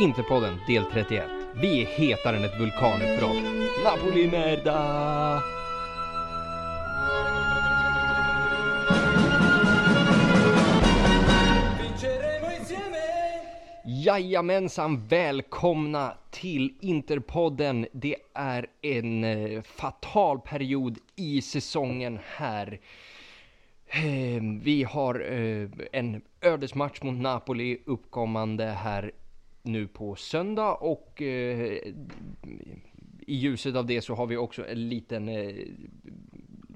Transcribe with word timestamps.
Interpodden 0.00 0.58
del 0.66 0.84
31. 0.84 1.24
Vi 1.54 1.82
är 1.82 1.86
hetare 1.86 2.36
än 2.36 2.44
ett 2.44 2.60
vulkanutbrott. 2.60 3.42
Napoli 3.84 4.30
merda! 4.30 5.42
Jajamensan, 13.84 15.06
välkomna 15.06 16.14
till 16.30 16.74
Interpodden. 16.80 17.86
Det 17.92 18.16
är 18.34 18.66
en 18.82 19.24
eh, 19.24 19.62
fatal 19.62 20.40
period 20.40 20.98
i 21.16 21.42
säsongen 21.42 22.18
här. 22.36 22.80
Ehm, 23.90 24.60
vi 24.60 24.82
har 24.82 25.32
eh, 25.32 25.68
en 25.92 26.22
ödesmatch 26.40 27.02
mot 27.02 27.22
Napoli 27.22 27.82
uppkommande 27.86 28.64
här 28.64 29.12
nu 29.62 29.88
på 29.88 30.14
söndag 30.14 30.74
och 30.74 31.22
eh, 31.22 31.78
i 33.20 33.34
ljuset 33.34 33.76
av 33.76 33.86
det 33.86 34.02
så 34.02 34.14
har 34.14 34.26
vi 34.26 34.36
också 34.36 34.66
en 34.66 34.88
liten 34.88 35.28
eh, 35.28 35.54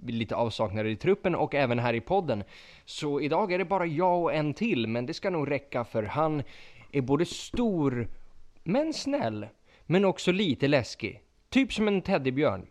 lite 0.07 0.37
avsaknader 0.37 0.91
i 0.91 0.97
truppen 0.97 1.35
och 1.35 1.55
även 1.55 1.79
här 1.79 1.95
i 1.95 2.01
podden. 2.01 2.45
Så 2.85 3.21
idag 3.21 3.53
är 3.53 3.59
det 3.59 3.65
bara 3.65 3.87
jag 3.87 4.23
och 4.23 4.35
en 4.35 4.55
till, 4.55 4.87
men 4.87 5.07
det 5.07 5.15
ska 5.15 5.31
nog 5.31 5.51
räcka 5.51 5.85
för 5.85 6.03
han 6.03 6.43
är 6.93 7.01
både 7.01 7.25
stor 7.25 8.09
men 8.63 8.93
snäll, 8.93 9.47
men 9.87 10.05
också 10.05 10.33
lite 10.33 10.69
läskig. 10.69 11.23
Typ 11.49 11.73
som 11.73 11.89
en 11.89 12.03
teddybjörn, 12.03 12.67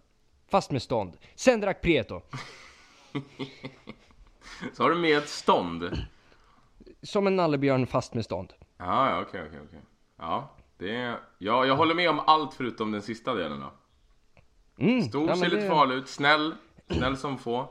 fast 0.48 0.72
med 0.72 0.82
stånd. 0.82 1.18
Sendrak 1.36 1.82
Prieto. 1.82 2.22
Så 4.74 4.84
har 4.84 4.90
du 4.90 4.96
med 4.96 5.18
ett 5.18 5.30
stånd? 5.30 5.98
Som 7.02 7.28
en 7.28 7.36
nallebjörn 7.36 7.88
fast 7.88 8.14
med 8.14 8.26
stånd. 8.26 8.54
Ja, 8.78 9.10
ja, 9.10 9.22
okej, 9.22 9.44
okej, 9.48 9.60
okej. 9.68 9.80
Ja, 10.18 10.50
det 10.78 10.96
är... 10.96 11.20
Ja, 11.38 11.66
jag 11.66 11.76
håller 11.76 11.96
med 11.96 12.10
om 12.10 12.20
allt 12.20 12.54
förutom 12.54 12.92
den 12.92 13.02
sista 13.02 13.34
delen 13.34 13.60
då. 13.60 13.72
Mm, 14.84 15.02
Stor, 15.02 15.30
ja, 15.30 15.36
ser 15.36 15.46
lite 15.50 15.62
det- 15.62 15.68
farlig 15.70 15.96
ut, 15.96 16.08
snäll, 16.10 16.56
snäll 16.90 17.18
som 17.18 17.38
få, 17.38 17.70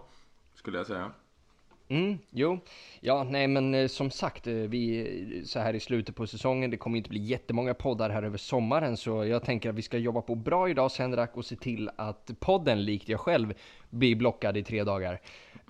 skulle 0.54 0.78
jag 0.78 0.86
säga. 0.86 1.10
Mm, 1.88 2.18
jo. 2.30 2.58
Ja, 3.00 3.24
nej 3.24 3.48
men 3.48 3.74
eh, 3.74 3.86
som 3.88 4.10
sagt, 4.10 4.46
eh, 4.46 4.54
vi 4.54 4.98
eh, 5.38 5.44
så 5.44 5.58
här 5.58 5.74
i 5.74 5.80
slutet 5.80 6.16
på 6.16 6.26
säsongen, 6.26 6.70
det 6.70 6.76
kommer 6.76 6.96
inte 6.98 7.10
bli 7.10 7.20
jättemånga 7.20 7.74
poddar 7.74 8.10
här 8.10 8.22
över 8.22 8.38
sommaren, 8.38 8.96
så 8.96 9.24
jag 9.24 9.44
tänker 9.44 9.68
att 9.70 9.74
vi 9.74 9.82
ska 9.82 9.98
jobba 9.98 10.20
på 10.22 10.34
bra 10.34 10.68
idag, 10.68 10.90
Sendrak, 10.92 11.36
och 11.36 11.44
se 11.44 11.56
till 11.56 11.90
att 11.96 12.30
podden, 12.40 12.84
likt 12.84 13.08
jag 13.08 13.20
själv, 13.20 13.54
blir 13.90 14.16
blockad 14.16 14.56
i 14.56 14.62
tre 14.64 14.84
dagar. 14.84 15.20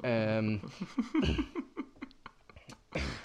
Ehm, 0.02 0.60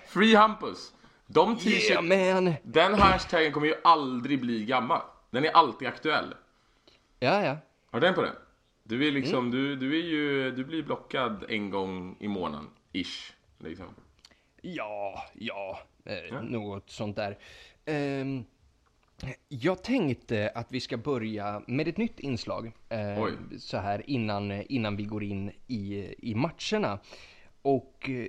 Free 0.07 0.35
Hampus! 0.35 0.93
De 1.27 1.49
yeah 1.49 1.59
t-shirt... 1.59 2.61
Den 2.63 2.93
hashtaggen 2.93 3.51
kommer 3.51 3.67
ju 3.67 3.75
aldrig 3.83 4.41
bli 4.41 4.65
gammal. 4.65 5.01
Den 5.31 5.45
är 5.45 5.49
alltid 5.51 5.87
aktuell. 5.87 6.33
Ja, 7.19 7.43
ja. 7.43 7.57
Har 7.91 7.99
du 7.99 8.07
tänkt 8.07 8.15
på 8.15 8.21
det? 8.21 8.33
Du 8.83 9.07
är 9.07 9.11
liksom, 9.11 9.39
Mm. 9.39 9.51
du, 9.51 9.75
du 9.75 9.99
är 9.99 10.03
ju, 10.03 10.51
du 10.51 10.63
blir 10.63 10.83
blockad 10.83 11.45
en 11.49 11.69
gång 11.69 12.17
i 12.19 12.27
månaden, 12.27 12.67
ish. 12.93 13.33
Liksom. 13.59 13.85
Ja, 14.61 15.23
ja, 15.33 15.79
eh, 16.05 16.41
något 16.41 16.89
sånt 16.89 17.15
där. 17.15 17.37
Ehm, 17.85 18.45
jag 19.49 19.83
tänkte 19.83 20.51
att 20.55 20.71
vi 20.71 20.79
ska 20.79 20.97
börja 20.97 21.61
med 21.67 21.87
ett 21.87 21.97
nytt 21.97 22.19
inslag 22.19 22.71
Oj. 23.17 23.33
så 23.59 23.77
här 23.77 24.09
innan, 24.09 24.51
innan 24.51 24.95
vi 24.95 25.03
går 25.03 25.23
in 25.23 25.51
i, 25.67 26.13
i 26.17 26.35
matcherna. 26.35 26.99
Och 27.67 28.09
eh, 28.09 28.27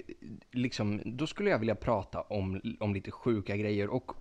liksom, 0.51 1.03
då 1.05 1.27
skulle 1.27 1.51
jag 1.51 1.59
vilja 1.59 1.75
prata 1.75 2.21
om, 2.21 2.61
om 2.81 2.95
lite 2.95 3.11
sjuka 3.11 3.57
grejer. 3.57 3.89
Och 3.89 4.13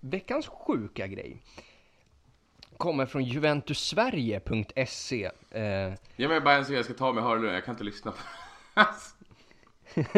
veckans 0.00 0.46
sjuka 0.46 1.06
grej 1.06 1.42
kommer 2.76 3.06
från 3.06 3.24
juventussverige.se. 3.24 5.30
Eh, 5.50 5.92
Ge 6.16 6.28
mig 6.28 6.40
bara 6.40 6.54
en 6.54 6.64
sekund, 6.64 6.78
jag 6.78 6.84
ska 6.84 6.94
ta 6.94 7.12
mig 7.12 7.22
hörlurar, 7.22 7.52
jag 7.52 7.64
kan 7.64 7.74
inte 7.74 7.84
lyssna 7.84 8.12
på 8.12 8.18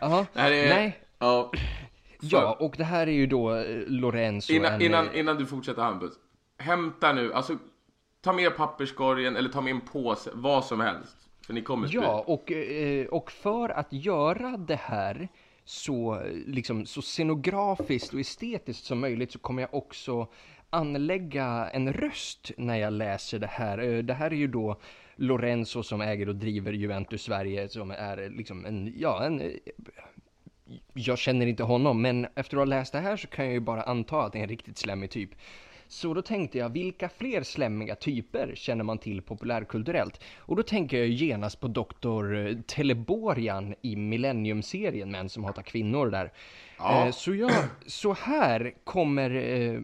aha, 0.00 0.26
är... 0.32 0.68
nej, 0.68 0.98
Ja. 1.18 1.52
ja, 2.20 2.56
och 2.60 2.74
det 2.78 2.84
här 2.84 3.06
är 3.06 3.12
ju 3.12 3.26
då 3.26 3.54
eh, 3.54 3.82
Lorenzo. 3.86 4.52
Innan, 4.52 4.72
en, 4.72 4.82
innan, 4.82 5.14
innan 5.14 5.36
du 5.36 5.46
fortsätter 5.46 5.82
Hampus. 5.82 6.12
Hämta 6.58 7.12
nu, 7.12 7.32
alltså 7.32 7.58
ta 8.20 8.32
med 8.32 8.56
papperskorgen 8.56 9.36
eller 9.36 9.48
ta 9.48 9.60
med 9.60 9.70
en 9.70 9.80
påse, 9.80 10.30
vad 10.34 10.64
som 10.64 10.80
helst. 10.80 11.16
För 11.52 11.54
ni 11.54 11.62
kommer. 11.62 11.88
Ja, 11.92 12.24
och, 12.26 12.52
eh, 12.52 13.06
och 13.06 13.32
för 13.32 13.68
att 13.68 13.92
göra 13.92 14.56
det 14.56 14.80
här 14.80 15.28
så, 15.64 16.22
liksom, 16.46 16.86
så 16.86 17.02
scenografiskt 17.02 18.14
och 18.14 18.20
estetiskt 18.20 18.84
som 18.84 19.00
möjligt 19.00 19.32
så 19.32 19.38
kommer 19.38 19.62
jag 19.62 19.74
också 19.74 20.26
anlägga 20.70 21.70
en 21.72 21.92
röst 21.92 22.50
när 22.56 22.76
jag 22.76 22.92
läser 22.92 23.38
det 23.38 23.46
här. 23.46 23.78
Eh, 23.78 23.98
Det 24.02 24.14
här 24.14 24.30
är 24.30 24.34
ju 24.36 24.46
då 24.46 24.76
Lorenzo 25.16 25.82
som 25.82 26.00
äger 26.00 26.28
och 26.28 26.36
driver 26.36 26.72
Juventus 26.72 27.22
Sverige 27.22 27.68
som 27.68 27.90
är 27.90 28.30
liksom 28.30 28.66
en, 28.66 28.94
ja, 28.96 29.24
en 29.24 29.40
eh, 29.40 29.50
jag 30.94 31.18
känner 31.18 31.46
inte 31.46 31.62
honom, 31.62 32.02
men 32.02 32.26
efter 32.34 32.56
att 32.56 32.60
ha 32.60 32.64
läst 32.64 32.92
det 32.92 33.00
här 33.00 33.16
så 33.16 33.28
kan 33.28 33.44
jag 33.44 33.54
ju 33.54 33.60
bara 33.60 33.82
anta 33.82 34.22
att 34.22 34.32
det 34.32 34.38
är 34.38 34.42
en 34.42 34.48
riktigt 34.48 34.78
slemmig 34.78 35.10
typ. 35.10 35.30
Så 35.92 36.14
då 36.14 36.22
tänkte 36.22 36.58
jag, 36.58 36.68
vilka 36.68 37.08
fler 37.08 37.42
slemmiga 37.42 37.94
typer 37.94 38.52
känner 38.54 38.84
man 38.84 38.98
till 38.98 39.22
populärkulturellt? 39.22 40.20
Och 40.38 40.56
då 40.56 40.62
tänker 40.62 40.98
jag 40.98 41.08
genast 41.08 41.60
på 41.60 41.68
Dr. 41.68 42.62
Teleborian 42.62 43.74
i 43.82 43.96
Millennium-serien, 43.96 45.10
Män 45.10 45.28
som 45.28 45.44
hatar 45.44 45.62
kvinnor 45.62 46.10
där. 46.10 46.32
Ja. 46.78 47.06
Eh, 47.06 47.12
Så, 47.12 47.34
jag, 47.34 47.52
så 47.86 48.12
här 48.12 48.74
kommer 48.84 49.30
eh, 49.30 49.80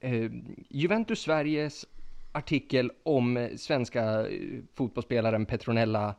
eh, 0.00 0.30
Juventus 0.68 1.20
Sveriges 1.20 1.86
artikel 2.32 2.90
om 3.02 3.36
eh, 3.36 3.48
svenska 3.56 4.28
eh, 4.28 4.60
fotbollsspelaren 4.74 5.46
Petronella 5.46 6.14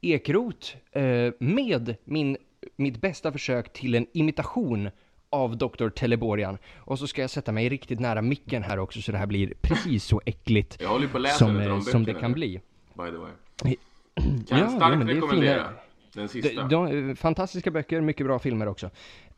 Ekroth 0.00 0.76
eh, 0.92 1.32
med 1.38 1.96
min, 2.04 2.36
mitt 2.76 3.00
bästa 3.00 3.32
försök 3.32 3.72
till 3.72 3.94
en 3.94 4.06
imitation 4.12 4.90
av 5.30 5.56
Dr. 5.56 5.88
Teleborian. 5.88 6.58
Och 6.78 6.98
så 6.98 7.06
ska 7.06 7.20
jag 7.20 7.30
sätta 7.30 7.52
mig 7.52 7.68
riktigt 7.68 8.00
nära 8.00 8.22
micken 8.22 8.62
här 8.62 8.78
också 8.78 9.02
så 9.02 9.12
det 9.12 9.18
här 9.18 9.26
blir 9.26 9.52
precis 9.60 10.04
så 10.04 10.20
äckligt 10.26 10.82
som, 11.38 11.60
eh, 11.60 11.80
som 11.80 12.04
det 12.04 12.14
kan 12.14 12.32
bli. 12.32 12.60
By 12.94 13.10
the 13.10 13.16
way. 13.16 13.32
Ja, 14.48 14.58
Kan 14.58 14.70
starkt 14.70 14.98
men 14.98 15.06
det 15.06 15.12
är 15.12 15.14
rekommendera. 15.14 15.68
Den 16.14 16.28
sista. 16.28 16.62
De, 16.62 17.08
de, 17.08 17.16
fantastiska 17.16 17.70
böcker, 17.70 18.00
mycket 18.00 18.26
bra 18.26 18.38
filmer 18.38 18.68
också. 18.68 18.90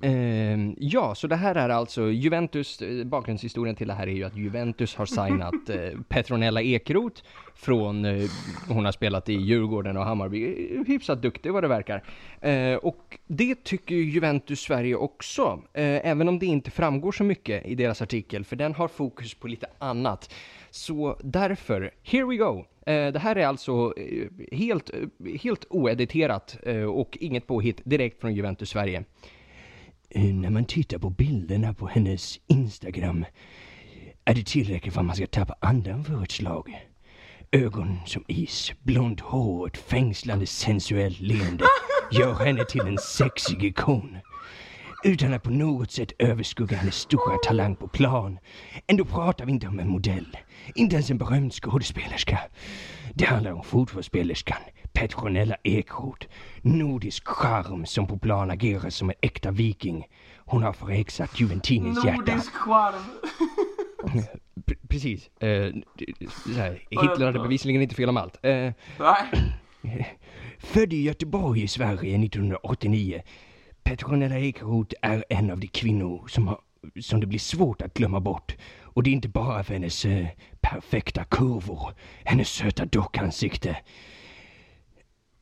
Ehm, 0.03 0.77
ja, 0.79 1.15
så 1.15 1.27
det 1.27 1.37
här 1.37 1.55
är 1.55 1.69
alltså 1.69 2.11
Juventus, 2.11 2.83
eh, 2.83 3.05
bakgrundshistorien 3.05 3.77
till 3.77 3.89
det 3.89 3.95
här 3.95 4.07
är 4.07 4.13
ju 4.13 4.25
att 4.25 4.37
Juventus 4.37 4.97
har 4.97 5.07
signat 5.07 5.55
eh, 5.69 6.01
Petronella 6.09 6.63
Ekroth 6.63 7.23
från, 7.55 8.05
eh, 8.05 8.31
hon 8.69 8.85
har 8.85 8.93
spelat 8.93 9.29
i 9.29 9.35
Djurgården 9.35 9.97
och 9.97 10.05
Hammarby, 10.05 10.69
hyfsat 10.87 11.23
duktig 11.23 11.53
vad 11.53 11.65
det 11.65 11.69
verkar. 11.69 12.05
Eh, 12.41 12.75
och 12.75 13.19
det 13.27 13.65
tycker 13.65 13.95
ju 13.95 14.11
Juventus 14.11 14.61
Sverige 14.61 14.95
också, 14.95 15.63
eh, 15.73 16.07
även 16.07 16.29
om 16.29 16.39
det 16.39 16.47
inte 16.47 16.71
framgår 16.71 17.13
så 17.13 17.25
mycket 17.25 17.67
i 17.67 17.75
deras 17.75 18.03
artikel, 18.03 18.45
för 18.45 18.57
den 18.57 18.75
har 18.75 18.89
fokus 18.89 19.35
på 19.35 19.49
lite 19.49 19.67
annat. 19.79 20.31
Så 20.75 21.17
därför, 21.25 21.91
here 22.03 22.25
we 22.25 22.37
go! 22.37 22.65
Eh, 22.87 23.13
det 23.13 23.19
här 23.19 23.37
är 23.37 23.47
alltså 23.47 23.95
eh, 23.97 24.29
helt, 24.53 24.91
eh, 24.91 25.39
helt 25.43 25.65
oediterat 25.71 26.57
och 26.89 27.19
inget 27.21 27.47
påhitt 27.47 27.81
direkt 27.85 28.21
från 28.21 28.35
Juventus 28.35 28.71
Sverige. 28.71 29.05
När 30.15 30.51
man 30.51 30.65
tittar 30.65 30.99
på 30.99 31.11
bilderna 31.11 31.75
på 31.75 31.87
hennes 31.87 32.41
Instagram 32.47 33.25
är 34.25 34.35
det 34.35 34.47
tillräckligt 34.47 34.95
för 34.95 35.01
att 35.01 35.07
man 35.07 35.17
ska 35.17 35.27
tappa 35.27 35.55
andan 35.61 36.05
för 36.05 36.23
ett 36.23 36.31
slag. 36.31 36.89
Ögon 37.51 37.99
som 38.07 38.25
is, 38.29 38.73
blont 38.83 39.21
hår 39.21 39.61
och 39.61 39.67
ett 39.69 39.77
fängslande 39.77 40.47
sensuellt 40.47 41.21
leende 41.21 41.65
gör 42.13 42.35
henne 42.35 42.65
till 42.65 42.81
en 42.81 42.99
sexig 42.99 43.65
ikon. 43.65 44.17
Utan 45.05 45.33
att 45.35 45.43
på 45.43 45.51
något 45.51 45.91
sätt 45.91 46.13
överskugga 46.19 46.77
hennes 46.77 46.95
stora 46.97 47.37
talang 47.47 47.77
på 47.77 47.89
plan. 47.89 48.39
Ändå 48.87 49.05
pratar 49.05 49.45
vi 49.47 49.53
inte 49.53 49.67
om 49.67 49.81
en 49.81 49.89
modell. 49.89 50.37
Inte 50.75 50.95
ens 50.97 51.11
en 51.11 51.19
berömd 51.19 51.53
skådespelerska. 51.53 52.39
Det 53.15 53.25
handlar 53.25 53.53
om 53.53 53.63
fotbollsspelerskan 53.65 54.59
Petronella 54.93 55.57
Ekroth. 55.63 56.27
Nordisk 56.63 57.27
charm 57.29 57.87
som 57.87 58.07
på 58.07 58.19
plan 58.19 58.51
agerar 58.51 58.91
som 58.91 59.11
en 59.11 59.17
äkta 59.21 59.51
viking. 59.51 60.07
Hon 60.37 60.63
har 60.63 60.73
förhäxat 60.73 61.41
Juventinens 61.41 62.05
hjärta. 62.05 62.17
Nordisk 62.33 62.53
charm! 62.53 63.03
P- 64.67 64.75
precis. 64.89 65.27
Eh, 65.41 65.73
så 66.55 66.61
här, 66.61 66.83
Hitler 66.91 67.27
hade 67.27 67.39
bevisligen 67.39 67.83
inte 67.83 67.95
fel 67.95 68.09
om 68.09 68.17
allt. 68.17 68.39
Eh, 68.43 68.51
Nej. 68.99 69.47
Född 70.59 70.93
i 70.93 71.03
Göteborg 71.03 71.63
i 71.63 71.69
Sverige 71.69 72.25
1989. 72.25 73.23
Petronella 73.83 74.39
Ekroth 74.39 74.95
är 75.03 75.25
en 75.29 75.51
av 75.51 75.59
de 75.59 75.67
kvinnor 75.67 76.27
som, 76.29 76.49
har, 76.49 76.61
som 77.01 77.21
det 77.21 77.27
blir 77.27 77.39
svårt 77.39 77.83
att 77.83 77.95
glömma 77.95 78.21
bort. 78.21 78.57
Och 78.83 79.03
det 79.03 79.11
är 79.11 79.13
inte 79.13 79.29
bara 79.29 79.65
för 79.65 79.75
hennes 79.75 80.05
eh, 80.05 80.27
perfekta 80.61 81.25
kurvor, 81.25 81.95
hennes 82.25 82.49
söta 82.49 82.85
dockansikte. 82.85 83.77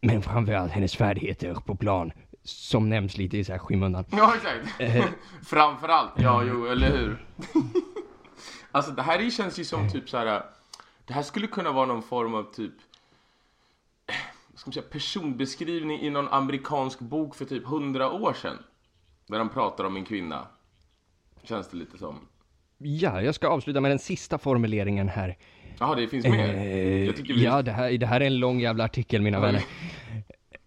Men 0.00 0.22
framförallt 0.22 0.72
hennes 0.72 0.96
färdigheter 0.96 1.54
på 1.54 1.76
plan 1.76 2.12
som 2.42 2.88
nämns 2.88 3.16
lite 3.16 3.38
i 3.38 3.44
så 3.44 3.52
här 3.52 3.58
skymundan. 3.58 4.04
Ja, 4.10 4.34
exakt. 4.34 5.14
Framförallt, 5.46 6.12
ja, 6.16 6.42
jo, 6.44 6.66
eller 6.66 6.90
hur? 6.90 7.26
alltså, 8.70 8.90
det 8.92 9.02
här 9.02 9.30
känns 9.30 9.58
ju 9.58 9.64
som 9.64 9.90
typ 9.90 10.08
så 10.08 10.16
här. 10.16 10.42
Det 11.04 11.12
här 11.12 11.22
skulle 11.22 11.46
kunna 11.46 11.72
vara 11.72 11.86
någon 11.86 12.02
form 12.02 12.34
av 12.34 12.52
typ 12.52 12.74
ska 14.60 14.68
man 14.68 14.72
säga, 14.72 14.84
personbeskrivning 14.90 16.00
i 16.00 16.10
någon 16.10 16.28
amerikansk 16.28 17.00
bok 17.00 17.34
för 17.34 17.44
typ 17.44 17.66
hundra 17.66 18.10
år 18.12 18.32
sedan. 18.32 18.58
Där 19.26 19.38
de 19.38 19.48
pratar 19.48 19.84
om 19.84 19.96
en 19.96 20.04
kvinna. 20.04 20.46
Känns 21.42 21.68
det 21.68 21.76
lite 21.76 21.98
som. 21.98 22.28
Ja, 22.78 23.22
jag 23.22 23.34
ska 23.34 23.48
avsluta 23.48 23.80
med 23.80 23.90
den 23.90 23.98
sista 23.98 24.38
formuleringen 24.38 25.08
här. 25.08 25.36
Jaha, 25.78 25.94
det 25.94 26.08
finns 26.08 26.26
mer? 26.26 26.48
Eh, 26.48 27.14
vi... 27.22 27.44
Ja, 27.44 27.62
det 27.62 27.72
här, 27.72 27.92
det 27.92 28.06
här 28.06 28.20
är 28.20 28.24
en 28.24 28.38
lång 28.38 28.60
jävla 28.60 28.84
artikel 28.84 29.22
mina 29.22 29.40
vänner. 29.40 29.64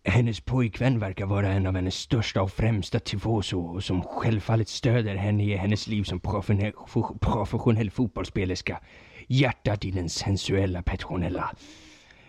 Hennes 0.04 0.40
pojkvän 0.40 1.00
verkar 1.00 1.26
vara 1.26 1.48
en 1.48 1.68
av 1.68 1.76
hennes 1.76 1.96
största 1.96 2.42
och 2.42 2.52
främsta 2.52 3.00
tifoso 3.00 3.82
som 3.82 4.02
självfallet 4.02 4.70
stöder 4.70 5.16
henne 5.16 5.44
i 5.44 5.56
hennes 5.56 5.88
liv 5.88 6.04
som 6.04 6.20
professionell, 6.20 7.92
fotbollsspelerska. 7.92 8.80
Hjärtat 9.28 9.86
i 9.86 9.92
den 9.92 10.10
sensuella 10.10 10.82
Petronella. 10.82 11.56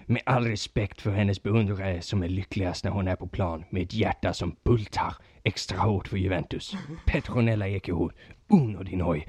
Med 0.07 0.23
all 0.27 0.47
respekt 0.47 1.01
för 1.01 1.11
hennes 1.11 1.43
beundrare 1.43 2.03
som 2.03 2.23
är 2.23 2.29
lyckligast 2.29 2.85
när 2.85 2.91
hon 2.91 3.09
är 3.09 3.17
på 3.17 3.27
plan 3.27 3.65
med 3.71 3.83
ett 3.83 3.95
hjärta 3.95 4.33
som 4.33 4.57
bultar 4.65 5.15
extra 5.43 5.79
hårt 5.79 6.09
för 6.09 6.17
Juventus. 6.17 6.75
Petronella 7.07 7.69
Ekehor, 7.69 8.15
uno 8.49 8.83
di 8.83 8.97
noi. 8.97 9.27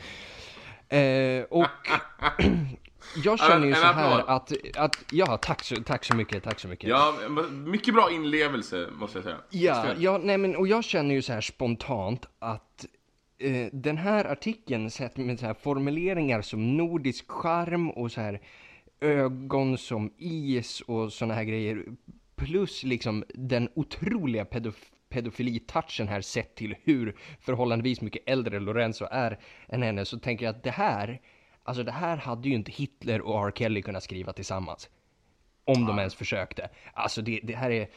Eh, 0.89 1.43
och 1.43 1.67
jag 3.23 3.39
känner 3.39 3.67
ju 3.67 3.73
så 3.73 3.85
här 3.85 4.29
att, 4.29 4.51
att, 4.77 4.95
ja 5.11 5.37
tack 5.37 5.63
så, 5.63 5.75
tack 5.75 6.05
så 6.05 6.15
mycket, 6.15 6.43
tack 6.43 6.59
så 6.59 6.67
mycket. 6.67 6.89
Ja, 6.89 7.13
mycket 7.51 7.93
bra 7.93 8.11
inlevelse 8.11 8.87
måste 8.91 9.17
jag 9.17 9.23
säga. 9.23 9.37
Ja, 9.49 9.85
ja 9.97 10.17
nej 10.23 10.37
men 10.37 10.55
och 10.55 10.67
jag 10.67 10.83
känner 10.83 11.15
ju 11.15 11.21
så 11.21 11.33
här 11.33 11.41
spontant 11.41 12.25
att 12.39 12.85
eh, 13.37 13.67
den 13.71 13.97
här 13.97 14.25
artikeln 14.25 14.91
sett 14.91 15.17
med 15.17 15.39
så 15.39 15.45
här 15.45 15.53
formuleringar 15.53 16.41
som 16.41 16.77
nordisk 16.77 17.31
charm 17.31 17.89
och 17.89 18.11
så 18.11 18.21
här 18.21 18.41
ögon 19.01 19.77
som 19.77 20.13
is 20.17 20.81
och 20.81 21.13
såna 21.13 21.33
här 21.33 21.43
grejer. 21.43 21.85
Plus 22.35 22.83
liksom 22.83 23.23
den 23.33 23.69
otroliga 23.75 24.45
pedof 24.45 24.91
pedofilitouchen 25.09 26.07
här 26.07 26.21
sett 26.21 26.55
till 26.55 26.75
hur 26.83 27.15
förhållandevis 27.39 28.01
mycket 28.01 28.29
äldre 28.29 28.59
Lorenzo 28.59 29.07
är 29.11 29.39
än 29.67 29.83
henne 29.83 30.05
så 30.05 30.19
tänker 30.19 30.45
jag 30.45 30.55
att 30.55 30.63
det 30.63 30.71
här, 30.71 31.21
alltså 31.63 31.83
det 31.83 31.91
här 31.91 32.17
hade 32.17 32.49
ju 32.49 32.55
inte 32.55 32.71
Hitler 32.71 33.21
och 33.21 33.47
R. 33.47 33.51
Kelly 33.55 33.81
kunnat 33.81 34.03
skriva 34.03 34.33
tillsammans. 34.33 34.89
Om 35.65 35.81
ja. 35.81 35.87
de 35.87 35.99
ens 35.99 36.15
försökte. 36.15 36.69
Alltså 36.93 37.21
det, 37.21 37.39
det 37.43 37.55
här 37.55 37.71
är, 37.71 37.87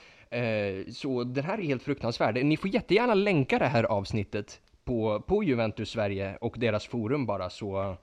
eh, 0.41 0.87
så 0.93 1.25
den 1.25 1.45
här 1.45 1.59
är 1.59 1.63
helt 1.63 1.83
fruktansvärd. 1.83 2.45
Ni 2.45 2.57
får 2.57 2.75
jättegärna 2.75 3.15
länka 3.15 3.59
det 3.59 3.67
här 3.67 3.85
avsnittet 3.85 4.61
på, 4.85 5.21
på 5.21 5.45
Juventus 5.45 5.91
Sverige 5.91 6.37
och 6.37 6.55
deras 6.59 6.87
forum 6.87 7.27
bara 7.27 7.51
så, 7.51 7.97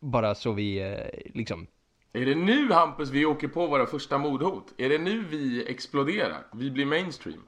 bara 0.00 0.34
så 0.34 0.52
vi 0.52 0.78
eh, 0.78 1.32
liksom 1.34 1.66
är 2.12 2.26
det 2.26 2.34
nu 2.34 2.72
Hampus 2.72 3.10
vi 3.10 3.24
åker 3.26 3.48
på 3.48 3.66
våra 3.66 3.86
första 3.86 4.18
mordhot? 4.18 4.74
Är 4.76 4.88
det 4.88 4.98
nu 4.98 5.24
vi 5.30 5.64
exploderar? 5.70 6.46
Vi 6.52 6.70
blir 6.70 6.86
mainstream? 6.86 7.42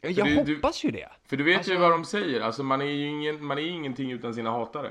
Jag 0.00 0.46
du, 0.46 0.54
hoppas 0.54 0.84
ju 0.84 0.90
det. 0.90 1.08
För 1.26 1.36
du 1.36 1.44
vet 1.44 1.56
alltså... 1.56 1.72
ju 1.72 1.78
vad 1.78 1.90
de 1.90 2.04
säger, 2.04 2.40
alltså 2.40 2.62
man 2.62 2.80
är 2.80 2.84
ju 2.86 3.06
ingen, 3.06 3.44
man 3.44 3.58
är 3.58 3.62
ingenting 3.62 4.12
utan 4.12 4.34
sina 4.34 4.50
hatare. 4.50 4.90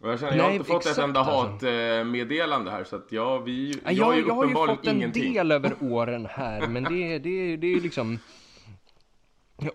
Och 0.00 0.10
jag 0.10 0.20
känner, 0.20 0.32
Nej, 0.32 0.38
jag 0.38 0.44
har 0.44 0.52
inte 0.52 0.64
fått 0.64 0.86
ett 0.86 0.98
enda 0.98 1.20
alltså. 1.20 1.66
hatmeddelande 1.66 2.70
här 2.70 2.84
så 2.84 2.96
att 2.96 3.06
ja, 3.12 3.38
vi, 3.38 3.80
jag, 3.84 3.92
jag, 3.92 4.18
jag, 4.18 4.28
jag 4.28 4.34
har 4.34 4.46
ju 4.46 4.54
fått 4.54 4.86
en 4.86 4.96
ingenting. 4.96 5.32
del 5.32 5.52
över 5.52 5.74
åren 5.80 6.26
här 6.30 6.66
men 6.66 6.84
det, 6.84 7.18
det, 7.18 7.56
det 7.56 7.66
är 7.66 7.74
ju 7.74 7.80
liksom 7.80 8.18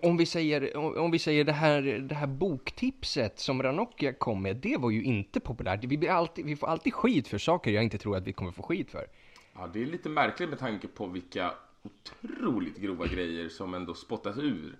om 0.02 0.16
vi 0.16 0.26
säger, 0.26 0.76
om 0.76 1.10
vi 1.10 1.18
säger 1.18 1.44
det 1.44 1.52
här, 1.52 1.82
det 1.82 2.14
här 2.14 2.26
boktipset 2.26 3.38
som 3.38 3.62
Ranocchia 3.62 4.12
kom 4.12 4.42
med, 4.42 4.56
det 4.56 4.76
var 4.76 4.90
ju 4.90 5.02
inte 5.02 5.40
populärt. 5.40 5.84
Vi, 5.84 6.08
alltid, 6.08 6.44
vi 6.44 6.56
får 6.56 6.66
alltid 6.66 6.94
skit 6.94 7.28
för 7.28 7.38
saker 7.38 7.70
jag 7.70 7.84
inte 7.84 7.98
tror 7.98 8.16
att 8.16 8.26
vi 8.26 8.32
kommer 8.32 8.52
få 8.52 8.62
skit 8.62 8.90
för. 8.90 9.06
Ja, 9.54 9.70
det 9.72 9.82
är 9.82 9.86
lite 9.86 10.08
märkligt 10.08 10.48
med 10.48 10.58
tanke 10.58 10.88
på 10.88 11.06
vilka 11.06 11.52
otroligt 11.82 12.78
grova 12.78 13.06
grejer 13.06 13.48
som 13.48 13.74
ändå 13.74 13.94
spottas 13.94 14.38
ur. 14.38 14.76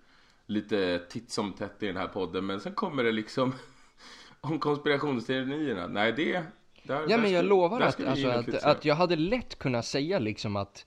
Lite 0.46 0.98
titt 0.98 1.30
som 1.30 1.52
tätt 1.52 1.82
i 1.82 1.86
den 1.86 1.96
här 1.96 2.08
podden, 2.08 2.46
men 2.46 2.60
sen 2.60 2.74
kommer 2.74 3.04
det 3.04 3.12
liksom 3.12 3.54
om 4.40 4.58
konspirationsteorierna. 4.58 5.86
Nej, 5.86 6.12
det... 6.12 6.42
Där, 6.82 7.06
ja, 7.08 7.18
men 7.18 7.32
jag 7.32 7.44
lovar 7.44 7.80
att, 7.80 8.04
alltså, 8.04 8.28
att, 8.28 8.64
att 8.64 8.84
jag 8.84 8.94
hade 8.94 9.16
lätt 9.16 9.58
kunnat 9.58 9.84
säga 9.84 10.18
liksom 10.18 10.56
att 10.56 10.86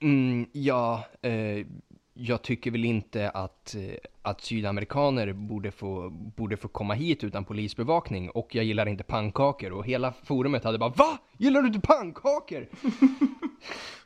mm, 0.00 0.46
ja, 0.52 1.04
eh, 1.22 1.66
jag 2.18 2.42
tycker 2.42 2.70
väl 2.70 2.84
inte 2.84 3.30
att, 3.30 3.74
eh, 3.74 3.96
att 4.22 4.40
sydamerikaner 4.40 5.32
borde 5.32 5.70
få, 5.70 6.10
borde 6.10 6.56
få 6.56 6.68
komma 6.68 6.94
hit 6.94 7.24
utan 7.24 7.44
polisbevakning 7.44 8.30
och 8.30 8.54
jag 8.54 8.64
gillar 8.64 8.88
inte 8.88 9.04
pannkakor 9.04 9.72
och 9.72 9.86
hela 9.86 10.12
forumet 10.12 10.64
hade 10.64 10.78
bara 10.78 10.90
VA? 10.90 11.18
Gillar 11.38 11.62
du 11.62 11.66
inte 11.66 11.80
pannkakor? 11.80 12.68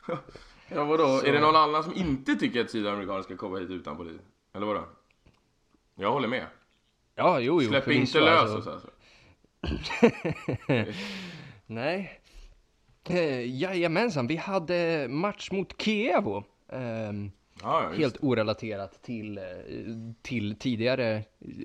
ja 0.68 0.84
vadå, 0.84 1.18
Så... 1.18 1.26
är 1.26 1.32
det 1.32 1.40
någon 1.40 1.56
annan 1.56 1.84
som 1.84 1.94
inte 1.94 2.34
tycker 2.34 2.60
att 2.60 2.70
sydamerikaner 2.70 3.22
ska 3.22 3.36
komma 3.36 3.58
hit 3.58 3.70
utan 3.70 3.96
polis? 3.96 4.20
Eller 4.54 4.66
vadå? 4.66 4.84
Jag 5.94 6.12
håller 6.12 6.28
med. 6.28 6.46
Ja, 7.14 7.40
jo, 7.40 7.62
jo. 7.62 7.68
Släpp 7.68 7.88
inte 7.88 8.20
lös 8.20 8.50
oss 8.50 8.66
alltså. 8.66 8.90
Nej. 11.66 12.20
Eh, 13.08 13.60
jajamensan, 13.60 14.26
vi 14.26 14.36
hade 14.36 15.08
match 15.08 15.50
mot 15.50 15.82
Kievo. 15.82 16.44
Um, 16.68 17.32
Ja, 17.62 17.92
helt 17.96 18.16
orelaterat 18.22 19.02
till, 19.02 19.38
eh, 19.38 19.44
till 20.22 20.56
tidigare 20.56 21.24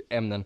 ämnen. 0.10 0.46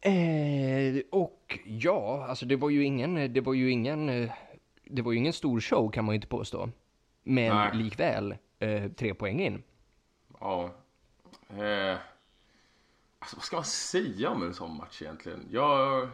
Eh, 0.00 1.02
och 1.10 1.58
ja, 1.64 2.26
alltså 2.28 2.46
det 2.46 2.56
var 2.56 2.70
ju 2.70 2.84
ingen, 2.84 3.32
det 3.32 3.40
var 3.40 3.54
ju 3.54 3.70
ingen, 3.70 4.30
det 4.84 5.02
var 5.02 5.12
ju 5.12 5.18
ingen 5.18 5.32
stor 5.32 5.60
show 5.60 5.90
kan 5.90 6.04
man 6.04 6.12
ju 6.12 6.16
inte 6.16 6.28
påstå. 6.28 6.70
Men 7.22 7.56
Nej. 7.56 7.70
likväl 7.74 8.34
eh, 8.58 8.92
tre 8.92 9.14
poäng 9.14 9.40
in. 9.40 9.62
Ja. 10.40 10.74
Eh, 11.48 11.98
alltså 13.18 13.36
vad 13.36 13.44
ska 13.44 13.56
man 13.56 13.64
säga 13.64 14.30
om 14.30 14.42
en 14.42 14.54
sån 14.54 14.76
match 14.76 15.02
egentligen? 15.02 15.48
Jag... 15.50 16.08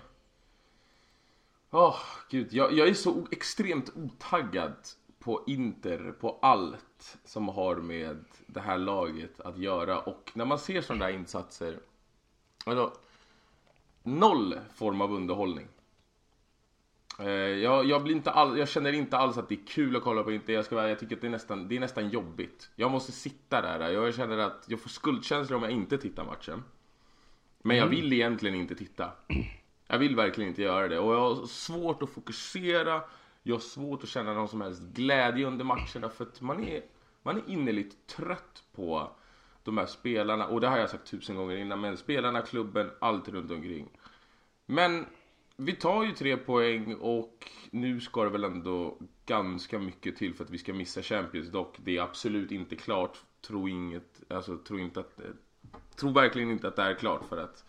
Åh, 1.71 1.89
oh, 1.89 2.01
gud. 2.31 2.53
Jag, 2.53 2.73
jag 2.73 2.89
är 2.89 2.95
så 2.95 3.27
extremt 3.31 3.97
otaggad 3.97 4.75
på 5.21 5.45
Inter, 5.47 6.13
på 6.21 6.39
allt 6.43 7.19
som 7.25 7.49
har 7.49 7.77
med 7.77 8.25
det 8.47 8.61
här 8.61 8.79
laget 8.79 9.41
att 9.41 9.59
göra. 9.59 10.01
Och 10.01 10.31
när 10.35 10.45
man 10.45 10.59
ser 10.59 10.81
sådana 10.81 11.07
där 11.07 11.13
insatser, 11.13 11.79
alltså, 12.65 12.93
noll 14.03 14.61
form 14.75 15.01
av 15.01 15.13
underhållning. 15.13 15.69
Eh, 17.19 17.29
jag, 17.29 17.85
jag, 17.85 18.03
blir 18.03 18.15
inte 18.15 18.31
all, 18.31 18.59
jag 18.59 18.69
känner 18.69 18.93
inte 18.93 19.19
alls 19.19 19.39
att 19.39 19.49
det 19.49 19.55
är 19.55 19.67
kul 19.67 19.97
att 19.97 20.03
kolla 20.03 20.23
på 20.23 20.33
Inter. 20.33 20.53
Jag, 20.53 20.65
ska 20.65 20.77
vara, 20.77 20.89
jag 20.89 20.99
tycker 20.99 21.17
att 21.17 21.21
det 21.21 21.27
är, 21.27 21.31
nästan, 21.31 21.69
det 21.69 21.77
är 21.77 21.81
nästan 21.81 22.09
jobbigt. 22.09 22.71
Jag 22.77 22.91
måste 22.91 23.13
sitta 23.13 23.63
där. 23.63 23.91
Jag 23.91 24.15
känner 24.15 24.39
att 24.39 24.65
jag 24.69 24.81
får 24.81 24.91
skuldkänslor 24.91 25.57
om 25.57 25.63
jag 25.63 25.73
inte 25.73 25.99
tittar 25.99 26.25
matchen. 26.25 26.65
Men 27.63 27.77
jag 27.77 27.87
mm. 27.87 27.97
vill 27.97 28.13
egentligen 28.13 28.57
inte 28.57 28.75
titta. 28.75 29.13
Jag 29.87 29.99
vill 29.99 30.17
verkligen 30.17 30.49
inte 30.51 30.63
göra 30.63 30.89
det. 30.89 30.99
Och 30.99 31.15
jag 31.15 31.21
har 31.21 31.47
svårt 31.47 32.03
att 32.03 32.11
fokusera. 32.11 33.03
Jag 33.43 33.55
har 33.55 33.61
svårt 33.61 34.03
att 34.03 34.09
känna 34.09 34.35
någon 34.35 34.49
som 34.49 34.61
helst 34.61 34.83
glädje 34.83 35.47
under 35.47 35.65
matcherna 35.65 36.09
för 36.09 36.25
att 36.25 36.41
man 36.41 36.65
är, 36.65 36.83
man 37.23 37.37
är 37.37 37.43
innerligt 37.51 38.07
trött 38.07 38.65
på 38.75 39.11
de 39.65 39.79
här 39.79 39.87
spelarna. 39.87 40.47
Och 40.47 40.61
det 40.61 40.69
har 40.69 40.79
jag 40.79 40.91
sagt 40.91 41.11
tusen 41.11 41.37
gånger 41.37 41.57
innan, 41.57 41.81
men 41.81 41.97
spelarna, 41.97 42.43
klubben, 42.43 42.91
allt 43.01 43.29
runt 43.29 43.51
omkring. 43.51 43.89
Men 44.67 45.07
vi 45.57 45.73
tar 45.73 46.05
ju 46.05 46.13
tre 46.13 46.37
poäng 46.37 46.95
och 46.95 47.51
nu 47.71 48.01
ska 48.01 48.25
det 48.25 48.31
väl 48.31 48.45
ändå 48.45 48.99
ganska 49.27 49.79
mycket 49.79 50.17
till 50.17 50.35
för 50.35 50.45
att 50.45 50.51
vi 50.51 50.59
ska 50.59 50.73
missa 50.73 51.03
Champions. 51.03 51.49
Dock, 51.49 51.77
det 51.79 51.97
är 51.97 52.03
absolut 52.03 52.51
inte 52.51 52.77
klart. 52.77 53.19
Tro 53.41 53.69
inget, 53.69 54.23
alltså 54.29 54.59
tro 54.59 54.79
inte 54.79 55.01
att, 55.01 55.21
tro 55.97 56.13
verkligen 56.13 56.51
inte 56.51 56.69
att 56.69 56.77
det 56.77 56.83
är 56.83 56.95
klart 56.95 57.25
för 57.29 57.37
att 57.37 57.65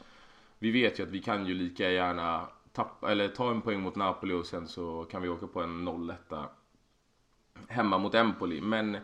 vi 0.60 0.72
vet 0.72 1.00
ju 1.00 1.04
att 1.04 1.12
vi 1.12 1.22
kan 1.22 1.46
ju 1.46 1.54
lika 1.54 1.92
gärna 1.92 2.48
tappa, 2.74 3.12
eller 3.12 3.28
ta 3.28 3.52
en 3.52 3.62
poäng 3.62 3.82
mot 3.82 3.96
Napoli 3.96 4.34
och 4.34 4.46
sen 4.46 4.68
så 4.68 5.04
kan 5.12 5.22
vi 5.22 5.30
åka 5.30 5.48
på 5.48 5.62
en 5.62 5.88
0-1 5.88 6.16
hemma 7.68 7.98
mot 7.98 8.16
Empoli. 8.16 8.62
Men 8.62 8.98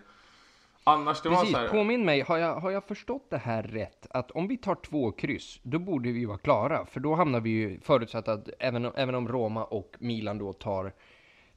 annars 0.84 1.22
det 1.22 1.30
Precis, 1.30 1.54
var 1.54 1.60
så 1.60 1.66
här... 1.66 1.70
påminn 1.70 2.06
mig, 2.06 2.22
har 2.22 2.38
jag, 2.38 2.56
har 2.56 2.72
jag 2.72 2.84
förstått 2.84 3.30
det 3.30 3.38
här 3.38 3.64
rätt? 3.64 4.08
Att 4.10 4.32
om 4.32 4.48
vi 4.48 4.58
tar 4.58 4.76
två 4.76 5.12
kryss, 5.12 5.60
då 5.64 5.80
borde 5.80 6.12
vi 6.12 6.26
vara 6.26 6.38
klara. 6.38 6.86
För 6.86 7.00
då 7.00 7.16
hamnar 7.16 7.40
vi 7.40 7.50
ju, 7.50 7.80
förutsatt 7.80 8.28
att 8.28 8.50
även, 8.60 8.86
även 8.86 9.16
om 9.16 9.28
Roma 9.28 9.64
och 9.64 9.96
Milan 10.00 10.38
då 10.38 10.54
tar 10.54 10.94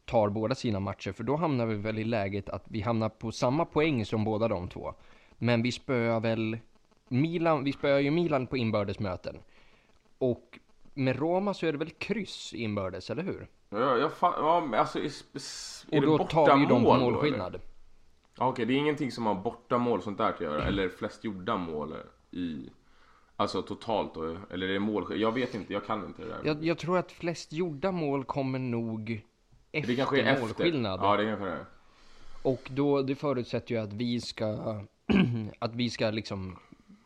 tar 0.04 0.28
båda 0.28 0.54
sina 0.54 0.80
matcher, 0.80 1.12
för 1.12 1.24
då 1.24 1.36
hamnar 1.36 1.66
vi 1.66 1.74
väl 1.74 1.98
i 1.98 2.04
läget 2.04 2.48
att 2.48 2.64
vi 2.68 2.80
hamnar 2.80 3.08
på 3.08 3.32
samma 3.32 3.64
poäng 3.64 4.06
som 4.06 4.24
båda 4.24 4.48
de 4.48 4.68
två. 4.68 4.94
Men 5.38 5.62
vi 5.62 5.72
spöar 5.72 6.20
väl 6.20 6.58
Milan, 7.08 7.64
vi 7.64 7.72
spöar 7.72 7.98
ju 7.98 8.10
Milan 8.10 8.46
på 8.46 8.56
inbördesmöten. 8.56 9.36
Och 10.18 10.58
med 10.94 11.16
Roma 11.18 11.54
så 11.54 11.66
är 11.66 11.72
det 11.72 11.78
väl 11.78 11.90
kryss 11.90 12.52
inbördes, 12.54 13.10
eller 13.10 13.22
hur? 13.22 13.48
Ja, 13.70 13.96
jag 13.96 14.10
fa- 14.10 14.34
ja, 14.72 14.78
alltså, 14.78 14.98
är, 14.98 15.10
är 15.90 16.10
Och 16.10 16.18
då 16.18 16.26
tar 16.26 16.54
vi 16.56 16.60
ju 16.60 16.66
dem 16.66 16.84
på 16.84 16.94
målskillnad. 16.96 17.60
Ja, 18.38 18.48
Okej, 18.48 18.66
det 18.66 18.72
är 18.74 18.78
ingenting 18.78 19.12
som 19.12 19.26
har 19.26 19.34
bortamål 19.34 20.02
sånt 20.02 20.18
där 20.18 20.28
att 20.28 20.40
göra, 20.40 20.64
eller 20.64 20.88
flest 20.88 21.24
gjorda 21.24 21.56
mål 21.56 21.94
i... 22.30 22.70
Alltså 23.36 23.62
totalt 23.62 24.14
då, 24.14 24.36
eller 24.50 24.68
är 24.68 24.72
det 24.72 24.78
mål? 24.80 25.20
Jag 25.20 25.32
vet 25.32 25.54
inte, 25.54 25.72
jag 25.72 25.86
kan 25.86 26.04
inte 26.06 26.22
det 26.22 26.28
där. 26.28 26.40
Jag, 26.44 26.64
jag 26.64 26.78
tror 26.78 26.98
att 26.98 27.12
flest 27.12 27.52
gjorda 27.52 27.92
mål 27.92 28.24
kommer 28.24 28.58
nog 28.58 29.22
efter 29.72 29.90
det 29.90 29.96
kanske 29.96 30.20
är 30.20 30.24
efter. 30.24 30.40
målskillnad. 30.40 31.00
Ja, 31.02 31.16
det 31.16 31.24
kanske 31.24 31.44
det 31.44 31.52
är. 31.52 31.64
Och 32.42 32.68
då, 32.70 33.02
det 33.02 33.14
förutsätter 33.14 33.74
ju 33.74 33.80
att 33.80 33.92
vi 33.92 34.20
ska, 34.20 34.80
att 35.58 35.74
vi 35.74 35.90
ska 35.90 36.10
liksom, 36.10 36.56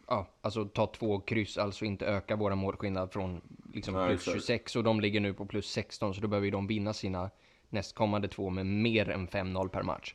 ja, 0.06 0.26
alltså 0.40 0.64
ta 0.64 0.86
två 0.86 1.20
kryss, 1.20 1.58
alltså 1.58 1.84
inte 1.84 2.06
öka 2.06 2.36
våra 2.36 2.54
målskillnad 2.54 3.12
från 3.12 3.40
liksom 3.74 3.94
plus 3.94 4.20
exakt. 4.20 4.34
26 4.36 4.76
och 4.76 4.84
de 4.84 5.00
ligger 5.00 5.20
nu 5.20 5.34
på 5.34 5.46
plus 5.46 5.70
16 5.70 6.14
så 6.14 6.20
då 6.20 6.28
behöver 6.28 6.44
ju 6.44 6.50
de 6.50 6.66
vinna 6.66 6.92
sina 6.92 7.30
nästkommande 7.68 8.28
två 8.28 8.50
med 8.50 8.66
mer 8.66 9.08
än 9.10 9.28
5-0 9.28 9.68
per 9.68 9.82
match. 9.82 10.14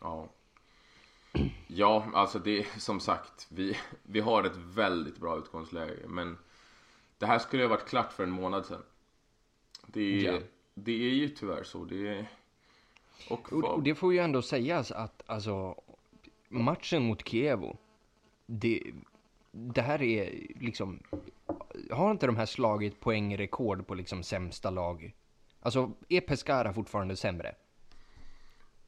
Ja. 0.00 0.28
Ja, 1.66 2.06
alltså 2.14 2.38
det 2.38 2.58
är 2.58 2.78
som 2.80 3.00
sagt, 3.00 3.46
vi, 3.50 3.76
vi 4.02 4.20
har 4.20 4.44
ett 4.44 4.56
väldigt 4.56 5.16
bra 5.18 5.38
utgångsläge. 5.38 6.06
Men 6.06 6.38
det 7.18 7.26
här 7.26 7.38
skulle 7.38 7.62
ha 7.62 7.68
varit 7.68 7.88
klart 7.88 8.12
för 8.12 8.22
en 8.22 8.30
månad 8.30 8.66
sedan. 8.66 8.82
Det 9.86 10.00
är, 10.00 10.32
Ja. 10.32 10.38
det 10.74 10.92
är 10.92 11.14
ju 11.14 11.28
tyvärr 11.28 11.62
så. 11.62 11.84
Det 11.84 12.26
och, 13.30 13.52
Och, 13.52 13.64
och 13.64 13.82
det 13.82 13.94
får 13.94 14.12
ju 14.12 14.18
ändå 14.18 14.42
sägas 14.42 14.92
att 14.92 15.22
alltså 15.26 15.80
matchen 16.48 17.02
mot 17.02 17.28
Kievo, 17.28 17.76
det, 18.46 18.82
det 19.50 19.82
här 19.82 20.02
är 20.02 20.46
liksom, 20.60 21.02
har 21.90 22.10
inte 22.10 22.26
de 22.26 22.36
här 22.36 22.46
slagit 22.46 23.00
poängrekord 23.00 23.86
på 23.86 23.94
liksom 23.94 24.22
sämsta 24.22 24.70
lag? 24.70 25.14
Alltså 25.60 25.92
är 26.08 26.20
Pescara 26.20 26.72
fortfarande 26.72 27.16
sämre? 27.16 27.54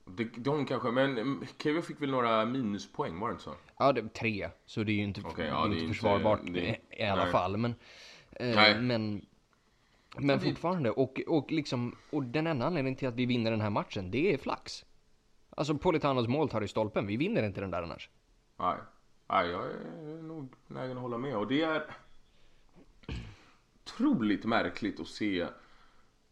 det, 0.05 0.25
de 0.25 0.67
kanske, 0.67 0.91
men 0.91 1.19
mm, 1.19 1.45
Kevin 1.63 1.83
fick 1.83 2.03
väl 2.03 2.11
några 2.11 2.45
minuspoäng, 2.45 3.21
var 3.21 3.29
det 3.29 3.33
inte 3.33 3.45
så? 3.45 3.55
Ja, 3.79 3.93
det 3.93 4.15
tre, 4.15 4.51
så 4.67 4.83
det 4.85 4.93
är 4.93 4.95
ju 4.95 5.03
inte, 5.03 5.21
det 5.37 5.43
är 5.43 5.49
ja, 5.49 5.61
det 5.61 5.65
inte 5.67 5.77
inte- 5.79 5.95
försvarbart 5.95 6.41
det 6.45 6.71
är- 6.71 7.01
i, 7.01 7.05
alla 7.05 7.23
nej. 7.23 7.33
fall. 7.33 7.57
Men, 7.57 7.75
eh, 8.31 8.81
men, 8.81 9.27
men 10.19 10.41
fortfarande, 10.41 10.91
och, 10.91 11.21
och, 11.27 11.53
liksom, 11.53 11.97
och 12.11 12.25
den 12.25 12.47
enda 12.47 12.67
anledningen 12.67 12.97
till 12.97 13.09
att 13.09 13.15
vi 13.15 13.27
vinner 13.27 13.51
den 13.51 13.61
här 13.61 13.71
matchen, 13.71 14.11
det 14.11 14.33
är 14.35 14.39
flax. 14.39 14.85
Alltså 15.51 15.75
Politanos 15.79 16.29
mål 16.29 16.49
tar 16.49 16.63
i 16.63 16.69
stolpen, 16.69 17.07
vi 17.07 17.17
vinner 17.17 17.43
inte 17.47 17.61
den 17.61 17.71
där 17.71 17.83
annars. 17.83 18.11
Nej. 18.59 18.77
Nej, 19.29 19.51
jag 19.51 19.65
är 19.65 20.23
nog 20.23 20.53
nägen 20.67 20.97
att 20.97 21.03
hålla 21.03 21.19
med. 21.19 21.37
Och 21.37 21.47
det 21.49 21.63
är 21.63 21.83
otroligt 23.91 24.45
märkligt 24.45 25.01
att 25.01 25.09
se. 25.09 25.47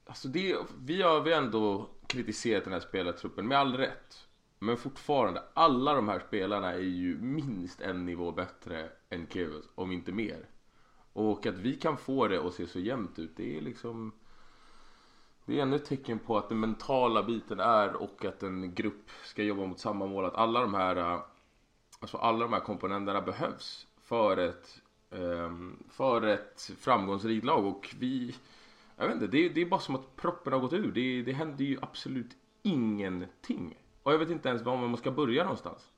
Alltså 0.06 0.28
det, 0.28 0.56
vi 0.78 1.02
har 1.02 1.20
vi 1.20 1.32
ändå 1.32 1.88
kritiserat 2.06 2.64
den 2.64 2.72
här 2.72 2.80
spelartruppen 2.80 3.48
med 3.48 3.58
all 3.58 3.76
rätt. 3.76 4.28
Men 4.58 4.76
fortfarande, 4.76 5.42
alla 5.54 5.94
de 5.94 6.08
här 6.08 6.22
spelarna 6.28 6.72
är 6.72 6.78
ju 6.78 7.18
minst 7.18 7.80
en 7.80 8.06
nivå 8.06 8.32
bättre 8.32 8.88
än 9.10 9.26
Kevus, 9.26 9.64
om 9.74 9.92
inte 9.92 10.12
mer. 10.12 10.46
Och 11.12 11.46
att 11.46 11.58
vi 11.58 11.74
kan 11.74 11.96
få 11.96 12.28
det 12.28 12.46
att 12.46 12.54
se 12.54 12.66
så 12.66 12.78
jämnt 12.78 13.18
ut, 13.18 13.36
det 13.36 13.58
är 13.58 13.60
liksom... 13.60 14.12
Det 15.44 15.58
är 15.58 15.62
ännu 15.62 15.76
ett 15.76 15.84
tecken 15.84 16.18
på 16.18 16.38
att 16.38 16.48
den 16.48 16.60
mentala 16.60 17.22
biten 17.22 17.60
är 17.60 17.94
och 17.94 18.24
att 18.24 18.42
en 18.42 18.74
grupp 18.74 19.10
ska 19.24 19.42
jobba 19.42 19.66
mot 19.66 19.80
samma 19.80 20.06
mål. 20.06 20.24
Att 20.24 20.34
alla 20.34 20.60
de 20.60 20.74
här, 20.74 21.20
alltså 22.00 22.16
alla 22.16 22.38
de 22.38 22.52
här 22.52 22.60
komponenterna 22.60 23.20
behövs 23.20 23.86
för 24.02 24.36
ett, 24.36 24.82
för 25.90 26.26
ett 26.26 26.70
framgångsrikt 26.78 27.44
lag. 27.44 27.66
Och 27.66 27.94
vi, 27.98 28.34
jag 28.96 29.06
vet 29.06 29.14
inte, 29.14 29.26
det, 29.26 29.46
är- 29.46 29.50
det 29.50 29.60
är 29.60 29.66
bara 29.66 29.80
som 29.80 29.94
att 29.94 30.16
proppen 30.16 30.52
har 30.52 30.60
gått 30.60 30.72
ur. 30.72 30.92
Det, 30.92 31.22
det 31.22 31.32
händer 31.32 31.64
ju 31.64 31.78
absolut 31.82 32.36
ingenting. 32.62 33.76
Och 34.02 34.12
jag 34.12 34.18
vet 34.18 34.30
inte 34.30 34.48
ens 34.48 34.62
var 34.62 34.76
man 34.76 34.96
ska 34.96 35.10
börja 35.10 35.42
någonstans. 35.42 35.90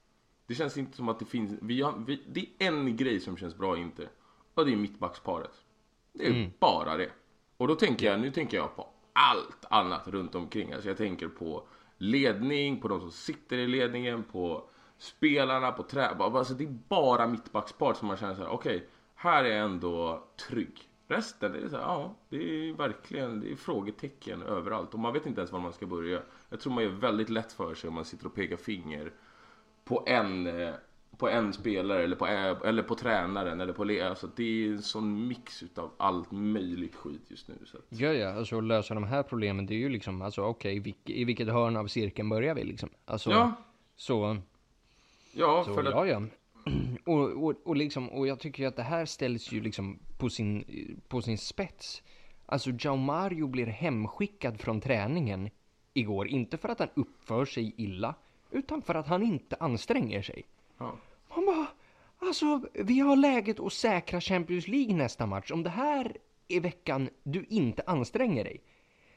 Det 0.47 0.55
känns 0.55 0.76
inte 0.76 0.97
som 0.97 1.09
att 1.09 1.19
det 1.19 1.25
finns, 1.25 1.59
vi 1.62 1.83
har, 1.83 1.95
vi, 2.07 2.23
det 2.29 2.47
är 2.59 2.69
en 2.69 2.97
grej 2.97 3.21
som 3.21 3.37
känns 3.37 3.57
bra 3.57 3.76
i 3.76 3.81
Inter. 3.81 4.09
Och 4.55 4.67
det 4.67 4.73
är 4.73 4.76
mittbacksparet. 4.76 5.64
Det 6.12 6.26
är 6.26 6.50
bara 6.59 6.97
det. 6.97 7.11
Och 7.57 7.69
då 7.69 7.75
tänker 7.75 8.07
jag, 8.07 8.21
nu 8.21 8.31
tänker 8.31 8.57
jag 8.57 8.76
på 8.76 8.88
allt 9.12 9.64
annat 9.71 10.09
runt 10.09 10.35
omkring. 10.35 10.73
Alltså 10.73 10.88
jag 10.88 10.97
tänker 10.99 11.29
på 11.29 11.67
ledning, 11.99 12.81
på 12.81 12.88
de 12.88 13.00
som 13.00 13.11
sitter 13.11 13.59
i 13.59 13.67
ledningen, 13.67 14.23
på 14.23 14.69
spelarna, 14.99 15.73
på 15.73 15.83
trä. 15.83 16.09
Alltså 16.09 16.55
det 16.55 16.64
är 16.64 16.79
bara 16.88 17.26
mittbacksparet 17.26 17.97
som 17.97 18.09
man 18.09 18.17
känner 18.17 18.35
så 18.35 18.43
här, 18.43 18.49
okej, 18.49 18.88
här 19.21 19.45
är 19.45 19.49
jag 19.49 19.65
ändå 19.65 20.25
trygg. 20.49 20.79
Resten, 21.09 21.53
det 21.53 21.59
är 21.59 21.69
så 21.69 21.77
här, 21.77 21.83
ja, 21.83 22.15
det 22.29 22.37
är 22.37 22.73
verkligen, 22.73 23.41
det 23.41 23.53
är 23.53 23.57
frågetecken 23.57 24.43
överallt. 24.43 24.95
Och 24.95 25.00
man 25.00 25.12
vet 25.12 25.27
inte 25.27 25.41
ens 25.41 25.53
var 25.53 25.61
man 25.61 25.73
ska 25.73 25.87
börja. 25.87 26.23
Jag 26.50 26.61
tror 26.61 26.73
man 26.73 26.85
gör 26.85 26.91
väldigt 26.91 27.29
lätt 27.29 27.53
för 27.53 27.75
sig 27.75 27.89
om 27.89 27.95
man 27.95 28.05
sitter 28.05 28.27
och 28.27 28.35
pekar 28.35 28.57
finger 28.57 29.12
på 29.85 30.05
en, 30.07 30.47
eh, 30.47 30.75
på 31.19 31.29
en 31.29 31.53
spelare 31.53 32.03
eller 32.05 32.17
på, 32.17 32.27
eh, 32.27 32.57
eller 32.65 32.83
på 32.83 32.95
tränaren 32.95 33.61
eller 33.61 33.73
på 33.73 33.85
le- 33.85 34.00
alltså 34.03 34.29
det 34.37 34.43
är 34.67 34.69
en 34.73 34.83
sån 34.83 35.29
mix 35.29 35.62
utav 35.62 35.91
allt 35.97 36.31
möjligt 36.33 36.95
skit 36.95 37.23
just 37.29 37.49
nu. 37.49 37.55
Så 37.65 37.77
att, 37.79 37.85
Ja, 37.89 38.12
ja, 38.12 38.35
alltså 38.35 38.59
att 38.59 38.65
lösa 38.65 38.95
de 38.95 39.05
här 39.05 39.23
problemen, 39.23 39.67
det 39.67 39.75
är 39.75 39.79
ju 39.79 39.89
liksom, 39.89 40.23
alltså 40.23 40.43
okej, 40.43 40.79
vilk, 40.81 41.11
i 41.11 41.25
vilket 41.25 41.49
hörn 41.49 41.77
av 41.77 41.87
cirkeln 41.87 42.29
börjar 42.29 42.55
vi 42.55 42.65
liksom? 42.65 42.89
Alltså, 43.05 43.31
ja, 43.31 43.53
så, 43.97 44.37
ja, 45.33 45.62
så 45.67 45.75
för 45.75 45.85
att, 45.85 45.91
ja, 45.91 46.07
ja. 46.07 46.23
Och, 47.07 47.45
och, 47.45 47.55
och 47.64 47.76
liksom, 47.76 48.09
och 48.09 48.26
jag 48.26 48.38
tycker 48.40 48.62
ju 48.62 48.69
att 48.69 48.76
det 48.76 48.83
här 48.83 49.05
ställs 49.05 49.52
ju 49.52 49.61
liksom 49.61 49.99
på 50.19 50.31
sin, 50.31 50.64
på 51.09 51.23
sin 51.23 51.38
spets. 51.38 52.02
Alltså, 52.47 52.71
Jao 52.79 52.97
Mario 52.97 53.47
blir 53.47 53.67
hemskickad 53.67 54.61
från 54.61 54.81
träningen 54.81 55.50
igår, 55.95 56.29
inte 56.29 56.57
för 56.57 56.69
att 56.69 56.79
han 56.79 56.88
uppför 56.95 57.45
sig 57.45 57.75
illa, 57.76 58.14
utan 58.50 58.83
för 58.83 58.95
att 58.95 59.07
han 59.07 59.23
inte 59.23 59.57
anstränger 59.61 60.23
sig. 60.23 60.45
ja. 60.79 60.97
Han 61.29 61.47
bara, 61.47 61.67
alltså 62.19 62.62
vi 62.75 63.00
har 63.00 63.17
läget 63.17 63.61
att 63.61 63.73
säkra 63.73 64.21
Champions 64.21 64.69
League 64.69 64.95
nästa 64.95 65.26
match. 65.26 65.50
Om 65.50 65.62
det 65.62 65.71
här 65.71 66.17
är 66.49 66.61
veckan 66.61 67.09
du 67.23 67.45
inte 67.49 67.83
anstränger 67.87 68.45
dig. 68.45 68.61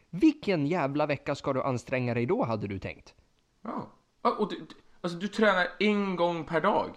Vilken 0.10 0.68
jävla 0.68 1.06
vecka 1.06 1.36
ska 1.36 1.54
du 1.54 1.64
anstränga 1.64 2.14
dig 2.14 2.26
då, 2.26 2.44
hade 2.44 2.68
du 2.68 2.80
tänkt? 2.80 3.14
ja. 3.62 3.90
Och 4.40 4.50
du- 4.50 4.68
alltså 5.02 5.18
du 5.20 5.28
tränar 5.28 5.68
en 5.80 6.16
gång 6.16 6.44
per 6.46 6.62
dag. 6.62 6.90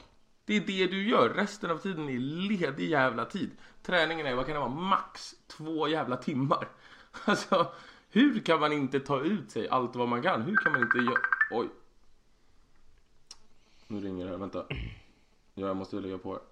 Det 0.46 0.56
är 0.56 0.60
det 0.60 0.86
du 0.86 1.08
gör. 1.08 1.30
Resten 1.30 1.70
av 1.70 1.78
tiden 1.78 2.08
är 2.08 2.18
ledig 2.18 2.90
jävla 2.90 3.24
tid. 3.24 3.50
Träningen 3.82 4.26
är, 4.26 4.34
vad 4.34 4.46
kan 4.46 4.54
det 4.54 4.60
vara, 4.60 4.70
max 4.70 5.34
två 5.46 5.88
jävla 5.88 6.16
timmar. 6.16 6.68
Alltså, 7.24 7.72
hur 8.10 8.40
kan 8.40 8.60
man 8.60 8.72
inte 8.72 9.00
ta 9.00 9.20
ut 9.20 9.50
sig 9.50 9.68
allt 9.68 9.96
vad 9.96 10.08
man 10.08 10.22
kan? 10.22 10.42
Hur 10.42 10.56
kan 10.56 10.72
man 10.72 10.82
inte 10.82 10.98
göra... 10.98 11.20
Oj. 11.50 11.68
Nu 13.86 14.00
ringer 14.00 14.24
det 14.24 14.30
här, 14.30 14.38
vänta. 14.38 14.66
Ja, 15.54 15.66
jag 15.66 15.76
måste 15.76 15.96
lägga 15.96 16.18
på 16.18 16.32
här. 16.32 16.42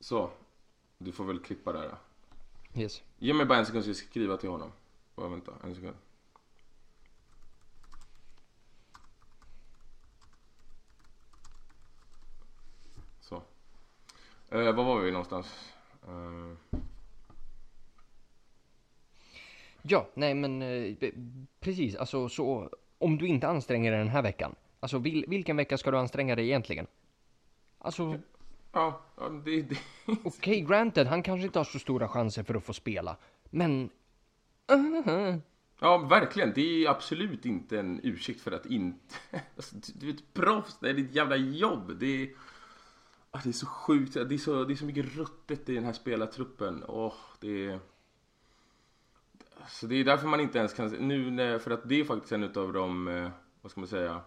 Så. 0.00 0.30
Du 0.98 1.12
får 1.12 1.24
väl 1.24 1.38
klippa 1.38 1.72
där. 1.72 1.96
Yes. 2.74 3.02
Ge 3.18 3.34
mig 3.34 3.46
bara 3.46 3.58
en 3.58 3.66
sekund 3.66 3.84
så 3.84 3.90
jag 3.90 3.96
ska 3.96 4.06
skriva 4.08 4.36
till 4.36 4.48
honom. 4.48 4.72
Bara 5.14 5.28
vänta, 5.28 5.52
en 5.64 5.74
sekund. 5.74 5.96
Så. 13.20 13.42
Eh, 14.52 14.72
var 14.72 14.84
var 14.84 15.00
vi 15.00 15.10
någonstans? 15.10 15.72
Eh, 16.08 16.78
Ja, 19.82 20.08
nej 20.14 20.34
men 20.34 20.62
eh, 20.62 20.94
precis, 21.60 21.96
alltså 21.96 22.28
så 22.28 22.70
om 22.98 23.18
du 23.18 23.26
inte 23.26 23.48
anstränger 23.48 23.90
dig 23.90 23.98
den 23.98 24.08
här 24.08 24.22
veckan, 24.22 24.54
alltså 24.80 24.98
vil, 24.98 25.24
vilken 25.28 25.56
vecka 25.56 25.78
ska 25.78 25.90
du 25.90 25.98
anstränga 25.98 26.36
dig 26.36 26.44
egentligen? 26.44 26.86
Alltså, 27.78 28.18
ja, 28.72 29.00
ja, 29.16 29.28
det... 29.28 29.62
det 29.62 29.76
okej, 30.24 30.60
granted, 30.60 31.06
han 31.06 31.22
kanske 31.22 31.46
inte 31.46 31.58
har 31.58 31.64
så 31.64 31.78
stora 31.78 32.08
chanser 32.08 32.42
för 32.42 32.54
att 32.54 32.64
få 32.64 32.72
spela, 32.72 33.16
men... 33.50 33.90
Uh, 34.72 35.36
ja, 35.80 35.98
verkligen. 35.98 36.52
Det 36.54 36.84
är 36.84 36.90
absolut 36.90 37.46
inte 37.46 37.78
en 37.78 38.00
ursäkt 38.02 38.40
för 38.40 38.52
att 38.52 38.66
inte... 38.66 39.14
Alltså, 39.56 39.76
du 39.94 40.08
är 40.08 40.14
ett 40.14 40.34
proffs, 40.34 40.78
det 40.80 40.90
är 40.90 40.94
ditt 40.94 41.14
jävla 41.14 41.36
jobb. 41.36 41.98
Det 42.00 42.22
är... 42.22 42.28
Ah, 43.34 43.40
det 43.44 43.48
är 43.50 43.52
så 43.52 43.66
sjukt, 43.66 44.14
det 44.14 44.34
är 44.34 44.38
så, 44.38 44.64
det 44.64 44.74
är 44.74 44.76
så 44.76 44.84
mycket 44.84 45.16
ruttet 45.16 45.68
i 45.68 45.74
den 45.74 45.84
här 45.84 45.92
spelartruppen. 45.92 46.84
Åh, 46.88 47.14
det 47.40 47.66
är... 47.66 47.78
Så 49.68 49.86
det 49.86 49.94
är 49.96 50.04
därför 50.04 50.26
man 50.26 50.40
inte 50.40 50.58
ens 50.58 50.74
kan... 50.74 50.88
Nu 50.88 51.30
när, 51.30 51.58
för 51.58 51.70
att 51.70 51.88
det 51.88 52.00
är 52.00 52.04
faktiskt 52.04 52.32
en 52.32 52.44
av 52.44 52.72
de, 52.72 53.08
eh, 53.08 53.30
vad 53.62 53.70
ska 53.72 53.80
man 53.80 53.88
säga, 53.88 54.20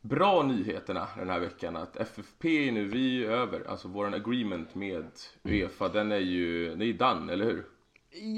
bra 0.00 0.42
nyheterna 0.42 1.08
den 1.16 1.30
här 1.30 1.40
veckan. 1.40 1.76
Att 1.76 1.96
FFP 1.96 2.68
är 2.68 2.72
nu, 2.72 2.84
vi 2.88 3.24
är 3.24 3.30
över. 3.30 3.64
Alltså 3.68 3.88
våran 3.88 4.14
agreement 4.14 4.74
med 4.74 5.06
Uefa, 5.42 5.88
den 5.88 6.12
är 6.12 6.16
ju, 6.18 6.68
den 6.70 6.82
är 6.82 6.86
ju 6.86 6.92
done, 6.92 7.32
eller 7.32 7.44
hur? 7.44 7.64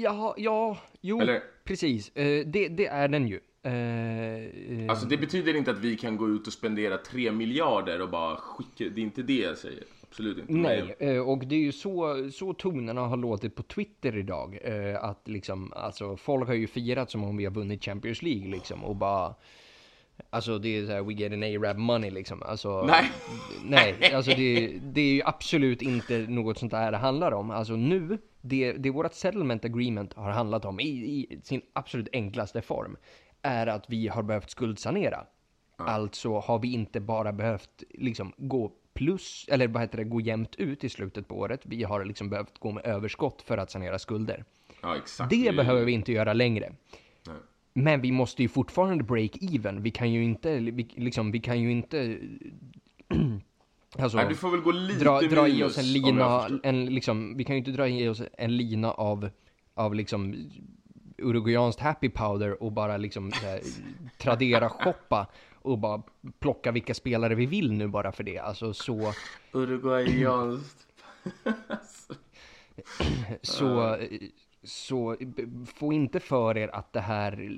ja, 0.03 0.35
ja, 0.37 0.77
jo, 1.01 1.21
Eller- 1.21 1.43
precis, 1.63 2.15
eh, 2.15 2.47
det, 2.47 2.67
det 2.67 2.87
är 2.87 3.07
den 3.07 3.27
ju. 3.27 3.39
Eh, 3.65 4.89
Alltså 4.89 5.05
det 5.05 5.17
betyder 5.17 5.55
inte 5.55 5.71
att 5.71 5.79
vi 5.79 5.97
kan 5.97 6.17
gå 6.17 6.29
ut 6.29 6.47
och 6.47 6.53
spendera 6.53 6.97
3 6.97 7.31
miljarder 7.31 8.01
och 8.01 8.09
bara 8.09 8.35
skicka, 8.35 8.93
det 8.95 9.01
är 9.01 9.03
inte 9.05 9.21
det 9.23 9.39
jag 9.39 9.57
säger. 9.57 9.83
Absolut 10.09 10.37
inte. 10.37 10.53
Nej, 10.53 10.95
eh, 10.99 11.17
och 11.29 11.45
det 11.45 11.55
är 11.55 11.59
ju 11.59 11.71
så, 11.71 12.29
så 12.33 12.53
tonerna 12.53 13.01
har 13.01 13.17
låtit 13.17 13.55
på 13.55 13.63
Twitter 13.63 14.17
idag. 14.17 14.59
eh, 14.63 15.03
Att 15.03 15.27
liksom, 15.27 15.73
alltså 15.75 16.17
folk 16.17 16.47
har 16.47 16.55
ju 16.55 16.67
firat 16.67 17.11
som 17.11 17.23
om 17.23 17.37
vi 17.37 17.45
har 17.45 17.51
vunnit 17.51 17.83
Champions 17.85 18.21
League 18.21 18.47
liksom 18.51 18.83
och 18.83 18.95
bara 18.95 19.35
Alltså 20.29 20.59
det 20.59 20.77
är 20.77 20.85
såhär, 20.85 21.01
we 21.01 21.13
get 21.13 21.33
an 21.33 21.43
A-rap 21.43 21.77
money 21.77 22.11
liksom. 22.11 22.43
Alltså, 22.43 22.83
Nej. 22.85 23.11
nej, 23.65 24.13
alltså 24.13 24.31
det, 24.31 24.67
det 24.83 25.01
är 25.01 25.13
ju 25.13 25.21
absolut 25.25 25.81
inte 25.81 26.17
något 26.17 26.57
sånt 26.57 26.71
där 26.71 26.91
det 26.91 26.97
handlar 26.97 27.31
om. 27.31 27.51
Alltså 27.51 27.75
nu, 27.75 28.17
det, 28.41 28.71
det 28.73 28.89
vårt 28.89 29.13
settlement 29.13 29.65
agreement 29.65 30.13
har 30.13 30.31
handlat 30.31 30.65
om 30.65 30.79
i, 30.79 30.83
i 30.87 31.39
sin 31.43 31.61
absolut 31.73 32.07
enklaste 32.13 32.61
form 32.61 32.97
är 33.45 33.67
att 33.67 33.89
vi 33.89 34.07
har 34.07 34.23
behövt 34.23 34.49
skuldsanera. 34.49 35.25
Alltså 35.77 36.39
har 36.39 36.59
vi 36.59 36.73
inte 36.73 36.99
bara 36.99 37.33
behövt 37.33 37.83
liksom 37.89 38.33
gå 38.37 38.71
plus, 38.93 39.45
eller 39.49 39.67
vad 39.67 39.81
heter 39.81 39.97
det, 39.97 40.03
gå 40.03 40.21
jämnt 40.21 40.55
ut 40.55 40.83
i 40.83 40.89
slutet 40.89 41.27
på 41.27 41.39
året. 41.39 41.61
Vi 41.63 41.83
har 41.83 42.05
liksom 42.05 42.29
behövt 42.29 42.59
gå 42.59 42.71
med 42.71 42.85
överskott 42.85 43.41
för 43.41 43.57
att 43.57 43.71
sanera 43.71 43.99
skulder. 43.99 44.45
Ja, 44.81 44.97
exakt. 44.97 45.29
Det 45.29 45.55
behöver 45.55 45.85
vi 45.85 45.91
inte 45.91 46.11
göra 46.11 46.33
längre. 46.33 46.73
Nej. 47.27 47.35
Men 47.73 48.01
vi 48.01 48.11
måste 48.11 48.41
ju 48.41 48.49
fortfarande 48.49 49.03
break 49.03 49.31
even. 49.41 49.83
Vi 49.83 49.91
kan 49.91 50.11
ju 50.11 50.23
inte, 50.23 50.59
vi, 50.59 50.87
liksom, 50.95 51.31
vi 51.31 51.39
kan 51.39 51.59
ju 51.59 51.71
inte... 51.71 52.19
alltså, 53.99 54.17
Nej, 54.17 54.27
du 54.29 54.35
får 54.35 54.51
väl 54.51 54.61
gå 54.61 54.71
lite 54.71 55.03
dra, 55.03 55.21
dra 55.21 55.47
i 55.47 55.53
minus, 55.53 55.71
oss 55.71 55.77
en 55.77 55.93
lina, 55.93 56.49
en, 56.63 56.85
liksom, 56.85 57.37
vi 57.37 57.43
kan 57.43 57.55
ju 57.55 57.57
inte 57.57 57.71
dra 57.71 57.87
i 57.87 58.07
oss 58.07 58.21
en 58.37 58.57
lina 58.57 58.91
av, 58.91 59.29
av 59.73 59.95
liksom 59.95 60.49
uruguayanskt 61.17 61.81
happy 61.81 62.09
powder 62.09 62.63
och 62.63 62.71
bara 62.71 62.97
liksom 62.97 63.31
här, 63.31 63.61
tradera 64.17 64.69
shoppa 64.69 65.27
och 65.61 65.77
bara 65.77 66.01
plocka 66.39 66.71
vilka 66.71 66.93
spelare 66.93 67.35
vi 67.35 67.45
vill 67.45 67.71
nu 67.71 67.87
bara 67.87 68.11
för 68.11 68.23
det. 68.23 68.39
Alltså 68.39 68.73
så, 68.73 69.13
Uruguayanskt. 69.51 70.87
så, 73.41 73.97
så 74.63 75.17
få 75.75 75.93
inte 75.93 76.19
för 76.19 76.57
er 76.57 76.67
att 76.67 76.93
det 76.93 76.99
här 76.99 77.51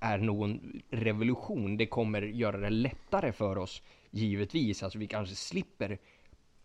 är 0.00 0.18
någon 0.18 0.82
revolution. 0.90 1.76
Det 1.76 1.86
kommer 1.86 2.22
göra 2.22 2.56
det 2.56 2.70
lättare 2.70 3.32
för 3.32 3.58
oss, 3.58 3.82
givetvis. 4.10 4.82
Alltså 4.82 4.98
vi 4.98 5.06
kanske 5.06 5.34
slipper 5.34 5.98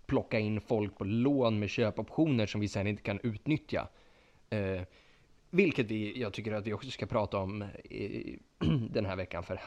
plocka 0.06 0.40
in 0.40 0.62
folk 0.62 0.98
på 0.98 1.04
lån 1.04 1.60
med 1.60 1.70
köpoptioner 1.70 2.46
som 2.46 2.62
vi 2.62 2.68
sen 2.68 2.88
inte 2.88 3.04
kan 3.04 3.20
utnyttja. 3.24 3.88
Eh, 5.52 5.58
vilket 5.58 5.86
vi, 5.92 6.22
jag 6.22 6.34
tycker 6.34 6.52
att 6.52 6.68
vi 6.68 6.74
också 6.74 6.92
ska 6.92 7.06
prata 7.06 7.38
om 7.38 7.62
eh, 7.62 8.36
den 8.90 9.06
här 9.06 9.16
veckan 9.16 9.44
för 9.44 9.60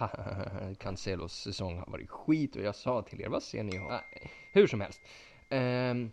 Cancelos 0.79 1.33
säsong 1.43 1.79
har 1.79 1.87
varit 1.87 2.11
skit 2.11 2.57
och 2.57 2.63
jag 2.63 2.75
sa 2.75 3.03
till 3.03 3.21
er, 3.21 3.29
vad 3.29 3.43
ser 3.43 3.63
ni? 3.63 3.79
Nej, 3.79 4.31
hur 4.53 4.67
som 4.67 4.81
helst. 4.81 5.01
Ehm, 5.51 6.11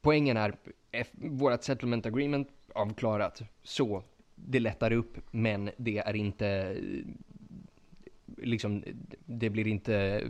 poängen 0.00 0.36
är, 0.36 0.56
F- 0.92 1.10
vårat 1.12 1.64
settlement 1.64 2.06
agreement 2.06 2.48
avklarat, 2.74 3.42
så 3.62 4.02
det 4.34 4.60
lättar 4.60 4.92
upp, 4.92 5.16
men 5.30 5.70
det 5.76 5.98
är 5.98 6.16
inte, 6.16 6.48
eh, 6.48 7.04
liksom, 8.36 8.84
det 9.26 9.50
blir 9.50 9.66
inte 9.66 10.22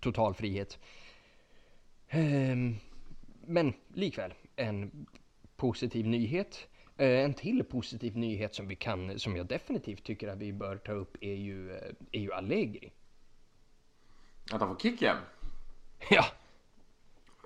total 0.00 0.34
frihet. 0.34 0.78
Ehm, 2.08 2.76
men 3.46 3.72
likväl, 3.94 4.34
en 4.56 5.06
positiv 5.56 6.06
nyhet. 6.06 6.68
Eh, 6.96 7.24
En 7.24 7.34
till 7.34 7.64
positiv 7.64 8.16
nyhet 8.16 8.54
som 8.54 8.68
vi 8.68 8.76
kan, 8.76 9.18
som 9.18 9.36
jag 9.36 9.46
definitivt 9.46 10.04
tycker 10.04 10.28
att 10.28 10.38
vi 10.38 10.52
bör 10.52 10.76
ta 10.76 10.92
upp 10.92 11.16
är 11.20 11.34
ju, 11.34 11.70
eh, 11.76 11.82
är 12.12 12.20
ju 12.20 12.32
Allegri. 12.32 12.92
Att 14.52 14.60
han 14.60 14.68
får 14.68 14.76
kicken? 14.80 15.16
Ja, 16.10 16.24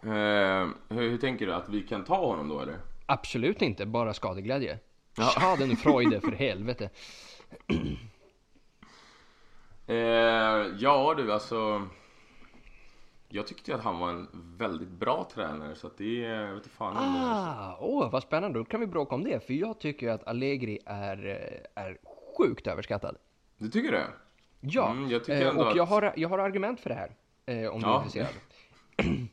Eh, 0.02 0.68
hur, 0.88 1.10
hur 1.10 1.18
tänker 1.18 1.46
du? 1.46 1.54
Att 1.54 1.68
vi 1.68 1.82
kan 1.82 2.04
ta 2.04 2.26
honom 2.26 2.48
då 2.48 2.60
eller? 2.60 2.78
absolut 3.06 3.62
inte, 3.62 3.86
bara 3.86 4.14
skadeglädje. 4.14 4.78
Ja. 5.16 5.24
Schadenfreude 5.36 6.20
för 6.20 6.32
helvete. 6.36 6.90
Eh, 9.86 9.96
ja 10.78 11.14
du 11.16 11.32
alltså. 11.32 11.88
Jag 13.28 13.46
tyckte 13.46 13.74
att 13.74 13.80
han 13.84 13.98
var 13.98 14.10
en 14.10 14.28
väldigt 14.58 14.88
bra 14.88 15.28
tränare 15.34 15.74
så 15.74 15.86
att 15.86 15.98
det 15.98 16.24
är, 16.24 16.46
jag 16.46 16.54
vet 16.54 16.66
fan 16.66 16.96
är- 16.96 17.00
Ah, 17.00 17.76
åh 17.80 18.10
vad 18.10 18.22
spännande, 18.22 18.58
då 18.58 18.64
kan 18.64 18.80
vi 18.80 18.86
bråka 18.86 19.14
om 19.14 19.24
det. 19.24 19.46
För 19.46 19.54
jag 19.54 19.80
tycker 19.80 20.08
att 20.10 20.26
Allegri 20.28 20.78
är, 20.86 21.26
eh, 21.26 21.82
är 21.84 21.98
sjukt 22.38 22.66
överskattad. 22.66 23.16
Du 23.58 23.68
tycker 23.70 23.92
det? 23.92 24.06
Ja, 24.60 24.90
Mm, 24.90 25.10
jag 25.10 25.24
tycker 25.24 25.42
eh, 25.42 25.48
ändå 25.48 25.60
och 25.64 25.76
jag 25.76 25.82
att- 25.82 25.88
har, 25.88 26.12
jag 26.16 26.28
har 26.28 26.38
argument 26.38 26.80
för 26.80 26.90
det 26.90 26.96
här. 26.96 27.10
Eh, 27.46 27.68
om 27.74 27.80
du 27.80 27.86
är 27.86 27.90
Ja. 27.90 27.96
intresserad. 28.04 28.28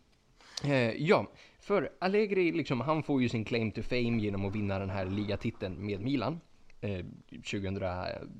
eh, 0.63 0.91
ja, 0.91 1.27
för 1.59 1.91
Allegri, 1.99 2.51
liksom, 2.51 2.81
han 2.81 3.03
får 3.03 3.21
ju 3.21 3.29
sin 3.29 3.45
claim 3.45 3.71
to 3.71 3.81
fame 3.81 4.17
genom 4.21 4.45
att 4.45 4.55
vinna 4.55 4.79
den 4.79 4.89
här 4.89 5.05
ligatiteln 5.05 5.85
med 5.85 6.01
Milan. 6.01 6.39
Eh, 6.81 7.05
2000, 7.43 7.79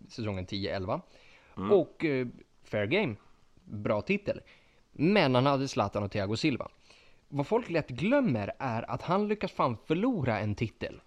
säsongen 0.09 0.45
10-11. 0.45 1.01
Mm. 1.57 1.71
Och 1.71 2.05
fair 2.63 2.85
game, 2.85 3.15
bra 3.63 4.01
titel. 4.01 4.41
Men 4.97 5.35
han 5.35 5.45
hade 5.45 5.67
Zlatan 5.67 6.03
och 6.03 6.11
Thiago 6.11 6.35
Silva. 6.35 6.67
Vad 7.27 7.47
folk 7.47 7.69
lätt 7.69 7.89
glömmer 7.89 8.51
är 8.59 8.91
att 8.91 9.01
han 9.01 9.27
lyckas 9.27 9.51
fan 9.51 9.77
förlora 9.85 10.39
en 10.39 10.55
titel 10.55 11.01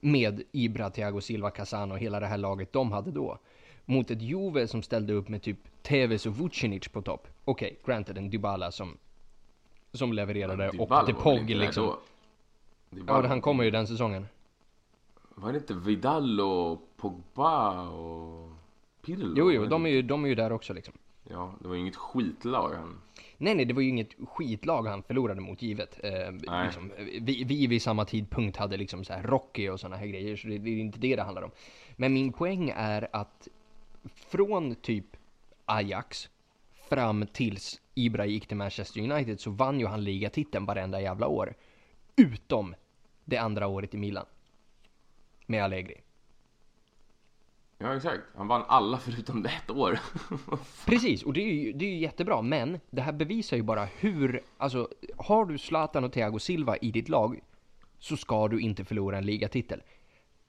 med 0.00 0.42
Ibra, 0.52 0.90
Thiago 0.90 1.20
Silva, 1.20 1.50
Casano 1.50 1.92
och 1.94 1.98
hela 1.98 2.20
det 2.20 2.26
här 2.26 2.38
laget 2.38 2.72
de 2.72 2.92
hade 2.92 3.10
då. 3.10 3.38
Mot 3.84 4.10
ett 4.10 4.22
Juve 4.22 4.68
som 4.68 4.82
ställde 4.82 5.12
upp 5.12 5.28
med 5.28 5.42
typ 5.42 5.58
Tevez 5.82 6.26
och 6.26 6.36
Vucinic 6.36 6.88
på 6.88 7.02
topp. 7.02 7.28
Okej, 7.44 7.78
granted 7.86 8.18
en 8.18 8.30
Dybala 8.30 8.70
som, 8.72 8.96
som 9.92 10.12
levererade 10.12 10.70
Dybala 10.70 11.00
och 11.00 11.06
DePog 11.06 11.50
liksom. 11.50 11.96
Dybala- 12.90 13.22
Ja, 13.22 13.28
han 13.28 13.40
kommer 13.40 13.64
ju 13.64 13.70
den 13.70 13.86
säsongen. 13.86 14.26
Var 15.34 15.52
det 15.52 15.58
inte 15.58 15.74
Vidal 15.74 16.40
och 16.40 16.96
Pogba 16.96 17.80
och 17.88 18.50
Pirlo? 19.02 19.34
Jo, 19.36 19.52
jo, 19.52 19.66
de 19.66 19.86
är 19.86 19.90
ju, 19.90 20.02
de 20.02 20.24
är 20.24 20.28
ju 20.28 20.34
där 20.34 20.52
också 20.52 20.72
liksom. 20.72 20.94
Ja, 21.30 21.54
det 21.60 21.68
var 21.68 21.74
ju 21.74 21.80
inget 21.80 21.96
skitlag 21.96 22.74
han. 22.74 23.00
Nej, 23.36 23.54
nej, 23.54 23.64
det 23.64 23.74
var 23.74 23.82
ju 23.82 23.88
inget 23.88 24.14
skitlag 24.28 24.86
han 24.86 25.02
förlorade 25.02 25.40
mot 25.40 25.62
givet. 25.62 26.00
Eh, 26.04 26.32
liksom, 26.64 26.92
vi, 27.20 27.44
vi 27.44 27.66
vid 27.66 27.82
samma 27.82 28.04
tidpunkt 28.04 28.56
hade 28.56 28.76
liksom 28.76 29.04
så 29.04 29.12
här 29.12 29.22
Rocky 29.22 29.68
och 29.68 29.80
såna 29.80 29.96
här 29.96 30.06
grejer, 30.06 30.36
så 30.36 30.48
det, 30.48 30.58
det 30.58 30.70
är 30.70 30.78
inte 30.78 30.98
det 30.98 31.16
det 31.16 31.22
handlar 31.22 31.42
om. 31.42 31.50
Men 31.96 32.12
min 32.12 32.32
poäng 32.32 32.72
är 32.76 33.08
att 33.12 33.48
från 34.14 34.74
typ 34.74 35.16
Ajax 35.64 36.28
fram 36.88 37.26
tills 37.32 37.80
Ibra 37.94 38.26
gick 38.26 38.46
till 38.46 38.56
Manchester 38.56 39.00
United 39.00 39.40
så 39.40 39.50
vann 39.50 39.80
ju 39.80 39.86
han 39.86 40.04
ligatiteln 40.04 40.66
varenda 40.66 41.00
jävla 41.00 41.26
år. 41.26 41.54
Utom 42.16 42.74
det 43.24 43.36
andra 43.36 43.66
året 43.66 43.94
i 43.94 43.98
Milan. 43.98 44.26
Med 45.46 45.64
Allegri. 45.64 46.03
Ja, 47.78 47.96
exakt. 47.96 48.22
Han 48.36 48.48
vann 48.48 48.62
alla 48.68 48.98
förutom 48.98 49.42
det 49.42 49.48
ett 49.48 49.70
år. 49.70 49.98
Precis, 50.86 51.22
och 51.22 51.32
det 51.32 51.40
är, 51.40 51.54
ju, 51.54 51.72
det 51.72 51.84
är 51.84 51.90
ju 51.90 51.98
jättebra, 51.98 52.42
men 52.42 52.80
det 52.90 53.02
här 53.02 53.12
bevisar 53.12 53.56
ju 53.56 53.62
bara 53.62 53.84
hur, 53.84 54.42
alltså 54.58 54.88
har 55.16 55.44
du 55.44 55.58
Zlatan 55.58 56.04
och 56.04 56.12
Thiago 56.12 56.38
Silva 56.38 56.76
i 56.76 56.90
ditt 56.90 57.08
lag 57.08 57.40
så 57.98 58.16
ska 58.16 58.48
du 58.48 58.60
inte 58.60 58.84
förlora 58.84 59.18
en 59.18 59.26
ligatitel. 59.26 59.82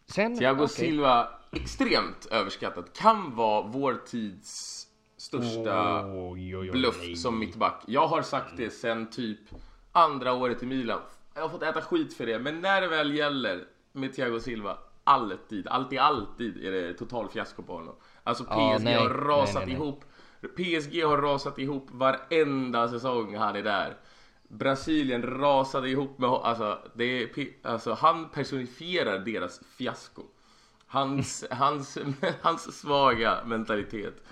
Sen, 0.07 0.37
Thiago 0.37 0.63
okej. 0.63 0.67
Silva, 0.67 1.27
extremt 1.51 2.25
överskattad. 2.31 2.93
Kan 2.93 3.35
vara 3.35 3.67
vår 3.67 4.01
tids 4.05 4.87
största 5.17 6.05
Oj, 6.05 6.57
oj, 6.57 6.57
oj, 6.57 6.71
bluff 6.71 6.99
nej. 7.01 7.15
som 7.15 7.39
mittback. 7.39 7.83
Jag 7.87 8.07
har 8.07 8.21
sagt 8.21 8.57
det 8.57 8.69
sen 8.69 9.09
typ 9.09 9.39
andra 9.91 10.33
året 10.33 10.63
i 10.63 10.65
Milan. 10.65 10.99
Jag 11.33 11.41
har 11.41 11.49
fått 11.49 11.63
äta 11.63 11.81
skit 11.81 12.13
för 12.13 12.25
det, 12.25 12.39
men 12.39 12.61
när 12.61 12.81
det 12.81 12.87
väl 12.87 13.15
gäller 13.15 13.63
med 13.91 14.13
Thiago 14.13 14.39
Silva, 14.39 14.77
alltid, 15.05 15.67
alltid, 15.67 15.99
alltid 15.99 16.65
är 16.65 16.71
det 16.71 16.93
total 16.93 17.29
fiasko 17.29 17.63
på 17.63 17.73
honom. 17.73 17.95
Alltså 18.23 18.43
PSG 18.43 18.51
Ja, 18.51 18.77
nej. 18.81 18.95
har 18.95 19.09
rasat 19.09 19.55
Nej, 19.55 19.65
nej, 19.65 19.75
ihop. 19.75 20.03
PSG 20.55 21.03
har 21.03 21.17
rasat 21.17 21.59
ihop 21.59 21.87
varenda 21.91 22.87
säsong 22.89 23.35
han 23.35 23.55
är 23.55 23.63
där. 23.63 23.97
Brasilien 24.47 25.23
rasade 25.23 25.89
ihop 25.89 26.19
med 26.19 26.29
alltså, 26.29 26.79
det 26.95 27.29
alltså 27.63 27.93
han 27.93 28.29
personifierar 28.29 29.19
deras 29.19 29.61
fiasko. 29.77 30.21
Hans, 30.87 31.45
hans, 31.51 31.97
hans 32.41 32.79
svaga 32.79 33.37
mentalitet 33.45 34.23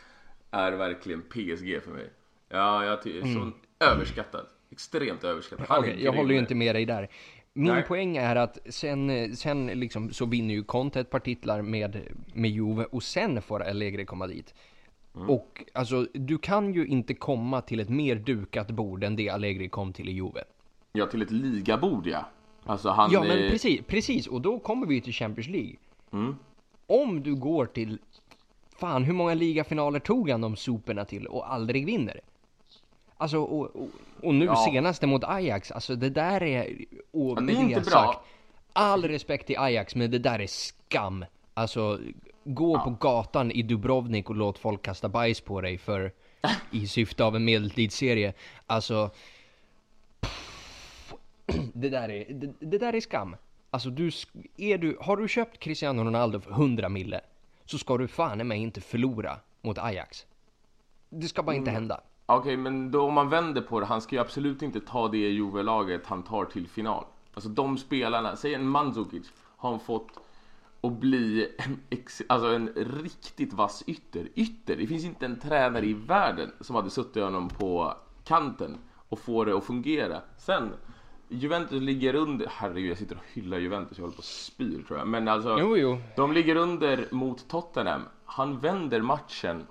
är 0.51 0.71
verkligen 0.71 1.21
PSG 1.21 1.81
för 1.83 1.91
mig. 1.91 2.09
Ja, 2.49 2.85
jag 2.85 3.01
tycker 3.01 3.21
sån 3.33 3.53
överskattad. 3.79 4.45
Extremt 4.71 5.23
överskattad. 5.23 5.65
Han 5.69 5.77
Mm. 5.77 5.89
Okej, 5.93 6.03
jag 6.05 6.13
håller 6.13 6.33
ju 6.33 6.39
inte 6.39 6.55
med 6.55 6.75
dig 6.75 6.85
där. 6.85 7.09
Min 7.55 7.73
Nej. 7.73 7.83
poäng 7.83 8.17
är 8.17 8.35
att 8.35 8.57
sen, 8.65 9.35
sen 9.35 9.65
liksom 9.67 10.13
så 10.13 10.25
vinner 10.25 10.53
ju 10.53 10.63
Conte 10.63 10.99
ett 10.99 11.09
par 11.09 11.19
titlar 11.19 11.61
med, 11.61 12.01
med 12.33 12.51
Juve 12.51 12.85
och 12.85 13.03
sen 13.03 13.41
får 13.41 13.63
Allegri 13.63 14.05
komma 14.05 14.27
dit. 14.27 14.53
Mm. 15.15 15.29
Och 15.29 15.63
alltså, 15.73 16.07
du 16.13 16.37
kan 16.37 16.73
ju 16.73 16.85
inte 16.85 17.13
komma 17.13 17.61
till 17.61 17.79
ett 17.79 17.89
mer 17.89 18.15
dukat 18.15 18.71
bord 18.71 19.03
än 19.03 19.15
det 19.15 19.29
Allegri 19.29 19.69
kom 19.69 19.93
till 19.93 20.09
i 20.09 20.11
Juve. 20.11 20.43
Ja, 20.93 21.05
till 21.05 21.21
ett 21.21 21.31
ligabord 21.31 22.07
ja. 22.07 22.25
Alltså 22.65 22.89
han 22.89 23.11
Ja, 23.11 23.19
men 23.23 23.31
är- 23.37 23.49
precis, 23.49 23.81
precis. 23.87 24.27
Och 24.27 24.41
då 24.41 24.59
kommer 24.59 24.87
vi 24.87 25.01
till 25.01 25.13
Champions 25.13 25.47
League. 25.49 25.75
Mm. 26.11 26.35
Om 26.87 27.23
du 27.23 27.35
går 27.35 27.65
till... 27.65 27.99
Fan, 28.79 29.03
hur 29.03 29.13
många 29.13 29.33
ligafinaler 29.33 29.99
tog 29.99 30.29
han 30.29 30.41
de 30.41 30.55
soporna 30.55 31.05
till 31.05 31.27
och 31.27 31.53
aldrig 31.53 31.85
vinner? 31.85 32.19
Alltså, 33.23 33.37
och, 33.37 33.75
och, 33.75 33.89
och 34.21 34.33
nu 34.35 34.45
Ja. 34.45 34.55
senaste 34.55 35.07
mot 35.07 35.23
Ajax, 35.23 35.71
alltså 35.71 35.95
det 35.95 36.09
där 36.09 36.43
är... 36.43 36.85
Och 37.11 37.37
Ja, 37.37 37.41
det 37.41 37.53
är 37.53 37.59
inte 37.61 37.79
bra. 37.79 37.83
sagt, 37.91 38.19
all 38.73 39.03
respekt 39.07 39.47
till 39.47 39.57
Ajax, 39.57 39.95
men 39.95 40.11
det 40.11 40.19
där 40.19 40.39
är 40.39 40.47
skam. 40.47 41.25
Alltså, 41.53 41.99
gå 42.43 42.79
på 42.79 42.89
gatan 42.89 43.51
i 43.51 43.61
Dubrovnik 43.61 44.29
och 44.29 44.35
låt 44.35 44.57
folk 44.59 44.81
kasta 44.81 45.09
bajs 45.09 45.41
på 45.41 45.61
dig 45.61 45.77
för 45.77 46.11
i 46.71 46.87
syfte 46.87 47.23
av 47.23 47.35
en 47.35 47.45
medeltidsserie. 47.45 48.33
Alltså, 48.67 49.09
det 51.73 51.89
där 51.89 52.09
är, 52.09 52.33
det, 52.33 52.53
det 52.59 52.77
där 52.77 52.93
är 52.95 53.01
skam. 53.01 53.35
Alltså 53.71 53.89
du, 53.89 54.11
är 54.57 54.77
du, 54.77 54.97
har 55.01 55.17
du 55.17 55.27
köpt 55.27 55.59
Cristiano 55.59 56.03
Ronaldo 56.03 56.39
för 56.39 56.51
100 56.51 56.89
mille 56.89 57.21
så 57.65 57.77
ska 57.77 57.97
du 57.97 58.07
fan 58.07 58.41
i 58.41 58.43
mig 58.43 58.59
inte 58.59 58.81
förlora 58.81 59.39
mot 59.61 59.77
Ajax. 59.77 60.25
Det 61.09 61.27
ska 61.27 61.43
bara 61.43 61.55
inte 61.55 61.69
Mm. 61.71 61.81
hända. 61.81 62.01
Okej, 62.37 62.57
men 62.57 62.91
då 62.91 63.01
om 63.01 63.13
man 63.13 63.29
vänder 63.29 63.61
på 63.61 63.79
det, 63.79 63.85
han 63.85 64.01
ska 64.01 64.15
ju 64.15 64.21
absolut 64.21 64.61
inte 64.61 64.79
ta 64.79 65.07
det 65.07 65.17
Juve-laget 65.17 66.07
han 66.07 66.23
tar 66.23 66.45
till 66.45 66.67
final. 66.67 67.05
Alltså 67.33 67.49
de 67.49 67.77
spelarna, 67.77 68.35
säg 68.35 68.53
en 68.53 68.67
Mandzukic, 68.67 69.31
har 69.57 69.69
han 69.69 69.79
fått 69.79 70.19
att 70.81 70.91
bli 70.91 71.47
en, 71.57 71.79
alltså 72.27 72.47
en 72.47 72.69
riktigt 72.75 73.53
vass 73.53 73.83
ytter. 73.87 74.27
Ytter, 74.35 74.75
det 74.75 74.87
finns 74.87 75.03
inte 75.03 75.25
en 75.25 75.39
tränare 75.39 75.85
i 75.85 75.93
världen 75.93 76.51
som 76.61 76.75
hade 76.75 76.89
suttit 76.89 77.23
honom 77.23 77.49
på 77.49 77.93
kanten 78.23 78.77
och 79.09 79.19
få 79.19 79.45
det 79.45 79.57
att 79.57 79.63
fungera. 79.63 80.21
Sen, 80.37 80.73
Juventus 81.29 81.81
ligger 81.81 82.15
under, 82.15 82.47
herregud 82.49 82.91
jag 82.91 82.97
sitter 82.97 83.15
och 83.15 83.23
hyllar 83.33 83.57
Juventus, 83.57 83.97
jag 83.97 84.03
håller 84.03 84.15
på 84.15 84.21
att 84.21 84.25
spyr 84.25 84.83
tror 84.87 84.99
jag. 84.99 85.07
Men 85.07 85.27
alltså, 85.27 85.57
Jo, 85.59 85.77
jo. 85.77 85.97
de 86.15 86.31
ligger 86.31 86.55
under 86.55 87.07
mot 87.11 87.47
Tottenham. 87.47 88.01
Han 88.25 88.59
vänder 88.59 89.01
matchen 89.01 89.67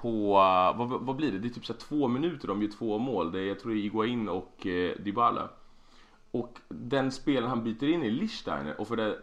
på, 0.00 0.32
vad, 0.76 0.88
vad 0.88 1.16
blir 1.16 1.32
det? 1.32 1.38
Det 1.38 1.48
är 1.48 1.50
typ 1.50 1.66
så 1.66 1.74
två 1.74 2.08
minuter 2.08 2.48
de 2.48 2.62
gör 2.62 2.70
två 2.70 2.98
mål. 2.98 3.32
Det 3.32 3.40
är, 3.40 3.44
jag 3.44 3.60
tror 3.60 3.72
det 3.72 3.78
är 3.78 3.84
Iguain 3.84 4.28
och 4.28 4.66
eh, 4.66 4.96
Dybala. 4.96 5.48
Och 6.30 6.58
den 6.68 7.12
spelaren 7.12 7.48
han 7.48 7.64
byter 7.64 7.84
in 7.84 8.02
är 8.02 8.10
Lichtsteiner 8.10 8.80
och 8.80 8.88
för 8.88 8.96
det, 8.96 9.18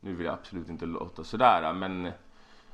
nu 0.00 0.14
vill 0.14 0.26
jag 0.26 0.34
absolut 0.34 0.68
inte 0.68 0.86
låta 0.86 1.24
sådär 1.24 1.72
men 1.72 2.12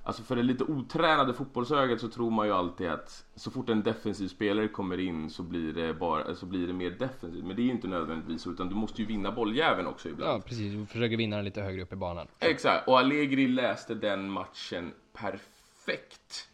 Alltså 0.09 0.23
för 0.23 0.37
det 0.37 0.43
lite 0.43 0.65
otränade 0.65 1.35
fotbollsögat 1.35 2.01
så 2.01 2.09
tror 2.09 2.31
man 2.31 2.47
ju 2.47 2.53
alltid 2.53 2.89
att 2.89 3.25
så 3.35 3.51
fort 3.51 3.69
en 3.69 3.83
defensiv 3.83 4.29
spelare 4.29 4.69
kommer 4.69 5.01
in 5.01 5.31
så 5.31 5.43
blir 5.43 5.73
det, 5.73 5.95
bara, 5.95 6.35
så 6.35 6.47
blir 6.47 6.67
det 6.67 6.73
mer 6.73 6.91
defensivt. 6.91 7.45
Men 7.45 7.57
det 7.57 7.63
är 7.63 7.65
ju 7.65 7.71
inte 7.71 7.89
nödvändigtvis 7.89 8.43
så 8.43 8.51
utan 8.51 8.69
du 8.69 8.75
måste 8.75 9.03
ju 9.03 9.09
vinna 9.09 9.33
bolljäveln 9.33 9.87
också 9.89 10.09
ibland. 10.09 10.33
Ja, 10.33 10.41
precis. 10.47 10.73
Du 10.73 10.87
försöker 10.87 11.17
vinna 11.17 11.37
den 11.37 11.45
lite 11.45 11.63
högre 11.63 11.83
upp 11.83 11.93
i 11.93 11.97
banan. 11.97 12.27
Exakt, 12.39 12.89
och 12.89 12.99
Allegri 12.99 13.49
läste 13.49 13.95
den 13.95 14.31
matchen 14.31 14.93
perfekt. 15.13 16.49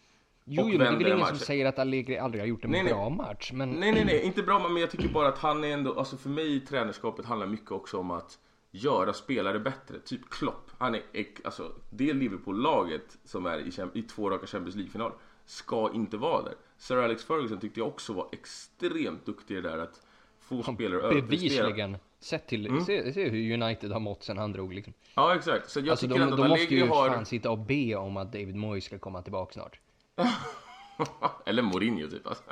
Jo, 0.46 0.68
jo, 0.72 0.78
men 0.78 0.78
det 0.78 0.84
är 0.86 0.92
väl 0.92 1.06
ingen 1.06 1.18
matchen. 1.18 1.36
som 1.36 1.46
säger 1.46 1.66
att 1.66 1.78
Allegri 1.78 2.18
aldrig 2.18 2.42
har 2.42 2.46
gjort 2.46 2.64
en 2.64 2.70
Nej, 2.70 2.82
nej. 2.82 2.92
bra 2.92 3.08
match, 3.10 3.50
men... 3.52 3.70
Nej, 3.70 3.92
nej, 3.92 4.04
nej, 4.04 4.22
inte 4.22 4.42
bra 4.42 4.68
men 4.68 4.76
jag 4.76 4.90
tycker 4.90 5.08
bara 5.08 5.28
att 5.28 5.38
han 5.38 5.64
är 5.64 5.68
ändå, 5.68 5.98
alltså 5.98 6.16
för 6.16 6.28
mig 6.30 6.60
tränarskapet 6.60 7.24
handlar 7.26 7.46
mycket 7.46 7.70
också 7.72 7.98
om 7.98 8.10
att 8.10 8.38
göra 8.70 9.12
spelare 9.12 9.58
bättre. 9.58 9.98
Typ 9.98 10.30
Klopp, 10.30 10.70
han 10.78 10.94
är, 10.94 11.02
alltså 11.44 11.72
det 11.90 12.12
Liverpool-laget 12.12 13.18
som 13.24 13.46
är 13.46 13.58
i, 13.58 13.98
i 13.98 14.02
två 14.02 14.30
raka 14.30 14.46
Champions 14.46 14.76
League-final 14.76 15.12
ska 15.46 15.90
inte 15.94 16.16
vara 16.16 16.42
där. 16.42 16.54
Sir 16.78 16.96
Alex 16.96 17.24
Ferguson 17.24 17.58
tyckte 17.60 17.80
jag 17.80 17.88
också 17.88 18.12
var 18.12 18.28
extremt 18.32 19.26
duktig 19.26 19.56
i 19.56 19.60
det 19.60 19.68
där 19.68 19.78
att 19.78 20.00
få 20.40 20.62
spelare 20.62 20.98
att 20.98 21.04
överprestera. 21.12 21.62
Bevisligen. 21.64 21.96
Sett 22.20 22.46
till, 22.46 22.66
Mm. 22.66 22.84
se, 22.84 23.12
se 23.12 23.28
hur 23.28 23.62
United 23.62 23.92
har 23.92 24.00
mått 24.00 24.22
sen 24.24 24.38
han 24.38 24.52
drog 24.52 24.74
liksom. 24.74 24.92
Ja, 25.14 25.34
exakt. 25.34 25.70
Så 25.70 25.80
jag 25.80 25.88
Alltså 25.88 26.06
tycker 26.06 26.18
de, 26.20 26.22
ändå 26.24 26.36
de 26.36 26.42
att 26.42 26.48
måste 26.48 26.74
ju 26.74 26.86
har... 26.88 27.08
fan 27.08 27.26
sitta 27.26 27.50
och 27.50 27.58
be 27.58 27.94
om 27.94 28.16
att 28.16 28.32
David 28.32 28.54
Moyes 28.56 28.84
ska 28.84 28.98
komma 28.98 29.22
tillbaka 29.22 29.52
snart. 29.52 29.80
Eller 31.44 31.62
Mourinho 31.62 32.10
typ 32.10 32.26
alltså. 32.26 32.42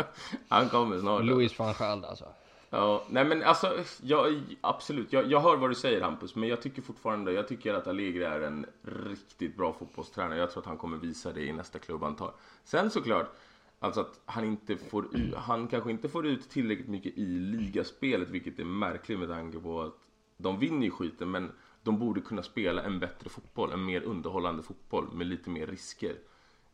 Han 0.48 0.68
kommer 0.68 0.98
snart. 0.98 1.24
Louis 1.24 1.58
van 1.58 1.74
Gaal 1.78 2.04
alltså. 2.04 2.24
Ja, 2.70 3.04
nej 3.10 3.24
men 3.24 3.42
alltså, 3.42 3.78
jag, 4.02 4.42
absolut. 4.60 5.12
Jag, 5.12 5.30
jag 5.30 5.40
hör 5.40 5.56
vad 5.56 5.70
du 5.70 5.74
säger 5.74 6.00
Hampus, 6.00 6.34
men 6.34 6.48
jag 6.48 6.62
tycker 6.62 6.82
fortfarande, 6.82 7.32
jag 7.32 7.48
tycker 7.48 7.74
att 7.74 7.86
Allegri 7.86 8.24
är 8.24 8.40
en 8.40 8.66
riktigt 8.82 9.56
bra 9.56 9.72
fotbollstränare. 9.72 10.38
Jag 10.38 10.50
tror 10.50 10.62
att 10.62 10.66
han 10.66 10.76
kommer 10.76 10.96
visa 10.96 11.32
det 11.32 11.40
i 11.40 11.52
nästa 11.52 11.78
klubb 11.78 12.02
han 12.02 12.16
tar. 12.16 12.32
Sen 12.64 12.90
såklart, 12.90 13.30
alltså 13.78 14.00
att 14.00 14.20
han 14.24 14.44
inte 14.44 14.76
får 14.76 15.36
han 15.36 15.68
kanske 15.68 15.90
inte 15.90 16.08
får 16.08 16.26
ut 16.26 16.50
tillräckligt 16.50 16.88
mycket 16.88 17.18
i 17.18 17.24
ligaspelet, 17.26 18.28
vilket 18.28 18.58
är 18.58 18.64
märkligt 18.64 19.18
med 19.18 19.28
tanke 19.28 19.58
på 19.58 19.82
att 19.82 19.94
de 20.36 20.58
vinner 20.58 20.84
ju 20.84 20.90
skiten, 20.90 21.30
men 21.30 21.52
de 21.82 21.98
borde 21.98 22.20
kunna 22.20 22.42
spela 22.42 22.82
en 22.82 22.98
bättre 22.98 23.30
fotboll, 23.30 23.72
en 23.72 23.84
mer 23.84 24.02
underhållande 24.02 24.62
fotboll 24.62 25.12
med 25.12 25.26
lite 25.26 25.50
mer 25.50 25.66
risker 25.66 26.16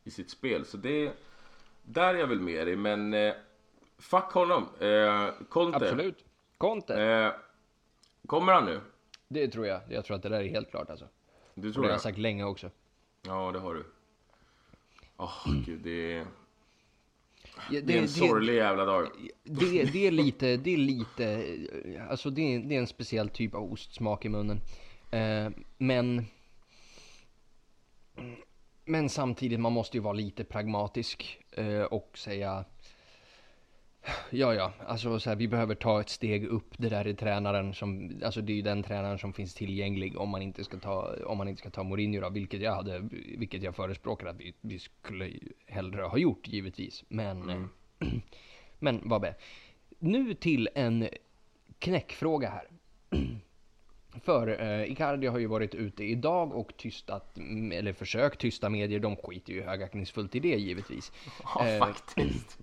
i 0.08 0.10
sitt 0.10 0.30
spel. 0.30 0.64
Så 0.64 0.76
det, 0.76 1.12
där 1.82 2.14
är 2.14 2.18
jag 2.18 2.26
väl 2.26 2.40
med 2.40 2.66
dig, 2.66 2.76
men 2.76 3.14
eh, 3.14 3.34
fuck 3.98 4.24
honom. 4.32 4.68
Eh, 4.80 5.28
Conte. 5.48 5.76
Absolut. 5.76 6.24
Conte. 6.58 7.02
Eh, 7.02 7.32
kommer 8.26 8.52
han 8.52 8.64
nu? 8.64 8.80
Det 9.28 9.48
tror 9.48 9.66
jag. 9.66 9.80
Jag 9.88 10.04
tror 10.04 10.16
att 10.16 10.22
det 10.22 10.28
där 10.28 10.40
är 10.40 10.48
helt 10.48 10.70
klart 10.70 10.90
alltså. 10.90 11.08
Du 11.54 11.68
Och 11.68 11.74
tror 11.74 11.82
det 11.82 11.86
har 11.86 11.92
det? 11.92 11.94
jag 11.94 12.00
sagt 12.00 12.18
länge 12.18 12.44
också. 12.44 12.70
Ja, 13.22 13.50
det 13.52 13.58
har 13.58 13.74
du. 13.74 13.84
Åh, 15.16 15.46
gud, 15.66 15.80
det 15.80 16.12
är, 16.12 16.26
Ja, 17.70 17.80
det 17.84 17.96
är 17.98 18.02
en 18.02 18.08
sorglig 18.08 18.54
jävla 18.54 18.84
dag. 18.84 19.08
det, 19.44 19.84
det 19.92 20.06
är 20.06 20.10
lite, 20.10 20.56
det 20.56 20.70
är 20.70 20.76
lite, 20.76 21.44
alltså 22.10 22.30
det 22.30 22.54
är, 22.54 22.58
det 22.58 22.74
är 22.74 22.78
en 22.78 22.86
speciell 22.86 23.28
typ 23.28 23.54
av 23.54 23.72
ostsmak 23.72 24.24
i 24.24 24.28
munnen. 24.28 24.60
Eh, 25.10 25.50
men, 25.78 26.26
men 28.88 29.08
samtidigt, 29.08 29.60
man 29.60 29.72
måste 29.72 29.96
ju 29.96 30.02
vara 30.02 30.12
lite 30.12 30.44
pragmatisk 30.44 31.40
eh, 31.50 31.82
och 31.82 32.18
säga 32.18 32.64
Ja, 34.30 34.54
ja, 34.54 34.72
alltså 34.86 35.20
så 35.20 35.30
här, 35.30 35.36
vi 35.36 35.48
behöver 35.48 35.74
ta 35.74 36.00
ett 36.00 36.08
steg 36.08 36.44
upp. 36.44 36.74
Det 36.78 36.88
där 36.88 37.04
är 37.04 37.14
tränaren 37.14 37.74
som, 37.74 38.20
alltså 38.24 38.40
det 38.40 38.52
är 38.52 38.54
ju 38.54 38.62
den 38.62 38.82
tränaren 38.82 39.18
som 39.18 39.32
finns 39.32 39.54
tillgänglig 39.54 40.18
om 40.18 40.28
man 40.28 40.42
inte 40.42 40.64
ska 40.64 40.78
ta, 40.78 41.14
om 41.26 41.38
man 41.38 41.48
inte 41.48 41.60
ska 41.60 41.70
ta 41.70 41.82
Mourinho 41.82 42.20
då, 42.20 42.30
vilket 42.30 42.60
jag 42.60 42.74
hade, 42.74 43.08
vilket 43.38 43.62
jag 43.62 43.76
förespråkar 43.76 44.26
att 44.26 44.40
vi, 44.40 44.54
vi 44.60 44.78
skulle 44.78 45.30
hellre 45.66 46.02
ha 46.02 46.18
gjort 46.18 46.48
givetvis. 46.48 47.04
Men, 47.08 47.50
eh, 47.50 47.62
men 48.78 49.00
vad 49.04 49.20
be. 49.20 49.34
Nu 49.98 50.34
till 50.34 50.68
en 50.74 51.08
knäckfråga 51.78 52.50
här. 52.50 52.68
För 54.24 54.62
eh, 54.62 54.92
Icardi 54.92 55.26
har 55.26 55.38
ju 55.38 55.46
varit 55.46 55.74
ute 55.74 56.04
idag 56.04 56.52
och 56.52 56.76
tystat, 56.76 57.38
mm, 57.38 57.72
eller 57.72 57.92
försökt 57.92 58.40
tysta 58.40 58.68
medier. 58.68 59.00
De 59.00 59.16
skiter 59.16 59.52
ju 59.52 59.62
högaktningsfullt 59.62 60.34
i 60.34 60.40
det 60.40 60.56
givetvis. 60.56 61.12
Ja, 61.54 61.68
Eh, 61.68 61.78
faktiskt. 61.78 62.58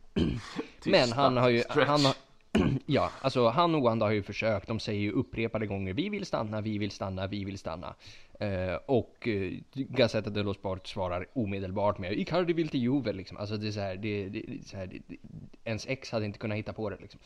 Men 0.85 1.11
han 1.11 1.37
har 1.37 1.49
ju, 1.49 1.59
stretch. 1.59 1.87
han 1.87 2.05
har, 2.05 2.15
ja, 2.85 3.11
alltså 3.21 3.47
han 3.47 3.75
och 3.75 3.81
Wanda 3.81 4.05
har 4.05 4.11
ju 4.11 4.23
försökt. 4.23 4.67
De 4.67 4.79
säger 4.79 5.01
ju 5.01 5.11
upprepade 5.11 5.67
gånger 5.67 5.93
vi 5.93 6.09
vill 6.09 6.25
stanna, 6.25 6.61
vi 6.61 6.77
vill 6.77 6.91
stanna, 6.91 7.27
vi 7.27 7.45
vill 7.45 7.57
stanna. 7.57 7.95
Eh, 8.39 8.75
och 8.85 9.27
eh, 9.27 9.53
Gazzetta 9.73 10.29
dello 10.29 10.53
Sport 10.53 10.87
svarar 10.87 11.27
omedelbart 11.33 11.97
med 11.97 12.13
Icardi 12.13 12.53
vill 12.53 12.69
till 12.69 12.81
Juve 12.81 13.13
liksom. 13.13 13.37
Alltså 13.37 13.57
det 13.57 13.67
är 13.67 13.71
så 13.71 13.79
här, 13.79 13.95
det, 13.95 14.29
det, 14.29 14.41
det, 14.41 14.67
så 14.67 14.77
här 14.77 14.85
det, 14.85 15.17
ens 15.63 15.87
ex 15.87 16.11
hade 16.11 16.25
inte 16.25 16.39
kunnat 16.39 16.57
hitta 16.57 16.73
på 16.73 16.89
det 16.89 16.97
liksom. 17.01 17.19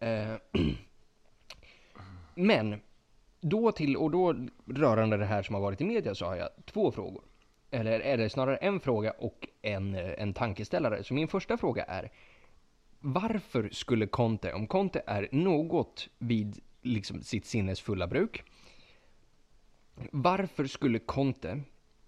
Eh, 0.00 0.34
men 2.34 2.80
då 3.40 3.72
till, 3.72 3.96
och 3.96 4.10
då 4.10 4.34
rörande 4.66 5.16
det 5.16 5.24
här 5.24 5.42
som 5.42 5.54
har 5.54 5.62
varit 5.62 5.80
i 5.80 5.84
media 5.84 6.14
så 6.14 6.26
har 6.26 6.36
jag 6.36 6.48
två 6.64 6.92
frågor. 6.92 7.22
Eller 7.70 8.00
är 8.00 8.16
det 8.16 8.30
snarare 8.30 8.56
en 8.56 8.80
fråga 8.80 9.10
och 9.10 9.48
en, 9.62 9.94
eh, 9.94 10.22
en 10.22 10.34
tankeställare. 10.34 11.04
Så 11.04 11.14
min 11.14 11.28
första 11.28 11.56
fråga 11.56 11.84
är 11.84 12.10
varför 13.00 13.68
skulle 13.72 14.06
Conte, 14.06 14.52
om 14.52 14.66
Conte 14.66 15.02
är 15.06 15.28
något 15.32 16.08
vid 16.18 16.60
liksom 16.82 17.22
sitt 17.22 17.46
sinnes 17.46 17.80
fulla 17.80 18.06
bruk, 18.06 18.44
varför 20.10 20.66
skulle 20.66 20.98
Conte 20.98 21.60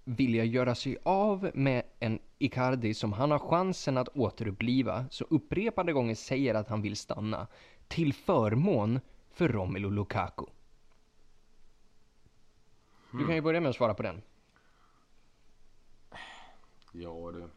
vilja 0.04 0.44
göra 0.44 0.74
sig 0.74 0.96
av 1.02 1.50
med 1.54 1.82
en 1.98 2.18
Icardi 2.38 2.94
som 2.94 3.12
han 3.12 3.30
har 3.30 3.38
chansen 3.38 3.98
att 3.98 4.08
återuppliva, 4.08 5.04
så 5.10 5.24
upprepade 5.30 5.92
gånger 5.92 6.14
säger 6.14 6.54
att 6.54 6.68
han 6.68 6.82
vill 6.82 6.96
stanna, 6.96 7.46
till 7.88 8.12
förmån 8.12 9.00
för 9.30 9.48
Romelu 9.48 9.90
Lukaku? 9.90 10.44
Du 13.12 13.26
kan 13.26 13.34
ju 13.34 13.40
börja 13.40 13.60
med 13.60 13.70
att 13.70 13.76
svara 13.76 13.94
på 13.94 14.02
den. 14.02 14.22
Ja, 16.92 17.30
du. 17.32 17.48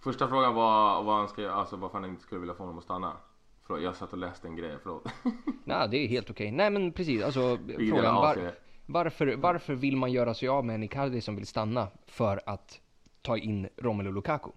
Första 0.00 0.28
frågan 0.28 0.54
var 0.54 1.02
vad 1.02 1.16
han 1.16 1.28
ska, 1.28 1.50
alltså 1.50 1.76
varför 1.76 1.98
han 1.98 2.10
inte 2.10 2.22
skulle 2.22 2.40
vilja 2.40 2.54
få 2.54 2.62
honom 2.62 2.78
att 2.78 2.84
stanna. 2.84 3.16
Förlåt, 3.62 3.82
jag 3.82 3.96
satt 3.96 4.12
och 4.12 4.18
läste 4.18 4.48
en 4.48 4.56
grej, 4.56 4.76
förlåt. 4.82 5.08
Nej, 5.64 5.88
det 5.88 5.96
är 5.96 6.08
helt 6.08 6.30
okej. 6.30 6.50
Nej, 6.50 6.70
men 6.70 6.92
precis. 6.92 7.22
Alltså, 7.22 7.58
frågan 7.78 8.14
var, 8.14 8.52
varför, 8.86 9.36
varför 9.36 9.74
vill 9.74 9.96
man 9.96 10.12
göra 10.12 10.34
sig 10.34 10.48
av 10.48 10.64
med 10.64 10.74
en 10.74 10.82
Icardi 10.82 11.20
som 11.20 11.36
vill 11.36 11.46
stanna 11.46 11.88
för 12.06 12.40
att 12.46 12.80
ta 13.22 13.38
in 13.38 13.68
Romelu 13.76 14.12
Lukaku? 14.12 14.50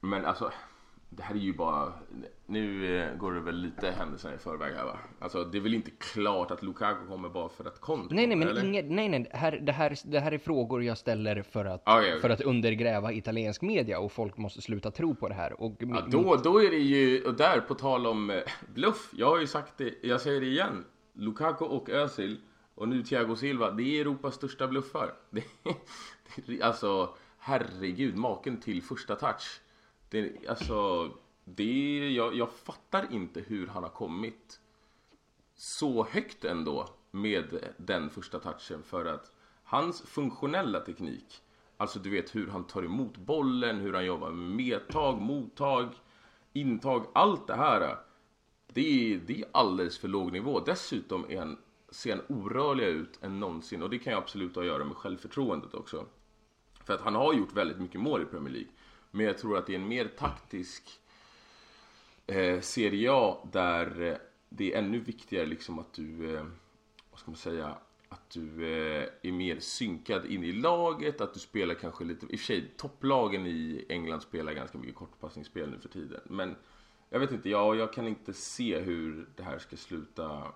Men 0.00 0.24
alltså, 0.24 0.52
det 1.12 1.22
här 1.22 1.34
är 1.34 1.38
ju 1.38 1.52
bara, 1.52 1.92
nu 2.46 2.96
eh, 2.98 3.16
går 3.16 3.32
det 3.32 3.40
väl 3.40 3.56
lite 3.56 3.90
händelserna 3.90 4.34
i 4.34 4.38
förväg 4.38 4.74
här 4.74 4.84
va? 4.84 4.98
Alltså 5.18 5.44
det 5.44 5.58
är 5.58 5.62
väl 5.62 5.74
inte 5.74 5.90
klart 5.90 6.50
att 6.50 6.62
Lukaku 6.62 7.06
kommer 7.08 7.28
bara 7.28 7.48
för 7.48 7.64
att 7.64 7.80
Conte 7.80 8.14
Nej, 8.14 8.26
nej, 8.26 8.36
men 8.36 8.48
eller? 8.48 8.64
inget, 8.64 8.90
nej, 8.90 9.08
nej, 9.08 9.28
det 9.30 9.36
här, 9.36 9.52
det, 9.52 9.72
här, 9.72 9.98
det 10.04 10.20
här 10.20 10.32
är 10.32 10.38
frågor 10.38 10.82
jag 10.82 10.98
ställer 10.98 11.42
för 11.42 11.64
att, 11.64 11.82
Okej, 11.86 12.08
okej. 12.08 12.20
för 12.20 12.30
att 12.30 12.40
undergräva 12.40 13.12
italiensk 13.12 13.62
media 13.62 13.98
och 14.00 14.12
folk 14.12 14.36
måste 14.36 14.62
sluta 14.62 14.90
tro 14.90 15.14
på 15.14 15.28
det 15.28 15.34
här. 15.34 15.60
Och 15.60 15.76
Ja, 15.78 16.06
då, 16.10 16.36
då 16.36 16.62
är 16.62 16.70
det 16.70 16.76
ju, 16.76 17.24
och 17.24 17.34
där 17.34 17.60
på 17.60 17.74
tal 17.74 18.06
om 18.06 18.30
eh, 18.30 18.42
bluff, 18.74 19.10
jag 19.16 19.26
har 19.26 19.40
ju 19.40 19.46
sagt 19.46 19.78
det, 19.78 19.94
jag 20.02 20.20
säger 20.20 20.40
det 20.40 20.46
igen. 20.46 20.84
Lukaku 21.14 21.64
och 21.64 21.90
Özil 21.90 22.40
och 22.74 22.88
nu 22.88 23.02
Thiago 23.02 23.36
Silva, 23.36 23.70
det 23.70 23.82
är 23.82 24.00
Europas 24.00 24.34
största 24.34 24.68
bluffar. 24.68 25.12
Det, 25.30 25.44
det, 26.46 26.62
alltså, 26.62 27.14
herregud, 27.38 28.16
maken 28.16 28.60
till 28.60 28.82
första 28.82 29.16
touch. 29.16 29.60
Det, 30.10 30.48
alltså, 30.48 31.10
det, 31.44 32.10
jag, 32.14 32.34
jag 32.34 32.52
fattar 32.52 33.12
inte 33.12 33.40
hur 33.40 33.66
han 33.66 33.82
har 33.82 33.90
kommit 33.90 34.60
så 35.54 36.04
högt 36.04 36.44
ändå 36.44 36.88
med 37.10 37.74
den 37.76 38.10
första 38.10 38.38
touchen 38.38 38.82
för 38.82 39.04
att 39.04 39.32
hans 39.64 40.02
funktionella 40.02 40.80
teknik, 40.80 41.42
alltså 41.76 41.98
du 41.98 42.10
vet 42.10 42.34
hur 42.34 42.46
han 42.46 42.64
tar 42.64 42.82
emot 42.82 43.16
bollen, 43.16 43.80
hur 43.80 43.92
han 43.92 44.06
jobbar 44.06 44.30
med 44.30 44.56
medtag, 44.56 45.20
mottag, 45.20 45.88
intag, 46.52 47.06
allt 47.12 47.46
det 47.46 47.56
här. 47.56 47.96
Det 48.72 49.14
är, 49.14 49.20
det 49.26 49.40
är 49.40 49.48
alldeles 49.52 49.98
för 49.98 50.08
låg 50.08 50.32
nivå. 50.32 50.60
Dessutom 50.60 51.26
är 51.28 51.38
han, 51.38 51.58
ser 51.90 52.16
han 52.16 52.36
orörligare 52.36 52.90
ut 52.90 53.18
än 53.22 53.40
någonsin 53.40 53.82
och 53.82 53.90
det 53.90 53.98
kan 53.98 54.12
ju 54.12 54.18
absolut 54.18 54.54
ha 54.54 54.62
att 54.62 54.68
göra 54.68 54.84
med 54.84 54.96
självförtroendet 54.96 55.74
också. 55.74 56.06
För 56.84 56.94
att 56.94 57.00
han 57.00 57.14
har 57.14 57.34
gjort 57.34 57.52
väldigt 57.52 57.78
mycket 57.78 58.00
mål 58.00 58.22
i 58.22 58.24
Premier 58.24 58.52
League. 58.52 58.70
Men 59.10 59.26
jag 59.26 59.38
tror 59.38 59.58
att 59.58 59.66
det 59.66 59.72
är 59.72 59.78
en 59.78 59.88
mer 59.88 60.08
taktisk 60.18 61.00
eh, 62.26 62.60
Serie 62.60 63.12
A 63.12 63.48
där 63.52 64.02
eh, 64.02 64.16
det 64.48 64.74
är 64.74 64.78
ännu 64.78 64.98
viktigare 64.98 65.46
liksom 65.46 65.78
att 65.78 65.92
du, 65.92 66.36
eh, 66.36 66.44
vad 67.10 67.20
ska 67.20 67.30
man 67.30 67.38
säga, 67.38 67.76
att 68.08 68.30
du 68.30 68.72
eh, 68.72 69.08
är 69.22 69.32
mer 69.32 69.58
synkad 69.60 70.26
in 70.26 70.44
i 70.44 70.52
laget, 70.52 71.20
att 71.20 71.34
du 71.34 71.40
spelar 71.40 71.74
kanske 71.74 72.04
lite, 72.04 72.26
i 72.26 72.36
och 72.36 72.40
för 72.40 72.46
sig 72.46 72.74
topplagen 72.76 73.46
i 73.46 73.86
England 73.88 74.20
spelar 74.20 74.52
ganska 74.52 74.78
mycket 74.78 74.94
kortpassningsspel 74.94 75.70
nu 75.70 75.78
för 75.78 75.88
tiden. 75.88 76.20
Men 76.24 76.56
jag 77.10 77.20
vet 77.20 77.32
inte, 77.32 77.50
jag, 77.50 77.76
jag 77.76 77.92
kan 77.92 78.06
inte 78.06 78.32
se 78.32 78.78
hur 78.78 79.28
det 79.36 79.42
här 79.42 79.58
ska 79.58 79.76
sluta 79.76 80.52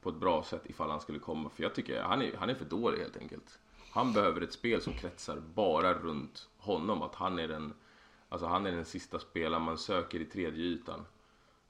på 0.00 0.08
ett 0.08 0.16
bra 0.16 0.42
sätt 0.42 0.62
ifall 0.64 0.90
han 0.90 1.00
skulle 1.00 1.18
komma. 1.18 1.50
För 1.50 1.62
jag 1.62 1.74
tycker 1.74 2.02
han 2.02 2.22
är, 2.22 2.36
han 2.36 2.50
är 2.50 2.54
för 2.54 2.64
dålig 2.64 2.98
helt 2.98 3.16
enkelt. 3.16 3.58
Han 3.90 4.12
behöver 4.12 4.40
ett 4.40 4.52
spel 4.52 4.80
som 4.80 4.92
kretsar 4.92 5.42
bara 5.54 5.94
runt 5.94 6.48
honom. 6.56 7.02
Att 7.02 7.14
han 7.14 7.38
är 7.38 7.48
den, 7.48 7.74
alltså 8.36 8.46
han 8.46 8.66
är 8.66 8.72
den 8.72 8.84
sista 8.84 9.18
spelaren 9.18 9.62
man 9.62 9.78
söker 9.78 10.20
i 10.20 10.24
tredje 10.24 10.64
ytan. 10.64 11.06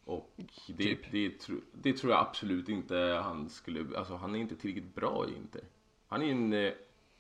Och 0.05 0.31
det, 0.68 0.85
Typ. 0.85 1.11
det, 1.11 1.31
tro- 1.31 1.61
det 1.72 1.92
tror 1.92 2.12
jag 2.12 2.20
absolut 2.20 2.68
inte 2.68 2.96
han 3.24 3.48
skulle, 3.48 3.98
alltså 3.98 4.16
han 4.16 4.35
är 4.35 4.38
inte 4.38 4.57
tillräckligt 4.57 4.94
bra 4.94 5.26
i 5.29 5.37
Inter. 5.37 5.61
Han 6.09 6.22
är 6.22 6.26
en 6.31 6.52
eh, 6.52 6.72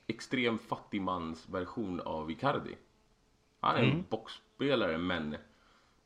extrem 0.06 0.58
fattigmans 0.58 1.48
version 1.48 2.00
av 2.00 2.30
Icardi. 2.30 2.76
Han 3.60 3.76
är 3.76 3.82
en 3.82 4.04
boxspelare 4.08 4.98
men 4.98 5.36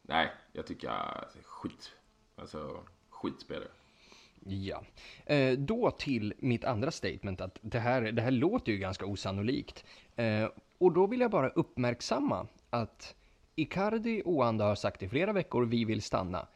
nej, 0.03 0.33
jag 0.53 0.67
tycker 0.67 0.89
att 0.89 1.37
skit. 1.45 1.93
Alltså 2.37 2.81
skitspelare. 3.11 3.69
Ja. 4.45 4.85
Eh, 5.27 5.59
då 5.59 5.91
till 5.91 6.35
mitt 6.39 6.65
andra 6.65 6.91
statement 6.91 7.41
att 7.41 7.59
det 7.61 7.79
här, 7.79 8.03
det 8.03 8.23
här 8.23 8.31
låter 8.31 8.73
ju 8.73 8.79
ganska 8.79 9.07
osannolikt. 9.07 9.85
Eh, 10.17 10.49
och 10.79 10.93
då 10.93 11.07
vill 11.07 11.21
jag 11.21 11.31
bara 11.31 11.49
uppmärksamma 11.49 12.47
att 12.71 13.15
Icardi 13.61 14.23
och 14.25 14.47
andra 14.47 14.65
har 14.65 14.75
sagt 14.75 15.03
i 15.03 15.09
flera 15.09 15.33
veckor 15.33 15.65
vi 15.65 15.85
vill 15.85 16.03
stanna. 16.03 16.47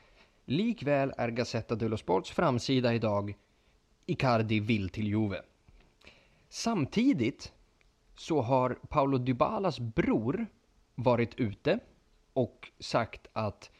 Likväl 0.44 1.12
är 1.16 1.28
Gazzetta 1.28 1.74
dello 1.74 1.96
Sports 1.96 2.30
framsida 2.30 2.94
idag 2.94 3.34
Icardi 4.06 4.60
vill 4.60 4.88
till 4.88 5.08
Juve. 5.08 5.42
Samtidigt 6.48 7.52
så 8.16 8.40
har 8.40 8.70
Paolo 8.88 9.18
Dybalas 9.18 9.80
bror 9.80 10.46
varit 10.94 11.34
ute 11.34 11.78
och 12.32 12.70
sagt 12.78 13.26
att 13.32 13.70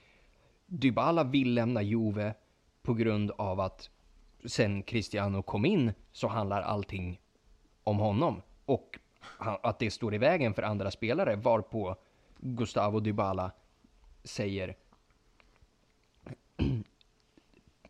Dybala 0.67 1.25
vill 1.25 1.55
lämna 1.55 1.83
Juve 1.83 2.35
på 2.83 2.95
grund 2.95 3.31
av 3.31 3.61
att 3.61 3.91
sen 4.45 4.83
Cristiano 4.83 5.43
kom 5.43 5.65
in 5.65 5.93
så 6.13 6.29
handlar 6.29 6.63
allting 6.63 7.21
om 7.85 7.99
honom 7.99 8.43
och 8.65 8.99
att 9.39 9.79
det 9.79 9.91
står 9.91 10.15
i 10.15 10.19
vägen 10.19 10.55
för 10.55 10.63
andra 10.63 10.91
spelare 10.91 11.37
varpå 11.37 11.97
Gustavo 12.47 13.01
Dybala 13.01 13.53
säger 14.25 14.77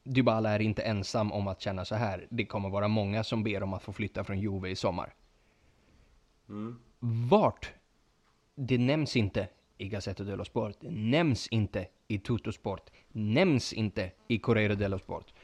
Dybala 0.03 0.51
är 0.51 0.61
inte 0.61 0.83
ensam 0.83 1.33
om 1.33 1.49
att 1.49 1.61
känna 1.61 1.85
så 1.85 1.95
här. 1.95 2.27
Det 2.31 2.47
kommer 2.47 2.71
vara 2.71 2.89
många 2.89 3.25
som 3.25 3.43
ber 3.43 3.63
om 3.63 3.73
att 3.73 3.83
få 3.83 3.93
flytta 3.93 4.25
från 4.25 4.41
Juve 4.41 4.71
i 4.71 4.77
sommar. 4.77 5.15
Vart? 6.99 7.73
Det 8.55 8.79
nämns 8.79 9.17
inte 9.17 9.49
i 9.79 9.89
Gazzetta 9.89 10.25
dello 10.25 10.45
Sport. 10.45 10.77
Det 10.81 10.91
nämns 10.91 11.49
inte 11.49 11.89
i 12.09 12.19
Tutto 12.19 12.53
Sport. 12.53 12.91
Nämns 13.13 13.73
inte 13.73 14.13
i 14.29 14.39
Corriere 14.39 14.75
dello 14.75 14.99
Sport. 14.99 15.35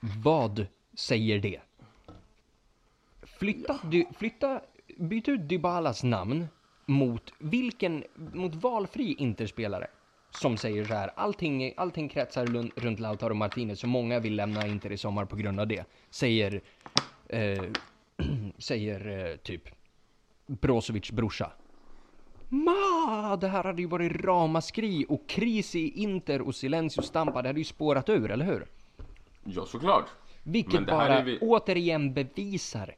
Vad 0.00 0.66
säger 0.94 1.38
det? 1.38 1.60
Flytta, 3.22 3.80
dy, 3.84 4.04
flytta, 4.16 4.60
byt 4.96 5.28
ut 5.28 5.48
Dybalas 5.48 6.02
namn 6.04 6.46
mot 6.86 7.32
vilken, 7.38 8.04
mot 8.14 8.54
valfri 8.54 9.12
Interspelare 9.18 9.86
som 10.30 10.56
säger 10.56 10.84
så 10.84 10.94
här, 10.94 11.10
allting, 11.16 11.72
allting 11.76 12.08
kretsar 12.08 12.46
runt 12.80 13.00
Lautaro 13.00 13.34
Martinez, 13.34 13.80
så 13.80 13.86
många 13.86 14.20
vill 14.20 14.36
lämna 14.36 14.66
Inter 14.66 14.92
i 14.92 14.96
sommar 14.96 15.24
på 15.24 15.36
grund 15.36 15.60
av 15.60 15.66
det. 15.66 15.84
Säger, 16.10 16.60
eh, 17.28 17.62
säger 18.58 19.28
eh, 19.30 19.36
typ 19.36 19.62
Brozovic 20.46 21.10
brorsa. 21.10 21.50
Ma, 22.48 23.36
det 23.40 23.48
här 23.48 23.64
hade 23.64 23.82
ju 23.82 23.88
varit 23.88 24.24
ramaskri 24.24 25.06
och 25.08 25.28
kris 25.28 25.74
i 25.74 25.88
Inter 26.02 26.40
och 26.42 26.54
Silencio 26.54 27.02
Stampa, 27.02 27.42
det 27.42 27.48
hade 27.48 27.60
ju 27.60 27.64
spårat 27.64 28.08
ur, 28.08 28.30
eller 28.30 28.44
hur? 28.44 28.66
Ja, 29.44 29.66
såklart. 29.66 30.06
Vilket 30.42 30.72
Men 30.74 30.84
det 30.86 30.92
här 30.92 31.08
bara 31.08 31.18
är 31.18 31.24
vi- 31.24 31.38
återigen 31.40 32.14
bevisar 32.14 32.94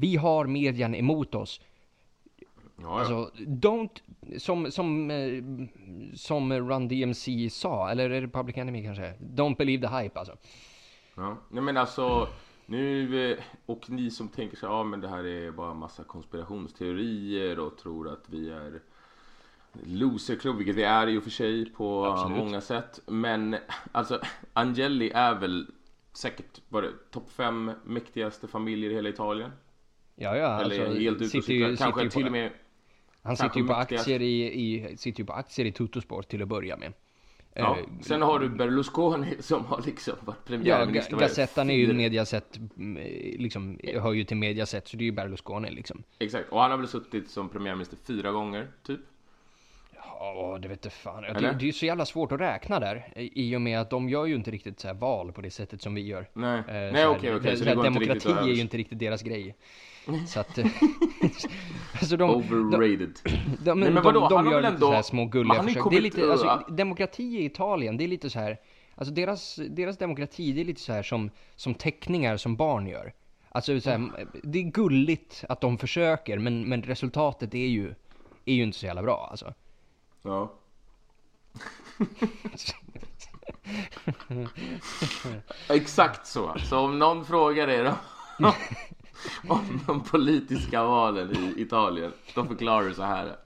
vi 0.00 0.16
har 0.16 0.46
median 0.46 0.94
emot 0.94 1.34
oss. 1.34 1.60
Ja. 2.82 2.98
Alltså, 2.98 3.30
don't, 3.36 4.00
som, 4.38 4.70
som, 4.70 5.10
eh, 5.10 5.42
som 6.14 6.52
Run 6.52 6.88
DMC 6.88 7.50
sa, 7.50 7.90
eller 7.90 8.10
är 8.10 8.20
det 8.20 8.28
Public 8.28 8.56
Enemy 8.56 8.84
kanske? 8.84 9.14
Don't 9.20 9.56
believe 9.56 9.88
the 9.88 9.94
hype 9.94 10.18
alltså. 10.18 10.36
Ja. 11.14 11.36
Nej 11.48 11.62
men 11.62 11.76
alltså, 11.76 12.28
nu, 12.66 13.30
eh, 13.30 13.38
och 13.66 13.90
ni 13.90 14.10
som 14.10 14.28
tänker 14.28 14.56
så 14.56 14.66
här, 14.66 14.74
ja 14.74 14.84
men 14.84 15.00
det 15.00 15.08
här 15.08 15.26
är 15.26 15.50
bara 15.50 15.74
massa 15.74 16.04
konspirationsteorier 16.04 17.58
och 17.58 17.78
tror 17.78 18.08
att 18.12 18.24
vi 18.26 18.50
är 18.50 18.80
loserklubb, 19.86 20.56
vilket 20.56 20.76
vi 20.76 20.82
är 20.82 21.06
i 21.06 21.18
och 21.18 21.22
för 21.22 21.30
sig 21.30 21.70
på 21.70 22.04
Absolut. 22.04 22.38
många 22.38 22.60
sätt. 22.60 23.00
Men 23.06 23.56
alltså, 23.92 24.20
Angeli 24.52 25.10
är 25.10 25.34
väl 25.34 25.66
säkert, 26.12 26.60
var 26.68 26.82
det 26.82 26.92
topp 27.10 27.30
fem 27.30 27.72
mäktigaste 27.84 28.48
familjer 28.48 28.90
i 28.90 28.94
hela 28.94 29.08
Italien? 29.08 29.50
Ja, 30.22 30.36
ja, 30.36 30.60
Eller 30.60 30.84
alltså, 30.84 31.00
helt 31.00 31.22
ute 31.22 31.38
och 31.38 31.44
cyklar. 31.44 31.76
Kanske 31.76 32.10
till 32.10 32.26
och 32.26 32.32
med, 32.32 32.50
Han 33.22 33.36
sitter 33.36 33.60
ju 33.60 33.66
på 33.66 33.72
mäktigast. 33.76 34.02
aktier 34.02 34.22
i, 34.22 34.42
i, 34.44 34.96
sitter 34.96 35.20
ju 35.20 35.26
på 35.26 35.32
aktier 35.32 35.66
i 35.66 35.72
Tuttosport 35.72 36.28
till 36.28 36.42
att 36.42 36.48
börja 36.48 36.76
med. 36.76 36.92
ja. 37.54 37.78
Eh, 37.78 37.84
Sen 38.00 38.22
har 38.22 38.38
du 38.38 38.48
Berlusconi 38.48 39.36
som 39.40 39.64
har 39.64 39.82
liksom 39.86 40.14
varit 40.24 40.36
Ja, 40.38 40.44
premiärminister. 40.46 41.16
Det? 41.16 41.20
Gazettan 41.22 41.70
är 41.70 41.74
ju 41.74 41.92
Mediaset, 41.92 42.56
mm, 42.76 43.02
liksom, 43.38 43.78
hör 43.94 44.12
ju 44.12 44.24
till 44.24 44.36
Mediaset, 44.36 44.88
så 44.88 44.96
det 44.96 45.02
är 45.02 45.06
ju 45.06 45.12
Berlusconi 45.12 45.70
liksom. 45.70 46.02
Exakt, 46.18 46.48
och 46.52 46.60
han 46.60 46.70
har 46.70 46.78
väl 46.78 46.88
suttit 46.88 47.30
som 47.30 47.48
premiärminister 47.48 47.96
fyra 47.96 48.30
gånger, 48.32 48.68
typ? 48.82 49.00
Ja, 50.04 50.58
det 50.62 50.68
vet 50.68 50.84
jag 50.84 50.92
fan. 50.92 51.22
Det, 51.22 51.32
det 51.40 51.46
är 51.46 51.60
ju 51.60 51.72
så 51.72 51.86
jävla 51.86 52.04
svårt 52.06 52.32
att 52.32 52.40
räkna 52.40 52.80
där. 52.80 53.12
I 53.16 53.56
och 53.56 53.60
med 53.60 53.80
att 53.80 53.90
de 53.90 54.08
gör 54.08 54.26
ju 54.26 54.34
inte 54.34 54.50
riktigt 54.50 54.80
så 54.80 54.94
val 54.94 55.32
på 55.32 55.40
det 55.40 55.50
sättet 55.50 55.82
som 55.82 55.94
vi 55.94 56.06
gör. 56.06 56.28
Nej, 56.32 56.58
Eh, 56.58 56.64
nej 56.68 57.02
så 57.02 57.10
okej 57.10 57.34
okej, 57.34 57.56
så 57.56 57.64
det 57.64 57.74
går 57.74 57.86
inte 57.86 57.98
Demokrati 57.98 58.32
är 58.32 58.54
ju 58.54 58.60
inte 58.60 58.76
riktigt 58.76 58.98
deras 58.98 59.22
grej. 59.22 59.54
Så 60.26 60.40
att... 60.40 60.58
alltså 61.92 62.16
de, 62.16 62.16
de, 62.16 62.54
Overrated. 62.54 63.18
de, 63.64 63.80
Nej, 63.80 63.90
men 63.90 63.94
de, 63.94 64.00
vadå? 64.00 64.28
de 64.28 64.36
Han 64.36 64.46
har 64.46 64.52
gör 64.52 64.60
lite 64.60 64.70
så 64.70 64.86
ändå- 64.86 64.92
här 64.92 65.02
små 65.02 65.24
gulliga 65.24 65.62
försök. 65.62 65.84
Det 65.90 65.96
är 65.96 66.00
lite, 66.00 66.32
alltså, 66.32 66.64
demokrati 66.68 67.22
i 67.22 67.44
Italien, 67.44 67.96
det 67.96 68.04
är 68.04 68.08
lite 68.08 68.30
så 68.30 68.38
här... 68.38 68.58
Alltså 68.94 69.14
deras, 69.14 69.56
deras 69.68 69.98
demokrati, 69.98 70.52
det 70.52 70.60
är 70.60 70.64
lite 70.64 70.80
så 70.80 70.92
här 70.92 71.02
som, 71.02 71.30
som 71.56 71.74
teckningar 71.74 72.36
som 72.36 72.56
barn 72.56 72.86
gör. 72.86 73.12
Alltså 73.48 73.80
så 73.80 73.90
här, 73.90 74.10
det 74.42 74.58
är 74.58 74.62
gulligt 74.62 75.44
att 75.48 75.60
de 75.60 75.78
försöker, 75.78 76.38
men, 76.38 76.68
men 76.68 76.82
resultatet 76.82 77.54
är 77.54 77.66
ju, 77.66 77.94
är 78.44 78.54
ju 78.54 78.62
inte 78.62 78.78
så 78.78 78.86
jävla 78.86 79.02
bra 79.02 79.28
alltså. 79.30 79.54
Ja. 80.22 80.52
Exakt 85.68 86.26
så. 86.26 86.54
Så 86.68 86.78
om 86.78 86.98
någon 86.98 87.24
frågar 87.24 87.68
er 87.68 87.94
om, 88.38 88.52
om 89.48 89.80
de 89.86 90.04
politiska 90.04 90.84
valen 90.84 91.30
i 91.36 91.54
Italien, 91.62 92.12
då 92.34 92.44
förklarar 92.44 92.88
du 92.88 92.94
så 92.94 93.02
här. 93.02 93.36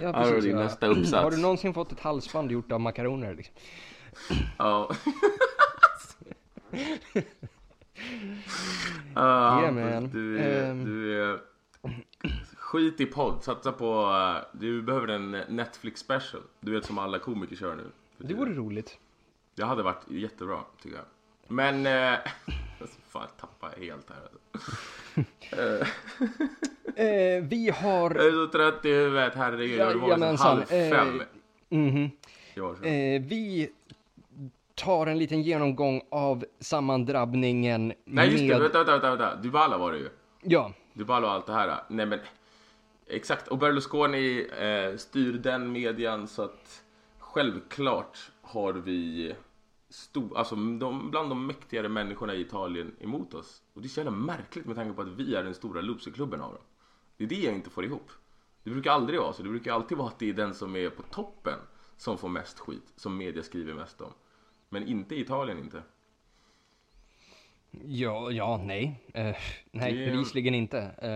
Ja, 0.00 0.06
Här 0.06 0.12
har 0.12 0.24
du 0.24 0.28
precis. 0.30 0.44
din 0.44 0.56
ja. 0.58 0.64
nästa 0.64 0.86
uppsats. 0.86 1.12
Har 1.22 1.30
du 1.30 1.36
någonsin 1.36 1.74
fått 1.74 1.92
ett 1.92 2.00
halsband 2.00 2.50
gjort 2.52 2.72
av 2.72 2.80
makaroner 2.80 3.34
liksom? 3.34 3.54
Ja. 4.58 4.90
Ah, 9.14 9.60
Yeah, 9.60 9.74
man. 9.74 10.10
Du 10.10 10.38
är, 10.38 10.70
Ehm. 10.70 10.84
du 10.84 11.22
är... 11.22 11.38
Skit 12.76 13.00
i 13.00 13.06
podd, 13.06 13.42
satsa 13.42 13.72
på... 13.72 14.02
eh, 14.02 14.58
du 14.60 14.82
behöver 14.82 15.08
en 15.08 15.30
Netflix 15.48 16.00
special. 16.00 16.42
Du 16.60 16.72
vet 16.72 16.84
som 16.84 16.98
alla 16.98 17.18
komiker 17.18 17.56
kör 17.56 17.74
nu. 17.76 17.84
Det 18.18 18.34
vore 18.34 18.54
roligt. 18.54 18.98
Det 19.54 19.64
hade 19.64 19.82
varit 19.82 20.02
jättebra, 20.10 20.58
tycker 20.82 20.96
jag. 20.96 21.04
Men... 21.48 21.86
Eh, 21.86 22.18
fan, 23.08 23.22
jag 23.22 23.36
tappar 23.40 23.80
helt 23.80 24.10
här. 24.10 24.16
alltså. 24.22 25.84
Eh, 26.96 27.42
vi 27.42 27.70
har... 27.70 28.14
Jag 28.14 28.26
är 28.26 28.32
så 28.46 28.52
trött 28.52 28.84
i 28.84 28.88
huvudet, 28.92 29.32
herregud. 29.36 29.78
Jag 29.78 29.94
var 29.94 30.08
liksom 30.18 30.36
halv 30.36 30.62
fem. 30.62 31.20
eh, 31.70 31.76
i 32.54 32.60
morse. 32.60 33.14
Eh, 33.14 33.22
vi 33.22 33.70
tar 34.74 35.06
en 35.06 35.18
liten 35.18 35.42
genomgång 35.42 36.02
av 36.10 36.44
sammandrabbningen 36.60 37.92
Nej, 38.04 38.28
just 38.30 38.38
det. 38.38 38.48
med... 38.48 38.60
Vänta, 38.60 38.78
vänta, 38.78 38.92
vänta. 38.92 39.10
vänta. 39.10 39.36
Dybala 39.42 39.78
var 39.78 39.92
det 39.92 39.98
ju. 39.98 40.08
Ja, 40.42 40.72
Dybala 40.92 41.26
och 41.26 41.32
allt 41.32 41.46
det 41.46 41.52
här. 41.52 41.82
Nej 41.88 42.06
men 42.06 42.18
exakt. 43.06 43.48
Och 43.48 43.58
Berlusconi 43.58 44.48
eh, 44.58 44.96
styr 44.96 45.32
den 45.32 45.72
median 45.72 46.28
så 46.28 46.42
att 46.42 46.84
självklart 47.18 48.30
har 48.42 48.72
vi 48.72 49.34
stor, 49.88 50.38
alltså 50.38 50.54
de, 50.54 51.10
bland 51.10 51.28
de 51.28 51.46
mäktigare 51.46 51.88
människorna 51.88 52.34
i 52.34 52.40
Italien 52.40 52.96
emot 53.00 53.34
oss. 53.34 53.62
Och 53.72 53.82
det 53.82 53.86
är 53.86 53.88
så 53.88 54.00
jävla 54.00 54.10
märkligt 54.10 54.66
med 54.66 54.76
tanke 54.76 54.94
på 54.94 55.02
att 55.02 55.08
vi 55.08 55.34
är 55.34 55.44
den 55.44 55.54
stora 55.54 55.80
loserklubben 55.80 56.40
av 56.40 56.52
dem. 56.52 56.62
Det 57.16 57.24
är 57.24 57.28
det 57.28 57.40
jag 57.40 57.54
inte 57.54 57.70
får 57.70 57.84
ihop. 57.84 58.10
Det 58.62 58.70
brukar 58.70 58.92
aldrig 58.92 59.20
vara 59.20 59.32
så. 59.32 59.42
Det 59.42 59.48
brukar 59.48 59.72
alltid 59.72 59.98
vara 59.98 60.08
att 60.08 60.18
det 60.18 60.30
är 60.30 60.34
den 60.34 60.54
som 60.54 60.76
är 60.76 60.90
på 60.90 61.02
toppen 61.02 61.58
som 61.96 62.18
får 62.18 62.28
mest 62.28 62.58
skit, 62.58 62.92
som 62.96 63.16
media 63.16 63.42
skriver 63.42 63.74
mest 63.74 64.00
om. 64.00 64.12
Men 64.68 64.88
inte 64.88 65.14
i 65.14 65.20
Italien 65.20 65.58
inte 65.58 65.82
ja, 67.84 68.30
ja, 68.30 68.60
nej. 68.64 69.00
Eh, 69.14 69.36
nej, 69.70 69.92
Det- 69.92 70.06
bevisligen 70.06 70.54
inte. 70.54 70.78
Eh, 70.78 71.08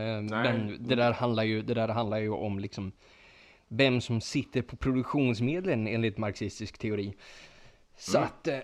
Men 0.42 0.76
det 0.80 0.94
där, 0.94 1.12
handlar 1.12 1.42
ju, 1.44 1.62
det 1.62 1.74
där 1.74 1.88
handlar 1.88 2.18
ju 2.18 2.30
om 2.30 2.58
liksom 2.58 2.92
vem 3.68 4.00
som 4.00 4.20
sitter 4.20 4.62
på 4.62 4.76
produktionsmedlen 4.76 5.86
enligt 5.86 6.18
marxistisk 6.18 6.78
teori. 6.78 7.14
Så 7.96 8.18
Mm. 8.18 8.28
att... 8.28 8.48
Eh, 8.48 8.58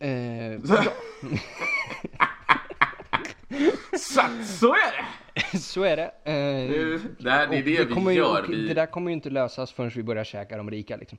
eh, 0.10 0.60
Så, 3.98 4.22
så 4.44 4.72
är 4.74 4.92
det! 5.52 5.58
så 5.58 5.82
är 5.82 5.96
det. 5.96 6.10
Eh, 6.24 6.70
Nu, 6.70 7.00
det, 7.18 7.30
här, 7.30 7.46
det 7.46 7.56
är 7.56 7.62
det, 7.62 7.62
vi 7.62 7.70
ju, 7.70 8.12
gör. 8.18 8.42
och 8.44 8.50
Vi, 8.50 8.68
Det 8.68 8.74
där 8.74 8.86
kommer 8.86 9.10
ju 9.10 9.14
inte 9.14 9.30
lösas 9.30 9.72
förrän 9.72 9.90
vi 9.94 10.02
börjar 10.02 10.24
käka 10.24 10.56
de 10.56 10.70
rika 10.70 10.96
liksom. 10.96 11.18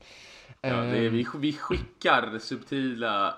Ja, 0.62 0.70
det 0.70 0.98
är, 0.98 1.10
vi, 1.10 1.26
vi 1.40 1.54
skickar 1.54 2.40
subtila 2.40 3.36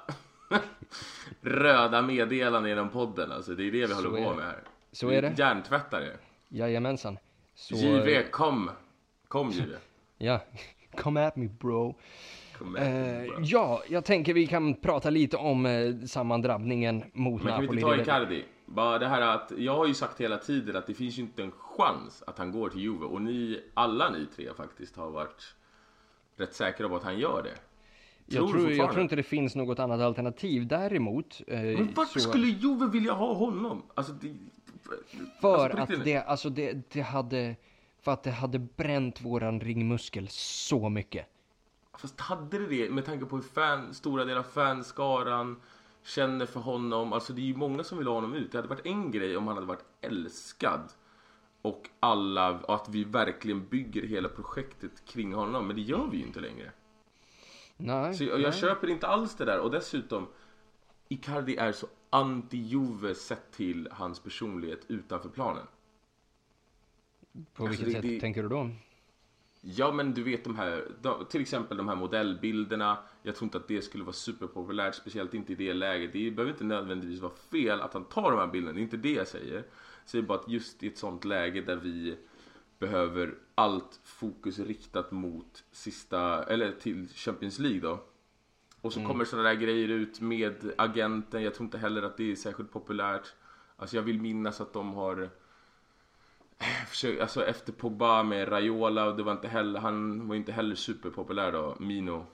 röda 1.41 2.01
meddelanden 2.01 2.69
genom 2.69 2.89
podden. 2.89 3.31
Alltså, 3.31 3.55
det 3.55 3.63
är 3.63 3.71
det 3.71 3.87
vi 3.87 3.93
håller 3.93 4.09
på 4.09 4.35
med 4.35 4.45
här. 4.45 4.59
Så 4.91 5.09
är 5.09 5.21
det. 5.21 5.33
Hjärntvättar 5.37 5.99
det. 6.01 6.17
Jajamensan. 6.49 7.17
Så, 7.55 7.75
JV, 7.75 8.23
kom. 8.31 8.71
Kom 9.27 9.49
JV. 9.49 9.71
Ja, 10.21 10.39
come 10.95 11.27
at 11.27 11.35
me 11.35 11.47
bro. 11.47 11.95
Kom 12.57 12.71
med. 12.71 13.23
Eh, 13.23 13.33
ja, 13.43 13.83
jag 13.89 14.05
tänker 14.05 14.33
vi 14.33 14.47
kan 14.47 14.73
prata 14.73 15.09
lite 15.09 15.37
om 15.37 15.65
eh, 15.65 15.95
sammandrabbningen 16.05 17.03
mot 17.13 17.43
Men 17.43 17.51
kan 17.53 17.61
vi 17.61 17.67
Napoli. 17.67 17.81
inte 17.81 17.95
ta 17.95 18.01
Icardi? 18.01 18.45
Bara 18.65 18.99
det 18.99 19.07
här 19.07 19.21
att, 19.21 19.51
jag 19.57 19.75
har 19.75 19.87
ju 19.87 19.93
sagt 19.93 20.21
hela 20.21 20.37
tiden 20.37 20.75
att 20.75 20.87
det 20.87 20.93
finns 20.93 21.17
ju 21.17 21.21
inte 21.21 21.43
en 21.43 21.51
chans 21.51 22.23
att 22.27 22.37
han 22.37 22.51
går 22.51 22.69
till 22.69 22.81
Juve. 22.81 23.05
Och 23.05 23.21
ni, 23.21 23.63
alla 23.73 24.09
ni 24.09 24.25
tre 24.35 24.49
faktiskt, 24.57 24.95
har 24.95 25.09
varit 25.09 25.55
rätt 26.37 26.53
säkra 26.53 26.89
på 26.89 26.95
att 26.95 27.03
han 27.03 27.19
gör 27.19 27.43
det. 27.43 27.55
Jag, 28.29 28.49
tror, 28.49 28.71
jag 28.71 28.91
tror 28.91 29.01
inte 29.01 29.15
det 29.15 29.23
finns 29.23 29.55
något 29.55 29.79
annat 29.79 30.01
alternativ. 30.01 30.67
Däremot, 30.67 31.41
eh, 31.47 31.61
Men 31.61 31.93
varför 31.95 32.19
så, 32.19 32.29
skulle 32.29 32.47
Juve 32.47 32.87
vilja 32.87 33.13
ha 33.13 33.33
honom? 33.33 33.83
Alltså, 33.95 34.13
det, 34.13 34.35
för 35.41 35.69
alltså, 35.69 35.93
att 35.93 36.03
det, 36.03 36.17
alltså 36.17 36.49
det, 36.49 36.93
det 36.93 37.01
hade, 37.01 37.55
för 38.01 38.11
att 38.11 38.23
det 38.23 38.31
hade 38.31 38.59
bränt 38.59 39.21
våran 39.21 39.59
ringmuskel 39.59 40.27
så 40.31 40.89
mycket. 40.89 41.25
Fast 41.97 42.19
hade 42.19 42.59
det 42.59 42.67
det 42.67 42.89
med 42.89 43.05
tanke 43.05 43.25
på 43.25 43.35
hur 43.35 43.43
fan, 43.43 43.93
stora 43.93 44.25
delar 44.25 44.39
av 44.39 44.43
fanskaran 44.43 45.61
känner 46.03 46.45
för 46.45 46.59
honom. 46.59 47.13
Alltså 47.13 47.33
det 47.33 47.41
är 47.41 47.45
ju 47.45 47.55
många 47.55 47.83
som 47.83 47.97
vill 47.97 48.07
ha 48.07 48.13
honom 48.13 48.33
ut. 48.33 48.51
Det 48.51 48.57
hade 48.57 48.67
varit 48.67 48.85
en 48.85 49.11
grej 49.11 49.37
om 49.37 49.47
han 49.47 49.55
hade 49.55 49.67
varit 49.67 49.85
älskad. 50.01 50.91
Och 51.61 51.89
alla, 51.99 52.59
och 52.59 52.75
att 52.75 52.89
vi 52.89 53.03
verkligen 53.03 53.65
bygger 53.65 54.01
hela 54.01 54.29
projektet 54.29 55.05
kring 55.05 55.33
honom. 55.33 55.67
Men 55.67 55.75
det 55.75 55.81
gör 55.81 56.07
vi 56.11 56.17
ju 56.17 56.23
inte 56.23 56.39
längre. 56.39 56.71
Nej, 57.81 58.13
Så 58.13 58.23
jag, 58.23 58.41
jag 58.41 58.55
köper 58.55 58.87
inte 58.89 59.07
alls 59.07 59.35
det 59.35 59.45
där. 59.45 59.59
Och 59.59 59.71
dessutom, 59.71 60.27
Icardi 61.07 61.55
är 61.57 61.71
så 61.71 61.87
anti-Juve 62.09 63.13
sett 63.13 63.51
till 63.51 63.87
hans 63.91 64.19
personlighet 64.19 64.79
utanför 64.87 65.29
planen. 65.29 65.63
på 67.53 67.63
alltså, 67.65 67.85
vilket 67.85 67.85
det- 67.85 67.91
sätt 67.91 68.01
det- 68.01 68.19
tänker 68.19 68.43
du 68.43 68.49
då? 68.49 68.69
Ja 69.61 69.91
men 69.91 70.13
du 70.13 70.23
vet 70.23 70.43
de 70.43 70.55
här, 70.55 70.85
till 71.29 71.41
exempel 71.41 71.77
de 71.77 71.87
här 71.87 71.95
modellbilderna. 71.95 72.97
Jag 73.23 73.35
tror 73.35 73.45
inte 73.45 73.57
att 73.57 73.67
det 73.67 73.81
skulle 73.81 74.03
vara 74.03 74.13
superpopulärt, 74.13 74.95
speciellt 74.95 75.33
inte 75.33 75.51
i 75.51 75.55
det 75.55 75.73
läget. 75.73 76.13
Det 76.13 76.31
behöver 76.31 76.51
inte 76.51 76.63
nödvändigtvis 76.63 77.19
vara 77.21 77.31
fel 77.51 77.81
att 77.81 77.93
han 77.93 78.03
tar 78.05 78.31
de 78.31 78.39
här 78.39 78.47
bilderna, 78.47 78.73
det 78.73 78.79
är 78.79 78.83
inte 78.83 78.97
det 78.97 79.11
jag 79.13 79.27
säger. 79.27 79.55
Jag 79.55 79.63
säger 80.05 80.25
bara 80.25 80.37
att 80.39 80.49
just 80.49 80.83
i 80.83 80.87
ett 80.87 80.97
sånt 80.97 81.25
läge 81.25 81.61
där 81.61 81.75
vi 81.75 82.17
behöver 82.79 83.35
allt 83.59 83.99
fokus 84.03 84.59
riktat 84.59 85.11
mot 85.11 85.63
sista, 85.71 86.43
eller 86.43 86.71
till 86.71 87.07
Champions 87.07 87.59
League 87.59 87.79
då. 87.79 88.03
Och 88.81 88.93
så 88.93 89.05
kommer 89.05 89.25
sådana 89.25 89.49
där 89.49 89.55
grejer 89.55 89.87
ut 89.87 90.21
med 90.21 90.73
agenten, 90.77 91.43
jag 91.43 91.53
tror 91.53 91.65
inte 91.65 91.77
heller 91.77 92.03
att 92.03 92.17
det 92.17 92.31
är 92.31 92.35
särskilt 92.35 92.71
populärt. 92.71 93.33
Alltså 93.77 93.95
jag 93.95 94.03
vill 94.03 94.21
minnas 94.21 94.61
att 94.61 94.73
de 94.73 94.93
har 94.93 95.29
försök, 96.87 97.19
alltså 97.19 97.45
efter 97.45 97.73
Pogba 97.73 98.23
med 98.23 98.51
Raiola, 98.51 99.11
det 99.11 99.23
var 99.23 99.31
inte 99.31 99.47
heller, 99.47 99.79
han 99.79 100.27
var 100.27 100.35
inte 100.35 100.51
heller 100.51 100.75
superpopulär 100.75 101.51
då, 101.51 101.75
Mino. 101.79 102.25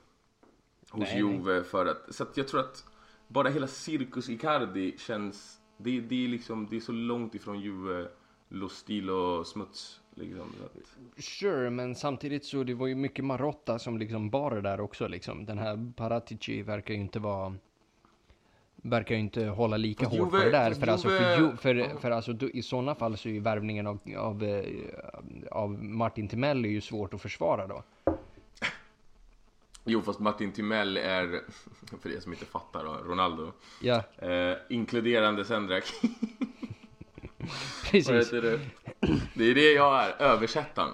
Hos 0.90 1.08
Nej, 1.08 1.18
Juve 1.18 1.64
för 1.64 1.86
att, 1.86 2.14
så 2.14 2.22
att 2.22 2.36
jag 2.36 2.48
tror 2.48 2.60
att 2.60 2.84
bara 3.28 3.48
hela 3.48 3.66
Circus 3.66 4.28
Icardi 4.28 4.98
känns, 4.98 5.60
det, 5.76 6.00
det 6.00 6.24
är 6.24 6.28
liksom, 6.28 6.66
det 6.70 6.76
är 6.76 6.80
så 6.80 6.92
långt 6.92 7.34
ifrån 7.34 7.60
Juve, 7.60 8.08
lo 8.48 8.68
stil 8.68 9.10
och 9.10 9.46
smuts 9.46 10.00
liksom. 10.16 10.52
Att, 10.64 11.24
Sure, 11.24 11.70
men 11.70 11.94
samtidigt 11.94 12.44
så 12.44 12.62
det 12.64 12.74
var 12.74 12.86
ju 12.86 12.94
mycket 12.94 13.24
Marotta 13.24 13.78
som 13.78 13.98
liksom 13.98 14.30
bar 14.30 14.50
det 14.50 14.60
där 14.60 14.80
också 14.80 15.08
liksom. 15.08 15.46
Den 15.46 15.58
här 15.58 15.92
Paratici 15.96 16.62
verkar 16.62 16.94
ju 16.94 17.00
inte 17.00 17.18
vara 17.18 17.54
verkar 18.76 19.14
ju 19.14 19.20
inte 19.20 19.44
hålla 19.46 19.76
lika 19.76 20.04
Fast 20.04 20.18
hårt 20.18 20.30
på 20.30 20.36
det 20.36 20.50
där. 20.50 20.74
För, 20.74 20.86
alltså, 20.86 21.08
för, 21.08 21.56
för, 21.56 22.00
för 22.00 22.10
alltså, 22.10 22.32
då- 22.32 22.50
i 22.50 22.62
sådana 22.62 22.94
fall 22.94 23.16
så 23.16 23.28
är 23.28 23.32
ju 23.32 23.40
värvningen 23.40 23.86
av, 23.86 23.98
av, 24.18 24.44
eh, 24.44 24.64
av 25.50 25.70
Martin 25.84 26.28
Timell 26.28 26.64
är 26.64 26.68
ju 26.68 26.80
svårt 26.80 27.14
att 27.14 27.22
försvara 27.22 27.66
då. 27.66 27.82
jo 29.84 30.02
fast 30.02 30.20
Martin 30.20 30.52
Timell 30.52 30.96
är, 30.96 31.40
för 32.02 32.16
er 32.16 32.20
som 32.20 32.32
inte 32.32 32.44
fattar 32.46 32.84
då, 32.84 32.92
Ronaldo. 33.10 33.52
Ja, 33.82 34.02
Eh, 34.18 34.56
inkluderande 34.70 35.44
Sendrak. 35.44 35.84
Vad 37.38 37.48
precis. 37.90 38.08
heter 38.10 38.42
det? 38.42 38.60
Det 39.34 39.44
är 39.44 39.54
det 39.54 39.72
jag 39.72 40.04
är, 40.04 40.22
översättaren. 40.22 40.92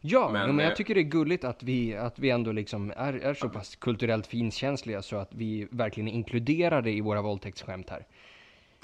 Ja, 0.00 0.30
Men, 0.32 0.46
men, 0.46 0.56
men 0.56 0.64
eh, 0.64 0.68
jag 0.68 0.76
tycker 0.76 0.94
det 0.94 1.00
är 1.00 1.02
gulligt 1.02 1.44
att 1.44 1.62
vi, 1.62 1.96
att 1.96 2.18
vi 2.18 2.30
ändå 2.30 2.52
liksom 2.52 2.92
är, 2.96 3.12
är 3.12 3.34
så 3.34 3.48
pass 3.48 3.76
kulturellt 3.76 4.26
finkänsliga 4.26 5.02
så 5.02 5.16
att 5.16 5.34
vi 5.34 5.68
verkligen 5.70 6.08
inkluderar 6.08 6.82
det 6.82 6.90
i 6.90 7.00
våra 7.00 7.22
våldtäktsskämt 7.22 7.90
här. 7.90 8.06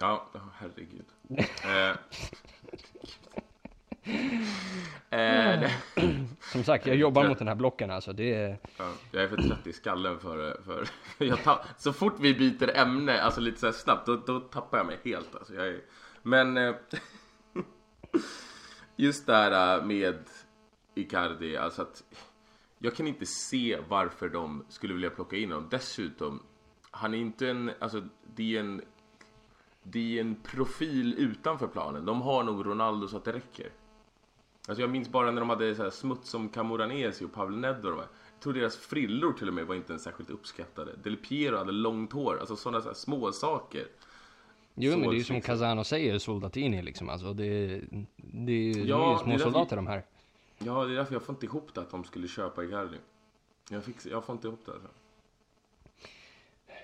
Ja, 0.01 0.27
herregud. 0.59 1.07
Eh, 5.11 5.61
eh, 5.65 5.71
Som 6.53 6.65
sagt, 6.65 6.87
jag 6.87 6.97
jobbar 6.97 7.29
mot 7.29 7.39
den 7.39 7.49
här 7.49 7.55
blocken 7.55 7.91
alltså. 7.91 8.13
Det 8.13 8.35
är... 8.35 8.59
ja, 8.79 8.93
jag 9.11 9.23
är 9.23 9.29
för 9.29 9.37
trött 9.37 9.67
i 9.67 9.73
skallen 9.73 10.21
för... 10.21 10.57
för 10.65 11.25
jag 11.25 11.39
så 11.79 11.93
fort 11.93 12.15
vi 12.21 12.35
byter 12.35 12.77
ämne, 12.77 13.21
alltså 13.23 13.41
lite 13.41 13.61
så 13.61 13.73
snabbt, 13.73 14.07
då, 14.07 14.17
då 14.17 14.41
tappar 14.41 14.79
jag 14.79 14.87
mig 14.87 14.99
helt. 15.05 15.35
Alltså, 15.35 15.55
jag 15.55 15.67
är, 15.69 15.81
men 16.23 16.57
eh, 16.57 16.75
just 18.97 19.27
det 19.27 19.33
här 19.33 19.79
äh, 19.79 19.85
med 19.85 20.19
Icardi, 20.95 21.57
alltså 21.57 21.83
att 21.83 22.05
jag 22.79 22.95
kan 22.95 23.07
inte 23.07 23.27
se 23.27 23.79
varför 23.89 24.29
de 24.29 24.65
skulle 24.69 24.95
vilja 24.95 25.11
plocka 25.11 25.37
in 25.37 25.53
honom. 25.53 25.69
Dessutom, 25.71 26.43
han 26.91 27.15
är 27.15 27.19
inte 27.19 27.49
en, 27.49 27.71
alltså 27.81 28.03
det 28.35 28.57
är 28.57 28.61
en 28.61 28.83
det 29.87 30.19
är 30.19 30.21
en 30.21 30.35
profil 30.35 31.15
utanför 31.19 31.67
planen. 31.67 32.05
De 32.05 32.23
har 32.23 32.43
nog 32.43 32.67
Ronaldo 32.67 33.09
så 33.09 33.17
att 33.17 33.25
det 33.25 33.33
räcker. 33.33 33.71
Alltså 34.69 34.81
jag 34.83 34.91
minns 34.91 35.09
bara 35.09 35.31
när 35.31 35.41
de 35.41 35.51
hade 35.51 35.75
så 35.75 35.83
här 35.83 35.91
smuts 35.91 36.31
som 36.31 36.49
Camoranesi 36.49 37.25
och 37.25 37.33
Pavel 37.33 37.57
Nedved. 37.57 37.85
och 37.85 37.91
de 37.91 37.99
här. 37.99 38.09
Jag 38.35 38.41
tror 38.41 38.53
deras 38.53 38.77
frillor 38.77 39.33
till 39.33 39.49
och 39.49 39.55
med 39.55 39.67
var 39.67 39.75
inte 39.75 39.93
ens 39.93 40.03
särskilt 40.03 40.31
uppskattade. 40.31 40.97
Del 41.03 41.17
Piero 41.17 41.57
hade 41.57 41.73
långt 41.73 42.13
hår. 42.13 42.39
Alltså 42.41 42.57
sådana 42.57 42.81
så 42.81 42.89
här 42.89 42.95
små 42.95 43.33
saker. 43.33 43.87
Jo, 44.75 44.93
Så 44.93 44.99
men 44.99 45.09
det 45.09 45.15
är 45.15 45.19
ju 45.19 45.25
som. 45.25 45.41
Casano 45.41 45.85
säger, 45.85 46.19
soldatini 46.19 46.83
liksom. 46.83 47.09
Alltså 47.09 47.33
det, 47.35 47.81
det 48.17 48.53
är 48.53 48.75
ju 48.75 48.85
Ja, 48.85 49.23
de 49.71 49.87
här. 49.87 50.03
Ja, 50.59 50.85
det 50.85 50.93
är 50.93 50.97
därför 50.97 51.15
jag 51.15 51.23
får 51.23 51.35
inte 51.35 51.47
ihop 51.47 51.75
det 51.75 51.81
att 51.81 51.91
de 51.91 52.05
skulle 52.05 52.29
köpa 52.29 52.65
Icardi. 52.65 52.97
Jag, 53.71 53.85
fix, 53.85 54.07
jag 54.07 54.25
får 54.25 54.33
inte 54.35 54.49
ihop 54.49 54.63
det. 54.67 54.73
Alltså. 54.73 54.89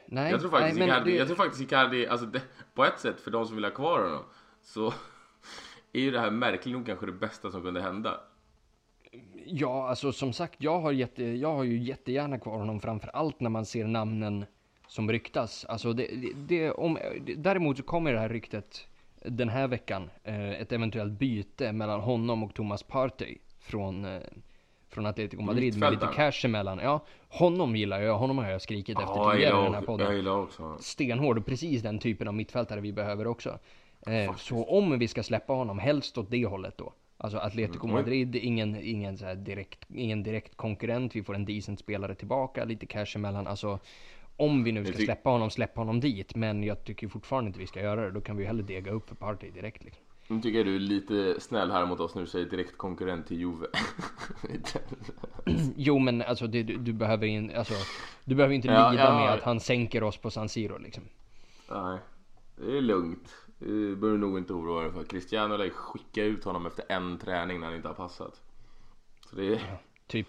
Nej, 0.07 0.31
Jag 0.31 0.41
tror 0.41 0.51
faktiskt 0.51 0.79
nej, 0.79 0.89
Icardi, 0.89 1.11
det- 1.11 1.17
jag 1.17 1.27
tror 1.27 1.37
faktiskt 1.37 1.63
Icardi, 1.63 2.07
alltså 2.07 2.27
det, 2.27 2.43
på 2.75 2.85
ett 2.85 3.01
sätt 3.01 3.21
för 3.21 3.31
de 3.31 3.47
som 3.47 3.55
vill 3.57 3.65
ha 3.65 3.71
kvar 3.71 4.03
honom 4.03 4.23
så 4.63 4.87
är 5.93 6.01
ju 6.01 6.11
det 6.11 6.21
här 6.21 6.31
märkligt 6.31 6.75
nog 6.75 6.87
kanske 6.87 7.07
det 7.07 7.13
bästa 7.13 7.51
som 7.51 7.63
kunde 7.63 7.83
hända. 7.83 8.21
Ja, 9.47 9.89
alltså 9.89 10.13
som 10.13 10.33
sagt, 10.33 10.63
jag 10.63 10.81
har, 10.81 10.93
jätte, 10.93 11.25
jag 11.25 11.53
har 11.55 11.65
ju 11.65 11.79
jättegärna 11.83 12.39
kvar 12.39 12.59
honom 12.59 12.81
framför 12.81 13.09
allt 13.09 13.41
när 13.41 13.51
man 13.51 13.67
ser 13.67 13.87
namnen 13.87 14.45
som 14.91 15.13
ryktas. 15.13 15.65
Alltså 15.65 15.93
det, 15.93 16.07
det, 16.07 16.33
det, 16.35 16.71
om, 16.71 16.99
däremot 17.37 17.77
så 17.77 17.83
kommer 17.83 18.13
det 18.13 18.19
här 18.19 18.29
ryktet 18.29 18.87
den 19.25 19.49
här 19.49 19.69
veckan, 19.69 20.11
eh, 20.25 20.51
ett 20.51 20.73
eventuellt 20.73 21.13
byte 21.13 21.73
mellan 21.73 22.01
honom 22.01 22.43
och 22.43 22.55
Thomas 22.55 22.83
Partey 22.83 23.39
från, 23.61 24.05
eh, 24.05 24.21
från 24.89 25.07
Atletico 25.07 25.43
Madrid 25.43 25.79
med 25.79 25.93
lite 25.93 26.09
cash 26.15 26.45
emellan. 26.47 26.79
Ja, 26.83 27.01
honom 27.29 27.77
gillar 27.77 28.01
jag, 28.01 28.19
honom 28.19 28.39
har 28.39 28.51
jag 28.51 28.63
skrikit 28.63 28.99
efter 28.99 29.17
Ja, 29.17 29.33
tidigare 29.33 29.61
i 29.61 29.65
den 29.65 29.75
här 29.75 29.83
podden 29.83 30.07
jag 30.07 30.17
gillar 30.17 30.39
också. 30.39 30.77
stenhård 30.81 31.39
och 31.39 31.47
precis 31.47 31.83
den 31.83 31.99
typen 31.99 32.29
av 32.29 32.35
mittfältare 32.35 32.81
vi 32.81 32.93
behöver 32.93 33.27
också. 33.27 33.59
Eh, 34.07 34.37
så 34.37 34.65
om 34.65 34.99
vi 34.99 35.09
ska 35.09 35.23
släppa 35.23 35.53
honom, 35.53 35.79
helst 35.79 36.19
åt 36.19 36.31
det 36.31 36.47
hållet 36.47 36.79
då. 36.79 36.93
Alltså 37.17 37.39
Atletico 37.39 37.87
Mm. 37.87 37.97
Madrid, 37.97 38.37
ingen, 38.37 38.77
ingen, 38.83 39.19
så 39.19 39.35
direkt, 39.35 39.87
ingen 39.95 40.23
direkt 40.23 40.57
konkurrent, 40.57 41.17
vi 41.17 41.23
får 41.23 41.35
en 41.35 41.45
decent 41.45 41.81
spelare 41.81 42.15
tillbaka, 42.15 42.65
lite 42.65 42.87
cash 42.87 43.17
emellan. 43.17 43.47
Alltså 43.47 43.79
om 44.41 44.65
vi 44.65 44.73
nu 44.73 44.85
ska 44.85 44.99
släppa 44.99 45.31
honom, 45.31 45.51
släppa 45.51 45.81
honom 45.81 46.01
dit. 46.01 46.35
Men 46.37 46.63
jag 46.63 46.85
tycker 46.85 47.09
fortfarande 47.09 47.49
inte 47.49 47.61
vi 47.61 47.67
ska 47.67 47.81
göra 47.81 48.05
det. 48.05 48.11
Då 48.11 48.21
kan 48.21 48.37
vi 48.37 48.43
ju 48.43 48.47
hellre 48.47 48.63
dega 48.63 48.91
upp 48.91 49.09
för 49.09 49.15
Partey 49.15 49.51
direkt 49.51 49.85
liksom. 49.85 50.05
Nu 50.29 50.41
tycker 50.41 50.59
jag 50.59 50.67
du 50.67 50.75
är 50.75 50.81
lite 50.81 51.41
snäll 51.41 51.71
här 51.71 51.87
mot 51.87 52.01
oss 52.01 52.15
när 52.15 52.23
du 52.23 52.29
säger 52.29 52.47
direkt 52.47 52.77
konkurrent 52.79 53.27
till 53.27 53.39
Juve. 53.39 53.67
Jo 55.77 55.99
men 55.99 56.23
alltså 56.23 56.47
du, 56.47 56.63
du 56.63 56.93
behöver 56.93 57.27
in, 57.27 57.57
alltså, 57.57 57.75
du 58.25 58.35
behöver 58.35 58.55
inte 58.55 58.69
Ja, 58.69 58.91
lida 58.91 59.05
ja. 59.05 59.19
med 59.19 59.31
att 59.33 59.43
han 59.43 59.61
sänker 59.61 60.03
oss 60.03 60.17
på 60.17 60.31
San 60.31 60.49
Siro 60.49 60.79
liksom. 60.79 61.03
Nej, 61.71 61.99
det 62.57 62.77
är 62.77 62.81
lugnt. 62.81 63.35
Det 63.59 63.97
behöver 63.97 64.19
nog 64.19 64.39
inte 64.39 64.53
oroa 64.53 64.83
dig 64.83 64.93
för. 64.93 65.05
Cristiano 65.05 65.57
lär 65.57 65.65
ju 65.65 65.71
skicka 65.71 66.25
ut 66.25 66.45
honom 66.45 66.67
efter 66.67 66.85
en 66.89 67.19
träning 67.19 67.61
när 67.61 67.67
han 67.67 67.77
inte 67.77 67.89
har 67.89 67.95
passat. 67.95 68.41
Så 69.31 69.37
det 69.37 69.55
är... 69.55 69.61
Typ. 70.07 70.29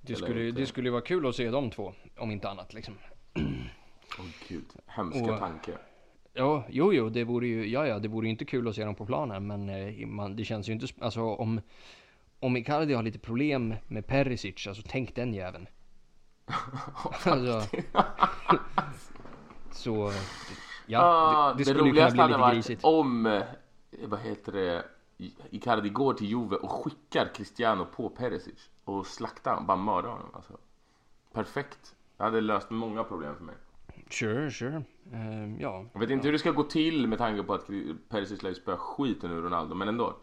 Det 0.00 0.14
skulle, 0.14 0.50
det 0.50 0.66
skulle 0.66 0.90
vara 0.90 1.00
kul 1.02 1.26
att 1.26 1.34
se 1.34 1.50
de 1.50 1.70
två, 1.70 1.92
om 2.18 2.30
inte 2.30 2.48
annat 2.48 2.74
liksom. 2.74 2.94
Åh 4.20 4.26
gud, 4.48 4.64
hemska 4.86 5.32
Och- 5.32 5.38
tanke. 5.38 5.78
Ja, 6.32 6.64
jo, 6.68 6.92
jo, 6.92 7.08
det 7.08 7.24
vore 7.24 7.46
ju, 7.46 7.68
ja, 7.68 7.86
ja, 7.86 7.98
det 7.98 8.08
vore 8.08 8.26
ju 8.26 8.30
inte 8.30 8.44
kul 8.44 8.68
att 8.68 8.74
se 8.74 8.84
dem 8.84 8.94
på 8.94 9.06
planen, 9.06 9.46
men 9.46 9.68
eh, 9.68 10.06
man, 10.06 10.36
det 10.36 10.44
känns 10.44 10.68
ju 10.68 10.72
inte, 10.72 10.86
alltså 11.00 11.22
om, 11.22 11.60
om 12.40 12.56
Icardi 12.56 12.94
har 12.94 13.02
lite 13.02 13.18
problem 13.18 13.74
med 13.88 14.06
Perisic, 14.06 14.66
alltså 14.66 14.82
tänk 14.86 15.14
den 15.14 15.34
jäveln. 15.34 15.66
alltså, 17.12 17.62
så, 19.72 20.12
ja, 20.86 21.00
Ah, 21.02 21.52
det, 21.52 21.58
det 21.58 21.64
skulle 21.64 21.78
kunna 21.78 22.10
bli 22.10 22.22
lite 22.26 22.38
varit 22.38 22.54
grisigt. 22.54 22.84
om, 22.84 23.26
eh, 23.26 23.42
vad 24.04 24.20
heter 24.20 24.52
det, 24.52 24.84
Icardi 25.50 25.88
går 25.88 26.14
till 26.14 26.26
Juve 26.26 26.56
och 26.56 26.70
skickar 26.70 27.34
Cristiano 27.34 27.86
på 27.96 28.08
Perisic 28.08 28.70
och 28.84 29.06
slaktar 29.06 29.50
honom, 29.50 29.66
bara 29.66 29.76
mördar 29.76 30.10
honom. 30.10 30.30
Alltså. 30.34 30.52
Perfekt. 31.32 31.94
Det 32.16 32.22
hade 32.22 32.40
löst 32.40 32.70
många 32.70 33.04
problem 33.04 33.36
för 33.36 33.44
mig. 33.44 33.54
Sure, 34.10 34.50
sure. 34.50 34.82
Eh, 35.12 35.60
ja, 35.60 35.84
Jag 35.92 36.00
vet 36.00 36.10
inte 36.10 36.26
hur 36.26 36.32
det 36.32 36.38
ska 36.38 36.50
gå 36.50 36.62
till 36.62 37.06
med 37.06 37.18
tanke 37.18 37.42
på 37.42 37.54
att 37.54 37.66
Perisic 38.08 38.42
lär 38.42 38.50
ju 38.50 38.54
spöa 38.56 38.76
skiten 38.76 39.30
ur 39.30 39.42
Ronaldo, 39.42 39.74
men 39.74 39.88
ändå. 39.88 40.16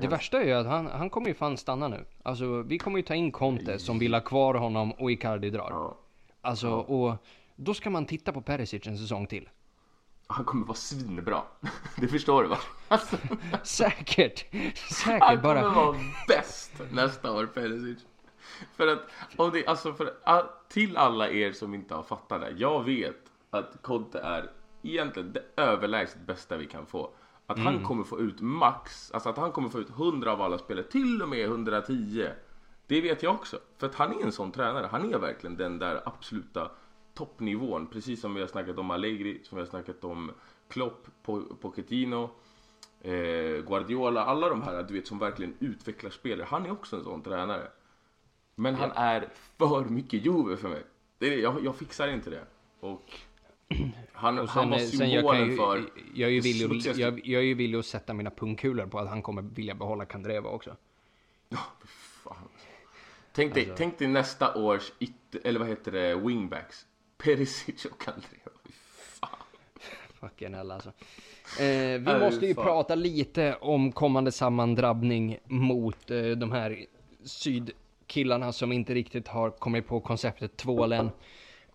Det 0.00 0.08
värsta 0.08 0.42
är 0.42 0.46
ju 0.46 0.52
att 0.52 0.66
han, 0.66 0.86
han 0.86 1.10
kommer 1.10 1.28
ju 1.28 1.34
fan 1.34 1.56
stanna 1.56 1.88
nu. 1.88 2.04
Alltså, 2.22 2.62
vi 2.62 2.78
kommer 2.78 2.96
ju 2.98 3.02
ta 3.02 3.14
in 3.14 3.32
Conte 3.32 3.78
som 3.78 3.98
vill 3.98 4.14
ha 4.14 4.20
kvar 4.20 4.54
honom 4.54 4.92
och 4.92 5.10
Icardi 5.12 5.50
drar. 5.50 5.70
Ja. 5.70 5.98
Alltså, 6.40 6.70
och 6.70 7.14
då 7.56 7.74
ska 7.74 7.90
man 7.90 8.06
titta 8.06 8.32
på 8.32 8.42
Perisic 8.42 8.86
en 8.86 8.98
säsong 8.98 9.26
till. 9.26 9.48
Han 10.26 10.44
kommer 10.44 10.66
vara 10.66 10.74
svinbra. 10.76 11.42
Det 11.96 12.08
förstår 12.08 12.42
du 12.42 12.48
va? 12.48 12.58
Alltså, 12.88 13.16
Säkert, 13.62 14.46
han 14.52 14.60
säkert 14.74 15.20
kommer 15.20 15.36
bara. 15.42 15.68
vara 15.74 15.96
bäst 16.28 16.72
nästa 16.92 17.32
år, 17.32 17.46
Perisic. 17.46 17.98
För 18.76 18.86
att, 18.86 19.10
om 19.36 19.50
det, 19.50 19.66
alltså 19.66 19.92
för, 19.92 20.12
till 20.68 20.96
alla 20.96 21.30
er 21.30 21.52
som 21.52 21.74
inte 21.74 21.94
har 21.94 22.02
fattat 22.02 22.40
det. 22.40 22.50
Jag 22.50 22.84
vet 22.84 23.32
att 23.50 23.82
Conte 23.82 24.18
är 24.18 24.50
egentligen 24.82 25.32
det 25.32 25.44
överlägset 25.56 26.26
bästa 26.26 26.56
vi 26.56 26.66
kan 26.66 26.86
få. 26.86 27.10
Att 27.46 27.58
han 27.58 27.84
kommer 27.84 28.04
få 28.04 28.20
ut 28.20 28.40
max, 28.40 29.10
alltså 29.12 29.28
att 29.28 29.36
han 29.36 29.52
kommer 29.52 29.68
få 29.68 29.78
ut 29.80 29.90
100 29.90 30.32
av 30.32 30.42
alla 30.42 30.58
spelare, 30.58 30.84
till 30.84 31.22
och 31.22 31.28
med 31.28 31.44
110. 31.44 32.28
Det 32.86 33.00
vet 33.00 33.22
jag 33.22 33.34
också. 33.34 33.58
För 33.78 33.86
att 33.86 33.94
han 33.94 34.20
är 34.20 34.24
en 34.24 34.32
sån 34.32 34.52
tränare. 34.52 34.88
Han 34.90 35.14
är 35.14 35.18
verkligen 35.18 35.56
den 35.56 35.78
där 35.78 36.02
absoluta 36.04 36.70
toppnivån. 37.14 37.86
Precis 37.86 38.20
som 38.20 38.34
vi 38.34 38.40
har 38.40 38.48
snackat 38.48 38.78
om 38.78 38.90
Allegri, 38.90 39.40
som 39.44 39.56
vi 39.56 39.62
har 39.62 39.70
snackat 39.70 40.04
om 40.04 40.30
Klopp, 40.68 41.06
Po- 41.24 41.56
Pochettino, 41.56 42.30
eh, 43.00 43.64
Guardiola. 43.66 44.24
Alla 44.24 44.48
de 44.48 44.62
här 44.62 44.82
du 44.82 44.94
vet 44.94 45.06
som 45.06 45.18
verkligen 45.18 45.54
utvecklar 45.60 46.10
spelare. 46.10 46.46
Han 46.50 46.66
är 46.66 46.70
också 46.70 46.96
en 46.96 47.04
sån 47.04 47.22
tränare. 47.22 47.68
Men 48.54 48.74
han 48.74 48.90
är 48.92 49.28
för 49.58 49.84
mycket 49.84 50.26
Juve 50.26 50.56
för 50.56 50.68
mig. 50.68 50.82
Det 51.18 51.26
är, 51.34 51.38
jag, 51.38 51.64
jag 51.64 51.76
fixar 51.76 52.08
inte 52.08 52.30
det. 52.30 52.44
Och 52.80 53.12
han, 54.12 54.38
Och 54.38 54.48
han 54.48 54.62
sen, 54.62 54.70
var 54.70 54.78
jag, 54.78 54.90
kan 54.90 54.98
symbolen 54.98 55.50
ju, 55.50 55.56
för... 55.56 55.84
jag, 56.14 56.28
är 56.30 56.34
ju 56.34 56.40
villig, 56.40 56.82
jag, 56.96 57.26
jag 57.26 57.42
är 57.42 57.46
ju 57.46 57.54
villig 57.54 57.78
att 57.78 57.86
sätta 57.86 58.14
mina 58.14 58.30
pungkulor 58.30 58.86
på 58.86 58.98
att 58.98 59.08
han 59.08 59.22
kommer 59.22 59.42
vilja 59.42 59.74
behålla 59.74 60.04
Kandreva 60.04 60.50
också. 60.50 60.76
Fan. 62.24 62.36
Tänk, 63.32 63.54
dig, 63.54 63.62
Alltså- 63.62 63.76
tänk 63.76 63.98
dig 63.98 64.08
nästa 64.08 64.54
års, 64.54 64.92
it, 64.98 65.34
eller 65.44 65.60
vad 65.60 65.68
heter 65.68 65.92
det, 65.92 66.14
wingbacks. 66.16 66.86
Perisic 67.18 67.84
och 67.84 68.08
Andrea. 68.08 68.52
Fy 68.66 68.72
fan. 68.96 69.30
Fucking 70.20 70.54
hell 70.54 70.70
alltså. 70.70 70.88
Eh, 70.88 71.66
vi 71.66 71.98
Nej, 71.98 72.20
måste 72.20 72.46
ju 72.46 72.54
fan. 72.54 72.64
prata 72.64 72.94
lite 72.94 73.54
om 73.60 73.92
kommande 73.92 74.32
sammandrabbning 74.32 75.38
mot 75.44 76.10
eh, 76.10 76.22
de 76.22 76.52
här 76.52 76.86
Killarna 78.12 78.52
som 78.52 78.72
inte 78.72 78.94
riktigt 78.94 79.28
har 79.28 79.50
kommit 79.50 79.86
på 79.86 80.00
konceptet 80.00 80.56
tvålen. 80.56 81.10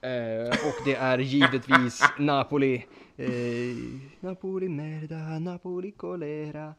Eh, 0.01 0.49
och 0.49 0.85
det 0.85 0.95
är 0.95 1.17
givetvis 1.17 2.03
Napoli. 2.19 2.85
Eh, 3.17 3.29
Napoli 4.19 4.69
merda, 4.69 5.39
Napoli 5.39 5.91
colera. 5.91 6.73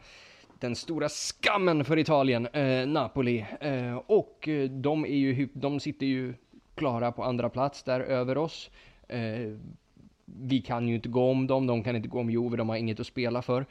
Den 0.58 0.76
stora 0.76 1.08
skammen 1.08 1.84
för 1.84 1.98
Italien, 1.98 2.46
eh, 2.46 2.86
Napoli. 2.86 3.46
Eh, 3.60 3.96
och 4.06 4.48
eh, 4.48 4.70
de, 4.70 5.04
är 5.04 5.16
ju, 5.16 5.48
de 5.52 5.80
sitter 5.80 6.06
ju 6.06 6.34
klara 6.74 7.12
på 7.12 7.24
andra 7.24 7.48
plats 7.48 7.82
där 7.82 8.00
över 8.00 8.38
oss. 8.38 8.70
Eh, 9.08 9.56
vi 10.24 10.60
kan 10.60 10.88
ju 10.88 10.94
inte 10.94 11.08
gå 11.08 11.30
om 11.30 11.46
dem, 11.46 11.66
de 11.66 11.82
kan 11.82 11.96
inte 11.96 12.08
gå 12.08 12.20
om 12.20 12.30
Juve, 12.30 12.56
de 12.56 12.68
har 12.68 12.76
inget 12.76 13.00
att 13.00 13.06
spela 13.06 13.42
för. 13.42 13.66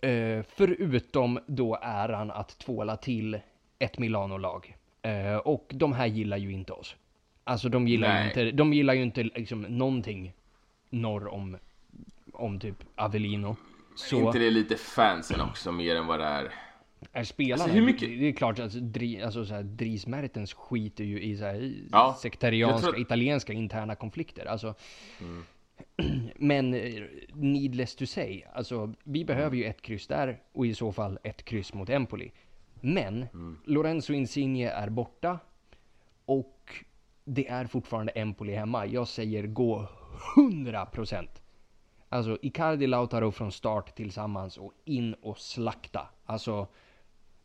Eh, 0.00 0.42
förutom 0.48 1.38
då 1.46 1.78
äran 1.82 2.30
att 2.30 2.58
tvåla 2.58 2.96
till 2.96 3.38
ett 3.78 3.98
Milano-lag. 3.98 4.76
Eh, 5.04 5.36
och 5.36 5.70
de 5.74 5.92
här 5.92 6.06
gillar 6.06 6.36
ju 6.36 6.52
inte 6.52 6.72
oss. 6.72 6.96
Alltså 7.44 7.68
de 7.68 7.88
gillar 7.88 8.08
ju 8.08 8.14
Nej. 8.14 8.26
inte, 8.28 8.50
de 8.50 8.72
gillar 8.72 8.94
ju 8.94 9.02
inte 9.02 9.22
liksom 9.22 9.62
någonting 9.62 10.32
norr 10.90 11.28
om, 11.28 11.56
om 12.32 12.60
typ 12.60 12.76
Avellino. 12.94 13.56
Så 13.96 14.26
inte 14.26 14.38
det 14.38 14.50
lite 14.50 14.76
fansen 14.76 15.40
också 15.40 15.72
mer 15.72 15.96
än 15.96 16.06
vad 16.06 16.20
det 16.20 16.26
är? 16.26 16.50
är 17.12 17.24
spelarna, 17.24 17.62
Alltså, 17.62 17.78
hur 17.78 17.86
mycket- 17.86 18.08
det, 18.20 18.28
är 18.28 18.32
klart 18.32 18.58
att 18.58 18.72
dri, 18.72 19.22
alltså, 19.22 19.44
så 19.46 19.54
här, 19.54 19.62
Dries 19.62 20.06
Mertens 20.06 20.54
skiter 20.54 21.04
ju 21.04 21.22
i 21.22 21.36
så 21.36 21.44
här, 21.44 21.72
Ja, 21.92 22.16
sektarianska, 22.22 22.78
tror- 22.80 22.94
Mm. 22.94 23.02
italienska 23.02 23.52
interna 23.52 23.94
konflikter. 23.94 24.46
Alltså, 24.46 24.74
Men 26.36 26.74
eh, 26.74 27.02
needless 27.34 27.96
to 27.96 28.06
say, 28.06 28.42
alltså 28.54 28.92
vi 29.04 29.24
behöver 29.24 29.56
ju 29.56 29.64
ett 29.64 29.82
kryss 29.82 30.06
där 30.06 30.38
och 30.52 30.66
i 30.66 30.74
så 30.74 30.92
fall 30.92 31.18
ett 31.22 31.44
kryss 31.44 31.74
mot 31.74 31.90
Empoli. 31.90 32.30
Men 32.84 33.26
Mm. 33.34 33.58
Lorenzo 33.64 34.12
Insigne 34.12 34.70
är 34.70 34.88
borta 34.88 35.38
och 36.24 36.84
det 37.24 37.48
är 37.48 37.66
fortfarande 37.66 38.12
Empoli 38.12 38.54
hemma. 38.54 38.86
Jag 38.86 39.08
säger 39.08 39.46
gå 39.46 39.88
100%. 40.36 41.28
Alltså 42.08 42.38
Icardi 42.42 42.86
Lautaro 42.86 43.30
från 43.30 43.52
start 43.52 43.96
tillsammans 43.96 44.56
och 44.56 44.72
in 44.84 45.14
och 45.14 45.38
slakta. 45.38 46.08
Alltså 46.24 46.66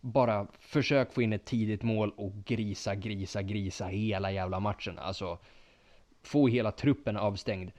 bara 0.02 0.48
försök 0.60 1.14
få 1.14 1.22
in 1.22 1.34
ett 1.34 1.46
tidigt 1.46 1.84
mål 1.84 2.14
och 2.18 2.34
grisa, 2.46 2.96
grisa, 2.96 3.42
grisa 3.42 3.86
hela 3.86 4.32
jävla 4.32 4.60
matchen. 4.60 5.00
Alltså 5.00 5.38
få 6.22 6.48
hela 6.48 6.72
truppen 6.72 7.18
avstängd. 7.18 7.72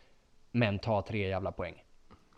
Men 0.52 0.78
ta 0.78 1.02
tre 1.02 1.28
jävla 1.28 1.52
poäng. 1.52 1.84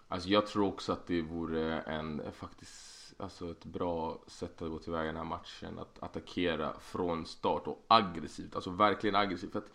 Alltså 0.08 0.28
jag 0.28 0.46
tror 0.46 0.66
också 0.66 0.92
att 0.92 1.06
det 1.06 1.22
vore 1.22 1.80
en 1.80 2.22
faktiskt 2.32 2.91
alltså 3.22 3.50
ett 3.50 3.64
bra 3.64 4.18
sätt 4.26 4.62
att 4.62 4.70
gå 4.70 4.78
tillväga 4.78 5.04
i 5.04 5.06
den 5.06 5.16
här 5.16 5.24
matchen. 5.24 5.78
Att 5.78 6.02
attackera 6.02 6.72
från 6.80 7.26
start 7.26 7.66
och 7.66 7.84
aggressivt. 7.88 8.54
Alltså 8.54 8.70
verkligen 8.70 9.16
aggressivt. 9.16 9.52
För 9.52 9.58
att, 9.58 9.70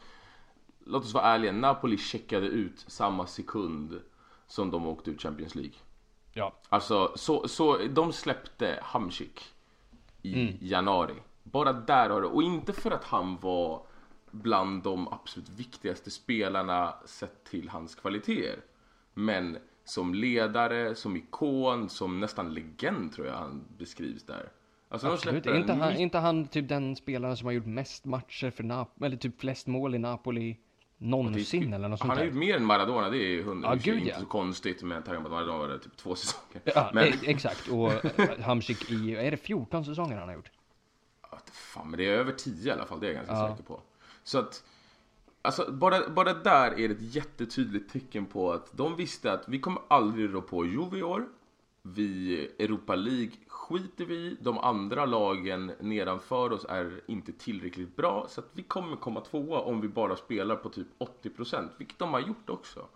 låt 0.85 1.03
oss 1.03 1.13
vara 1.13 1.23
ärliga. 1.25 1.51
Napoli 1.51 1.97
checkade 1.97 2.47
ut 2.47 2.85
samma 2.87 3.27
sekund 3.27 4.01
som 4.47 4.71
de 4.71 4.87
åkte 4.87 5.11
ut 5.11 5.21
Champions 5.21 5.55
League. 5.55 5.75
Ja. 6.33 6.53
Alltså 6.69 7.11
så, 7.15 7.47
så 7.47 7.77
de 7.77 8.13
släppte 8.13 8.79
Hamsik 8.83 9.45
i 10.21 10.33
Mm. 10.33 10.57
januari. 10.61 11.15
bara 11.43 11.73
där 11.73 12.09
har 12.09 12.21
det, 12.21 12.27
och 12.27 12.43
inte 12.43 12.73
för 12.73 12.91
att 12.91 13.03
han 13.03 13.37
var 13.37 13.81
bland 14.31 14.83
de 14.83 15.07
absolut 15.07 15.49
viktigaste 15.49 16.11
spelarna 16.11 16.93
sett 17.05 17.43
till 17.43 17.69
hans 17.69 17.95
kvaliteter. 17.95 18.59
Men 19.13 19.57
som 19.89 20.13
ledare, 20.13 20.95
som 20.95 21.15
ikon, 21.15 21.89
som 21.89 22.19
nästan 22.19 22.53
legend 22.53 23.13
tror 23.13 23.27
jag 23.27 23.33
han 23.33 23.63
beskrivs 23.77 24.23
där. 24.23 24.49
Alltså, 24.89 25.07
Absolut, 25.07 25.45
är 25.45 25.55
inte, 25.55 25.73
han, 25.73 25.95
inte 25.95 26.17
han 26.17 26.47
typ 26.47 26.69
den 26.69 26.95
spelaren 26.95 27.37
som 27.37 27.45
har 27.45 27.53
gjort 27.53 27.65
mest 27.65 28.05
matcher 28.05 28.49
för 28.49 28.63
Napoli, 28.63 29.07
eller 29.07 29.17
typ 29.17 29.41
flest 29.41 29.67
mål 29.67 29.95
i 29.95 29.99
Napoli 29.99 30.57
någonsin 30.97 31.73
eller 31.73 31.87
något 31.87 31.99
sånt 31.99 32.09
Han 32.09 32.17
har 32.17 32.25
gjort 32.25 32.35
mer 32.35 32.55
än 32.55 32.65
Maradona, 32.65 33.09
det 33.09 33.17
är 33.17 33.43
hundra, 33.43 33.69
ja, 33.69 33.75
gud, 33.83 33.97
inte 33.97 34.09
ja. 34.09 34.19
så 34.19 34.25
konstigt 34.25 34.83
med 34.83 35.05
tanke 35.05 35.21
på 35.21 35.27
att 35.27 35.31
Maradona 35.31 35.57
var 35.57 35.77
typ 35.77 35.97
två 35.97 36.15
säsonger. 36.15 36.61
Ja, 36.63 36.91
men... 36.93 37.03
E- 37.03 37.13
exakt, 37.23 37.67
och 37.67 38.19
eh, 38.19 38.39
Hamsik 38.39 38.91
i, 38.91 39.15
är 39.15 39.31
det 39.31 39.37
14 39.37 39.85
säsonger 39.85 40.17
han 40.17 40.27
har 40.27 40.35
gjort? 40.35 40.51
Ja, 41.31 41.39
fan, 41.51 41.89
men 41.89 41.97
det 41.97 42.05
är 42.05 42.13
över 42.13 42.31
10 42.31 42.67
i 42.67 42.71
alla 42.71 42.85
fall, 42.85 42.99
det 42.99 43.05
är 43.05 43.13
jag 43.13 43.15
ganska 43.15 43.33
ja. 43.33 43.49
säker 43.49 43.63
på. 43.63 43.81
Så 44.23 44.39
att, 44.39 44.63
alltså 45.47 45.71
bara, 45.71 46.09
bara 46.09 46.33
där 46.33 46.79
är 46.79 46.87
det 46.87 46.93
ett 46.93 47.15
jättetydligt 47.15 47.91
tecken 47.91 48.25
på 48.25 48.51
att 48.51 48.77
de 48.77 48.95
visste 48.95 49.31
att 49.31 49.49
vi 49.49 49.59
kommer 49.59 49.81
aldrig 49.87 50.33
rå 50.33 50.41
på 50.41 50.65
Juve 50.65 50.97
i 50.97 51.03
år. 51.03 51.27
Vi, 51.81 52.39
Europa 52.59 52.95
League 52.95 53.31
skiter 53.47 54.05
vi 54.05 54.15
i. 54.15 54.37
De 54.41 54.57
andra 54.57 55.05
lagen 55.05 55.71
nedanför 55.79 56.51
oss 56.51 56.65
är 56.69 57.01
inte 57.07 57.31
tillräckligt 57.31 57.95
bra. 57.95 58.25
Så 58.29 58.41
att 58.41 58.49
vi 58.53 58.63
kommer 58.63 58.95
komma 58.95 59.21
tvåa 59.21 59.59
om 59.59 59.81
vi 59.81 59.87
bara 59.87 60.15
spelar 60.15 60.55
på 60.55 60.69
typ 60.69 60.87
80%. 61.23 61.69
Vilket 61.77 61.99
de 61.99 62.13
har 62.13 62.19
gjort 62.19 62.49
också. 62.49 62.87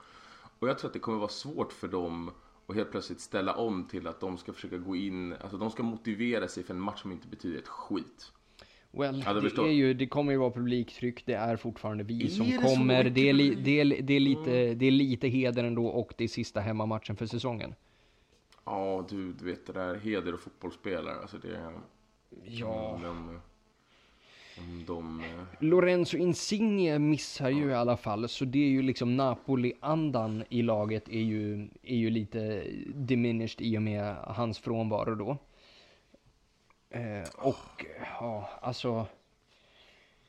Och 0.59 0.69
jag 0.69 0.77
tror 0.77 0.89
att 0.89 0.93
det 0.93 0.99
kommer 0.99 1.17
vara 1.17 1.29
svårt 1.29 1.73
för 1.73 1.87
dem 1.87 2.31
att 2.67 2.75
helt 2.75 2.91
plötsligt 2.91 3.21
ställa 3.21 3.55
om 3.55 3.85
till 3.85 4.07
att 4.07 4.19
de 4.19 4.37
ska 4.37 4.53
försöka 4.53 4.77
gå 4.77 4.95
in, 4.95 5.33
alltså 5.33 5.57
de 5.57 5.71
ska 5.71 5.83
motivera 5.83 6.47
sig 6.47 6.63
för 6.63 6.73
en 6.73 6.81
match 6.81 7.01
som 7.01 7.11
inte 7.11 7.27
betyder 7.27 7.59
ett 7.59 7.67
skit. 7.67 8.31
Well, 8.93 9.23
ja, 9.25 9.33
det, 9.33 9.57
är 9.57 9.71
ju, 9.71 9.93
det 9.93 10.07
kommer 10.07 10.31
ju 10.31 10.37
vara 10.37 10.51
publiktryck, 10.51 11.25
det 11.25 11.33
är 11.33 11.55
fortfarande 11.55 12.03
vi 12.03 12.23
är 12.23 12.27
som 12.27 12.49
det 12.49 12.57
kommer. 12.57 13.03
Det 13.03 13.29
är, 13.29 13.33
li, 13.33 13.55
det, 13.55 13.79
är, 13.79 14.01
det, 14.01 14.13
är 14.13 14.19
lite, 14.19 14.73
det 14.73 14.85
är 14.85 14.91
lite 14.91 15.27
heder 15.27 15.63
ändå 15.63 15.87
och 15.87 16.13
det 16.17 16.23
är 16.23 16.27
sista 16.27 16.59
hemmamatchen 16.59 17.15
för 17.15 17.25
säsongen. 17.25 17.75
Ja, 18.65 19.05
du, 19.09 19.33
du 19.33 19.45
vet 19.45 19.67
det 19.67 19.73
där 19.73 19.95
heder 19.95 20.33
och 20.33 20.39
fotbollsspelare, 20.39 21.15
alltså 21.21 21.37
det... 21.37 21.73
Ja. 22.45 22.99
De, 23.03 23.39
de, 24.55 24.83
de, 24.87 25.23
Lorenzo 25.59 26.17
Insigne 26.17 26.99
missar 26.99 27.49
ju 27.49 27.63
ja. 27.63 27.69
i 27.69 27.73
alla 27.73 27.97
fall, 27.97 28.29
så 28.29 28.45
det 28.45 28.59
är 28.59 28.69
ju 28.69 28.81
liksom 28.81 29.17
Napoli-andan 29.17 30.43
i 30.49 30.61
laget 30.61 31.09
är 31.09 31.21
ju, 31.21 31.67
är 31.83 31.95
ju 31.95 32.09
lite 32.09 32.63
diminished 32.95 33.61
i 33.61 33.77
och 33.77 33.81
med 33.81 34.15
hans 34.15 34.59
frånvaro 34.59 35.15
då. 35.15 35.37
Eh, 36.91 37.29
och 37.37 37.85
ja, 38.19 38.49
alltså. 38.61 39.05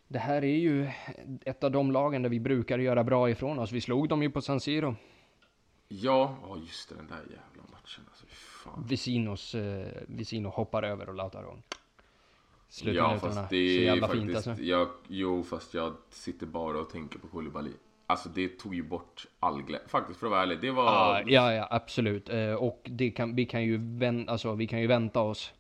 Det 0.08 0.18
här 0.18 0.44
är 0.44 0.56
ju 0.56 0.90
ett 1.44 1.64
av 1.64 1.70
de 1.70 1.92
lagen 1.92 2.22
där 2.22 2.30
vi 2.30 2.40
brukar 2.40 2.78
göra 2.78 3.04
bra 3.04 3.30
ifrån 3.30 3.58
oss. 3.58 3.72
Vi 3.72 3.80
slog 3.80 4.08
dem 4.08 4.22
ju 4.22 4.30
på 4.30 4.40
San 4.40 4.60
Siro. 4.60 4.96
Ja, 5.88 6.36
ja 6.42 6.56
just 6.66 6.88
det, 6.88 6.94
den 6.94 7.06
där 7.06 7.16
jävla 7.16 7.62
matchen. 7.72 8.04
Alltså, 8.08 8.26
fan. 8.28 8.84
Visinos, 8.88 9.54
eh, 9.54 9.86
Visino 10.06 10.48
hoppar 10.48 10.82
över 10.82 11.08
och 11.08 11.14
Lautaro. 11.14 11.62
Ja, 12.82 13.18
fast 13.18 13.50
det 13.50 13.56
är 13.56 13.78
Så 13.78 13.84
jävla 13.84 14.08
faktiskt, 14.08 14.24
fint 14.24 14.36
alltså. 14.36 14.62
jag, 14.62 14.88
jo, 15.08 15.42
fast 15.42 15.74
jag 15.74 15.94
sitter 16.10 16.46
bara 16.46 16.78
och 16.78 16.90
tänker 16.90 17.18
på 17.18 17.28
Koulibaly. 17.28 17.70
Alltså 18.06 18.28
det 18.28 18.48
tog 18.48 18.74
ju 18.74 18.82
bort 18.82 19.26
all 19.40 19.62
glädje. 19.62 19.88
Faktiskt 19.88 20.20
för 20.20 20.26
att 20.26 20.30
vara 20.30 20.42
ärlig, 20.42 20.60
det 20.60 20.70
var... 20.70 20.86
Ah, 20.86 21.22
ja, 21.26 21.52
ja, 21.52 21.68
absolut. 21.70 22.28
Eh, 22.28 22.54
och 22.54 22.80
det 22.84 23.10
kan, 23.10 23.36
vi, 23.36 23.46
kan 23.46 23.64
ju 23.64 23.76
vän, 23.98 24.28
alltså, 24.28 24.54
vi 24.54 24.66
kan 24.66 24.80
ju 24.80 24.86
vänta 24.86 25.20
oss 25.20 25.52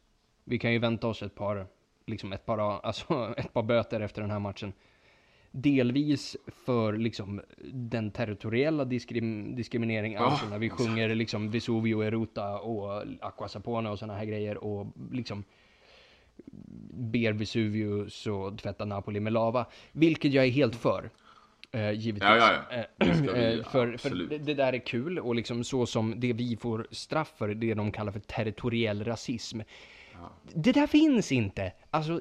vi 0.44 0.58
kan 0.58 0.72
ju 0.72 0.78
vänta 0.78 1.06
oss 1.06 1.22
ett 1.22 1.34
par, 1.34 1.66
liksom 2.06 2.32
ett 2.32 2.46
par, 2.46 2.58
alltså 2.86 3.34
ett 3.36 3.52
par 3.52 3.62
böter 3.62 4.00
efter 4.00 4.22
den 4.22 4.30
här 4.30 4.38
matchen. 4.38 4.72
Delvis 5.54 6.36
för 6.64 6.92
liksom 6.92 7.40
den 7.72 8.10
territoriella 8.10 8.84
diskrim 8.84 9.56
diskrimineringen, 9.56 10.22
oh. 10.22 10.30
alltså 10.30 10.48
när 10.48 10.58
vi 10.58 10.70
sjunger 10.70 11.14
liksom 11.14 11.50
Vesuvio 11.50 12.02
Eruta 12.02 12.58
och 12.58 13.02
Aqua 13.20 13.48
Sapona 13.48 13.90
och 13.90 13.98
sådana 13.98 14.18
här 14.18 14.24
grejer 14.24 14.64
och 14.64 14.86
liksom 15.12 15.44
ber 16.90 17.32
Vesuvius 17.32 18.26
och 18.26 18.58
tvätta 18.58 18.84
Napoli 18.84 19.20
med 19.20 19.32
lava, 19.32 19.66
vilket 19.92 20.32
jag 20.32 20.44
är 20.44 20.50
helt 20.50 20.76
för. 20.76 21.10
Eh, 21.72 21.90
givetvis. 21.90 22.22
Ja, 22.22 22.36
ja, 22.36 22.84
ja. 22.98 23.06
Eh, 23.06 23.56
eh 23.56 23.64
för, 23.64 23.96
för 23.96 24.10
det, 24.10 24.38
det, 24.38 24.54
där 24.54 24.72
är 24.72 24.86
kul 24.86 25.18
och 25.18 25.34
liksom 25.34 25.64
så 25.64 25.86
som 25.86 26.20
det 26.20 26.32
vi 26.32 26.56
får 26.56 26.86
straff 26.90 27.34
för, 27.38 27.48
det 27.48 27.74
de 27.74 27.92
kallar 27.92 28.12
för 28.12 28.20
territoriell 28.20 29.04
rasism. 29.04 29.60
Det 30.54 30.72
där 30.72 30.86
finns 30.86 31.32
inte. 31.32 31.72
Alltså, 31.90 32.20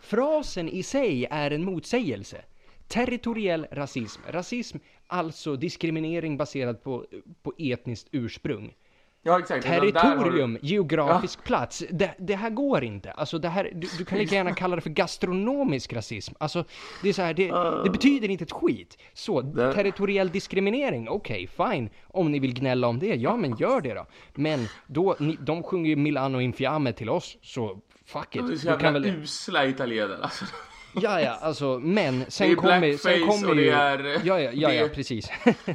frasen 0.00 0.68
i 0.68 0.82
sig 0.82 1.26
är 1.30 1.50
en 1.50 1.64
motsägelse. 1.64 2.44
Territoriell 2.88 3.66
rasism. 3.70 4.22
Rasism, 4.28 4.78
alltså 5.06 5.56
diskriminering 5.56 6.36
baserad 6.36 6.82
på, 6.82 7.06
på 7.42 7.52
etniskt 7.58 8.08
ursprung. 8.12 8.74
Ja, 9.22 9.38
exakt. 9.38 9.66
Territorium, 9.66 10.58
du... 10.62 10.68
geografisk 10.68 11.38
ja. 11.42 11.46
plats. 11.46 11.84
Det, 11.90 12.14
det, 12.18 12.34
här 12.34 12.50
går 12.50 12.84
inte. 12.84 13.10
Alltså 13.10 13.38
det 13.38 13.48
här, 13.48 13.70
du, 13.74 13.88
du, 13.98 14.04
kan 14.04 14.18
lika 14.18 14.34
gärna 14.34 14.54
kalla 14.54 14.76
det 14.76 14.82
för 14.82 14.90
gastronomisk 14.90 15.92
rasism. 15.92 16.34
Alltså, 16.38 16.64
det 17.02 17.08
är 17.08 17.12
så 17.12 17.22
här, 17.22 17.34
det, 17.34 17.50
det 17.84 17.90
betyder 17.90 18.28
inte 18.28 18.44
ett 18.44 18.52
skit. 18.52 18.98
Så, 19.14 19.42
det... 19.42 19.72
territoriell 19.72 20.30
diskriminering, 20.30 21.08
okej, 21.08 21.48
okay, 21.54 21.72
fine. 21.72 21.90
Om 22.06 22.32
ni 22.32 22.38
vill 22.38 22.54
gnälla 22.54 22.86
om 22.86 22.98
det, 22.98 23.14
ja 23.14 23.36
men 23.36 23.56
gör 23.56 23.80
det 23.80 23.94
då. 23.94 24.06
Men 24.34 24.66
då, 24.86 25.16
ni, 25.18 25.38
de 25.40 25.62
sjunger 25.62 25.90
ju 25.90 25.96
Milano 25.96 26.40
Infiamme 26.40 26.92
till 26.92 27.10
oss, 27.10 27.36
så 27.42 27.78
fuck 28.04 28.36
it. 28.36 28.46
De 28.46 28.52
är 28.52 28.56
så 28.56 28.66
jävla 28.68 28.90
väl... 28.90 29.06
usla 29.06 29.66
italienare 29.66 30.22
alltså. 30.22 30.44
Ja, 30.92 31.20
ja, 31.20 31.38
alltså, 31.40 31.78
men 31.78 32.24
sen 32.28 32.56
kommer 32.56 32.92
sen 32.92 33.26
kommer 33.26 33.54
ju... 33.54 33.64
Det 33.64 33.76
är 33.76 34.20
Ja, 34.24 34.40
ja, 34.40 34.50
ja, 34.54 34.72
ja 34.72 34.88
precis. 34.88 35.30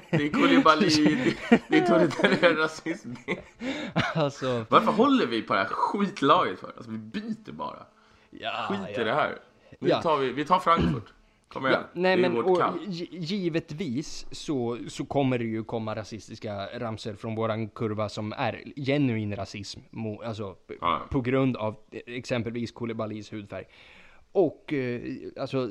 Det 0.10 0.26
är 0.26 0.30
Koulibaly, 0.30 0.90
det 1.68 1.78
är 1.78 1.88
territoriell 1.88 2.58
rasism. 2.58 3.14
Alltså... 3.94 4.66
Varför 4.70 4.92
håller 4.92 5.26
vi 5.26 5.42
på 5.42 5.54
det 5.54 5.60
här 5.60 5.68
skitlaget 5.68 6.60
för? 6.60 6.68
Alltså, 6.68 6.92
vi 6.92 6.98
byter 6.98 7.52
bara. 7.52 7.86
Ja, 8.30 8.68
Skit 8.70 9.00
i 9.00 9.04
det 9.04 9.14
här. 9.14 9.40
Nu 9.80 9.90
ja. 9.90 10.02
tar 10.02 10.18
vi, 10.18 10.30
vi 10.30 10.46
tar 10.46 10.60
Frankfurt. 10.60 11.14
Kom 11.54 11.68
igen. 11.68 11.80
Ja, 11.82 11.90
nej, 11.94 12.18
men 12.18 12.38
och, 12.38 12.62
givetvis 13.12 14.26
så, 14.32 14.78
så 14.88 15.06
kommer 15.06 15.38
det 15.38 15.46
ju 15.46 15.64
komma 15.64 15.96
rasistiska 15.96 16.80
ramser 16.80 17.16
från 17.16 17.36
våran 17.36 17.70
kurva 17.70 18.10
som 18.10 18.34
är 18.38 18.64
genuin 18.76 19.36
rasism. 19.36 19.80
Alltså 20.26 20.56
ja. 20.82 21.02
på 21.10 21.22
grund 21.22 21.58
av 21.58 21.76
exempelvis 21.92 22.72
Koulibalys 22.72 23.34
hudfärg. 23.34 23.66
Och 24.34 24.74
eh, 24.74 25.02
alltså, 25.38 25.70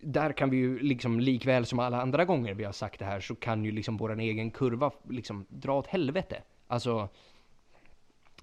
där 0.00 0.32
kan 0.32 0.50
vi 0.50 0.56
ju 0.56 0.78
liksom 0.78 1.20
likväl 1.20 1.66
som 1.66 1.78
alla 1.78 2.02
andra 2.02 2.24
gånger 2.24 2.54
vi 2.54 2.64
har 2.64 2.72
sagt 2.72 2.98
det 2.98 3.04
här 3.04 3.20
så 3.20 3.34
kan 3.34 3.64
ju 3.64 3.72
liksom 3.72 3.96
våran 3.96 4.20
egen 4.20 4.50
kurva 4.50 4.90
liksom 5.08 5.46
dra 5.48 5.78
åt 5.78 5.86
helvete. 5.86 6.42
Alltså, 6.66 7.08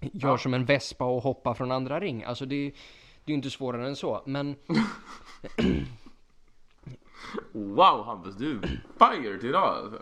gör 0.02 0.30
ja. 0.30 0.38
som 0.38 0.54
en 0.54 0.66
vespa 0.66 1.06
och 1.06 1.24
hoppa 1.24 1.54
från 1.54 1.72
andra 1.72 2.00
ring. 2.00 2.24
Alltså 2.24 2.45
det, 2.45 2.56
det 3.26 3.32
är 3.32 3.32
ju 3.32 3.36
inte 3.36 3.50
svårare 3.50 3.88
än 3.88 3.95
så, 3.95 4.24
men... 4.26 4.56
wow 7.52 8.06
Hampus, 8.06 8.36
du 8.36 8.52
är 8.52 8.82
fired 9.00 9.43
idag 9.43 9.78
alltså. 9.78 10.02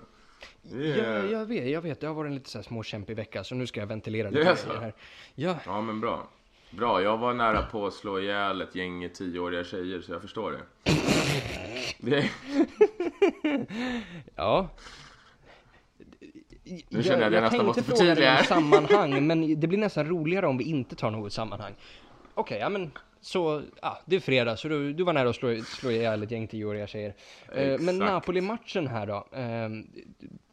Yeah. 0.74 1.26
Ja, 1.26 1.40
jag 1.40 1.46
vet, 1.46 1.70
jag 1.70 1.82
vet. 1.82 2.02
Det 2.02 2.08
har 2.08 2.14
varit 2.14 2.30
en 2.30 2.36
lite 2.36 2.50
så 2.50 2.58
här 2.58 2.64
småkämpig 2.64 3.16
vecka 3.16 3.44
så 3.44 3.56
nu 3.56 3.68
ska 3.68 3.80
jag 3.80 3.88
ventilera 3.88 4.30
lite. 4.30 4.42
Yes. 4.42 4.66
Här. 4.66 4.94
Ja. 5.36 5.56
ja, 5.66 5.82
men 5.82 6.02
bra. 6.02 6.28
Bra, 6.78 7.02
jag 7.02 7.18
var 7.18 7.34
nära 7.34 7.62
på 7.62 7.88
att 7.88 7.94
slå 7.94 8.20
ihjäl 8.20 8.62
ett 8.62 8.76
gäng 8.76 9.10
tioåriga 9.10 9.64
tjejer 9.64 10.02
så 10.02 10.12
jag 10.12 10.22
förstår 10.22 10.52
det. 10.52 10.62
det... 11.98 12.30
ja. 14.36 14.70
Nu 16.90 17.04
känner 17.04 17.22
jag 17.22 17.28
att 17.28 17.34
jag, 17.34 17.34
jag 17.34 17.42
nästan 17.42 17.66
måste 17.66 17.84
förtydliga 17.84 18.32
här. 18.32 18.44
sammanhang, 18.44 19.28
men 19.28 19.60
det 19.60 19.68
blir 19.68 19.80
nästan 19.80 20.08
roligare 20.08 20.48
om 20.48 20.58
vi 20.58 20.64
inte 20.64 20.96
tar 20.96 21.12
något 21.12 21.34
sammanhang. 21.34 21.74
Okej, 22.34 22.56
okay, 22.56 22.60
ja 22.60 22.70
men 22.70 22.92
så, 23.22 23.62
ja, 23.82 24.02
det 24.06 24.16
är 24.16 24.20
fredag, 24.20 24.58
så 24.58 24.68
du, 24.68 24.94
du 24.94 25.04
var 25.04 25.14
nära 25.14 25.30
att 25.30 25.36
slå, 25.36 25.62
slå 25.62 25.92
ihjäl 25.92 26.24
ett 26.24 26.32
gäng 26.32 26.48
tioåriga 26.48 26.88
tjejer. 26.88 27.14
Eh, 27.56 27.80
men 27.80 27.98
Napoli-matchen 27.98 28.88
här 28.88 29.08
då. 29.08 29.28
Eh, 29.32 29.70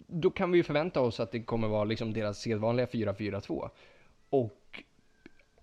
då 0.06 0.30
kan 0.30 0.50
vi 0.50 0.58
ju 0.58 0.64
förvänta 0.64 1.00
oss 1.00 1.20
att 1.20 1.32
det 1.32 1.42
kommer 1.42 1.68
vara 1.68 1.84
liksom 1.84 2.12
deras 2.12 2.38
sedvanliga 2.38 2.86
4-4-2. 2.86 3.70
Och 4.30 4.61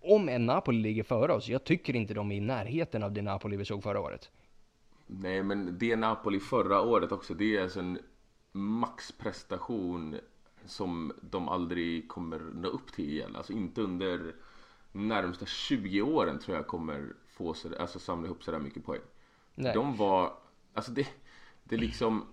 om 0.02 0.30
en 0.30 0.46
Napoli 0.46 0.82
ligger 0.82 1.04
före 1.04 1.34
oss, 1.34 1.48
jag 1.48 1.64
tycker 1.64 1.96
inte 1.96 2.14
de 2.14 2.32
är 2.32 2.36
i 2.36 2.40
närheten 2.40 3.04
av 3.04 3.14
det 3.14 3.22
Napoli 3.22 3.58
vi 3.58 3.66
såg 3.66 3.84
förra 3.84 4.00
året. 4.00 4.32
Nej, 5.08 5.44
men 5.44 5.78
det 5.80 5.96
Napoli 5.96 6.40
förra 6.40 6.82
året 6.82 7.12
också, 7.12 7.34
det 7.34 7.58
är 7.58 7.64
alltså 7.64 7.80
en 7.80 8.00
maxprestation 8.52 10.16
som 10.66 11.14
de 11.22 11.50
aldrig 11.50 12.08
kommer 12.08 12.40
nå 12.40 12.68
upp 12.68 12.92
till 12.92 13.10
igen. 13.10 13.36
Alltså 13.36 13.54
inte 13.54 13.82
under 13.82 14.36
närmsta 14.92 15.46
20 15.46 16.02
åren 16.02 16.40
tror 16.40 16.58
jag 16.58 16.68
kommer 16.68 17.14
få 17.28 17.54
så, 17.54 17.76
alltså 17.80 18.00
samla 18.00 18.28
ihop 18.28 18.44
så 18.44 18.52
där 18.52 18.60
mycket 18.60 18.86
poäng. 18.86 19.02
Nej. 19.56 19.74
De 19.74 19.98
var, 19.98 20.34
alltså 20.74 20.92
det, 20.92 21.08
det 21.64 21.76
är 21.76 21.80
liksom 21.80 22.26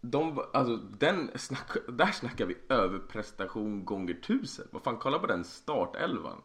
de, 0.00 0.44
alltså 0.52 0.76
den 0.76 1.30
snack, 1.38 1.68
där 1.88 2.12
snackar 2.12 2.46
vi 2.46 2.56
överprestation 2.68 3.84
gånger 3.84 4.14
tusen. 4.14 4.68
Vad 4.70 4.82
fan, 4.82 4.96
kolla 4.96 5.18
på 5.18 5.26
den 5.26 5.44
startelvan. 5.44 6.42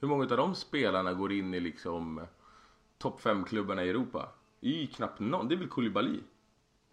Hur 0.00 0.08
många 0.08 0.22
av 0.22 0.28
de 0.36 0.54
spelarna 0.54 1.12
går 1.12 1.32
in 1.32 1.54
i 1.54 1.60
liksom 1.60 2.26
topp 2.98 3.20
5-klubbarna 3.20 3.84
i 3.84 3.90
Europa? 3.90 4.28
I 4.60 4.86
knappt 4.86 5.20
någon. 5.20 5.48
Det 5.48 5.54
är 5.54 5.56
väl 5.56 5.68
Koulibaly? 5.68 6.20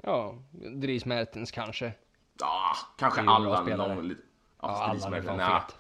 Ja, 0.03 0.35
Dries 0.51 1.05
Mertens 1.05 1.51
kanske. 1.51 1.93
Ja, 2.39 2.75
kanske 2.97 3.21
Det 3.21 3.23
är 3.25 3.39
ju 3.39 3.45
Allan. 3.47 3.65
spelare. 3.65 3.95
Någon, 3.95 4.07
lite. 4.07 4.21
Ja, 4.61 4.87
Dries 4.91 5.05
Allan 5.05 5.19
är 5.19 5.21
fan 5.21 5.61
fet. 5.61 5.79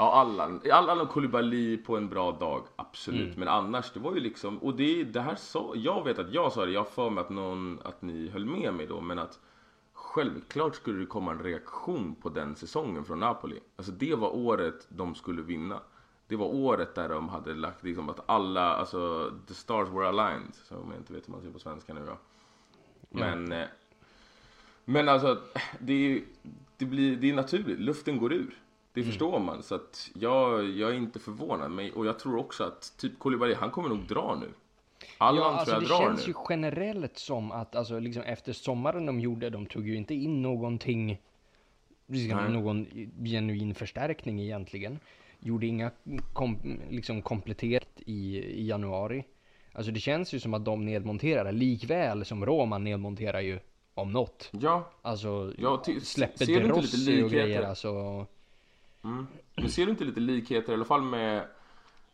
Ja, 0.00 0.12
Allan. 0.12 0.60
Allan 0.72 1.00
och 1.00 1.08
Koulibaly 1.08 1.76
på 1.76 1.96
en 1.96 2.08
bra 2.08 2.32
dag, 2.32 2.62
absolut. 2.76 3.26
Mm. 3.26 3.38
Men 3.38 3.48
annars, 3.48 3.92
det 3.92 4.00
var 4.00 4.14
ju 4.14 4.20
liksom, 4.20 4.58
och 4.58 4.74
det, 4.74 5.04
det 5.04 5.20
här 5.20 5.34
sa, 5.34 5.72
jag 5.76 6.04
vet 6.04 6.18
att 6.18 6.34
jag 6.34 6.52
sa 6.52 6.64
det, 6.66 6.72
jag 6.72 6.80
har 6.80 6.84
för 6.84 7.10
mig 7.10 7.20
att 7.20 7.30
någon, 7.30 7.80
att 7.84 8.02
ni 8.02 8.28
höll 8.28 8.44
med 8.46 8.74
mig 8.74 8.86
då, 8.86 9.00
men 9.00 9.18
att 9.18 9.38
självklart 9.92 10.74
skulle 10.74 10.98
det 11.00 11.06
komma 11.06 11.30
en 11.32 11.42
reaktion 11.42 12.14
på 12.14 12.28
den 12.28 12.56
säsongen 12.56 13.04
från 13.04 13.20
Napoli. 13.20 13.60
Alltså 13.76 13.92
det 13.92 14.14
var 14.14 14.36
året 14.36 14.86
de 14.88 15.14
skulle 15.14 15.42
vinna. 15.42 15.80
Det 16.26 16.36
var 16.36 16.46
året 16.46 16.94
där 16.94 17.08
de 17.08 17.28
hade 17.28 17.54
lagt 17.54 17.84
liksom 17.84 18.08
att 18.08 18.20
alla, 18.26 18.74
alltså 18.74 19.32
the 19.48 19.54
stars 19.54 19.88
were 19.88 20.08
aligned, 20.08 20.54
så 20.54 20.76
om 20.76 20.90
jag 20.90 21.00
inte 21.00 21.12
vet 21.12 21.28
hur 21.28 21.32
man 21.32 21.40
säger 21.40 21.52
på 21.52 21.58
svenska 21.60 21.94
nu 21.94 22.06
då. 22.06 22.16
Men, 23.10 23.52
eh, 23.52 23.66
men 24.84 25.08
alltså, 25.08 25.38
det, 25.78 25.92
är- 26.16 26.22
det, 26.76 26.84
blir, 26.84 27.16
det 27.16 27.30
är 27.30 27.34
naturligt, 27.34 27.78
luften 27.80 28.18
går 28.18 28.32
ur. 28.32 28.54
Det 28.92 29.00
Mm. 29.00 29.10
förstår 29.10 29.38
man, 29.38 29.62
så 29.62 29.74
att 29.74 30.10
jag, 30.14 30.70
jag 30.70 30.90
är 30.90 30.94
inte 30.94 31.18
förvånad. 31.18 31.70
Men, 31.70 31.92
och 31.92 32.06
jag 32.06 32.18
tror 32.18 32.36
också 32.36 32.64
att 32.64 32.94
typ 32.98 33.18
Koulibaly, 33.18 33.54
han 33.54 33.70
kommer 33.70 33.88
nog 33.88 33.98
dra 34.08 34.38
nu. 34.40 34.48
Allan 35.18 35.42
Ja, 35.42 35.50
alltså 35.50 35.70
tror 35.70 35.80
det 35.80 35.86
jag 35.86 35.98
drar 35.98 36.06
känns 36.06 36.26
nu. 36.26 36.32
ju 36.32 36.38
generellt 36.48 37.18
som 37.18 37.52
att, 37.52 37.76
alltså 37.76 37.98
liksom 37.98 38.22
efter 38.22 38.52
sommaren 38.52 39.06
de 39.06 39.20
gjorde, 39.20 39.50
de 39.50 39.66
tog 39.66 39.88
ju 39.88 39.96
inte 39.96 40.14
in 40.14 40.42
någonting, 40.42 41.18
liksom, 42.06 42.52
någon 42.52 42.86
genuin 43.24 43.74
förstärkning 43.74 44.40
egentligen. 44.40 44.98
Gjorde 45.38 45.66
inga 45.66 45.90
kom, 46.32 46.80
liksom 46.90 47.22
kompletterat 47.22 47.88
i, 48.06 48.38
i 48.38 48.66
januari. 48.66 49.24
Alltså 49.72 49.92
det 49.92 50.00
känns 50.00 50.32
ju 50.34 50.40
som 50.40 50.54
att 50.54 50.64
de 50.64 50.84
nedmonterar, 50.84 51.52
likväl 51.52 52.24
som 52.24 52.46
Roma 52.46 52.78
nedmonterar 52.78 53.40
ju 53.40 53.58
om 53.94 54.12
något. 54.12 54.50
Ja, 54.60 54.90
Alltså 55.02 55.52
Ja, 55.58 55.82
släpper 56.02 56.44
ser 56.44 56.46
du 56.46 56.52
inte 56.52 56.68
De 56.68 56.80
lite 56.80 56.96
Rossi 56.96 57.22
och 57.22 57.30
grejer 57.30 57.62
alltså. 57.62 58.26
Men 59.00 59.68
ser 59.68 59.86
du 59.86 59.90
inte 59.90 60.04
lite 60.04 60.20
likheter 60.20 60.72
i 60.72 60.74
alla 60.74 60.84
fall 60.84 61.02
med 61.02 61.46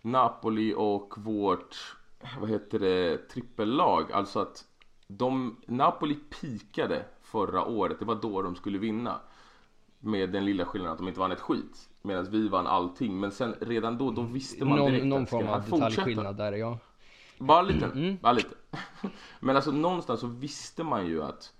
Napoli 0.02 0.74
och 0.76 1.14
vårt, 1.16 1.96
vad 2.40 2.50
heter 2.50 2.78
det, 2.78 3.28
trippellag? 3.28 4.12
Alltså 4.12 4.40
att 4.40 4.64
de, 5.06 5.56
Napoli 5.66 6.14
pikade 6.14 7.04
förra 7.22 7.64
året, 7.64 7.98
det 7.98 8.04
var 8.04 8.14
då 8.14 8.42
de 8.42 8.56
skulle 8.56 8.78
vinna. 8.78 9.20
Med 9.98 10.30
den 10.30 10.44
lilla 10.44 10.64
skillnaden 10.64 10.92
att 10.92 10.98
de 10.98 11.08
inte 11.08 11.20
vann 11.20 11.32
ett 11.32 11.40
skit. 11.40 11.88
Medan 12.02 12.30
vi 12.30 12.48
vann 12.48 12.66
allting. 12.66 13.20
Men 13.20 13.32
sen 13.32 13.54
redan 13.60 13.98
då, 13.98 14.10
då 14.10 14.22
visste 14.22 14.64
man 14.64 14.78
direkt 14.78 15.04
Någon, 15.04 15.08
någon 15.08 15.22
att 15.22 15.30
form 15.30 15.48
av 15.48 15.62
detaljskillnad 15.62 16.36
där 16.36 16.52
ja. 16.52 16.78
Bara 17.38 17.62
lite. 17.62 17.86
Mm. 17.86 18.16
Bara 18.22 18.32
lite. 18.32 18.54
Men 19.40 19.56
alltså 19.56 19.70
någonstans 19.70 20.20
så 20.20 20.26
visste 20.26 20.84
man 20.84 21.06
ju 21.06 21.22
att 21.22 21.52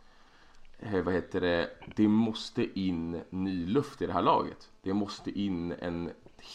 Eh, 0.79 1.03
vad 1.03 1.15
heter 1.15 1.41
det, 1.41 1.71
det 1.97 2.09
måste 2.09 2.81
in 2.81 3.23
ny 3.31 3.67
luft 3.67 4.03
i 4.03 4.07
det 4.07 4.13
här 4.13 4.23
laget. 4.23 4.71
Det 4.83 4.93
måste 4.93 5.31
in 5.31 5.73
en 5.73 6.13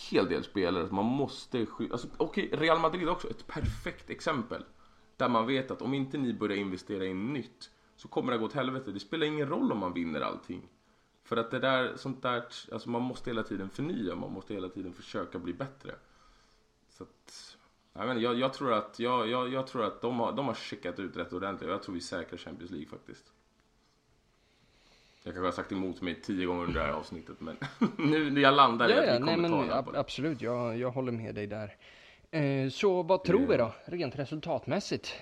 hel 0.09 0.29
del 0.29 0.43
spelare. 0.43 0.87
Man 0.91 1.05
måste 1.05 1.65
alltså, 1.91 2.07
Okej, 2.17 2.49
Real 2.53 2.79
Madrid 2.79 3.09
också, 3.09 3.29
ett 3.29 3.47
perfekt 3.47 4.09
exempel. 4.09 4.63
Där 5.17 5.29
man 5.29 5.47
vet 5.47 5.71
att 5.71 5.81
om 5.81 5.93
inte 5.93 6.17
ni 6.17 6.33
börjar 6.33 6.57
investera 6.57 7.05
i 7.05 7.13
nytt 7.13 7.71
så 7.95 8.07
kommer 8.07 8.31
det 8.31 8.37
gå 8.37 8.45
åt 8.45 8.53
helvete. 8.53 8.91
Det 8.91 8.99
spelar 8.99 9.27
ingen 9.27 9.49
roll 9.49 9.71
om 9.71 9.77
man 9.77 9.93
vinner 9.93 10.21
allting. 10.21 10.69
För 11.23 11.37
att 11.37 11.51
det 11.51 11.59
där, 11.59 11.95
sånt 11.95 12.21
där, 12.21 12.45
alltså 12.71 12.89
man 12.89 13.01
måste 13.01 13.29
hela 13.29 13.43
tiden 13.43 13.69
förnya, 13.69 14.15
man 14.15 14.31
måste 14.31 14.53
hela 14.53 14.69
tiden 14.69 14.93
försöka 14.93 15.39
bli 15.39 15.53
bättre. 15.53 15.95
Så 16.89 17.03
att, 17.03 17.57
jag, 17.93 18.07
menar, 18.07 18.21
jag, 18.21 18.39
jag 18.39 18.53
tror 18.53 18.73
att, 18.73 18.99
jag, 18.99 19.27
jag, 19.27 19.49
jag 19.53 19.67
tror 19.67 19.83
att 19.83 20.01
de, 20.01 20.19
har, 20.19 20.31
de 20.33 20.47
har 20.47 20.53
checkat 20.53 20.99
ut 20.99 21.17
rätt 21.17 21.33
ordentligt 21.33 21.67
och 21.67 21.73
jag 21.73 21.83
tror 21.83 21.95
vi 21.95 22.01
säkrar 22.01 22.37
Champions 22.37 22.71
League 22.71 22.87
faktiskt. 22.89 23.33
Jag 25.23 25.33
kanske 25.33 25.47
har 25.47 25.51
sagt 25.51 25.71
emot 25.71 26.01
mig 26.01 26.21
tio 26.21 26.45
gånger 26.45 26.63
under 26.63 26.79
det 26.79 26.85
här 26.85 26.93
avsnittet 26.93 27.35
men 27.41 27.57
nu 27.97 28.31
när 28.31 28.41
jag 28.41 28.53
landar 28.53 28.89
i 28.89 28.91
Ja, 28.91 29.03
ja, 29.03 29.19
nej 29.19 29.37
men 29.37 29.53
ab- 29.71 29.95
absolut, 29.95 30.41
jag, 30.41 30.77
jag 30.77 30.91
håller 30.91 31.11
med 31.11 31.35
dig 31.35 31.47
där. 31.47 31.75
Eh, 32.31 32.69
så 32.69 33.03
vad 33.03 33.23
tror 33.23 33.47
vi 33.47 33.57
då, 33.57 33.73
rent 33.85 34.15
resultatmässigt? 34.19 35.13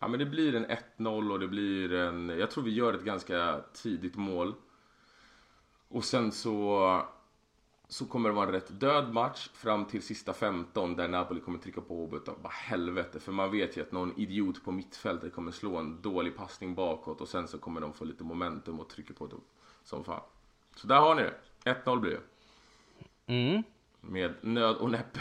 Ja 0.00 0.08
men 0.08 0.18
det 0.20 0.26
blir 0.26 0.54
en 0.54 0.66
1-0 0.98 1.32
och 1.32 1.40
det 1.40 1.48
blir 1.48 1.92
en, 1.94 2.28
jag 2.28 2.50
tror 2.50 2.64
vi 2.64 2.70
gör 2.74 2.94
ett 2.94 3.02
ganska 3.04 3.60
tidigt 3.74 4.16
mål. 4.16 4.54
Och 5.88 6.04
sen 6.04 6.32
så, 6.32 7.02
så 7.90 8.06
kommer 8.06 8.28
det 8.28 8.34
vara 8.34 8.46
en 8.46 8.52
rätt 8.52 8.80
död 8.80 9.14
match 9.14 9.48
fram 9.54 9.84
till 9.84 10.02
sista 10.02 10.32
15 10.32 10.96
där 10.96 11.08
Napoli 11.08 11.40
kommer 11.40 11.58
trycka 11.58 11.80
på 11.80 12.02
och 12.02 12.10
bara 12.10 12.52
helvete. 12.52 13.20
För 13.20 13.32
man 13.32 13.50
vet 13.50 13.76
ju 13.76 13.82
att 13.82 13.92
någon 13.92 14.20
idiot 14.20 14.64
på 14.64 14.72
mittfältet 14.72 15.34
kommer 15.34 15.52
slå 15.52 15.76
en 15.76 16.02
dålig 16.02 16.36
passning 16.36 16.74
bakåt 16.74 17.20
och 17.20 17.28
sen 17.28 17.48
så 17.48 17.58
kommer 17.58 17.80
de 17.80 17.92
få 17.92 18.04
lite 18.04 18.24
momentum 18.24 18.80
och 18.80 18.88
trycka 18.88 19.14
på 19.14 19.26
det 19.26 19.36
som 19.84 20.04
fan. 20.04 20.20
Så 20.76 20.86
där 20.86 20.96
har 20.96 21.14
ni 21.14 21.22
det. 21.22 21.34
1-0 21.84 22.00
blir 22.00 22.10
det. 22.10 22.20
Mm. 23.34 23.62
Med 24.00 24.34
nöd 24.40 24.76
och 24.76 24.90
näppe. 24.90 25.20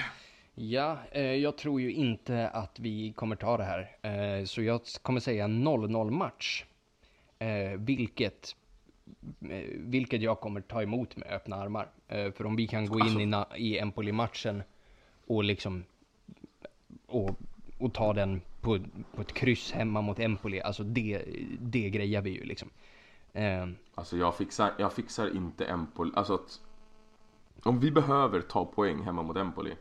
Ja, 0.55 0.97
eh, 1.11 1.23
jag 1.23 1.57
tror 1.57 1.81
ju 1.81 1.93
inte 1.93 2.49
att 2.49 2.79
vi 2.79 3.13
kommer 3.13 3.35
ta 3.35 3.57
det 3.57 3.63
här. 3.63 3.97
Eh, 4.01 4.45
så 4.45 4.61
jag 4.61 4.81
kommer 5.01 5.19
säga 5.19 5.47
0-0 5.47 6.11
match. 6.11 6.65
Eh, 7.39 7.79
vilket, 7.79 8.55
vilket 9.73 10.21
jag 10.21 10.39
kommer 10.39 10.61
ta 10.61 10.81
emot 10.83 11.15
med 11.15 11.27
öppna 11.31 11.55
armar. 11.55 11.89
Eh, 12.07 12.31
för 12.31 12.45
om 12.45 12.55
vi 12.55 12.67
kan 12.67 12.85
gå 12.85 12.99
in 12.99 13.19
i, 13.19 13.25
na- 13.25 13.55
i 13.55 13.77
Empoli-matchen 13.79 14.63
och 15.27 15.43
liksom 15.43 15.83
och, 17.07 17.29
och 17.77 17.93
ta 17.93 18.13
den 18.13 18.41
på, 18.61 18.79
på 19.15 19.21
ett 19.21 19.33
kryss 19.33 19.71
hemma 19.71 20.01
mot 20.01 20.19
Empoli, 20.19 20.61
alltså 20.61 20.83
det, 20.83 21.23
det 21.59 21.89
grejar 21.89 22.21
vi 22.21 22.29
ju 22.29 22.43
liksom. 22.43 22.69
Eh, 23.33 23.67
Alltså 23.95 24.17
jag 24.17 24.35
fixar, 24.37 24.73
jag 24.77 24.93
fixar 24.93 25.35
inte 25.35 25.65
Empoli. 25.65 26.11
Alltså 26.15 26.33
att 26.33 26.61
om 27.63 27.79
vi 27.79 27.91
behöver 27.91 28.41
ta 28.41 28.65
poäng 28.65 29.01
hemma 29.01 29.23
mot 29.23 29.37
Empoli. 29.37 29.73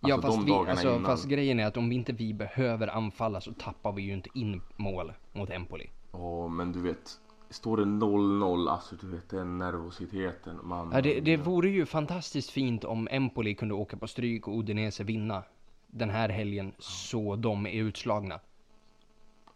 ja, 0.00 0.14
Alltså, 0.14 0.28
fast, 0.32 0.46
de 0.46 0.64
vi, 0.64 0.70
alltså, 0.70 0.88
innan. 0.88 1.04
fast 1.04 1.24
grejen 1.28 1.60
är 1.60 1.66
att 1.66 1.76
om 1.76 1.88
vi 1.88 1.94
inte 1.96 2.12
vi 2.12 2.34
behöver 2.34 2.88
anfalla 2.88 3.40
så 3.40 3.52
tappar 3.52 3.92
vi 3.92 4.02
ju 4.02 4.12
inte 4.12 4.30
in 4.34 4.60
mål 4.76 5.12
mot 5.32 5.50
Empoli. 5.50 5.90
Åh, 6.12 6.48
men 6.50 6.72
du 6.72 6.80
vet. 6.80 7.20
Står 7.50 7.76
det 7.76 7.84
0-0, 7.84 8.68
alltså 8.70 8.96
du 9.00 9.06
vet 9.06 9.28
den 9.28 9.58
nervositeten. 9.58 10.58
Man, 10.62 10.90
Ja, 10.92 11.00
det, 11.00 11.20
det 11.20 11.36
vore 11.36 11.68
ju 11.68 11.86
fantastiskt 11.86 12.50
fint 12.50 12.84
om 12.84 13.08
Empoli 13.10 13.54
kunde 13.54 13.74
åka 13.74 13.96
på 13.96 14.06
stryk 14.06 14.48
och 14.48 14.58
Udinese 14.58 15.04
vinna 15.04 15.42
den 15.86 16.10
här 16.10 16.28
helgen 16.28 16.72
så 16.78 17.36
de 17.36 17.66
är 17.66 17.82
utslagna. 17.82 18.40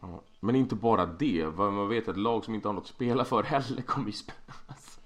Ja. 0.00 0.22
Men 0.40 0.56
inte 0.56 0.74
bara 0.74 1.06
det. 1.06 1.44
vad 1.44 1.72
Man 1.72 1.88
vet 1.88 2.08
att 2.08 2.16
lag 2.16 2.44
som 2.44 2.54
inte 2.54 2.68
har 2.68 2.72
något 2.72 2.84
att 2.84 2.88
spela 2.88 3.24
för 3.24 3.42
heller 3.42 3.82
kommer 3.82 4.06
ju 4.06 4.12
spela. 4.12 4.38
Alltså, 4.66 5.00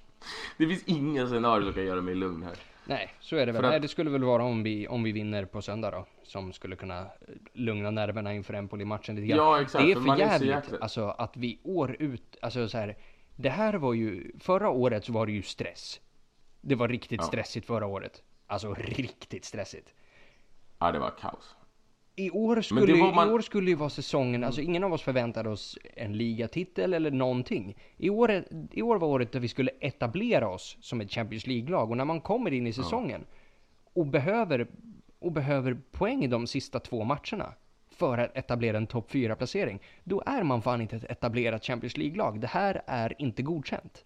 Det 0.57 0.67
finns 0.67 0.83
inga 0.85 1.27
scenarier 1.27 1.65
som 1.65 1.75
kan 1.75 1.85
göra 1.85 2.01
mig 2.01 2.15
lugn 2.15 2.43
här. 2.43 2.59
Nej, 2.87 3.11
så 3.21 3.37
är 3.37 3.47
det 3.47 3.53
väl. 3.53 3.65
Att- 3.65 3.71
Nej, 3.71 3.81
det 3.81 3.89
skulle 3.89 4.11
väl 4.11 4.25
vara 4.25 4.45
om 4.45 4.63
vi, 4.63 4.89
om 4.89 5.03
vi 5.03 5.13
vinner 5.13 5.45
på 5.45 5.63
söndag 5.63 5.91
då. 5.91 6.07
Som 6.23 6.53
skulle 6.53 6.77
kunna 6.77 6.99
eh, 7.01 7.07
lugna 7.53 7.91
nerverna 7.91 8.35
inför 8.35 8.55
Empoli-matchen 8.55 9.17
lite 9.17 9.27
grann. 9.27 9.39
Ja, 9.39 9.61
exakt, 9.63 9.85
Det 9.85 9.93
är 9.93 9.95
för 9.95 10.13
är 10.13 10.17
jävligt, 10.19 10.81
alltså 10.81 11.09
att 11.09 11.37
vi 11.37 11.61
år 11.65 11.97
ut, 11.99 12.37
alltså 12.43 12.69
så 12.69 12.79
här. 12.79 12.97
Det 13.37 13.49
här 13.51 13.75
var 13.75 13.95
ju, 13.95 14.33
förra 14.41 14.69
året 14.71 15.05
så 15.05 15.13
var 15.13 15.27
det 15.27 15.33
ju 15.33 15.43
stress. 15.43 16.01
Det 16.61 16.75
var 16.75 16.89
riktigt 16.89 17.21
Ja. 17.21 17.27
stressigt 17.27 17.67
förra 17.67 17.87
året. 17.87 18.23
Alltså 18.47 18.75
riktigt 18.75 19.45
stressigt. 19.45 19.95
Ja, 20.79 20.93
det 20.93 20.99
var 20.99 21.11
kaos. 21.21 21.57
I 22.17 22.31
år 22.31 22.61
skulle, 22.63 22.97
man- 22.97 23.29
i 23.29 23.33
år 23.33 23.41
skulle 23.41 23.71
ju 23.71 23.77
vara 23.77 23.91
säsongen, 23.91 24.45
alltså 24.45 24.61
ingen 24.61 24.85
av 24.85 24.93
oss 24.93 25.03
förväntade 25.03 25.49
oss 25.51 25.79
en 25.97 26.17
ligatitel 26.17 26.95
eller 26.95 27.11
någonting. 27.11 27.77
I 27.97 28.11
år, 28.11 28.45
I 28.71 28.83
år 28.83 28.99
var 28.99 29.09
året 29.09 29.33
där 29.33 29.41
vi 29.41 29.49
skulle 29.49 29.71
etablera 29.81 30.49
oss 30.49 30.77
som 30.81 31.01
ett 31.01 31.11
Champions 31.11 31.47
League-lag 31.47 31.91
och 31.91 31.97
när 31.97 32.05
man 32.05 32.21
kommer 32.21 32.53
in 32.53 32.67
i 32.67 32.73
säsongen 32.73 33.25
och 33.95 34.07
behöver, 34.07 34.67
och 35.19 35.33
behöver 35.33 35.75
poäng 35.91 36.25
i 36.25 36.27
de 36.27 36.47
sista 36.47 36.81
två 36.81 37.05
matcherna 37.05 37.53
för 37.91 38.19
att 38.19 38.37
etablera 38.37 38.77
en 38.77 38.87
topp 38.87 39.11
4-placering, 39.13 39.81
då 40.05 40.23
är 40.27 40.43
man 40.43 40.63
fan 40.63 40.81
inte 40.81 40.97
ett 40.97 41.05
etablerat 41.05 41.65
Champions 41.65 41.97
League-lag. 41.97 42.41
Det 42.41 42.47
här 42.47 42.83
är 42.87 43.15
inte 43.19 43.43
godkänt. 43.43 44.05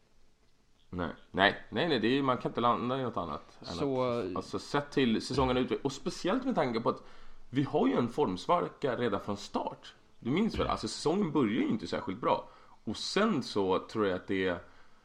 Nej, 0.90 1.08
nej, 1.30 1.54
nej, 1.70 1.88
nej 1.88 2.00
det 2.00 2.18
är, 2.18 2.22
man 2.22 2.38
kan 2.38 2.50
inte 2.50 2.60
landa 2.60 2.98
i 2.98 3.02
något 3.02 3.16
annat. 3.16 3.58
Så- 3.62 4.02
att, 4.02 4.36
alltså 4.36 4.58
sett 4.58 4.90
till 4.90 5.22
säsongen 5.22 5.56
ut 5.56 5.72
och 5.72 5.92
speciellt 5.92 6.44
med 6.44 6.54
tanke 6.54 6.80
på 6.80 6.88
att 6.88 7.02
vi 7.50 7.62
har 7.62 7.86
ju 7.86 7.94
en 7.94 8.08
formsvacka 8.08 8.96
redan 8.96 9.20
från 9.20 9.36
start. 9.36 9.94
Du 10.20 10.30
minns 10.30 10.58
väl? 10.58 10.66
Alltså 10.66 10.88
säsongen 10.88 11.32
börjar 11.32 11.52
ju 11.52 11.68
inte 11.68 11.86
särskilt 11.86 12.20
bra. 12.20 12.48
Och 12.84 12.96
sen 12.96 13.42
så 13.42 13.78
tror 13.78 14.06
jag 14.06 14.16
att 14.16 14.26
det 14.26 14.48
är, 14.48 14.58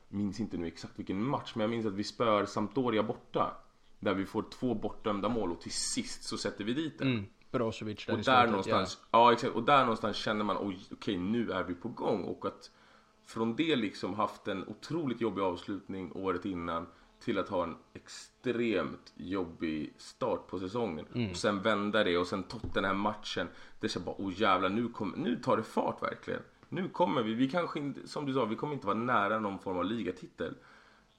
minns 0.08 0.40
inte 0.40 0.58
nu 0.58 0.68
exakt 0.68 1.00
vilken 1.00 1.28
match, 1.28 1.52
men 1.56 1.62
jag 1.62 1.70
minns 1.70 1.86
att 1.86 1.94
vi 1.94 2.04
spör 2.04 2.46
Sampdoria 2.46 3.04
borta. 3.04 3.58
Där 4.00 4.14
vi 4.14 4.26
får 4.26 4.46
två 4.50 4.74
bortdömda 4.74 5.30
mål 5.30 5.52
och 5.52 5.62
till 5.62 5.72
sist 5.72 6.24
så 6.24 6.38
sätter 6.38 6.64
vi 6.64 6.74
dit 6.74 7.00
den. 7.00 7.08
Mm. 7.08 7.26
Brozovic 7.52 8.06
där 8.06 8.14
Och 8.14 8.18
där 8.18 8.24
slutet, 8.24 8.50
någonstans, 8.50 8.98
ja. 9.12 9.34
exakt, 9.34 9.56
och 9.56 9.64
där 9.64 9.80
någonstans 9.80 10.18
känner 10.18 10.46
man 10.46 10.82
okej 10.92 11.18
nu 11.18 11.52
är 11.52 11.64
vi 11.64 11.74
på 11.74 11.90
gång 11.90 12.24
och 12.24 12.46
att 12.46 12.72
från 13.26 13.56
det 13.56 13.76
liksom 13.76 14.14
haft 14.14 14.48
en 14.48 14.68
otroligt 14.68 15.22
jobbig 15.22 15.42
avslutning 15.42 16.12
året 16.16 16.46
innan 16.46 16.88
till 17.24 17.40
att 17.40 17.50
ha 17.50 17.64
en 17.64 17.76
extremt 17.94 19.14
jobbig 19.16 19.94
start 19.98 20.48
på 20.48 20.60
säsongen. 20.60 21.06
Mm. 21.16 21.32
Och 21.32 21.38
sen 21.38 21.62
vända 21.62 22.04
det 22.04 22.18
och 22.18 22.28
sen 22.28 22.44
Tottenham-matchen. 22.44 23.48
Det 23.80 23.88
är 23.88 23.90
så 23.90 24.00
bara, 24.00 24.16
oh 24.18 24.42
jävlar, 24.42 24.70
nu, 24.70 24.88
kom, 24.88 25.14
nu 25.18 25.36
tar 25.36 25.58
det 25.58 25.64
fart 25.64 26.04
verkligen. 26.04 26.42
Nu 26.70 26.90
kommer 26.90 27.24
vi, 27.24 27.34
vi 27.34 27.50
kanske 27.50 27.80
inte, 27.80 28.08
som 28.08 28.26
du 28.26 28.34
sa, 28.34 28.46
vi 28.46 28.56
kommer 28.56 28.74
inte 28.74 28.88
vara 28.88 28.98
nära 28.98 29.40
någon 29.40 29.60
form 29.60 29.78
av 29.78 29.86
ligatitel. 29.86 30.56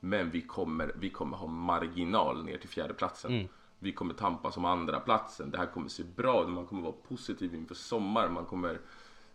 Men 0.01 0.31
vi 0.31 0.43
kommer, 0.43 0.93
vi 0.99 1.11
kommer 1.11 1.37
ha 1.37 1.47
marginal 1.47 2.45
ner 2.45 2.59
till 2.59 2.69
fjärdeplatsen. 2.69 3.33
Mm. 3.33 3.49
Vi 3.79 3.93
kommer 3.93 4.15
tampas 4.15 4.57
om 4.57 4.65
andra 4.65 5.01
platsen. 5.01 5.51
Det 5.51 5.59
här 5.59 5.67
kommer 5.67 5.89
se 5.89 6.03
bra 6.17 6.43
ut. 6.43 6.49
Man 6.49 6.67
kommer 6.67 6.83
vara 6.83 6.95
positiv 7.09 7.55
inför 7.55 7.75
sommar. 7.75 8.29
Man 8.29 8.45
kommer 8.45 8.81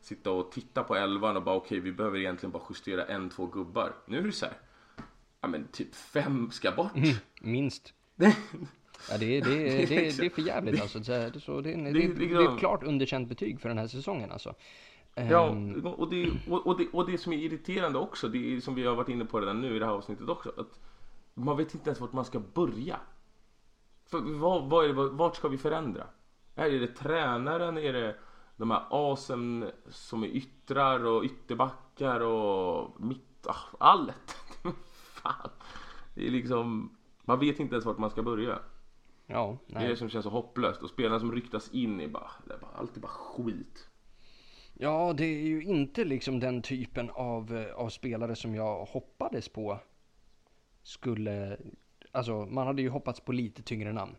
sitta 0.01 0.31
och 0.31 0.51
titta 0.51 0.83
på 0.83 0.95
elvan 0.95 1.37
och 1.37 1.43
bara 1.43 1.55
okej, 1.55 1.79
vi 1.79 1.91
behöver 1.91 2.17
egentligen 2.17 2.51
bara 2.51 2.63
justera 2.69 3.05
en, 3.05 3.29
två 3.29 3.45
gubbar. 3.45 3.93
Nu 4.05 4.17
är 4.17 4.23
det 4.23 4.31
så 4.31 4.45
här. 4.45 4.57
Ja 5.41 5.47
men 5.47 5.67
typ 5.71 5.95
fem 5.95 6.51
ska 6.51 6.71
bort. 6.71 6.91
Minst. 7.41 7.93
Ja, 9.11 9.17
det, 9.17 9.25
är- 9.37 9.41
det, 9.41 9.51
är- 9.83 9.87
det, 9.87 10.07
är- 10.07 10.17
det 10.19 10.25
är 10.25 10.29
för 10.29 10.41
jävligt 10.41 10.81
alltså. 10.81 11.03
Så 11.03 11.11
det, 11.11 11.39
så 11.39 11.61
det, 11.61 11.73
är- 11.73 11.77
det, 11.77 11.91
Det- 11.91 12.07
det- 12.07 12.25
det 12.25 12.35
är 12.35 12.53
ett 12.53 12.59
klart 12.59 12.83
underkänt 12.83 13.29
betyg 13.29 13.61
för 13.61 13.69
den 13.69 13.77
här 13.77 13.87
säsongen 13.87 14.31
alltså. 14.31 14.53
Ja, 15.15 15.47
Ehm, 15.49 15.85
och 15.85 16.09
det, 16.09 16.31
och, 16.49 16.67
och, 16.67 16.77
det, 16.77 16.87
och 16.93 17.11
det 17.11 17.17
som 17.17 17.33
är 17.33 17.37
irriterande 17.37 17.99
också, 17.99 18.27
det 18.27 18.55
är 18.55 18.59
som 18.61 18.75
vi 18.75 18.85
har 18.85 18.95
varit 18.95 19.09
inne 19.09 19.25
på 19.25 19.39
redan 19.39 19.61
nu 19.61 19.75
i 19.75 19.79
det 19.79 19.85
här 19.85 19.93
avsnittet 19.93 20.29
också, 20.29 20.53
att 20.57 20.79
man 21.33 21.57
vet 21.57 21.73
inte 21.73 21.89
ens 21.89 21.99
vart 22.01 22.13
man 22.13 22.25
ska 22.25 22.39
börja. 22.39 22.99
För 24.05 24.19
vad, 24.39 24.69
vad 24.69 24.83
är 24.85 24.87
det, 24.87 24.93
vart 24.93 25.35
ska 25.35 25.47
vi 25.47 25.57
förändra? 25.57 26.03
Är 26.55 26.69
det 26.71 26.87
tränaren? 26.87 27.77
Är 27.77 27.93
det 27.93 28.15
de 28.57 28.71
här 28.71 28.83
asen 28.89 29.71
som 29.89 30.23
är 30.23 30.27
yttrar 30.27 31.05
och 31.05 31.23
ytterbackar 31.23 32.19
och 32.19 33.01
mitt... 33.01 33.47
Ah, 33.47 33.55
allt! 33.79 34.37
Fan! 35.21 35.49
Det 36.15 36.27
är 36.27 36.31
liksom... 36.31 36.95
Man 37.25 37.39
vet 37.39 37.59
inte 37.59 37.75
ens 37.75 37.85
vart 37.85 37.97
man 37.97 38.09
ska 38.09 38.23
börja. 38.23 38.59
ja, 39.27 39.57
Det 39.67 39.75
är 39.75 39.79
det 39.79 39.87
nej. 39.87 39.97
som 39.97 40.09
känns 40.09 40.23
så 40.23 40.29
hopplöst. 40.29 40.81
Och 40.81 40.89
spelarna 40.89 41.19
som 41.19 41.31
ryktas 41.31 41.69
in 41.71 41.99
är 42.01 42.07
bara... 42.07 42.31
Det 42.47 42.53
är 42.53 42.57
bara 42.57 42.71
alltid 42.71 43.01
bara 43.01 43.11
skit. 43.11 43.89
Ja, 44.73 45.13
det 45.17 45.25
är 45.25 45.47
ju 45.47 45.63
inte 45.63 46.05
liksom 46.05 46.39
den 46.39 46.61
typen 46.61 47.09
av, 47.09 47.55
eh, 47.57 47.75
av 47.75 47.89
spelare 47.89 48.35
som 48.35 48.55
jag 48.55 48.85
hoppades 48.85 49.49
på 49.49 49.79
skulle, 50.83 51.57
alltså 52.11 52.33
man 52.45 52.67
hade 52.67 52.81
ju 52.81 52.89
hoppats 52.89 53.19
på 53.19 53.31
lite 53.31 53.61
tyngre 53.61 53.93
namn. 53.93 54.15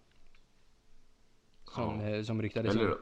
Som, 1.65 2.01
Ja. 2.01 2.07
eh, 2.09 2.23
som 2.23 2.43
ryktades 2.43 2.75
Eller 2.75 2.89
in. 2.91 2.97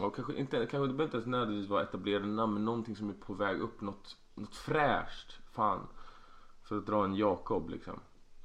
Ja, 0.00 0.10
kanske 0.10 0.34
inte, 0.36 0.56
kanske 0.56 0.76
det 0.78 0.78
behöver 0.80 1.04
inte 1.04 1.16
ens 1.16 1.26
nödvändigtvis 1.26 1.70
vara 1.70 1.82
etablerade 1.82 2.26
namn, 2.26 2.54
men 2.54 2.64
någonting 2.64 2.96
som 2.96 3.08
är 3.10 3.14
på 3.14 3.34
väg 3.34 3.60
upp, 3.60 3.80
något, 3.80 4.16
något 4.34 4.56
fräscht. 4.56 5.38
Fan. 5.52 5.86
För 6.64 6.78
att 6.78 6.86
dra 6.86 7.04
en 7.04 7.14
Jakob 7.14 7.70
liksom. 7.70 8.00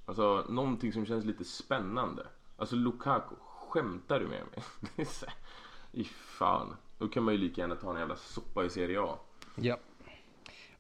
Alltså 0.06 0.46
någonting 0.50 0.94
som 0.94 1.06
känns 1.06 1.26
lite 1.26 1.44
spännande. 1.46 2.28
Alltså 2.58 2.76
Lukaku, 2.76 3.36
skämtar 3.70 4.20
du 4.20 4.28
med 4.28 4.44
mig? 4.52 5.06
I 5.92 6.04
fan. 6.04 6.76
Då 6.98 7.08
kan 7.08 7.24
man 7.24 7.34
ju 7.34 7.40
lika 7.40 7.62
gärna 7.62 7.76
ta 7.76 7.92
en 7.92 8.00
jävla 8.00 8.16
soppa 8.16 8.66
i 8.66 8.70
Serie 8.70 9.02
A. 9.02 9.18
Ja. 9.56 9.78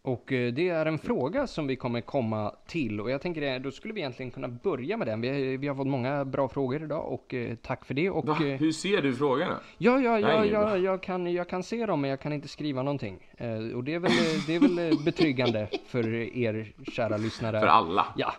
Och 0.01 0.31
eh, 0.33 0.53
det 0.53 0.69
är 0.69 0.85
en 0.85 0.99
fråga 0.99 1.47
som 1.47 1.67
vi 1.67 1.75
kommer 1.75 2.01
komma 2.01 2.55
till 2.67 3.01
och 3.01 3.11
jag 3.11 3.21
tänker 3.21 3.41
det, 3.41 3.59
då 3.59 3.71
skulle 3.71 3.93
vi 3.93 3.99
egentligen 3.99 4.31
kunna 4.31 4.47
börja 4.47 4.97
med 4.97 5.07
den. 5.07 5.21
Vi, 5.21 5.57
vi 5.57 5.67
har 5.67 5.75
fått 5.75 5.87
många 5.87 6.25
bra 6.25 6.47
frågor 6.49 6.83
idag 6.83 7.13
och 7.13 7.33
eh, 7.33 7.55
tack 7.55 7.85
för 7.85 7.93
det. 7.93 8.09
Och, 8.09 8.25
Va? 8.25 8.33
eh, 8.33 8.59
Hur 8.59 8.71
ser 8.71 9.01
du 9.01 9.15
frågorna? 9.15 9.59
Ja, 9.77 9.99
ja, 9.99 10.19
ja, 10.19 10.45
ja 10.45 10.77
jag, 10.77 11.03
kan, 11.03 11.33
jag 11.33 11.49
kan 11.49 11.63
se 11.63 11.85
dem 11.85 12.01
men 12.01 12.09
jag 12.09 12.19
kan 12.19 12.33
inte 12.33 12.47
skriva 12.47 12.83
någonting. 12.83 13.27
Eh, 13.37 13.75
och 13.75 13.83
det 13.83 13.93
är 13.93 13.99
väl, 13.99 14.11
det 14.47 14.55
är 14.55 14.59
väl 14.59 14.91
eh, 14.91 15.03
betryggande 15.05 15.67
för 15.87 16.15
er 16.37 16.73
kära 16.91 17.17
lyssnare. 17.17 17.59
För 17.59 17.67
alla. 17.67 18.05
Ja. 18.17 18.33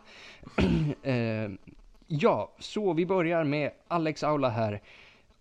eh, 1.03 1.51
ja, 2.07 2.53
så 2.59 2.93
vi 2.93 3.07
börjar 3.07 3.45
med 3.45 3.71
Alex 3.89 4.25
Aula 4.25 4.49
här. 4.49 4.81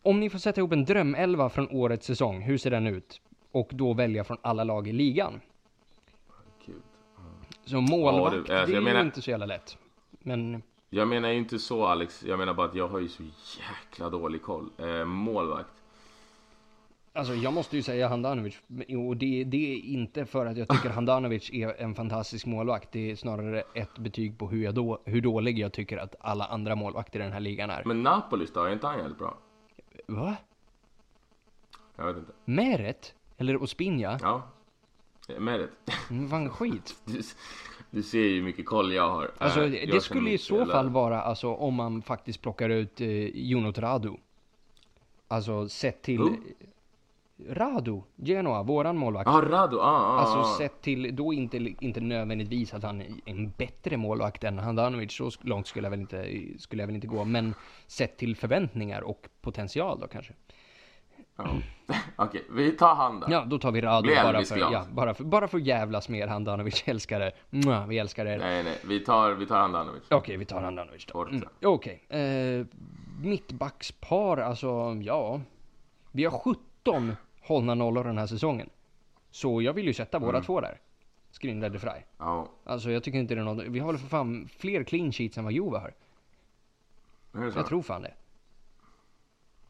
Om 0.01 0.19
ni 0.19 0.29
får 0.29 0.39
sätta 0.39 0.61
ihop 0.61 0.71
en 0.71 0.85
drömelva 0.85 1.49
från 1.49 1.69
årets 1.69 2.05
säsong, 2.05 2.41
hur 2.41 2.57
ser 2.57 2.71
den 2.71 2.87
ut? 2.87 3.21
Och 3.51 3.69
då 3.73 3.93
välja 3.93 4.23
från 4.23 4.37
alla 4.41 4.63
lag 4.63 4.87
i 4.87 4.91
ligan. 4.91 5.41
Så 7.69 7.81
målvakt, 7.81 8.15
Ja, 8.15 8.29
det- 8.29 8.35
det, 8.35 8.39
alltså, 8.39 8.53
är 8.53 8.59
jag 8.59 8.69
ju 8.69 8.81
menar- 8.81 9.01
inte 9.05 9.21
så 9.21 9.29
jävla 9.29 9.45
lätt. 9.45 9.77
Men 10.19 10.61
Jag 10.89 11.07
menar 11.07 11.29
ju 11.29 11.37
inte 11.37 11.59
så 11.59 11.85
Alex, 11.85 12.23
jag 12.23 12.39
menar 12.39 12.53
bara 12.53 12.67
att 12.67 12.75
jag 12.75 12.87
har 12.87 12.99
ju 12.99 13.07
så 13.09 13.23
jäkla 13.59 14.09
dålig 14.09 14.41
koll. 14.43 14.69
Eh, 14.77 15.05
målvakt. 15.05 15.69
Alltså 17.13 17.33
jag 17.33 17.53
måste 17.53 17.75
ju 17.75 17.83
säga 17.83 18.07
Handanovic, 18.07 18.61
och 19.07 19.17
det, 19.17 19.43
det 19.43 19.73
är 19.73 19.77
inte 19.85 20.25
för 20.25 20.45
att 20.45 20.57
jag 20.57 20.67
tycker 20.67 20.89
Handanovic 20.89 21.49
är 21.53 21.81
en 21.81 21.95
fantastisk 21.95 22.45
målvakt. 22.45 22.91
Det 22.91 23.11
är 23.11 23.15
snarare 23.15 23.63
ett 23.73 23.97
betyg 23.97 24.37
på 24.37 24.47
hur, 24.47 24.63
jag 24.63 24.75
då, 24.75 25.01
hur 25.05 25.21
dålig 25.21 25.59
jag 25.59 25.73
tycker 25.73 25.97
att 25.97 26.15
alla 26.19 26.45
andra 26.45 26.75
målvakter 26.75 27.19
i 27.19 27.23
den 27.23 27.31
här 27.33 27.39
ligan 27.39 27.69
är. 27.69 27.83
Men 27.85 28.03
Napolis 28.03 28.53
då, 28.53 28.63
är 28.63 28.73
inte 28.73 28.87
han 28.87 28.97
jävligt 28.99 29.17
bra? 29.17 29.37
Va? 30.07 30.35
Jag 31.95 32.05
vet 32.05 32.17
inte. 32.17 32.31
Meret? 32.45 33.15
Eller 33.37 33.63
Ospinja? 33.63 34.19
Ja. 34.21 34.43
Med 35.37 35.59
det. 35.59 35.69
Mm, 36.09 36.29
Fan 36.29 36.49
skit. 36.49 36.95
Du, 37.05 37.21
du 37.91 38.03
ser 38.03 38.19
ju 38.19 38.35
hur 38.35 38.43
mycket 38.43 38.65
koll 38.65 38.93
jag 38.93 39.09
har. 39.09 39.31
Alltså 39.37 39.63
Eh, 39.63 39.71
det 39.71 39.83
jag 39.83 40.01
skulle 40.03 40.31
i 40.31 40.37
så 40.37 40.55
jävla- 40.55 40.73
fall 40.73 40.89
vara 40.89 41.21
alltså 41.21 41.47
om 41.53 41.73
man 41.73 42.01
faktiskt 42.01 42.41
plockar 42.41 42.69
ut 42.69 43.01
eh, 43.01 43.07
Jonot 43.27 43.77
Radu. 43.77 44.11
Alltså 45.27 45.69
sett 45.69 46.01
till... 46.01 46.19
Who? 46.19 46.29
Radu, 47.49 48.01
Genoa, 48.15 48.63
våran 48.63 48.97
målvakt. 48.97 49.27
Ja, 49.27 49.41
Rado. 49.49 49.77
Ah, 49.79 49.83
ah, 49.83 50.19
Alltså 50.19 50.37
ah. 50.37 50.57
sett 50.57 50.81
till, 50.81 51.15
då 51.15 51.33
inte, 51.33 51.57
inte 51.79 52.01
nödvändigtvis 52.01 52.73
att 52.73 52.83
han 52.83 53.01
är 53.01 53.07
en 53.25 53.51
bättre 53.57 53.97
målvakt 53.97 54.43
än 54.43 54.57
Handanovic, 54.59 55.11
så 55.13 55.31
långt 55.41 55.67
skulle 55.67 55.85
jag 55.85 55.91
väl 55.91 55.99
inte, 55.99 56.25
skulle 56.57 56.81
jag 56.81 56.87
väl 56.87 56.95
inte 56.95 57.07
gå. 57.07 57.25
Men 57.25 57.53
sett 57.87 58.17
till 58.17 58.35
förväntningar 58.35 59.01
och 59.01 59.27
potential 59.41 59.99
då 59.99 60.07
kanske. 60.07 60.33
Ja. 61.43 61.95
Okej, 62.15 62.45
vi 62.49 62.71
tar 62.71 62.95
han 62.95 63.19
då. 63.19 63.27
Ja, 63.29 63.43
då 63.47 63.59
tar 63.59 63.71
vi 63.71 63.81
Radu 63.81 64.07
Blir 64.07 64.15
bara 64.23 64.29
Elvis 64.29 64.49
för, 64.49 64.55
glad? 64.55 64.73
ja, 64.73 64.85
bara 64.91 65.13
för, 65.13 65.23
bara 65.23 65.47
för 65.47 65.57
att 65.57 65.63
jävlas 65.63 66.09
med 66.09 66.19
er 66.19 66.27
Handanovic 66.27 66.83
älskare. 66.87 67.31
Mwah, 67.49 67.87
vi 67.87 67.97
älskar 67.97 68.25
er. 68.25 68.37
Nej, 68.37 68.63
nej, 68.63 68.77
vi 68.85 68.99
tar, 68.99 69.31
vi 69.31 69.45
tar 69.45 69.59
Handanovic. 69.59 70.03
Okej, 70.09 70.37
vi 70.37 70.45
tar 70.45 70.61
Handanovic 70.61 71.05
då. 71.05 71.21
Mm. 71.25 71.47
Okej. 71.63 72.03
Eh, 72.09 72.65
mittbackspar, 73.21 74.37
alltså 74.37 74.97
ja. 75.01 75.41
Vi 76.11 76.25
har 76.25 76.39
17 76.39 77.15
hållna 77.41 77.75
nollor 77.75 78.03
den 78.03 78.17
här 78.17 78.27
säsongen. 78.27 78.69
Så 79.31 79.61
jag 79.61 79.73
vill 79.73 79.85
ju 79.87 79.93
sätta 79.93 80.19
våra 80.19 80.29
Mm. 80.29 80.43
två 80.43 80.61
där. 80.61 80.77
Skrindar 81.31 81.69
de 81.69 81.79
Frey. 81.79 82.01
Ja, 82.17 82.47
Alltså 82.63 82.91
jag 82.91 83.03
tycker 83.03 83.19
inte 83.19 83.35
det 83.35 83.41
är 83.41 83.45
något. 83.45 83.63
Vi 83.67 83.79
har 83.79 83.87
väl 83.87 83.97
för 84.01 84.07
fan 84.07 84.49
fler 84.57 84.83
clean 84.83 85.11
sheets 85.11 85.37
än 85.37 85.43
vad 85.43 85.53
Juve 85.53 85.77
har. 85.77 85.93
Jag 87.55 87.65
tror 87.67 87.81
fan 87.81 88.01
det. 88.01 88.13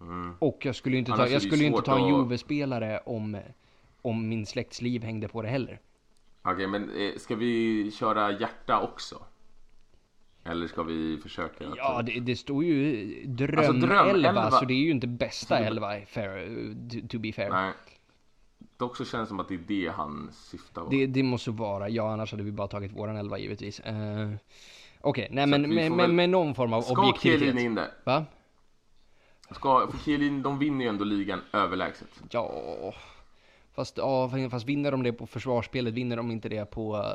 Mm. 0.02 0.36
Och 0.40 0.58
jag 0.66 0.76
skulle 0.76 0.98
inte 0.98 1.12
ta, 1.12 1.16
Annars 1.18 1.32
jag 1.32 1.42
det 1.42 1.48
skulle 1.48 1.64
inte 1.64 1.82
ta 1.82 1.98
en 1.98 2.04
att- 2.04 2.10
Juve-spelare 2.10 3.00
om, 3.06 3.38
om 4.02 4.30
min 4.30 4.46
släkts 4.46 4.82
liv 4.82 5.04
hängde 5.04 5.28
på 5.28 5.42
det 5.42 5.48
heller. 5.50 5.80
Okej, 6.42 6.68
men 6.68 6.84
eh, 6.84 7.16
ska 7.18 7.36
vi 7.36 7.92
köra 7.92 8.32
hjärta 8.32 8.80
också? 8.82 9.24
Eller 10.44 10.68
ska 10.68 10.84
vi 10.84 11.18
försöka? 11.24 11.68
att- 11.68 11.78
Ja, 11.78 12.02
det, 12.02 12.20
det 12.20 12.36
står 12.36 12.64
ju 12.64 13.06
dröm, 13.26 13.58
Alltså, 13.60 13.74
dröm- 13.74 14.08
elva, 14.10 14.52
så 14.52 14.66
det 14.66 14.74
är 14.74 14.78
ju 14.86 14.92
inte 14.92 15.08
bästa 15.08 15.58
elva, 15.66 15.88
fair, 16.08 16.74
to, 16.90 17.08
to 17.08 17.20
be 17.20 17.32
fair. 17.32 17.50
Nej. 17.50 17.74
Dock 18.78 18.98
så 18.98 19.06
känns 19.06 19.24
det 19.24 19.28
som 19.28 19.40
att 19.40 19.48
det 19.48 19.54
är 19.54 19.60
det 19.68 19.88
han 19.96 20.30
syftar 20.34 20.82
på. 20.84 20.90
Det, 20.90 21.06
det 21.06 21.24
måste 21.24 21.52
vara, 21.52 21.90
ja 21.90 22.12
annars 22.14 22.32
hade 22.32 22.44
vi 22.44 22.52
bara 22.52 22.68
tagit 22.68 22.92
våran 22.92 23.18
elva 23.18 23.38
givetvis. 23.40 23.80
Uh, 23.88 24.34
Okej, 25.02 25.28
nej 25.32 25.44
Så 25.44 25.50
men 25.50 25.76
med, 25.76 25.92
väl- 25.92 26.12
med 26.14 26.30
någon 26.30 26.56
form 26.56 26.74
av 26.74 26.82
Ska 26.82 27.02
objektivitet. 27.02 27.40
Chiellini 27.42 27.62
in 27.66 27.76
där? 27.76 27.88
Va? 28.04 28.26
Ska, 29.52 29.88
för 29.92 29.98
Chiellini, 29.98 30.42
de 30.42 30.60
vinner 30.60 30.86
ju 30.86 30.90
ändå 30.90 31.04
ligan 31.04 31.42
överlägset. 31.54 32.22
Ja, 32.30 32.94
fast, 33.74 33.98
ja, 33.98 34.32
fast 34.52 34.66
vinner 34.66 34.92
de 34.92 35.04
det 35.04 35.14
på 35.14 35.28
försvarsspelet, 35.28 35.94
vinner 35.94 36.18
de 36.18 36.32
inte 36.32 36.50
det 36.50 36.66
på, 36.66 37.06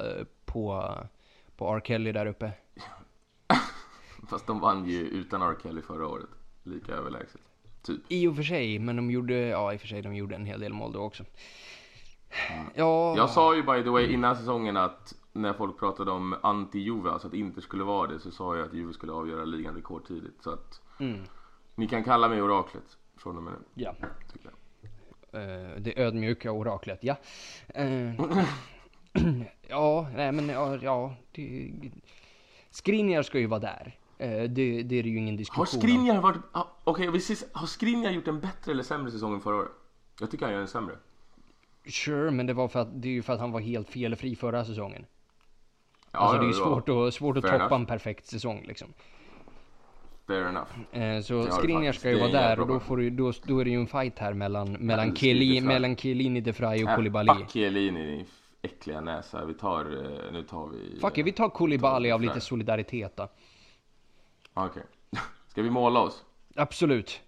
på, 0.45 0.93
på 1.57 1.75
R. 1.77 1.81
Kelly 1.85 2.13
där 2.13 2.27
uppe? 2.27 2.53
Fast 4.29 4.47
de 4.47 4.61
vann 4.61 4.87
ju 4.89 5.01
utan 5.01 5.43
R. 5.43 5.57
Kelly 5.63 5.83
förra 5.83 6.09
året. 6.09 6.29
Lika 6.63 6.93
överlägset. 6.93 7.41
Typ. 7.83 8.01
I 8.09 8.27
och 8.27 8.37
för 8.37 8.43
sig, 8.43 8.79
men 8.79 8.97
de 8.97 9.11
gjorde, 9.11 9.35
ja 9.35 9.73
i 9.73 9.77
och 9.77 9.81
för 9.81 9.89
sig, 9.89 10.03
de 10.03 10.15
gjorde 10.15 10.35
en 10.35 10.47
hel 10.47 10.61
del 10.61 10.73
mål 10.73 10.93
då 10.93 11.01
också. 11.01 11.25
Ja, 12.75 13.17
Jag 13.17 13.31
sa 13.31 13.57
ju 13.57 13.63
by 13.63 13.83
the 13.83 13.91
way 13.91 14.13
innan 14.13 14.37
säsongen 14.37 14.77
att 14.77 15.15
när 15.33 15.53
folk 15.53 15.79
pratade 15.79 16.11
om 16.11 16.35
anti-Juve, 16.43 17.13
alltså 17.13 17.29
att 17.29 17.35
Inter 17.35 17.61
skulle 17.61 17.85
vara 17.85 18.07
det, 18.07 18.21
så 18.21 18.31
sa 18.31 18.57
jag 18.57 18.67
att 18.67 18.75
Juve 18.75 18.93
skulle 18.93 19.13
avgöra 19.13 19.45
ligan 19.45 19.75
rekordtidigt. 19.75 20.43
Så 20.43 20.51
att 20.51 20.81
mm, 21.01 21.25
ni 21.75 21.89
kan 21.89 22.05
kalla 22.05 22.29
mig 22.29 22.43
oraklet 22.43 22.99
från 23.17 23.37
och 23.37 23.43
med 23.43 23.53
nu, 23.53 23.59
ja. 23.75 23.95
tycker 24.33 24.51
jag. 24.51 24.55
Eh, 25.43 25.77
det 25.79 25.99
ödmjuka 26.03 26.53
oraklet, 26.53 26.99
ja. 27.05 27.17
Eh, 27.69 28.15
ja, 29.69 30.09
nej 30.15 30.33
men 30.33 30.49
ja, 30.49 30.77
ja 30.77 31.15
det, 31.33 31.71
Skriniar 32.71 33.23
ska 33.23 33.39
ju 33.39 33.47
vara 33.47 33.61
där. 33.61 33.99
Eh, 34.19 34.43
det, 34.43 34.83
det 34.83 34.99
är 34.99 35.03
ju 35.03 35.19
ingen 35.19 35.37
diskussion 35.37 35.61
Har 35.61 35.67
Skriniar 35.67 36.21
varit... 36.21 36.41
ah, 36.53 36.65
Okej, 36.85 37.11
vi 37.11 37.19
ses- 37.19 37.45
har 37.53 37.67
Skriniar 37.67 38.11
gjort 38.11 38.29
en 38.29 38.41
bättre 38.41 38.73
eller 38.73 38.83
sämre 38.83 39.11
säsong 39.11 39.35
än 39.35 39.41
förra 39.41 39.57
året? 39.57 39.71
Jag 40.21 40.31
tycker 40.31 40.45
han 40.45 40.55
gör 40.55 40.61
en 40.61 40.69
sämre. 40.69 40.97
Sure, 41.87 42.31
men 42.31 42.47
det 42.47 42.53
var 42.53 42.69
för 42.69 42.81
att, 42.81 43.03
det 43.03 43.09
är 43.09 43.13
ju 43.13 43.23
för 43.23 43.33
att 43.33 43.41
han 43.41 43.53
var 43.53 43.61
helt 43.61 43.89
felfri 43.89 44.37
förra 44.37 44.65
säsongen. 44.65 45.07
alltså 46.11 46.39
det 46.39 46.45
är 46.45 46.49
ju 46.49 46.53
ja, 46.53 46.59
ja. 46.59 46.65
svårt 46.65 46.89
att, 46.89 47.15
svårt 47.15 47.37
att 47.37 47.43
toppa 47.43 47.57
enough. 47.57 47.75
en 47.75 47.87
perfekt 47.87 48.27
säsong 48.27 48.65
liksom. 48.67 48.89
Fair 50.27 50.49
enough. 50.49 50.69
Eh, 51.03 51.21
så 51.23 51.43
Skriniar 51.51 51.93
ska 51.93 52.11
ju 52.11 52.19
vara 52.21 52.31
där 52.33 52.61
och 52.61 52.67
då, 52.67 52.81
får 52.81 52.97
du, 52.97 53.11
då, 53.11 53.33
då 53.45 53.59
är 53.59 53.65
det 53.65 53.71
ju 53.71 53.81
en 53.81 53.87
fight 53.87 54.19
här 54.19 54.33
mellan, 54.33 54.73
mellan, 54.73 55.17
Chiellini, 55.17 55.61
mellan 55.61 55.97
Chiellini, 55.97 56.41
De 56.41 56.53
Frey 56.53 56.85
och 56.85 56.91
Äh, 56.91 56.95
Koulibaly. 56.97 57.35
Fuck 57.35 57.51
Chiellini, 57.51 58.07
din 58.17 58.27
äckliga 58.63 59.01
näsa. 59.01 59.45
Vi 59.45 59.55
tar, 59.55 59.81
eh, 59.81 60.33
nu 60.33 60.43
tar 60.43 60.69
vi... 60.69 61.01
Fuck 61.01 61.19
it, 61.19 61.27
vi 61.27 61.33
tar 61.33 61.49
Koulibaly 61.49 62.11
av 62.11 62.21
lite 62.23 62.41
solidaritet 62.41 63.17
då. 63.17 63.29
Okej. 64.55 64.83
Ska 65.49 65.63
vi 65.63 65.71
måla 65.71 66.01
oss? 66.01 66.25
Absolut. 66.57 67.21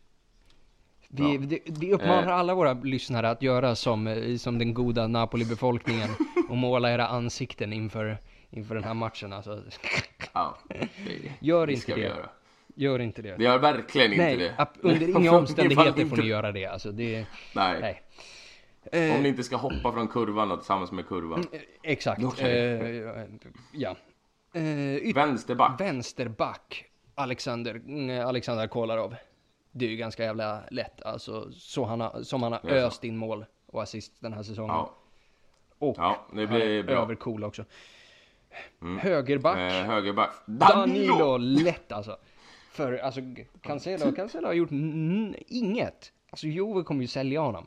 Vi, 1.09 1.23
Ja. 1.35 1.39
vi, 1.41 1.63
vi 1.67 1.93
uppmanar 1.93 2.29
Eh. 2.29 2.37
alla 2.39 2.55
våra 2.55 2.73
lyssnare 2.73 3.31
att 3.31 3.43
göra 3.43 3.75
som, 3.75 4.07
eh, 4.07 4.37
som 4.37 4.59
den 4.59 4.75
goda 4.75 5.07
Napoli-befolkningen 5.07 6.09
och 6.49 6.57
måla 6.57 6.93
era 6.93 7.07
ansikten 7.09 7.73
inför, 7.73 8.19
inför 8.51 8.75
den 8.75 8.85
här 8.85 8.95
matchen 8.95 9.33
alltså. 9.33 9.63
Ja. 10.33 10.59
Det, 10.69 10.89
Gör 11.41 11.67
det 11.67 11.73
inte 11.73 11.95
det. 11.95 12.01
göra. 12.01 12.29
Gör 12.79 12.99
inte 12.99 13.23
det. 13.23 13.37
Det 13.37 13.45
gör 13.45 13.59
verkligen 13.59 14.13
inte 14.13 14.25
Nej, 14.25 14.37
det. 14.37 14.55
ab- 14.59 14.69
under 14.81 15.09
inga 15.09 15.33
omständigheter 15.39 16.01
inte- 16.01 16.17
får 16.17 16.23
ni 16.23 16.29
göra 16.29 16.53
det 16.53 16.67
alltså. 16.67 16.93
Det, 16.93 17.27
Nej. 17.55 17.81
nej. 17.81 18.03
Om 18.93 18.99
Eh, 19.17 19.21
ni 19.23 19.29
inte 19.29 19.43
ska 19.43 19.57
hoppa 19.57 19.93
från 19.93 20.09
kurvan 20.09 20.49
då, 20.49 20.57
tillsammans 20.57 20.93
med 20.93 21.09
kurvan. 21.09 21.45
exakt. 21.83 22.25
Okej. 22.25 22.69
Eh, 22.73 23.25
ja. 23.73 23.97
Eh, 24.53 24.63
yt- 24.97 25.17
Vänsterback. 25.17 25.81
vänsterback, 25.81 26.85
Alexander, 27.15 27.75
mm, 27.75 28.27
Alexander 28.27 28.67
Kolarov. 28.67 29.15
Det 29.73 29.85
är 29.87 29.91
ju 29.91 29.97
ganska 29.97 30.23
jävla 30.25 30.63
lätt 30.71 31.03
alltså. 31.03 31.53
Så 31.53 31.85
han 31.85 32.01
har, 32.01 32.23
som 32.23 32.43
han 32.43 32.53
har 32.53 32.61
Det 32.63 32.79
är 32.81 32.85
öst 32.87 33.05
in 33.05 33.17
mål 33.17 33.45
och 33.67 33.83
assist 33.83 34.13
den 34.21 34.33
här 34.33 34.43
säsongen. 34.43 34.75
Ja. 34.75 34.95
Och 35.79 35.95
Ja, 35.99 36.27
det 36.33 36.47
han 36.47 36.55
blir 36.55 36.67
är 36.67 36.83
bra. 36.83 36.93
Mm. 36.93 37.05
övercool 37.05 37.45
också. 37.45 37.65
Högerback, 39.01 39.59
Eh, 39.59 39.87
högerback. 39.87 40.31
Danilo, 40.47 41.37
lätt 41.37 41.93
alltså. 41.93 42.17
För 42.77 42.99
alltså 42.99 43.21
Cancelo, 43.61 44.13
Cancelo 44.13 44.47
har 44.47 44.53
gjort 44.53 44.71
inget. 45.47 46.13
Alltså 46.31 46.47
Juve 46.47 46.83
kommer 46.83 47.03
ju 47.03 47.09
sälja 47.09 47.41
honom. 47.41 47.67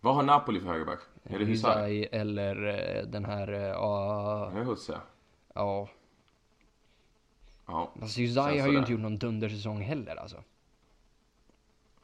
Vad 0.00 0.14
har 0.14 0.22
Napoli 0.22 0.60
för 0.60 0.68
högerback? 0.68 0.98
Är 1.24 1.38
det? 1.38 1.44
Hysaj 1.44 2.08
eller 2.12 2.66
eh, 2.66 3.02
den 3.06 3.24
här, 3.24 3.48
ja, 3.52 4.50
Är 4.50 4.64
Husse? 4.64 5.00
ja. 5.54 5.88
Ja. 7.66 7.92
Alltså 8.00 8.20
Känns 8.20 8.36
har 8.36 8.68
ju 8.68 8.78
inte 8.78 8.92
gjort 8.92 9.00
någon 9.00 9.18
dundersäsong 9.18 9.80
heller 9.82 10.16
alltså. 10.16 10.42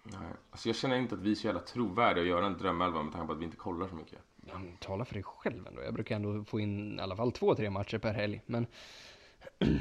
Nej. 0.03 0.33
Alltså 0.51 0.68
jag 0.68 0.76
känner 0.76 0.97
inte 0.97 1.14
att 1.14 1.20
vi 1.20 1.31
är 1.31 1.35
så 1.35 1.47
jävla 1.47 1.61
trovärdiga 1.61 2.22
att 2.22 2.28
göra 2.28 2.47
en 2.47 2.59
drömelva 2.59 3.03
med 3.03 3.12
tanke 3.12 3.26
på 3.26 3.33
att 3.33 3.39
vi 3.39 3.45
inte 3.45 3.57
kollar 3.57 3.89
så 3.89 3.95
mycket. 3.95 4.18
Ja, 4.47 4.53
Tala 4.78 5.05
för 5.05 5.14
dig 5.14 5.22
själv 5.22 5.66
ändå. 5.66 5.83
Jag 5.83 5.95
brukar 5.95 6.16
ändå 6.16 6.45
få 6.45 6.61
in 6.61 6.99
i 6.99 7.03
alla 7.03 7.16
fall 7.16 7.33
två, 7.33 7.55
tre 7.55 7.70
matcher 7.70 7.99
per 7.99 8.12
helg. 8.12 8.43
Men 8.47 8.66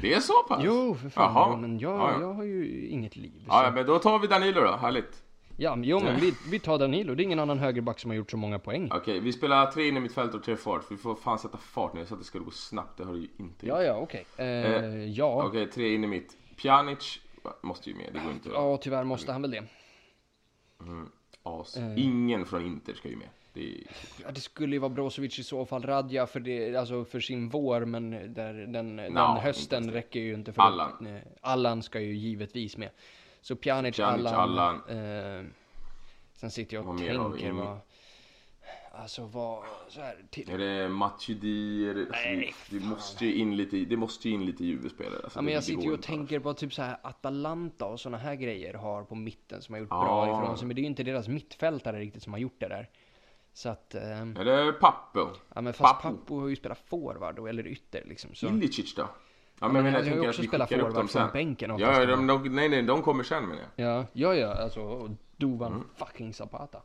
Det 0.02 0.14
är 0.14 0.20
så 0.20 0.42
pass? 0.48 0.60
jo, 0.64 0.94
för 0.94 1.08
fan. 1.08 1.34
Jaha. 1.34 1.48
Jo, 1.50 1.56
men 1.56 1.78
jag, 1.78 1.92
Ja, 2.00 2.12
ja. 2.12 2.20
jag 2.20 2.32
har 2.34 2.44
ju 2.44 2.86
inget 2.88 3.16
liv. 3.16 3.44
Ja, 3.48 3.62
ja, 3.62 3.68
så- 3.68 3.74
men 3.74 3.86
då 3.86 3.98
tar 3.98 4.18
vi 4.18 4.26
Danilo 4.26 4.60
då. 4.60 4.76
Härligt. 4.76 5.22
ja, 5.56 5.76
men, 5.76 5.84
jo, 5.88 6.00
men 6.00 6.20
vi, 6.20 6.34
vi 6.50 6.58
tar 6.58 6.78
Danilo. 6.78 7.14
Det 7.14 7.22
är 7.22 7.24
ingen 7.24 7.38
annan 7.38 7.58
högerback 7.58 7.98
som 8.00 8.10
har 8.10 8.16
gjort 8.16 8.30
så 8.30 8.36
många 8.36 8.58
poäng. 8.58 8.90
Okej, 8.94 9.20
vi 9.20 9.32
spelar 9.32 9.70
tre 9.70 9.88
in 9.88 9.96
i 9.96 10.00
mitt 10.00 10.12
fält 10.14 10.34
och 10.34 10.42
tre 10.42 10.56
fart. 10.56 10.82
Vi 10.90 10.96
får 10.96 11.14
fan 11.14 11.38
sätta 11.38 11.58
fart 11.58 11.94
nu 11.94 12.06
så 12.06 12.14
att 12.14 12.20
det 12.20 12.26
ska 12.26 12.38
gå 12.38 12.50
snabbt. 12.50 12.98
Det 12.98 13.04
har 13.04 13.12
du 13.12 13.18
ju 13.20 13.28
inte 13.36 13.66
gjort. 13.66 13.76
Ja, 13.78 13.82
ja, 13.82 13.94
okej. 13.96 14.24
Eh, 14.36 14.46
Eh, 14.46 15.04
ja. 15.04 15.44
Okej, 15.46 15.70
tre 15.70 15.94
in 15.94 16.04
i 16.04 16.06
mitt. 16.06 16.36
Pjanic 16.56 17.20
måste 17.62 17.90
ju 17.90 17.96
med. 17.96 18.10
Det 18.12 18.18
går 18.24 18.32
inte. 18.32 18.48
ja, 18.48 18.76
tyvärr 18.76 19.04
måste 19.04 19.32
han 19.32 19.42
väl 19.42 19.50
det. 19.50 19.62
As. 21.42 21.76
Eh. 21.76 22.04
Ingen 22.04 22.46
från 22.46 22.66
Inter 22.66 22.94
ska 22.94 23.08
ju 23.08 23.16
med. 23.16 23.28
Det. 23.52 23.84
Ja, 24.22 24.30
det 24.30 24.40
skulle 24.40 24.76
ju 24.76 24.78
vara 24.78 24.88
Brozovic 24.88 25.38
i 25.38 25.44
så 25.44 25.66
fall. 25.66 25.82
Radja 25.82 26.26
för, 26.26 26.40
det, 26.40 26.76
alltså 26.76 27.04
för 27.04 27.20
sin 27.20 27.48
vår, 27.48 27.84
men 27.84 28.10
där, 28.34 28.52
den, 28.54 28.72
den 28.96 28.96
Nå, 28.96 29.20
hösten 29.38 29.82
inte 29.82 29.92
det. 29.94 29.98
räcker 29.98 30.20
ju 30.20 30.34
inte 30.34 30.52
för 30.52 30.62
Allan. 30.62 31.06
Eh, 31.06 31.22
Allan 31.40 31.82
ska 31.82 32.00
ju 32.00 32.14
givetvis 32.14 32.76
med. 32.76 32.90
Så 33.40 33.56
Pjanic, 33.56 33.96
Pjanic, 33.96 34.26
Allan. 34.26 34.74
Eh, 34.88 35.44
sen 36.32 36.50
sitter 36.50 36.74
jag 36.76 36.80
och 36.88 36.94
Vad 36.94 36.98
tänker 36.98 37.52
vad... 37.52 37.78
Alltså 38.92 39.24
vad... 39.26 39.64
Så 39.88 40.00
här, 40.00 40.16
till, 40.30 40.50
Är 40.50 40.58
det 40.58 40.88
Matuidi? 40.88 41.84
Det, 41.84 42.00
alltså, 42.00 42.12
Nej, 42.12 42.54
det, 42.70 42.78
det 42.78 42.84
måste 42.84 43.26
ju 43.26 43.34
in 43.34 43.56
lite, 43.56 43.76
det 43.76 43.96
måste 43.96 44.28
ju 44.28 44.34
in 44.34 44.46
lite 44.46 44.64
Juve-spelare. 44.64 45.20
Alltså, 45.24 45.38
Ja, 45.38 45.42
men 45.42 45.46
det- 45.46 45.52
jag 45.52 45.60
det 45.62 45.64
sitter 45.66 45.82
ju 45.82 45.92
och 45.92 46.02
tänker 46.02 46.40
på 46.40 46.54
typ 46.54 46.74
så 46.74 46.82
här 46.82 46.96
Atalanta 47.02 47.86
och 47.86 48.00
såna 48.00 48.16
här 48.18 48.34
grejer 48.34 48.74
har 48.74 49.04
på 49.04 49.14
mitten 49.14 49.62
som 49.62 49.72
har 49.74 49.80
gjort 49.80 49.88
Ja. 49.90 50.04
bra 50.04 50.42
ifrån 50.42 50.58
sig. 50.58 50.66
Men 50.66 50.74
det 50.74 50.80
är 50.80 50.82
ju 50.82 50.88
inte 50.88 51.02
deras 51.02 51.28
mittfältare 51.28 51.98
riktigt 52.00 52.22
som 52.22 52.32
har 52.32 52.40
gjort 52.40 52.60
det 52.60 52.68
där. 52.68 52.88
Så 53.60 53.68
att, 53.68 53.94
ehm, 53.94 54.36
Är 54.36 54.44
det 54.44 54.72
Pappo? 54.72 55.28
ja 55.54 55.60
men 55.60 55.72
fast. 55.72 56.02
Pappo 56.02 56.40
har 56.40 56.48
ju 56.48 56.56
spelat 56.56 56.78
forward 56.78 57.36
då, 57.36 57.46
eller 57.46 57.66
ytter 57.66 58.04
liksom. 58.04 58.34
Så. 58.34 58.46
Ilicic 58.46 58.94
då? 58.94 59.08
Ja, 59.60 59.68
men, 59.68 59.82
men 59.84 59.92
jag 59.92 60.04
ju 60.04 60.10
tänker 60.10 60.28
att 60.28 60.38
vi 60.38 60.48
skickar 60.48 60.78
upp 60.78 60.94
dem 60.94 61.08
sen. 61.08 61.30
bänken 61.32 61.78
Ja, 61.78 62.00
ja 62.00 62.06
de, 62.06 62.26
de, 62.26 62.42
nej, 62.54 62.68
nej, 62.68 62.82
de 62.82 63.02
kommer 63.02 63.24
sen 63.24 63.46
menar 63.46 63.62
jag. 63.76 63.86
Ja, 63.86 64.06
ja, 64.12 64.34
ja, 64.34 64.54
alltså 64.54 64.80
och 64.80 65.10
Dovan 65.36 65.84
fucking 65.96 66.34
Zapata. 66.34 66.82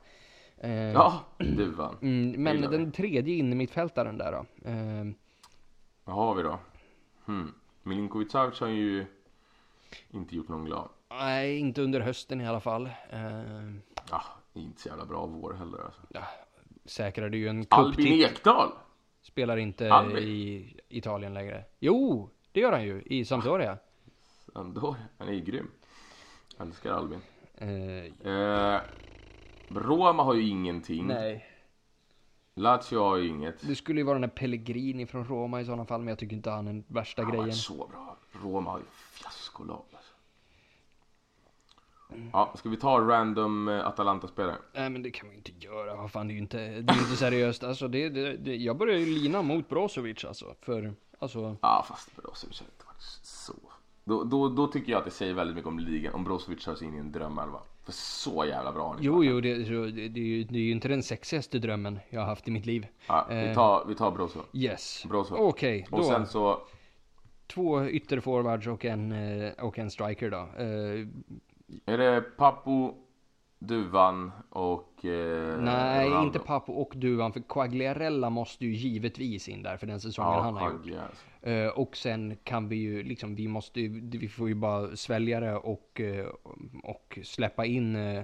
Eh, 0.57 0.71
Ja, 0.71 1.19
du 1.37 1.65
vann. 1.71 1.97
mm, 2.01 2.43
men 2.43 2.61
den 2.61 2.91
tredje 2.91 3.35
in 3.35 3.57
mittfältaren 3.57 4.17
där 4.17 4.31
då. 4.31 4.69
Eh, 4.69 5.05
Vad 6.03 6.15
har 6.15 6.35
vi 6.35 6.43
då? 6.43 6.59
Hmm. 7.25 7.53
Milinkovic 7.83 8.31
Savic 8.31 8.59
har 8.59 8.67
ju 8.67 9.05
inte 10.11 10.35
gjort 10.35 10.47
någon 10.49 10.65
glad. 10.65 10.89
nej, 11.09 11.57
inte 11.59 11.81
under 11.81 11.99
hösten 11.99 12.41
i 12.41 12.47
alla 12.47 12.59
fall. 12.59 12.85
Eh, 13.09 13.21
Ja, 14.11 14.21
inte 14.53 14.81
så 14.81 14.89
jävla 14.89 15.05
bra 15.05 15.25
vår 15.25 15.53
heller 15.53 15.77
alltså. 15.85 16.01
Säkrade 16.85 17.37
ju 17.37 17.47
en 17.47 17.65
Albin 17.69 17.95
cuptitel. 17.95 18.31
Ekdal! 18.31 18.71
Spelar 19.21 19.57
inte 19.57 19.93
Albin. 19.93 20.17
i 20.23 20.75
Italien 20.89 21.33
längre. 21.33 21.63
Jo, 21.79 22.29
det 22.51 22.59
gör 22.59 22.71
han 22.71 22.83
ju 22.83 23.01
i 23.05 23.25
Sampdoria. 23.25 23.77
Ändå, 24.55 24.95
han 25.17 25.27
är 25.27 25.33
ju 25.33 25.39
grym. 25.41 25.71
Älskar 26.59 26.91
Albin. 26.91 27.19
Eh, 27.57 28.31
Eh, 28.33 28.81
Roma 29.69 30.23
har 30.23 30.33
ju 30.33 30.47
ingenting. 30.47 31.07
nej, 31.07 31.45
Lazio 32.55 32.99
har 32.99 33.17
ju 33.17 33.27
inget. 33.27 33.67
det 33.67 33.75
skulle 33.75 33.99
ju 33.99 34.05
vara 34.05 34.13
den 34.19 34.23
här 34.23 34.35
Pellegrini 34.35 35.05
från 35.05 35.25
Roma 35.25 35.61
i 35.61 35.65
sådana 35.65 35.85
fall, 35.85 35.99
men 35.99 36.07
jag 36.07 36.19
tycker 36.19 36.35
inte 36.35 36.49
han 36.49 36.67
är 36.67 36.71
den 36.73 36.83
värsta 36.87 37.21
Han 37.23 37.31
grejen. 37.31 37.53
så 37.53 37.87
bra. 37.87 38.17
Roma 38.43 38.71
har 38.71 38.79
ju 38.79 38.85
fiaskolag. 39.11 39.83
Ja, 42.33 42.53
ska 42.57 42.69
vi 42.69 42.77
ta 42.77 42.99
random 42.99 43.67
eh, 43.67 43.87
Atalanta-spelare? 43.87 44.55
Nej 44.73 44.89
men 44.89 45.03
det 45.03 45.11
kan 45.11 45.29
ju 45.29 45.35
inte 45.35 45.51
göra, 45.59 45.95
vad 45.95 46.11
fan 46.11 46.27
det 46.27 46.31
är 46.31 46.35
ju 46.35 46.41
inte, 46.41 46.57
det 46.57 46.93
är 46.93 46.99
inte 46.99 47.15
seriöst. 47.17 47.63
Alltså 47.63 47.87
det, 47.87 48.09
det, 48.09 48.37
det, 48.37 48.55
jag 48.55 48.77
börjar 48.77 48.97
ju 48.97 49.05
lina 49.05 49.41
mot 49.41 49.69
Brozovic 49.69 50.25
alltså. 50.25 50.55
För, 50.61 50.93
alltså, 51.19 51.55
Ja, 51.61 51.85
fast 51.89 52.15
Brozovic 52.15 52.59
har 52.59 52.65
inte 52.67 52.85
varit 52.85 53.01
så. 53.23 53.53
Då, 54.03 54.23
då, 54.23 54.49
då 54.49 54.67
tycker 54.67 54.91
jag 54.91 54.99
att 54.99 55.05
det 55.05 55.11
säger 55.11 55.33
väldigt 55.33 55.55
mycket 55.55 55.67
om 55.67 55.79
ligan, 55.79 56.13
om 56.13 56.23
Brozovic 56.23 56.63
sig 56.63 56.87
in 56.87 56.95
i 56.95 56.97
en 56.97 57.11
drömelva. 57.11 57.59
För 57.85 57.91
så 57.91 58.45
jävla 58.45 58.71
bra 58.71 58.87
har 58.87 58.93
inte 58.93 59.05
jo 59.05 59.23
jo, 59.23 59.41
det, 59.41 59.65
så, 59.65 59.71
det, 59.71 60.07
det, 60.07 60.19
är 60.19 60.23
ju, 60.25 60.43
det 60.43 60.57
är 60.59 60.63
ju 60.63 60.71
inte 60.71 60.87
den 60.87 61.03
sexigaste 61.03 61.59
drömmen 61.59 61.99
jag 62.09 62.19
har 62.21 62.27
haft 62.27 62.47
i 62.47 62.51
mitt 62.51 62.65
liv. 62.65 62.87
Ja, 63.07 63.25
vi 63.29 63.35
Eh. 63.49 63.53
tar, 63.53 63.85
vi 63.87 63.95
tar 63.95 64.11
Brozo. 64.11 64.39
Yes. 64.53 65.05
Brozo. 65.09 65.35
Okej, 65.35 65.87
Och 65.91 65.97
då. 65.97 66.03
sen 66.03 66.27
så, 66.27 66.59
Två 67.47 67.85
ytterforwards 67.85 68.67
och 68.67 68.85
en, 68.85 69.11
eh, 69.11 69.51
och 69.65 69.79
en 69.79 69.91
striker 69.91 70.31
då. 70.31 70.49
Är 71.85 71.97
det 71.97 72.21
Papu, 72.21 72.91
Duvan 73.59 74.31
och 74.49 75.05
eh, 75.05 75.61
nej, 75.61 76.07
Ronaldo? 76.07 76.27
inte 76.27 76.39
Papo 76.39 76.73
och 76.73 76.93
Duvan, 76.95 77.33
för 77.33 77.39
Quagliarella 77.39 78.29
måste 78.29 78.65
ju 78.65 78.73
givetvis 78.73 79.49
in 79.49 79.63
där 79.63 79.77
för 79.77 79.87
den 79.87 80.01
säsongen 80.01 80.31
Ja, 80.31 80.41
han 80.41 80.57
har 80.57 80.71
gjort. 80.71 80.81
Alltså. 80.81 81.49
Eh, 81.49 81.67
och 81.67 81.97
sen 81.97 82.37
kan 82.43 82.69
vi 82.69 82.75
ju 82.75 83.03
liksom, 83.03 83.35
vi 83.35 83.47
måste 83.47 83.87
vi 83.87 84.29
får 84.29 84.47
ju 84.47 84.55
bara 84.55 84.95
svälja 84.95 85.39
det 85.39 85.55
och, 85.55 86.01
eh, 86.01 86.27
och 86.83 87.19
släppa 87.23 87.65
in 87.65 87.95
eh, 87.95 88.23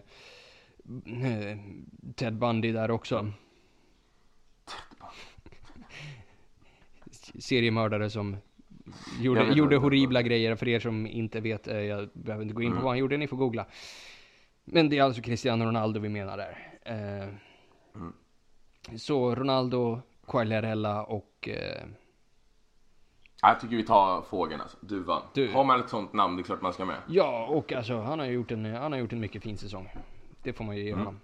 eh, 1.05 1.57
Ted 2.15 2.37
Bundy 2.37 2.71
där 2.71 2.91
också. 2.91 3.31
Seriemördare 7.39 8.09
som 8.09 8.37
gjorde, 9.21 9.45
gjorde 9.53 9.77
horribla 9.77 10.21
grejer. 10.21 10.55
För 10.55 10.67
er 10.67 10.79
som 10.79 11.07
inte 11.07 11.39
vet, 11.41 11.67
eh, 11.67 11.79
jag 11.79 12.09
behöver 12.13 12.43
inte 12.43 12.55
gå 12.55 12.61
in 12.61 12.67
på 12.69 12.73
Mm. 12.73 12.83
vad 12.83 12.91
han 12.91 12.97
gjorde, 12.99 13.17
ni 13.17 13.27
får 13.27 13.37
googla. 13.37 13.65
Men 14.65 14.89
det 14.89 14.97
är 14.97 15.03
alltså 15.03 15.21
Cristiano 15.21 15.65
Ronaldo 15.65 15.99
vi 15.99 16.09
menar 16.09 16.37
där. 16.37 16.57
Eh, 16.85 17.29
Mm. 17.95 18.13
Så 18.97 19.35
Ronaldo, 19.35 20.01
Quagliarella 20.27 21.03
och 21.03 21.49
eh, 21.49 21.83
Jag 23.41 23.59
tycker 23.59 23.75
vi 23.75 23.83
tar 23.85 24.21
fågeln 24.21 24.61
alltså, 24.61 24.77
Duvan. 24.81 25.21
Du- 25.33 25.51
Har 25.51 25.63
man 25.63 25.79
ett 25.79 25.89
sånt 25.89 26.13
namn, 26.13 26.35
det 26.37 26.41
är 26.41 26.43
klart 26.43 26.61
man 26.61 26.73
ska 26.73 26.85
med. 26.85 26.95
Ja, 27.07 27.47
och 27.47 27.73
alltså 27.73 27.99
han 28.01 28.19
har 28.19 28.25
gjort 28.25 28.51
en, 28.51 28.65
han 28.65 28.91
har 28.91 28.99
gjort 28.99 29.13
en 29.13 29.19
mycket 29.19 29.43
fin 29.43 29.57
säsong. 29.57 29.89
Det 30.43 30.53
får 30.53 30.63
man 30.63 30.77
ju 30.77 30.83
ge 30.83 30.89
Mm. 30.91 30.99
honom. 31.05 31.19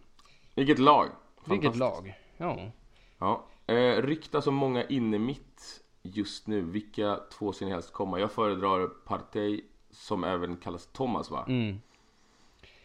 Vilket 0.56 0.80
lag! 0.80 1.08
Vilket 1.46 1.76
lag. 1.76 2.14
Ja. 2.38 2.72
Ja. 3.20 3.46
Eh, 3.74 4.02
ryktas 4.02 4.48
om 4.48 4.56
många 4.56 4.84
inne 4.84 5.20
mitt 5.20 5.82
just 6.14 6.48
nu. 6.48 6.62
Vilka 6.62 7.20
två 7.38 7.54
ser 7.54 7.66
ni 7.66 7.72
helst 7.72 7.94
komma? 7.94 8.20
Jag 8.20 8.32
föredrar 8.32 8.88
Partey 8.88 9.62
som 9.92 10.24
även 10.24 10.58
kallas 10.58 10.88
Thomas 10.88 11.32
va? 11.32 11.46
Mm. 11.48 11.82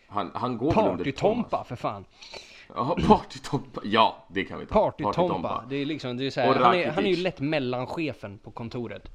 Han, 0.06 0.30
han 0.34 0.58
går 0.58 0.74
väl 0.74 0.88
under 0.88 1.12
Thomas? 1.12 1.46
Party-Tompa 1.46 1.64
för 1.64 1.76
fan. 1.76 2.04
Ja, 2.74 2.96
Partytompa. 3.06 3.80
Ja, 3.84 4.24
det 4.28 4.44
kan 4.44 4.58
vi 4.58 4.66
ta. 4.66 4.90
Partytompa. 4.90 5.64
Det 5.68 5.76
är 5.76 5.86
liksom, 5.86 6.16
det 6.16 6.26
är 6.26 6.30
så 6.30 6.40
här, 6.40 6.54
han, 6.54 6.74
är, 6.74 6.90
han 6.90 7.04
är 7.04 7.10
ju 7.10 7.22
lätt 7.22 7.40
mellanchefen 7.40 8.38
på 8.38 8.50
kontoret. 8.50 9.10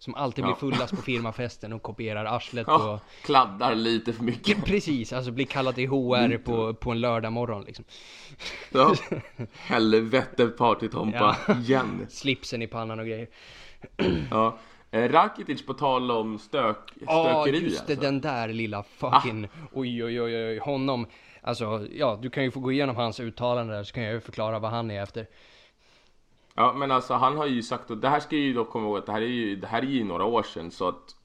Som 0.00 0.14
alltid 0.14 0.44
blir 0.44 0.52
Ja. 0.52 0.56
fullast 0.56 0.96
på 0.96 1.02
firmafesten 1.02 1.72
och 1.72 1.82
kopierar 1.82 2.24
arslet 2.24 2.66
på... 2.66 2.72
Ja, 2.72 3.00
kladdar 3.22 3.74
lite 3.74 4.12
för 4.12 4.24
mycket. 4.24 4.64
Precis, 4.64 5.12
alltså 5.12 5.30
blir 5.30 5.46
kallad 5.46 5.74
till 5.74 5.88
HR 5.88 6.38
på, 6.38 6.74
på 6.74 6.90
en 6.90 7.00
lördag 7.00 7.32
morgon 7.32 7.64
liksom. 7.64 7.84
Ja. 8.72 8.94
Helvete 9.52 10.46
Partytompa 10.46 11.36
igen. 11.60 12.06
Slipsen 12.08 12.62
i 12.62 12.66
pannan 12.66 13.00
och 13.00 13.06
grejer. 13.06 13.28
Ja. 14.30 14.58
Eh, 14.90 15.08
Rakitic 15.08 15.66
på 15.66 15.74
tal 15.74 16.10
om 16.10 16.38
stök, 16.38 16.76
Ja, 17.06 17.42
stökeri 17.44 17.64
just 17.64 17.86
det, 17.86 17.92
alltså. 17.92 18.04
den 18.06 18.20
där 18.20 18.48
lilla 18.48 18.82
fucking... 18.82 19.48
Oj, 19.72 20.04
oj, 20.04 20.22
oj, 20.22 20.46
oj, 20.46 20.58
honom. 20.58 21.06
Alltså, 21.40 21.86
ja, 21.92 22.18
du 22.22 22.30
kan 22.30 22.44
ju 22.44 22.50
få 22.50 22.60
gå 22.60 22.72
igenom 22.72 22.96
hans 22.96 23.20
uttalande 23.20 23.74
där 23.74 23.84
så 23.84 23.94
kan 23.94 24.02
jag 24.02 24.12
ju 24.12 24.20
förklara 24.20 24.58
vad 24.58 24.70
han 24.70 24.90
är 24.90 25.02
efter. 25.02 25.26
Ja 26.54 26.72
men 26.72 26.90
alltså 26.90 27.14
han 27.14 27.36
har 27.36 27.46
ju 27.46 27.62
sagt, 27.62 27.90
och 27.90 27.98
det 27.98 28.08
här 28.08 28.20
ska 28.20 28.36
ju 28.36 28.52
då 28.52 28.64
komma 28.64 28.86
ihåg 28.86 28.98
att 28.98 29.06
det 29.06 29.12
här 29.12 29.20
är 29.22 29.26
ju, 29.26 29.56
det 29.56 29.66
här 29.66 29.82
är 29.82 29.86
ju 29.86 30.04
några 30.04 30.24
år 30.24 30.42
sedan 30.42 30.70
så 30.70 30.88
att 30.88 31.16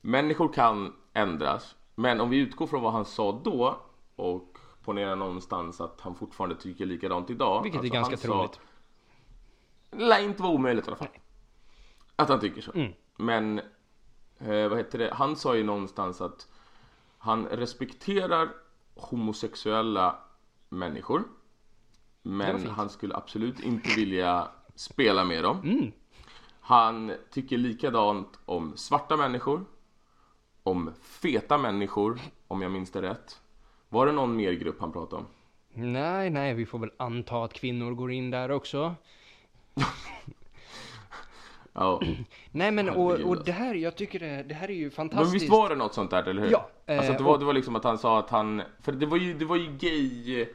Människor 0.00 0.52
kan 0.52 0.92
ändras 1.12 1.74
Men 1.94 2.20
om 2.20 2.30
vi 2.30 2.36
utgår 2.36 2.66
från 2.66 2.82
vad 2.82 2.92
han 2.92 3.04
sa 3.04 3.40
då 3.44 3.80
och 4.16 4.58
ponerar 4.84 5.16
någonstans 5.16 5.80
att 5.80 6.00
han 6.00 6.14
fortfarande 6.14 6.56
tycker 6.56 6.86
likadant 6.86 7.30
idag 7.30 7.62
Vilket 7.62 7.78
alltså 7.78 7.92
är 7.92 7.94
ganska 7.94 8.16
sa- 8.16 8.28
troligt. 8.28 8.60
Det 9.90 10.04
lär 10.04 10.22
inte 10.22 10.42
vara 10.42 10.52
omöjligt 10.52 10.84
i 10.84 10.88
alla 10.88 10.96
fall. 10.96 11.08
Att 12.16 12.28
han 12.28 12.40
tycker 12.40 12.62
så. 12.62 12.72
Mm. 12.72 12.92
Men 13.16 13.58
eh, 14.38 14.68
vad 14.68 14.78
heter 14.78 14.98
det, 14.98 15.14
han 15.14 15.36
sa 15.36 15.56
ju 15.56 15.64
någonstans 15.64 16.20
att 16.20 16.48
Han 17.18 17.46
respekterar 17.46 18.48
homosexuella 18.94 20.18
människor 20.68 21.24
Men 22.26 22.66
han 22.70 22.90
skulle 22.90 23.14
absolut 23.16 23.60
inte 23.60 23.90
vilja 23.96 24.48
spela 24.74 25.24
med 25.24 25.44
dem. 25.44 25.60
Mm. 25.64 25.92
Han 26.60 27.12
tycker 27.30 27.56
likadant 27.58 28.38
om 28.44 28.76
svarta 28.76 29.16
människor. 29.16 29.64
Om 30.62 30.90
feta 31.02 31.58
människor, 31.58 32.20
om 32.48 32.62
jag 32.62 32.70
minns 32.72 32.90
det 32.90 33.02
rätt. 33.02 33.40
Var 33.88 34.06
det 34.06 34.12
någon 34.12 34.36
mer 34.36 34.52
grupp 34.52 34.80
han 34.80 34.92
pratade 34.92 35.22
om? 35.22 35.26
Nej, 35.92 36.30
nej, 36.30 36.54
vi 36.54 36.66
får 36.66 36.78
väl 36.78 36.90
anta 36.96 37.44
att 37.44 37.52
kvinnor 37.52 37.94
går 37.94 38.12
in 38.12 38.30
där 38.30 38.50
också. 38.50 38.94
Ja. 41.76 42.02
Nej 42.50 42.70
men 42.70 42.88
och, 42.90 43.04
och 43.06 43.12
alltså. 43.12 43.44
det 43.44 43.52
här, 43.52 43.74
jag 43.74 43.96
tycker 43.96 44.20
det, 44.20 44.42
det 44.42 44.54
här 44.54 44.68
är 44.70 44.74
ju 44.74 44.82
Men 44.84 44.90
fantastiskt. 44.90 45.34
visst 45.34 45.52
var 45.52 45.68
det 45.68 45.74
något 45.74 45.94
sånt 45.94 46.10
där, 46.10 46.22
eller 46.28 46.42
hur? 46.42 46.50
Ja, 46.50 46.68
eh, 46.86 46.98
Alltså 46.98 47.12
det 47.12 47.22
var, 47.22 47.32
och- 47.32 47.38
det 47.38 47.44
var 47.44 47.52
liksom 47.52 47.76
att 47.76 47.84
han 47.84 47.98
sa 47.98 48.18
att 48.18 48.30
han... 48.30 48.62
För 48.80 48.92
det 48.92 49.06
var 49.06 49.16
ju, 49.16 49.34
det 49.34 49.44
var 49.44 49.56
ju 49.56 49.66
gay... 49.78 50.46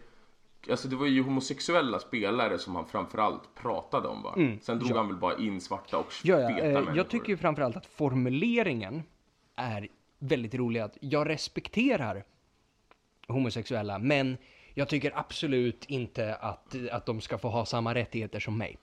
Alltså 0.69 0.87
det 0.87 0.95
var 0.95 1.05
ju 1.07 1.21
homosexuella 1.21 1.99
spelare 1.99 2.57
som 2.59 2.75
han 2.75 2.85
framförallt 2.85 3.55
pratade 3.55 4.07
om 4.07 4.23
va? 4.23 4.35
Sen 4.61 4.79
drog 4.79 4.91
han 4.97 5.07
väl 5.07 5.17
bara 5.17 5.37
in 5.37 5.61
svarta 5.61 5.97
och 5.97 6.13
Ja, 6.23 6.39
ja, 6.39 6.49
eh, 6.59 6.73
människor. 6.73 6.97
jag 6.97 7.09
tycker 7.09 7.29
ju 7.29 7.37
framförallt 7.37 7.75
att 7.77 7.85
formuleringen 7.85 9.03
är 9.55 9.87
väldigt 10.19 10.55
rolig. 10.55 10.79
Att 10.79 10.97
jag 11.01 11.29
respekterar 11.29 12.23
homosexuella, 13.27 13.99
men 13.99 14.37
jag 14.73 14.89
tycker 14.89 15.11
absolut 15.15 15.85
inte 15.85 16.35
att, 16.35 16.75
att 16.91 17.05
de 17.05 17.21
ska 17.21 17.37
få 17.37 17.47
ha 17.49 17.65
samma 17.65 17.95
rättigheter 17.95 18.39
som 18.39 18.57
mig. 18.57 18.77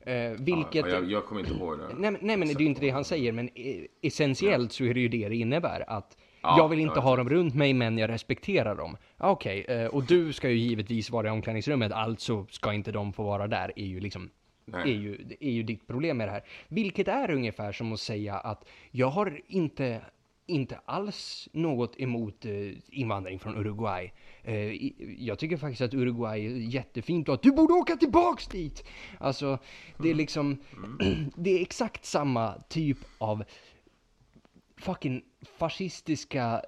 Eh, 0.00 0.30
vilket... 0.38 0.86
Ja, 0.86 0.88
jag, 0.88 1.10
jag 1.10 1.24
kommer 1.26 1.40
inte 1.40 1.52
ihåg 1.54 1.78
det. 1.78 1.84
Nej, 1.98 2.10
men- 2.10 2.18
nej 2.22 2.36
men 2.36 2.48
det 2.48 2.54
är 2.54 2.60
ju 2.60 2.66
inte 2.66 2.80
det 2.80 2.90
han 2.90 3.04
säger, 3.04 3.32
men 3.32 3.48
eh, 3.54 3.82
essentiellt 4.02 4.72
så 4.72 4.84
är 4.84 4.94
det 4.94 5.00
ju 5.00 5.08
det 5.08 5.28
det 5.28 5.36
innebär. 5.36 5.84
Att 5.90 6.16
Ja, 6.46 6.58
jag 6.58 6.68
vill 6.68 6.80
inte 6.80 6.98
ja, 6.98 7.00
ha 7.00 7.16
dem 7.16 7.28
runt 7.28 7.54
mig, 7.54 7.74
men 7.74 7.98
jag 7.98 8.10
respekterar 8.10 8.74
dem. 8.74 8.96
Okej, 9.18 9.64
eh, 9.68 9.86
och 9.86 10.04
du 10.04 10.32
ska 10.32 10.50
ju 10.50 10.56
givetvis 10.56 11.10
vara 11.10 11.26
i 11.26 11.30
omklädningsrummet, 11.30 11.92
alltså 11.92 12.46
ska 12.50 12.72
inte 12.72 12.92
de 12.92 13.12
få 13.12 13.22
vara 13.22 13.46
där, 13.46 13.72
är 13.76 13.86
ju 13.86 14.00
liksom 14.00 14.30
Nej. 14.66 14.90
är 14.90 14.96
ju, 14.96 15.36
är 15.40 15.50
ju 15.50 15.62
ditt 15.62 15.86
problem 15.86 16.16
med 16.16 16.28
det 16.28 16.32
här. 16.32 16.44
Vilket 16.68 17.08
är 17.08 17.30
ungefär 17.30 17.72
som 17.72 17.92
att 17.92 18.00
säga 18.00 18.34
att 18.34 18.68
jag 18.90 19.08
har 19.08 19.40
inte, 19.46 20.00
inte 20.46 20.80
alls 20.84 21.48
något 21.52 22.00
emot 22.00 22.44
eh, 22.44 22.52
invandring 22.88 23.38
från 23.38 23.56
Uruguay. 23.56 24.12
Eh, 24.42 24.72
jag 25.18 25.38
tycker 25.38 25.56
faktiskt 25.56 25.82
att 25.82 25.94
Uruguay 25.94 26.46
är 26.46 26.50
jättefint 26.50 27.28
och 27.28 27.34
att 27.34 27.42
du 27.42 27.52
borde 27.52 27.72
åka 27.72 27.96
tillbaks 27.96 28.46
dit! 28.46 28.84
Alltså, 29.18 29.58
det 29.98 30.10
är 30.10 30.14
liksom, 30.14 30.58
det 31.36 31.50
är 31.50 31.62
exakt 31.62 32.04
samma 32.04 32.54
typ 32.68 32.98
av 33.18 33.44
fucking 34.76 35.22
fascistiska 35.42 36.62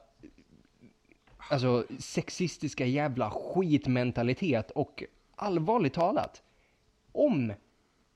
Alltså 1.50 1.84
sexistiska 1.98 2.86
jävla 2.86 3.30
skitmentalitet 3.30 4.70
och 4.70 5.04
allvarligt 5.36 5.94
talat 5.94 6.42
om, 7.12 7.52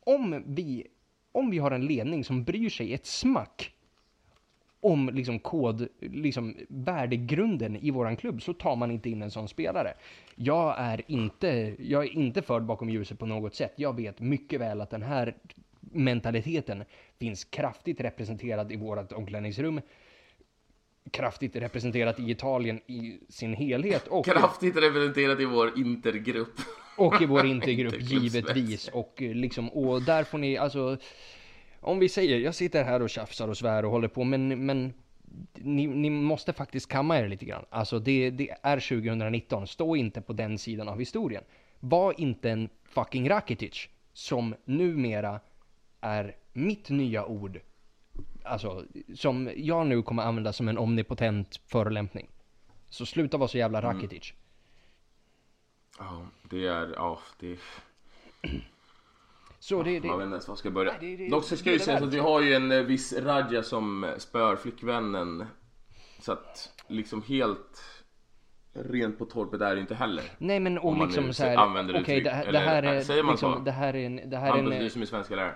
om 0.01 0.43
vi, 0.47 0.87
om 1.33 1.51
vi 1.51 1.59
har 1.59 1.71
en 1.71 1.87
ledning 1.87 2.25
som 2.25 2.45
bryr 2.45 2.69
sig 2.69 2.95
ett 2.95 3.07
smack 3.07 3.73
om 4.81 5.11
liksom 5.13 5.39
kod, 5.39 5.89
liksom 6.01 6.57
värdegrunden 6.69 7.77
i 7.77 7.91
våran 7.91 8.17
klubb 8.17 8.43
så 8.43 8.55
tar 8.55 8.77
man 8.77 8.91
inte 8.91 9.11
in 9.11 9.23
en 9.23 9.31
sån 9.31 9.49
spelare. 9.49 9.95
Jag 10.35 10.75
är 10.79 11.03
inte, 11.07 11.77
jag 11.79 12.05
är 12.05 12.11
inte 12.11 12.43
förd 12.43 12.63
bakom 12.63 12.91
ljuset 12.91 13.19
på 13.19 13.27
något 13.27 13.55
sätt. 13.55 13.73
Jag 13.77 13.97
vet 13.97 14.21
mycket 14.21 14.61
väl 14.61 14.81
att 14.81 14.91
den 14.91 15.03
här 15.03 15.35
mentaliteten 15.91 16.85
finns 17.19 17.45
kraftigt 17.45 18.01
representerad 18.01 18.73
i 18.73 18.77
vårat 18.77 19.13
omklädningsrum. 19.13 19.81
Kraftigt 21.11 21.57
representerat 21.57 22.21
i 22.21 22.31
Italien 22.31 22.81
i 22.87 23.19
sin 23.29 23.55
helhet 23.55 24.07
och 24.09 24.25
Kraftigt 24.25 24.77
representerat 24.77 25.41
i 25.41 25.45
vår 25.45 25.79
intergrupp. 25.79 26.61
och 26.97 27.23
i 27.23 27.27
vår 27.27 27.47
intergrupp 27.57 28.01
givetvis. 28.01 28.89
Och 28.89 29.23
eh, 29.23 29.35
liksom, 29.35 29.69
och 29.69 30.03
där 30.03 30.25
får 30.25 30.39
ni 30.39 30.57
alltså, 30.57 30.97
om 31.81 31.99
vi 31.99 32.09
säger, 32.09 32.39
jag 32.39 32.55
sitter 32.55 32.85
här 32.85 33.03
och 33.03 33.11
tjafsar 33.11 33.49
och 33.49 33.59
svär 33.59 33.85
och 33.85 33.91
håller 33.91 34.09
på, 34.09 34.25
men, 34.25 34.67
men 34.67 34.93
ni, 35.55 35.87
ni 35.87 36.11
måste 36.11 36.53
faktiskt 36.53 36.89
kamma 36.89 37.19
er 37.19 37.29
lite 37.29 37.45
grann. 37.45 37.65
Alltså 37.71 37.99
det, 37.99 38.31
det 38.31 38.51
är 38.63 38.81
2019, 38.81 39.67
stå 39.67 39.97
inte 39.97 40.21
på 40.21 40.33
den 40.33 40.59
sidan 40.59 40.89
av 40.89 40.99
historien. 40.99 41.45
Var 41.81 42.21
inte 42.21 42.51
en 42.51 42.69
fucking 42.85 43.29
Rakitic, 43.29 43.89
som 44.13 44.55
numera 44.65 45.41
är 46.03 46.37
mitt 46.53 46.91
nya 46.91 47.25
ord. 47.27 47.61
Alltså, 48.45 48.85
som 49.15 49.51
jag 49.57 49.87
nu 49.87 50.03
kommer 50.03 50.23
använda 50.23 50.53
som 50.53 50.69
en 50.69 50.79
omnipotent 50.79 51.61
förolämpning. 51.67 52.29
Så 52.89 53.07
sluta 53.07 53.37
vara 53.37 53.49
så 53.49 53.59
jävla 53.59 53.79
Mm. 53.79 53.95
Rakitic. 53.97 54.33
Ja, 55.99 56.27
det 56.51 56.67
är, 56.67 56.93
ja, 56.97 57.19
det 57.41 57.59
Så 59.59 59.83
det, 59.83 60.01
det, 60.01 60.09
Man 60.09 60.19
vet 60.19 60.25
inte 60.25 60.35
ens 60.35 60.49
var 60.49 60.53
jag 60.53 60.59
ska 60.59 60.71
börja. 60.71 60.93
Nej, 61.01 61.17
det- 61.17 61.25
det- 61.25 61.31
Dock 61.31 61.45
så 61.45 61.57
ska 61.57 61.65
det 61.65 61.71
är 61.71 61.73
ju 61.73 61.79
sägas 61.79 62.03
att 62.03 62.15
vi 62.15 62.19
har 62.19 62.41
ju 62.41 62.55
en 62.55 62.73
eh, 62.73 62.79
viss 62.83 63.13
Radja 63.13 63.63
som 63.63 64.05
eh, 64.05 64.17
spör 64.17 64.57
flickvännen. 64.57 65.47
Så 66.21 66.33
att 66.33 66.73
liksom 66.89 67.23
helt 67.23 67.83
rent 68.73 69.19
på 69.19 69.25
torpet 69.25 69.61
är 69.61 69.75
det 69.75 69.81
inte 69.81 69.95
heller. 69.95 70.25
Nej 70.39 70.61
men 70.61 70.79
och 70.79 70.89
Om 70.89 70.99
man 70.99 71.07
liksom 71.07 71.25
nu 71.27 71.33
så 71.33 71.45
här, 71.45 71.57
använder 71.57 71.95
okej 71.95 72.03
uttryck, 72.03 72.25
det, 72.25 72.31
här- 72.31 72.43
det 72.43 72.49
eller, 72.49 72.61
här 72.61 72.83
är 72.83 72.97
äh, 72.97 73.03
säger 73.03 73.23
man 73.23 73.33
liksom, 73.33 73.65
det 73.65 73.71
här 73.73 73.97
är 73.97 74.07
en, 74.07 74.31
det 74.31 74.37
här 74.37 74.47
är 74.47 74.51
Hampus, 74.57 74.75
en, 74.75 74.83
du 74.83 74.91
som 74.91 75.03
är 75.03 75.07
svenska 75.07 75.37
lärare. 75.37 75.55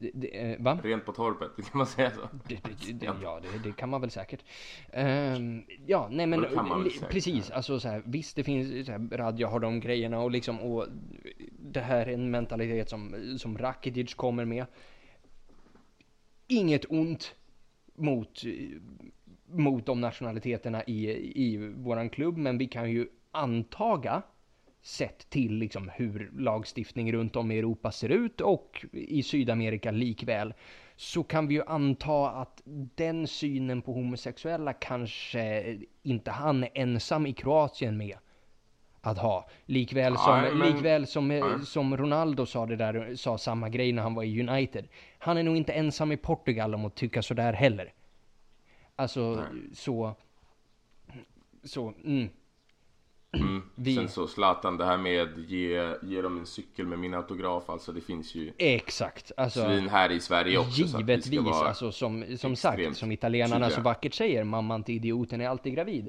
Det, 0.00 0.52
eh, 0.52 0.62
va? 0.62 0.78
Rent 0.82 1.04
på 1.04 1.12
torpet, 1.12 1.56
kan 1.56 1.78
man 1.78 1.86
säga 1.86 2.10
så? 2.10 2.28
Det, 2.48 2.64
det, 2.64 2.92
det, 2.92 3.06
ja, 3.22 3.40
det, 3.64 3.72
kan 3.76 3.88
man 3.88 4.00
väl 4.00 4.10
säkert. 4.10 4.44
Ehm, 4.92 5.62
ja, 5.86 6.08
nej 6.10 6.26
men 6.26 6.40
säkert, 6.40 7.10
precis, 7.10 7.50
alltså 7.50 7.80
så 7.80 7.88
här, 7.88 8.02
visst 8.06 8.36
det 8.36 8.44
finns 8.44 8.86
så 8.86 8.92
här, 8.92 9.08
Radja 9.16 9.48
har 9.48 9.60
de 9.60 9.80
grejerna 9.80 10.20
och 10.20 10.30
liksom 10.30 10.60
och 10.60 10.86
det 11.58 11.80
här 11.80 12.06
är 12.06 12.14
en 12.14 12.30
mentalitet 12.30 12.88
som, 12.88 13.34
som 13.38 13.58
Rakitic 13.58 14.14
kommer 14.14 14.44
med. 14.44 14.66
Inget 16.46 16.84
ont 16.88 17.34
mot, 17.94 18.42
mot 19.46 19.86
de 19.86 20.00
nationaliteterna 20.00 20.84
i, 20.84 21.10
i 21.44 21.56
våran 21.56 22.10
klubb, 22.10 22.36
men 22.36 22.58
vi 22.58 22.66
kan 22.66 22.90
ju 22.90 23.08
antaga 23.30 24.22
sett 24.82 25.30
till 25.30 25.54
liksom 25.54 25.90
hur 25.94 26.30
lagstiftning 26.38 27.12
runt 27.12 27.36
om 27.36 27.50
i 27.50 27.58
Europa 27.58 27.92
ser 27.92 28.08
ut 28.08 28.40
och 28.40 28.84
i 28.92 29.22
Sydamerika 29.22 29.90
likväl 29.90 30.54
så 30.96 31.22
kan 31.22 31.46
vi 31.48 31.54
ju 31.54 31.62
anta 31.66 32.30
att 32.30 32.62
den 32.94 33.26
synen 33.26 33.82
på 33.82 33.92
homosexuella 33.92 34.72
kanske 34.72 35.76
inte 36.02 36.30
han 36.30 36.64
är 36.64 36.70
ensam 36.74 37.26
i 37.26 37.32
Kroatien 37.32 37.96
med 37.96 38.16
att 39.00 39.18
ha. 39.18 39.48
Likväl 39.66 40.16
som, 40.16 40.40
Nej, 40.40 40.54
men- 40.54 40.72
likväl 40.72 41.06
som, 41.06 41.30
eh, 41.30 41.46
Nej. 41.46 41.66
som 41.66 41.96
Ronaldo 41.96 42.46
sa 42.46 42.66
det 42.66 42.76
där, 42.76 43.14
sa 43.14 43.38
samma 43.38 43.68
grej 43.68 43.92
när 43.92 44.02
han 44.02 44.14
var 44.14 44.22
i 44.24 44.48
United. 44.48 44.88
Han 45.18 45.36
är 45.36 45.42
nog 45.42 45.56
inte 45.56 45.72
ensam 45.72 46.12
i 46.12 46.16
Portugal 46.16 46.74
om 46.74 46.84
att 46.84 46.94
tycka 46.94 47.22
sådär 47.22 47.52
heller. 47.52 47.92
Alltså 48.96 49.44
så, 49.72 50.14
så, 51.64 51.94
mm. 52.04 52.28
Mm. 53.32 53.62
Vi- 53.74 53.94
Sen 53.94 54.08
så 54.08 54.26
Zlatan, 54.26 54.76
det 54.76 54.84
här 54.84 54.96
med 54.96 55.28
ge, 55.48 55.94
ge 56.02 56.22
dem 56.22 56.38
en 56.38 56.46
cykel 56.46 56.86
med 56.86 56.98
min 56.98 57.14
autograf. 57.14 57.70
Alltså 57.70 57.92
det 57.92 58.00
finns 58.00 58.34
ju 58.34 58.52
Exakt. 58.58 59.32
Alltså, 59.36 59.64
svin 59.64 59.88
här 59.88 60.10
i 60.12 60.20
Sverige 60.20 60.58
också. 60.58 60.86
så 60.88 60.98
Givetvis, 60.98 61.46
alltså 61.48 61.92
som, 61.92 62.24
som 62.38 62.56
sagt, 62.56 62.96
som 62.96 63.12
italienarna 63.12 63.64
så 63.64 63.70
tydliga. 63.70 63.84
vackert 63.84 64.14
säger, 64.14 64.44
mamman 64.44 64.82
till 64.84 64.94
idioten 64.94 65.40
är 65.40 65.48
alltid 65.48 65.74
gravid. 65.74 66.08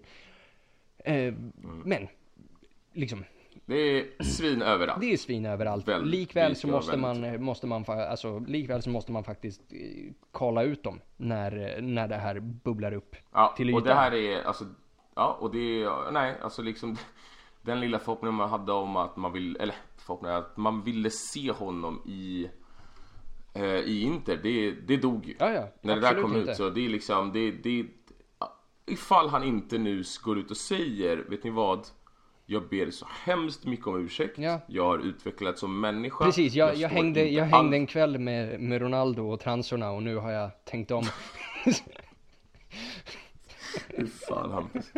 Eh, 0.98 1.16
Mm. 1.16 1.82
Men, 1.86 2.08
liksom, 2.94 3.24
Det 3.66 3.76
är 3.76 4.24
svin 4.24 4.62
överallt. 4.62 5.02
det 5.02 5.14
är 5.14 5.18
svin 5.18 5.46
överallt. 5.46 5.88
Väldigt- 5.88 6.12
likväl 6.20 6.56
så 6.56 6.68
måste 6.68 6.98
man, 6.98 7.44
måste 7.44 7.68
man, 7.68 7.86
alltså, 7.88 8.40
likväl 8.40 8.82
så 8.82 8.90
måste 8.90 9.12
man 9.12 9.24
faktiskt 9.24 9.62
eh, 9.74 9.78
kolla 10.32 10.64
ut 10.64 10.84
dem 10.84 11.00
när, 11.18 11.82
när 11.82 12.08
det 12.08 12.16
här 12.16 12.40
bubblar 12.40 12.94
upp 12.94 13.16
Ja, 13.34 13.54
till 13.58 13.74
och 13.74 13.82
det 13.84 13.90
ytan. 13.90 13.98
här 13.98 14.14
är 14.14 14.44
alltså, 14.44 14.66
ja 15.22 15.38
och 15.40 15.52
det 15.52 15.90
nej 16.12 16.36
alltså 16.42 16.62
liksom 16.62 16.98
den 17.62 17.80
lilla 17.80 18.00
förhoppningen 18.00 18.36
man 18.36 18.50
hade 18.50 18.72
om 18.72 18.96
att 18.96 19.18
man 19.18 19.34
vill, 19.34 19.58
eller 19.60 19.76
förhoppningen 19.98 20.38
att 20.38 20.58
man 20.58 20.84
ville 20.84 21.10
se 21.10 21.52
honom 21.52 22.02
i 22.06 22.50
eh, 23.54 23.64
i 23.64 24.02
Inter, 24.02 24.40
det, 24.44 24.72
det 24.72 24.98
dog 24.98 25.26
ju. 25.26 25.36
Ja, 25.40 25.52
ja, 25.52 25.68
När 25.82 25.96
det 25.96 26.02
där 26.02 26.22
kom 26.22 26.36
inte. 26.38 26.52
ut 26.52 26.58
så 26.58 26.70
det 26.70 26.86
är 26.86 26.90
liksom, 26.90 27.32
det, 27.34 27.52
det 27.52 27.86
ifall 28.86 29.30
han 29.30 29.44
inte 29.44 29.78
nu 29.78 30.04
går 30.24 30.40
ut 30.40 30.52
och 30.52 30.58
säger, 30.58 31.18
vet 31.18 31.44
ni 31.44 31.50
vad? 31.50 31.88
Jag 32.46 32.70
ber 32.70 32.92
så 32.92 33.08
hemskt 33.24 33.66
mycket 33.66 33.88
om 33.88 34.06
ursäkt. 34.06 34.38
Ja. 34.38 34.60
Jag 34.68 34.86
har 34.86 34.98
utvecklats 35.00 35.60
som 35.60 35.80
människa. 35.80 36.26
Precis, 36.26 36.54
jag, 36.54 36.70
jag, 36.76 36.78
står 36.78 36.88
hängde, 36.88 37.30
jag 37.30 37.44
hängde 37.46 37.58
alls- 37.58 37.74
en 37.74 37.88
kväll 37.88 38.20
med, 38.20 38.60
med 38.60 38.82
Ronaldo 38.82 39.28
och 39.32 39.40
transorna 39.40 39.92
och 39.92 40.04
nu 40.04 40.16
har 40.16 40.32
jag 40.32 40.66
tänkt 40.66 40.92
om. 40.92 41.04
Fy 43.98 44.08
fan 44.08 44.52
Hampus. 44.52 44.92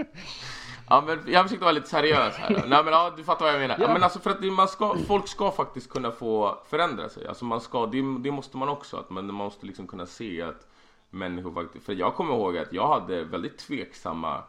Ja 0.89 1.03
men 1.07 1.19
jag 1.33 1.43
försökte 1.43 1.63
vara 1.63 1.71
lite 1.71 1.89
seriös 1.89 2.35
här. 2.35 2.49
Nej 2.49 2.83
men 2.83 2.93
ja, 2.93 3.13
du 3.17 3.23
fattar 3.23 3.45
vad 3.45 3.53
jag 3.53 3.59
menar. 3.59 3.77
Ja. 3.79 3.93
Men 3.93 4.03
alltså 4.03 4.19
för 4.19 4.29
att 4.29 4.43
man 4.43 4.67
ska, 4.67 4.97
folk 5.07 5.27
ska 5.27 5.51
faktiskt 5.51 5.89
kunna 5.89 6.11
få 6.11 6.57
förändra 6.69 7.09
sig. 7.09 7.27
Alltså 7.27 7.45
man 7.45 7.61
ska, 7.61 7.85
det, 7.85 8.17
det 8.19 8.31
måste 8.31 8.57
man 8.57 8.69
också. 8.69 8.97
Att 8.97 9.09
man, 9.09 9.25
man 9.25 9.35
måste 9.35 9.65
liksom 9.65 9.87
kunna 9.87 10.05
se 10.05 10.41
att 10.41 10.67
människor 11.09 11.53
faktiskt, 11.53 11.85
för 11.85 11.93
jag 11.93 12.15
kommer 12.15 12.33
ihåg 12.33 12.57
att 12.57 12.73
jag 12.73 12.87
hade 12.87 13.23
väldigt 13.23 13.57
tveksamma 13.57 14.43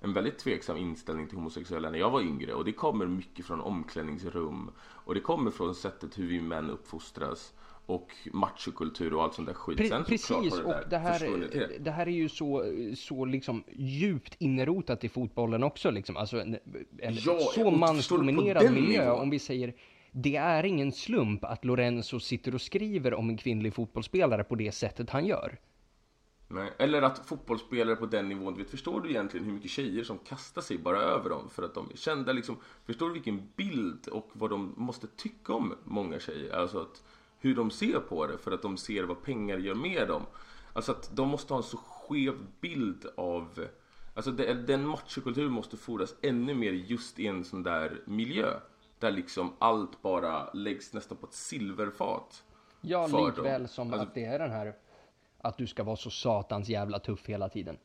en 0.00 0.12
väldigt 0.12 0.38
tveksam 0.38 0.76
inställning 0.76 1.26
till 1.26 1.36
homosexuella 1.36 1.90
när 1.90 1.98
jag 1.98 2.10
var 2.10 2.20
yngre 2.20 2.54
och 2.54 2.64
det 2.64 2.72
kommer 2.72 3.06
mycket 3.06 3.46
från 3.46 3.60
omklädningsrum 3.60 4.70
och 4.80 5.14
det 5.14 5.20
kommer 5.20 5.50
från 5.50 5.74
sättet 5.74 6.18
hur 6.18 6.26
vi 6.26 6.40
män 6.40 6.70
uppfostras 6.70 7.52
och 7.90 8.10
machokultur 8.32 9.14
och 9.14 9.22
allt 9.22 9.34
sånt 9.34 9.48
där 9.48 9.54
skit. 9.54 9.76
Pre 9.76 9.88
Sen 9.88 10.04
precis, 10.04 10.30
har 10.30 10.62
och 10.64 10.74
det 10.90 10.98
här, 10.98 11.78
det 11.80 11.90
här 11.90 12.06
är 12.06 12.10
ju 12.10 12.28
så, 12.28 12.64
så 12.96 13.24
liksom 13.24 13.64
djupt 13.72 14.36
inrotat 14.38 15.04
i 15.04 15.08
fotbollen 15.08 15.62
också 15.62 15.90
liksom. 15.90 16.16
Alltså 16.16 16.40
en, 16.40 16.54
en 16.98 17.14
Ja, 17.14 17.38
så 17.54 17.70
mansdominerad 17.70 18.72
miljö. 18.72 19.04
nivån? 19.04 19.20
Om 19.20 19.30
vi 19.30 19.38
säger, 19.38 19.74
det 20.12 20.36
är 20.36 20.64
ingen 20.64 20.92
slump 20.92 21.44
att 21.44 21.64
Lorenzo 21.64 22.20
sitter 22.20 22.54
och 22.54 22.60
skriver 22.60 23.14
om 23.14 23.28
en 23.28 23.36
kvinnlig 23.36 23.74
fotbollsspelare 23.74 24.44
på 24.44 24.54
det 24.54 24.72
sättet 24.72 25.10
han 25.10 25.26
gör. 25.26 25.58
Nej. 26.52 26.72
Eller 26.78 27.02
att 27.02 27.26
fotbollsspelare 27.26 27.96
på 27.96 28.06
den 28.06 28.28
nivån, 28.28 28.56
vet, 28.58 28.70
förstår 28.70 29.00
du 29.00 29.10
egentligen 29.10 29.46
hur 29.46 29.52
mycket 29.52 29.70
tjejer 29.70 30.04
som 30.04 30.18
kastar 30.18 30.62
sig 30.62 30.78
bara 30.78 30.98
över 31.02 31.30
dem 31.30 31.50
för 31.50 31.62
att 31.62 31.74
de 31.74 31.90
är 31.92 31.96
kända 31.96 32.32
liksom? 32.32 32.56
Förstår 32.84 33.06
du 33.06 33.12
vilken 33.12 33.48
bild 33.56 34.08
och 34.08 34.30
vad 34.32 34.50
de 34.50 34.74
måste 34.76 35.06
tycka 35.06 35.52
om 35.52 35.74
många 35.84 36.20
tjejer? 36.20 36.54
Alltså 36.56 36.78
att 36.78 37.02
hur 37.40 37.54
de 37.54 37.70
ser 37.70 38.00
på 38.00 38.26
det 38.26 38.38
för 38.38 38.52
att 38.52 38.62
de 38.62 38.76
ser 38.76 39.04
vad 39.04 39.22
pengar 39.22 39.58
gör 39.58 39.74
med 39.74 40.08
dem. 40.08 40.22
Alltså 40.72 40.92
att 40.92 41.10
de 41.16 41.28
måste 41.28 41.52
ha 41.52 41.58
en 41.58 41.64
så 41.64 41.76
skev 41.76 42.34
bild 42.60 43.06
av 43.16 43.66
Alltså 44.14 44.30
det, 44.30 44.54
den 44.54 44.86
machokulturen 44.86 45.52
måste 45.52 45.76
fordras 45.76 46.14
ännu 46.22 46.54
mer 46.54 46.72
just 46.72 47.18
i 47.18 47.26
en 47.26 47.44
sån 47.44 47.62
där 47.62 48.00
miljö. 48.04 48.60
Där 48.98 49.10
liksom 49.10 49.52
allt 49.58 50.02
bara 50.02 50.52
läggs 50.52 50.92
nästan 50.92 51.16
på 51.18 51.26
ett 51.26 51.34
silverfat. 51.34 52.44
Ja, 52.80 53.06
likväl 53.06 53.60
dem. 53.60 53.68
som 53.68 53.92
Alltså- 53.92 54.08
att 54.08 54.14
det 54.14 54.24
är 54.24 54.38
den 54.38 54.50
här, 54.50 54.74
att 55.38 55.58
du 55.58 55.66
ska 55.66 55.82
vara 55.84 55.96
så 55.96 56.10
satans 56.10 56.68
jävla 56.68 56.98
tuff 56.98 57.26
hela 57.26 57.48
tiden. 57.48 57.78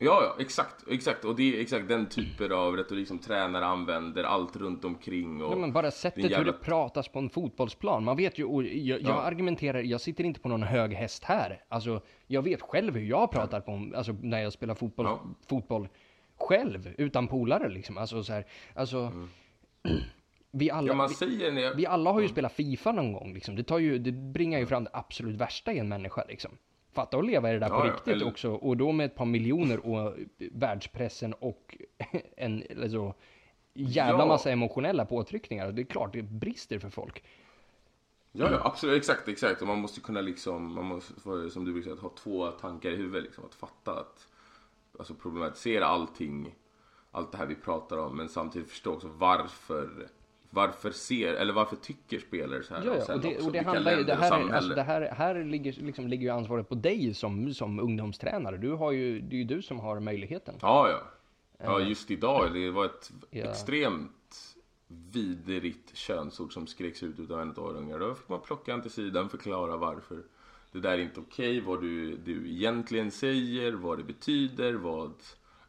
Ja, 0.00 0.22
ja, 0.22 0.36
exakt, 0.42 0.84
exakt. 0.90 1.24
Och 1.24 1.36
det 1.36 1.56
är 1.56 1.60
exakt 1.60 1.88
den 1.88 2.06
typen 2.08 2.52
av 2.52 2.76
retorik 2.76 3.08
som 3.08 3.18
tränare 3.18 3.66
använder, 3.66 4.24
allt 4.24 4.56
runt 4.56 4.84
omkring 4.84 5.42
och... 5.42 5.52
Ja, 5.52 5.56
men 5.56 5.72
bara 5.72 5.90
sättet 5.90 6.22
jävla- 6.22 6.38
hur 6.38 6.44
det 6.44 6.52
pratas 6.52 7.08
på 7.08 7.18
en 7.18 7.30
fotbollsplan. 7.30 8.04
Man 8.04 8.16
vet 8.16 8.38
ju, 8.38 8.44
och 8.44 8.64
jag, 8.64 8.72
jag 8.74 9.00
Ja. 9.02 9.14
argumenterar, 9.22 9.82
jag 9.82 10.00
sitter 10.00 10.24
inte 10.24 10.40
på 10.40 10.48
någon 10.48 10.62
hög 10.62 10.92
häst 10.94 11.24
här. 11.24 11.62
Alltså, 11.68 12.00
jag 12.26 12.42
vet 12.42 12.62
själv 12.62 12.94
hur 12.96 13.06
jag 13.08 13.30
pratar 13.30 13.60
på, 13.60 13.96
alltså 13.96 14.12
när 14.22 14.42
jag 14.42 14.52
spelar 14.52 14.74
fotboll, 14.74 15.06
Ja. 15.06 15.20
fotboll 15.48 15.88
själv, 16.36 16.94
utan 16.98 17.28
polare 17.28 17.68
liksom. 17.68 17.98
Alltså 17.98 18.24
så 18.24 18.32
här, 18.32 18.44
alltså. 18.74 19.12
Vi 20.50 20.70
alla, 20.70 20.92
Mm. 20.92 21.06
Ja, 21.20 21.26
vi, 21.26 21.62
jag... 21.62 21.74
vi 21.74 21.86
alla 21.86 22.12
har 22.12 22.20
ju 22.20 22.28
spelat 22.28 22.52
FIFA 22.52 22.92
någon 22.92 23.12
gång 23.12 23.34
liksom. 23.34 23.56
Det 23.56 23.62
tar 23.62 23.78
ju, 23.78 23.98
det 23.98 24.12
bringar 24.12 24.58
ju 24.58 24.66
fram 24.66 24.84
det 24.84 24.90
absolut 24.92 25.36
värsta 25.40 25.72
i 25.72 25.78
en 25.78 25.88
människa 25.88 26.24
liksom. 26.28 26.50
Fatta 26.98 27.18
att 27.18 27.26
leva 27.26 27.50
i 27.50 27.52
det 27.52 27.58
där 27.58 27.68
Ja, 27.68 27.80
på 27.80 27.86
riktigt 27.86 28.08
eller- 28.08 28.26
också. 28.26 28.50
Och 28.50 28.76
då 28.76 28.92
med 28.92 29.06
ett 29.06 29.14
par 29.14 29.24
miljoner 29.24 29.86
och 29.86 30.14
världspressen 30.52 31.32
och 31.32 31.76
en, 32.36 32.62
alltså, 32.82 33.14
jävla 33.74 34.18
Ja. 34.22 34.26
massa 34.26 34.50
emotionella 34.50 35.04
påtryckningar. 35.04 35.72
Det 35.72 35.82
är 35.82 35.86
klart, 35.86 36.12
det 36.12 36.22
brister 36.22 36.78
för 36.78 36.90
folk. 36.90 37.24
Ja, 38.32 38.50
ja, 38.50 38.60
absolut, 38.64 38.96
exakt, 38.96 39.28
exakt. 39.28 39.62
Och 39.62 39.68
man 39.68 39.78
måste 39.78 40.00
kunna 40.00 40.20
liksom, 40.20 40.74
man 40.74 40.84
måste, 40.84 41.50
som 41.50 41.64
du 41.64 41.72
brukar 41.72 41.90
säga, 41.90 42.02
ha 42.02 42.12
två 42.16 42.46
tankar 42.50 42.90
i 42.90 42.96
huvudet 42.96 43.22
liksom. 43.24 43.44
Att 43.44 43.54
fatta 43.54 44.00
att, 44.00 44.26
alltså 44.98 45.14
problematisera 45.14 45.86
allting, 45.86 46.54
allt 47.10 47.32
det 47.32 47.38
här 47.38 47.46
vi 47.46 47.54
pratar 47.54 47.96
om. 47.98 48.16
Men 48.16 48.28
samtidigt 48.28 48.68
förstå 48.70 48.92
också 48.94 49.08
varför, 49.08 50.08
varför 50.50 50.90
ser, 50.90 51.34
eller 51.34 51.52
varför 51.52 51.76
tycker 51.76 52.18
spelare 52.18 52.62
så 52.62 52.74
här? 52.74 52.84
Ja, 52.86 52.92
och 52.92 53.10
och 53.14 53.20
det, 53.20 53.38
och 53.38 53.52
det 53.52 53.58
handlar 53.58 53.96
ju, 53.98 54.04
det 54.04 54.14
här, 54.14 54.40
är- 54.48 54.52
alltså 54.54 54.74
det 54.74 54.82
här, 54.82 55.00
här 55.00 55.44
ligger, 55.44 55.72
liksom, 55.72 56.08
ligger 56.08 56.22
ju 56.22 56.30
ansvaret 56.30 56.68
på 56.68 56.74
dig 56.74 57.14
som, 57.14 57.54
som 57.54 57.80
ungdomstränare. 57.80 58.56
Du 58.56 58.70
har 58.72 58.92
ju, 58.92 59.20
det 59.20 59.36
är 59.36 59.38
ju 59.38 59.44
du 59.44 59.62
som 59.62 59.80
har 59.80 60.00
möjligheten. 60.00 60.54
Ja, 60.60 60.90
ja. 60.90 61.02
Ja, 61.64 61.80
just 61.80 62.10
idag, 62.10 62.54
det 62.54 62.70
var 62.70 62.84
ett 62.84 63.12
Ja. 63.30 63.44
extremt 63.44 64.12
vidrigt 65.12 65.96
könsord 65.96 66.52
som 66.52 66.66
skreks 66.66 67.02
ut 67.02 67.18
utav 67.18 67.40
en 67.40 67.50
av 67.50 67.76
ungar. 67.76 67.98
Då 67.98 68.14
fick 68.14 68.28
man 68.28 68.40
plocka 68.40 68.72
en 68.74 68.82
till 68.82 68.90
sidan, 68.90 69.28
förklara 69.28 69.76
varför 69.76 70.22
det 70.72 70.80
där 70.80 70.90
är 70.92 70.98
inte 70.98 71.20
okej, 71.20 71.60
vad 71.60 71.80
du, 71.80 72.16
du 72.16 72.50
egentligen 72.50 73.10
säger, 73.10 73.72
vad 73.72 73.98
det 73.98 74.04
betyder, 74.04 74.72
vad... 74.74 75.12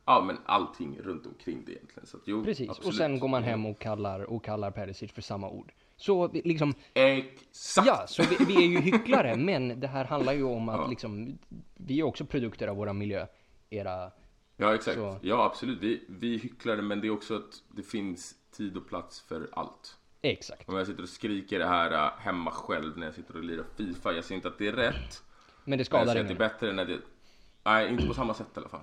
Ja, 0.10 0.22
men 0.22 0.38
allting 0.46 1.00
runt 1.00 1.26
omkring 1.26 1.64
det 1.66 1.72
egentligen. 1.72 2.08
Så 2.08 2.18
att, 2.18 2.24
jo, 2.26 2.44
Precis, 2.44 2.70
absolut. 2.70 2.88
och 2.88 2.94
sen 2.94 3.20
går 3.20 3.28
man 3.28 3.44
hem 3.44 3.66
och 3.66 3.80
kallar, 3.80 4.20
och 4.24 4.44
kallar 4.44 4.72
Perisic 4.72 5.12
för 5.12 5.22
samma 5.22 5.50
ord. 5.50 5.72
Så 5.96 6.28
liksom, 6.34 6.74
Exakt! 6.94 7.88
ja, 7.88 8.08
så 8.08 8.24
vi, 8.24 8.46
vi 8.46 8.56
är 8.56 8.68
ju 8.68 8.80
hycklare, 8.80 9.36
men 9.38 9.80
det 9.80 9.88
här 9.88 10.06
handlar 10.06 10.34
ju 10.34 10.44
om 10.44 10.70
att 10.70 10.78
Ja. 10.80 10.88
liksom, 10.88 11.38
vi 11.76 12.00
är 12.00 12.04
också 12.04 12.26
produkter 12.26 12.68
av 12.68 12.78
våra 12.78 12.94
miljö. 12.94 13.26
Era, 13.70 14.12
Ja, 14.58 14.76
exakt. 14.76 14.98
Så- 14.98 15.18
Ja, 15.22 15.44
absolut. 15.46 15.80
Vi, 15.82 16.04
vi 16.10 16.36
är 16.36 16.40
hycklare, 16.40 16.82
men 16.82 17.02
det 17.02 17.08
är 17.08 17.12
också 17.12 17.36
att 17.36 17.64
det 17.76 17.84
finns 17.84 18.36
tid 18.52 18.78
och 18.78 18.88
plats 18.88 19.22
för 19.22 19.50
allt. 19.52 19.98
exakt. 20.22 20.70
Om 20.70 20.76
jag 20.76 20.88
sitter 20.88 21.04
och 21.04 21.10
skriker 21.10 21.60
det 21.60 21.68
här 21.68 21.92
äh, 21.92 22.12
hemma 22.20 22.52
själv 22.52 22.98
när 22.98 23.06
jag 23.06 23.16
sitter 23.16 23.36
och 23.38 23.44
lirar 23.44 23.64
FIFA, 23.78 24.14
jag 24.14 24.24
säger 24.24 24.36
inte 24.36 24.48
att 24.48 24.58
det 24.58 24.68
är 24.68 24.72
rätt. 24.74 24.94
Men 24.94 24.98
det 24.98 25.70
Men 25.70 25.78
jag 25.78 25.86
skadar 25.86 26.06
säger 26.06 26.22
att 26.22 26.28
det 26.28 26.34
är 26.34 26.36
ingen. 26.36 26.38
bättre 26.38 26.74
när 26.74 26.86
det... 26.86 27.00
Nej, 27.64 27.90
inte 27.92 28.08
på 28.08 28.14
samma 28.14 28.34
sätt 28.34 28.48
i 28.56 28.60
alla 28.60 28.70
fall. 28.70 28.82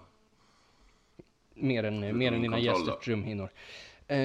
Mer 1.57 1.85
än, 1.85 2.19
mer 2.19 2.33
än 2.33 2.43
dina 2.43 2.59
gästers 2.59 3.05
trumhinnor. 3.05 3.51
Eh, 4.09 4.17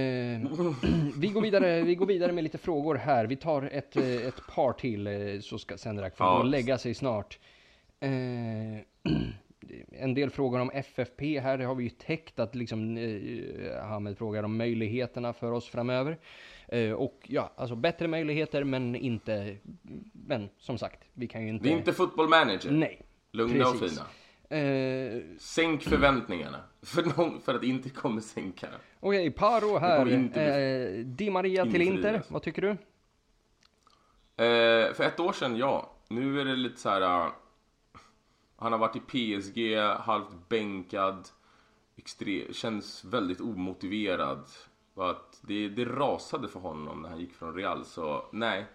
vi, 1.17 1.31
går 1.33 1.41
vidare, 1.41 1.81
vi 1.81 1.95
går 1.95 2.05
vidare 2.05 2.31
med 2.31 2.43
lite 2.43 2.57
frågor 2.57 2.95
här. 2.95 3.25
Vi 3.25 3.35
tar 3.35 3.69
ett, 3.71 3.97
eh, 3.97 4.27
ett 4.27 4.47
par 4.55 4.73
till 4.73 5.07
eh, 5.07 5.39
så 5.41 5.57
ska 5.57 5.77
Sendrak 5.77 6.17
få 6.17 6.23
Ja. 6.23 6.39
och 6.39 6.45
lägga 6.45 6.77
sig 6.77 6.93
snart. 6.93 7.39
Eh, 7.99 8.09
en 9.91 10.13
del 10.13 10.29
frågor 10.29 10.59
om 10.59 10.71
FFP 10.73 11.39
här, 11.39 11.57
det 11.57 11.65
har 11.65 11.75
vi 11.75 11.83
ju 11.83 11.89
täckt 11.89 12.39
att 12.39 12.55
liksom 12.55 12.97
eh, 12.97 13.83
Hamed 13.83 14.17
frågar 14.17 14.43
om 14.43 14.57
möjligheterna 14.57 15.33
för 15.33 15.51
oss 15.51 15.69
framöver. 15.69 16.17
Eh, 16.67 16.91
och 16.91 17.19
ja, 17.27 17.51
alltså 17.55 17.75
bättre 17.75 18.07
möjligheter 18.07 18.63
men 18.63 18.95
inte, 18.95 19.57
men 20.13 20.49
som 20.57 20.77
sagt, 20.77 20.99
vi 21.13 21.27
kan 21.27 21.41
ju 21.43 21.49
inte... 21.49 21.63
Det 21.63 21.73
är 21.73 21.77
inte 21.77 21.93
football 21.93 22.29
manager. 22.29 22.71
Nej. 22.71 23.01
Lugna 23.31 23.65
och 23.65 23.79
precis. 23.79 23.97
fina. 23.97 24.07
Eh, 24.51 25.21
Sänk 25.37 25.83
förväntningarna. 25.83 26.57
För, 26.81 27.03
någon, 27.03 27.41
för 27.41 27.55
att 27.55 27.63
inte 27.63 27.89
kommer 27.89 28.21
sänka. 28.21 28.67
Okej, 28.99 29.31
Paro 29.31 29.77
här. 29.77 30.05
bli 30.05 30.13
Eh, 30.35 31.05
Di 31.05 31.29
Maria 31.29 31.65
till. 31.65 31.81
Inter, 31.81 32.21
vad 32.29 32.41
tycker 32.41 32.61
du? 32.61 32.69
Eh, 34.45 34.93
för 34.93 35.03
ett 35.03 35.19
år 35.19 35.31
sedan, 35.33 35.57
ja. 35.57 35.93
Nu 36.07 36.41
är 36.41 36.45
det 36.45 36.55
lite 36.55 36.79
så 36.79 36.89
här. 36.89 37.01
äh, 37.01 37.31
han 38.55 38.71
har 38.71 38.79
varit 38.79 38.95
i 38.95 38.99
PSG, 38.99 39.77
halvt 39.99 40.49
bänkad. 40.49 41.27
Extre, 41.97 42.53
känns 42.53 43.05
väldigt 43.05 43.41
omotiverad. 43.41 44.45
Att 44.95 45.39
det, 45.41 45.69
det 45.69 45.85
rasade 45.85 46.47
för 46.47 46.59
honom 46.59 47.01
när 47.01 47.09
han 47.09 47.19
gick 47.19 47.33
från 47.33 47.55
Real. 47.55 47.85
Så 47.85 48.25
nej, 48.31 48.65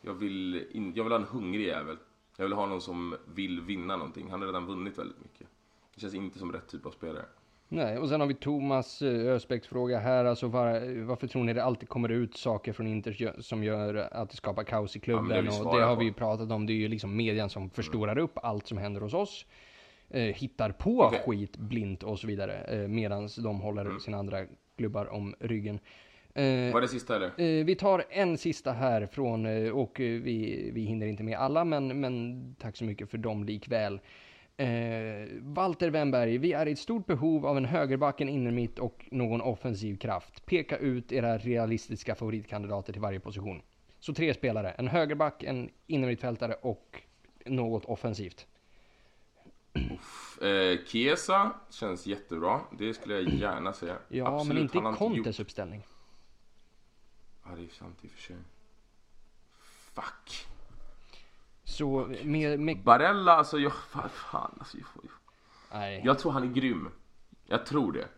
jag 0.00 0.14
vill, 0.14 0.66
in, 0.70 0.92
jag 0.94 1.04
vill 1.04 1.12
ha 1.12 1.20
en 1.20 1.26
hungrig 1.26 1.66
jävel. 1.66 1.96
Jag 2.36 2.44
vill 2.44 2.52
ha 2.52 2.66
någon 2.66 2.80
som 2.80 3.16
vill 3.34 3.60
vinna 3.60 3.96
någonting. 3.96 4.30
Han 4.30 4.40
har 4.40 4.46
redan 4.46 4.66
vunnit 4.66 4.98
väldigt 4.98 5.20
mycket. 5.22 5.46
Det 5.94 6.00
känns 6.00 6.14
inte 6.14 6.38
som 6.38 6.52
rätt 6.52 6.68
typ 6.68 6.86
av 6.86 6.90
spelare. 6.90 7.24
Nej, 7.68 7.98
och 7.98 8.08
sen 8.08 8.20
har 8.20 8.26
vi 8.26 8.34
Thomas 8.34 9.02
eh, 9.02 9.32
Ösbäcks 9.32 9.66
fråga 9.68 9.98
här. 9.98 10.24
Alltså 10.24 10.46
var, 10.48 11.02
varför 11.04 11.26
tror 11.26 11.44
ni 11.44 11.52
det 11.52 11.64
alltid 11.64 11.88
kommer 11.88 12.08
ut 12.08 12.36
saker 12.36 12.72
från 12.72 12.86
Inter 12.86 13.42
som 13.42 13.64
gör 13.64 13.94
att 13.94 14.30
det 14.30 14.36
skapar 14.36 14.64
kaos 14.64 14.96
i 14.96 15.00
Ja, 15.04 15.20
men 15.22 15.28
det 15.28 15.42
klubben? 15.42 15.66
och 15.66 15.76
det 15.78 15.84
har 15.84 15.94
på. 15.94 15.98
vi 16.00 16.04
ju 16.06 16.12
pratat 16.12 16.50
om. 16.50 16.66
Det 16.66 16.72
är 16.72 16.74
ju 16.74 16.88
liksom 16.88 17.16
median 17.16 17.50
som 17.50 17.70
förstorar 17.70 18.18
upp 18.18 18.38
allt 18.42 18.66
som 18.66 18.78
händer 18.78 19.00
hos 19.00 19.14
oss. 19.14 19.46
Eh, 20.10 20.22
hittar 20.22 20.70
på 20.72 21.00
Okej. 21.00 21.22
skit 21.26 21.56
blint 21.56 22.02
och 22.02 22.18
så 22.18 22.26
vidare. 22.26 22.54
Eh, 22.54 22.88
Medan 22.88 23.28
de 23.42 23.60
håller 23.60 23.84
Mm. 23.84 24.00
sina 24.00 24.18
andra 24.18 24.44
klubbar 24.76 25.06
om 25.12 25.34
ryggen. 25.40 25.78
Eh, 26.42 26.72
Var 26.72 26.80
det 26.80 26.88
sista 26.88 27.16
eller? 27.16 27.26
Eh, 27.60 27.64
vi 27.64 27.74
tar 27.74 28.04
en 28.10 28.38
sista 28.38 28.72
här 28.72 29.06
från, 29.06 29.46
eh, 29.46 29.70
och 29.70 30.00
eh, 30.00 30.20
vi, 30.20 30.70
vi 30.74 30.80
hinner 30.84 31.06
inte 31.06 31.22
med 31.22 31.38
alla, 31.38 31.64
men, 31.64 32.00
men 32.00 32.54
tack 32.58 32.76
så 32.76 32.84
mycket 32.84 33.10
för 33.10 33.18
dem 33.18 33.44
likväl. 33.44 34.00
Eh, 34.56 34.66
Walter 35.40 35.90
Wennberg, 35.90 36.38
vi 36.38 36.52
är 36.52 36.66
i 36.68 36.72
ett 36.72 36.78
stort 36.78 37.06
behov 37.06 37.46
av 37.46 37.56
en 37.56 37.64
högerback, 37.64 38.20
en 38.20 38.28
innermitt 38.28 38.78
och 38.78 39.06
någon 39.10 39.40
offensiv 39.40 39.96
kraft. 39.96 40.46
Peka 40.46 40.76
ut 40.76 41.12
era 41.12 41.38
realistiska 41.38 42.14
favoritkandidater 42.14 42.92
till 42.92 43.02
varje 43.02 43.20
position. 43.20 43.62
Så 44.00 44.14
tre 44.14 44.34
spelare, 44.34 44.70
en 44.70 44.88
högerback, 44.88 45.42
en 45.42 45.70
innermittfältare 45.86 46.54
och 46.62 47.02
något 47.46 47.84
offensivt. 47.84 48.46
Eh, 50.42 50.78
Chiesa 50.86 51.50
känns 51.70 52.06
jättebra. 52.06 52.60
Det 52.78 52.94
skulle 52.94 53.14
jag 53.14 53.28
gärna 53.34 53.72
säga. 53.72 53.96
Ja, 54.08 54.26
Absolut, 54.36 54.54
men 54.54 54.62
inte 54.62 54.78
i 54.78 54.98
Contes 54.98 55.38
gjort- 55.38 55.40
uppställning. 55.46 55.82
Ja, 57.48 57.56
det 57.56 57.64
är 57.64 57.68
sant 57.68 57.98
i 58.02 58.06
och 58.06 58.10
för 58.10 58.22
sig. 58.22 58.36
Fuck. 59.94 60.46
Så 61.64 62.06
med, 62.24 62.60
med 62.60 62.82
Barella, 62.82 63.32
alltså 63.32 63.58
jag... 63.58 63.72
Fan, 63.72 64.08
fan 64.08 64.56
alltså, 64.58 64.76
jag, 64.78 65.10
nej. 65.72 66.02
jag 66.04 66.18
tror 66.18 66.32
han 66.32 66.42
är 66.42 66.52
grym. 66.54 66.88
Jag 67.46 67.66
tror 67.66 67.92
det. 67.92 68.08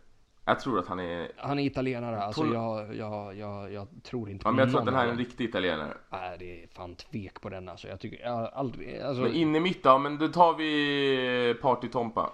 Jag 0.45 0.61
tror 0.61 0.79
att 0.79 0.87
han 0.87 1.01
är... 1.01 1.33
Han 1.37 1.59
är 1.59 1.65
italienare, 1.65 2.23
alltså 2.23 2.47
jag, 2.47 2.95
jag, 2.95 3.37
jag, 3.37 3.73
jag 3.73 3.89
tror 4.03 4.31
inte 4.31 4.47
Ja, 4.47 4.51
men 4.51 4.59
jag 4.59 4.71
tror 4.71 4.81
att 4.81 4.87
den 4.87 4.95
här 4.95 5.07
är 5.07 5.11
en 5.11 5.19
riktig 5.19 5.45
italienare. 5.45 5.97
Nej, 6.11 6.37
det 6.39 6.63
är 6.63 6.67
fan 6.67 6.95
tvek 6.95 7.41
på 7.41 7.49
den 7.49 7.69
alltså. 7.69 7.89
Jag 7.89 8.01
tycker, 8.01 8.25
jag 8.25 8.51
aldrig, 8.55 9.01
alltså. 9.01 9.23
Men 9.23 9.33
in 9.33 9.57
i 9.57 9.61
mitt 9.61 9.83
då, 9.83 9.99
men 9.99 10.19
då 10.19 10.29
tar 10.29 10.55
vi 10.55 11.55
Party 11.63 11.89
Tompa. 11.89 12.31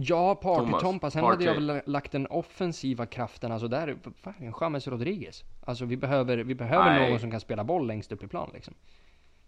Ja, 0.00 0.34
Party 0.34 0.64
Thomas, 0.64 0.82
Tompa. 0.82 1.10
Sen 1.10 1.22
Partey. 1.22 1.46
hade 1.46 1.60
jag 1.60 1.66
väl 1.66 1.82
lagt 1.86 2.12
den 2.12 2.26
offensiva 2.26 3.06
kraften, 3.06 3.52
alltså 3.52 3.68
där, 3.68 3.98
fan, 4.22 4.52
James 4.60 4.88
Rodriguez. 4.88 5.44
Alltså 5.66 5.84
vi 5.84 5.96
behöver, 5.96 6.36
vi 6.36 6.54
behöver 6.54 6.84
Nej. 6.98 7.10
någon 7.10 7.20
som 7.20 7.30
kan 7.30 7.40
spela 7.40 7.64
boll 7.64 7.86
längst 7.86 8.12
upp 8.12 8.22
i 8.22 8.26
plan 8.26 8.50
liksom. 8.54 8.74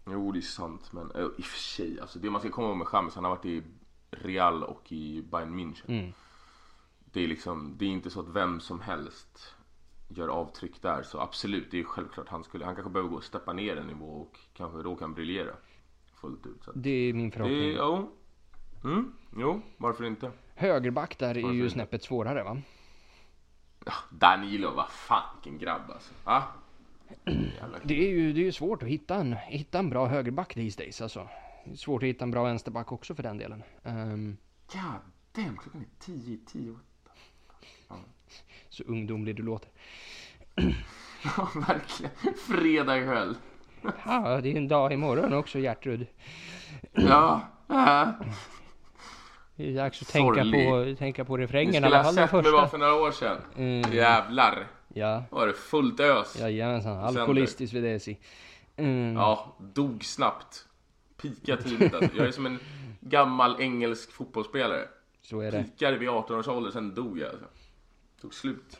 Jo, 0.05 0.31
det 0.31 0.39
är 0.39 0.41
sant, 0.41 0.93
men 0.93 1.11
eh, 1.11 1.21
i 1.21 1.41
och 1.41 1.45
för 1.45 1.59
sig, 1.59 1.99
alltså 1.99 2.19
det 2.19 2.29
man 2.29 2.41
ska 2.41 2.49
komma 2.49 2.67
ihåg 2.67 2.77
med 2.77 2.87
James, 2.93 3.15
han 3.15 3.23
har 3.23 3.31
varit 3.31 3.45
i 3.45 3.63
Real 4.11 4.63
och 4.63 4.91
i 4.91 5.21
Bayern 5.31 5.59
München. 5.59 5.87
Mm. 5.87 6.11
Det 7.05 7.23
är 7.23 7.27
liksom, 7.27 7.75
det 7.77 7.85
är 7.85 7.89
inte 7.89 8.09
så 8.09 8.19
att 8.19 8.29
vem 8.29 8.59
som 8.59 8.81
helst 8.81 9.55
gör 10.07 10.27
avtryck 10.27 10.81
där, 10.81 11.03
så 11.03 11.19
absolut, 11.19 11.71
det 11.71 11.79
är 11.79 11.83
självklart 11.83 12.27
han 12.29 12.43
skulle, 12.43 12.65
han 12.65 12.75
kanske 12.75 12.91
behöver 12.91 13.09
gå 13.09 13.15
och 13.17 13.23
steppa 13.23 13.53
ner 13.53 13.77
en 13.77 13.87
nivå 13.87 14.05
och 14.05 14.39
kanske 14.53 14.83
då 14.83 14.95
kan 14.95 15.13
briljera 15.13 15.51
fullt 16.21 16.45
ut. 16.45 16.63
Så 16.63 16.71
Det 16.75 16.89
är 16.89 17.13
min 17.13 17.29
det, 17.29 17.35
förhoppning. 17.35 17.77
Mm, 18.83 19.13
jo, 19.37 19.61
varför 19.77 20.03
inte? 20.03 20.31
Högerback 20.55 21.17
där 21.17 21.37
är 21.37 21.41
Varför 21.41 21.55
ju 21.55 21.61
inte? 21.61 21.73
snäppet 21.73 22.03
svårare 22.03 22.43
va? 22.43 22.61
Ja, 23.85 23.93
Danilo, 24.11 24.71
vad 24.75 24.89
fan 24.89 25.35
vilken 25.35 25.57
grabb 25.59 25.81
alltså. 25.91 26.13
Ah? 26.23 26.41
Det 27.83 27.93
är 28.07 28.09
ju, 28.09 28.33
det 28.33 28.41
är 28.41 28.45
ju 28.45 28.51
svårt 28.51 28.83
att 28.83 28.89
hitta 28.89 29.15
en, 29.15 29.33
hitta 29.33 29.79
en 29.79 29.89
bra 29.89 30.07
högerback 30.07 30.53
these 30.53 30.83
days 30.83 31.01
alltså. 31.01 31.27
Är 31.63 31.75
Svårt 31.75 32.03
att 32.03 32.09
hitta 32.09 32.23
en 32.23 32.31
bra 32.31 32.43
vänsterback 32.43 32.91
också 32.91 33.15
för 33.15 33.23
den 33.23 33.37
delen. 33.37 33.63
Um, 33.83 34.37
God 34.73 34.81
damn, 35.31 35.57
klockan 35.57 35.81
är 35.81 36.05
10 36.05 36.37
10. 36.47 36.75
så 38.69 38.83
ungdomlig 38.83 39.35
du 39.35 39.43
låter. 39.43 39.69
Ja, 41.37 41.49
verkligen. 41.67 42.11
Fredag 42.47 43.01
kväll. 43.03 43.35
Ja, 44.05 44.41
det 44.41 44.51
är 44.51 44.57
en 44.57 44.67
dag 44.67 44.93
imorgon 44.93 45.33
också 45.33 45.59
Gertrud. 45.59 46.07
Ja. 46.91 47.41
äh. 47.69 48.09
Det 49.61 49.69
är 49.69 49.75
dags 49.75 50.01
att 50.01 50.07
tänka 50.07 50.43
på, 50.43 50.95
tänka 50.97 51.25
på 51.25 51.37
refrängen 51.37 51.73
i 51.73 51.77
skulle 51.77 51.97
ha 51.97 52.13
sett 52.13 52.31
mig 52.31 52.51
bara 52.51 52.67
för 52.67 52.77
några 52.77 52.93
år 52.95 53.11
sedan. 53.11 53.37
Mm. 53.57 53.93
Jävlar. 53.93 54.67
Ja, 54.93 55.23
Då 55.29 55.35
var 55.35 55.47
det 55.47 55.53
fullt 55.53 55.99
ös. 55.99 56.39
jajamensan. 56.39 56.97
Alkoholistisk 56.97 57.73
Vedesi. 57.73 58.17
Mm. 58.77 59.15
Ja, 59.15 59.55
dog 59.59 60.03
snabbt. 60.03 60.65
Pika 61.21 61.57
tidigt 61.57 61.93
alltså. 61.93 62.17
Jag 62.17 62.27
är 62.27 62.31
som 62.31 62.45
en 62.45 62.59
gammal 62.99 63.61
engelsk 63.61 64.11
fotbollsspelare. 64.11 64.87
Så 65.21 65.39
är 65.39 65.51
det. 65.51 65.63
Pikade 65.63 65.97
vid 65.97 66.09
18 66.09 66.39
års 66.39 66.47
ålder, 66.47 66.71
sen 66.71 66.95
dog 66.95 67.19
jag 67.19 67.29
alltså. 67.29 67.45
Tog 68.21 68.33
slut. 68.33 68.79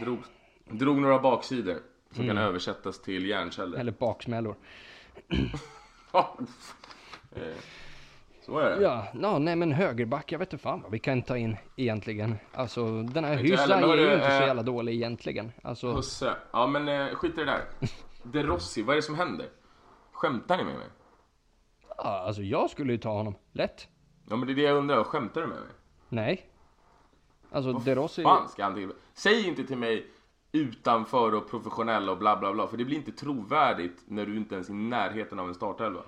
Drog, 0.00 0.18
drog 0.70 0.98
några 0.98 1.18
baksidor. 1.18 1.76
Som 2.10 2.26
kan 2.26 2.38
översättas 2.38 3.02
till 3.02 3.26
hjärnceller. 3.26 3.78
Eller 3.78 3.92
baksmällor. 3.92 4.56
Ja. 8.48 8.54
Så 8.54 8.58
är 8.58 8.70
det. 8.70 8.82
Ja, 8.82 9.06
no, 9.14 9.38
nej 9.38 9.56
men 9.56 9.72
högerback, 9.72 10.32
jag 10.32 10.38
vet 10.38 10.52
inte 10.52 10.62
fan 10.62 10.82
vad 10.82 10.92
vi 10.92 10.98
kan 10.98 11.22
ta 11.22 11.36
in 11.36 11.56
egentligen. 11.76 12.36
Alltså 12.52 13.02
den 13.02 13.24
här 13.24 13.32
Inte 13.32 13.44
Hyssa 13.44 13.62
heller, 13.62 13.80
men 13.80 13.98
är 13.98 14.02
ju 14.02 14.14
inte 14.14 14.26
så 14.30 14.42
eh, 14.42 14.46
jävla 14.46 14.62
dålig 14.62 14.94
egentligen. 14.94 15.52
Alltså, 15.62 15.92
Husse. 15.92 16.34
Ja 16.52 16.66
men 16.66 16.88
eh, 16.88 17.14
skit 17.14 17.34
i 17.34 17.40
det 17.40 17.44
där. 17.44 17.64
De 18.22 18.42
Rossi, 18.42 18.82
vad 18.82 18.92
är 18.92 18.96
det 18.96 19.02
som 19.02 19.14
händer? 19.14 19.46
Skämtar 20.12 20.56
ni 20.56 20.64
med 20.64 20.74
mig? 20.74 20.86
ja, 21.98 22.22
alltså 22.26 22.42
jag 22.42 22.70
skulle 22.70 22.92
ju 22.92 22.98
ta 22.98 23.12
honom. 23.12 23.34
Lätt. 23.52 23.88
Ja 24.30 24.36
men 24.36 24.46
det 24.46 24.52
är 24.52 24.54
det 24.54 24.62
jag 24.62 24.76
undrar, 24.76 25.04
skämtar 25.04 25.40
du 25.40 25.46
med 25.46 25.56
mig? 25.56 25.68
Nej. 26.08 26.50
Alltså 27.52 27.72
De 27.72 27.94
Rossi... 27.94 28.22
fan 28.22 28.48
ska 28.48 28.64
han 28.64 28.74
till? 28.74 28.92
Säg 29.14 29.48
inte 29.48 29.64
till 29.64 29.78
mig 29.78 30.06
utanför 30.52 31.34
och 31.34 31.50
professionell 31.50 32.08
och 32.08 32.18
bla 32.18 32.36
bla 32.36 32.52
bla, 32.52 32.66
för 32.66 32.76
det 32.76 32.84
blir 32.84 32.96
inte 32.96 33.12
trovärdigt 33.12 34.02
när 34.06 34.26
du 34.26 34.36
inte 34.36 34.54
ens 34.54 34.68
är 34.68 34.72
i 34.72 34.76
närheten 34.76 35.38
av 35.38 35.48
en 35.48 35.54
startelva. 35.54 36.00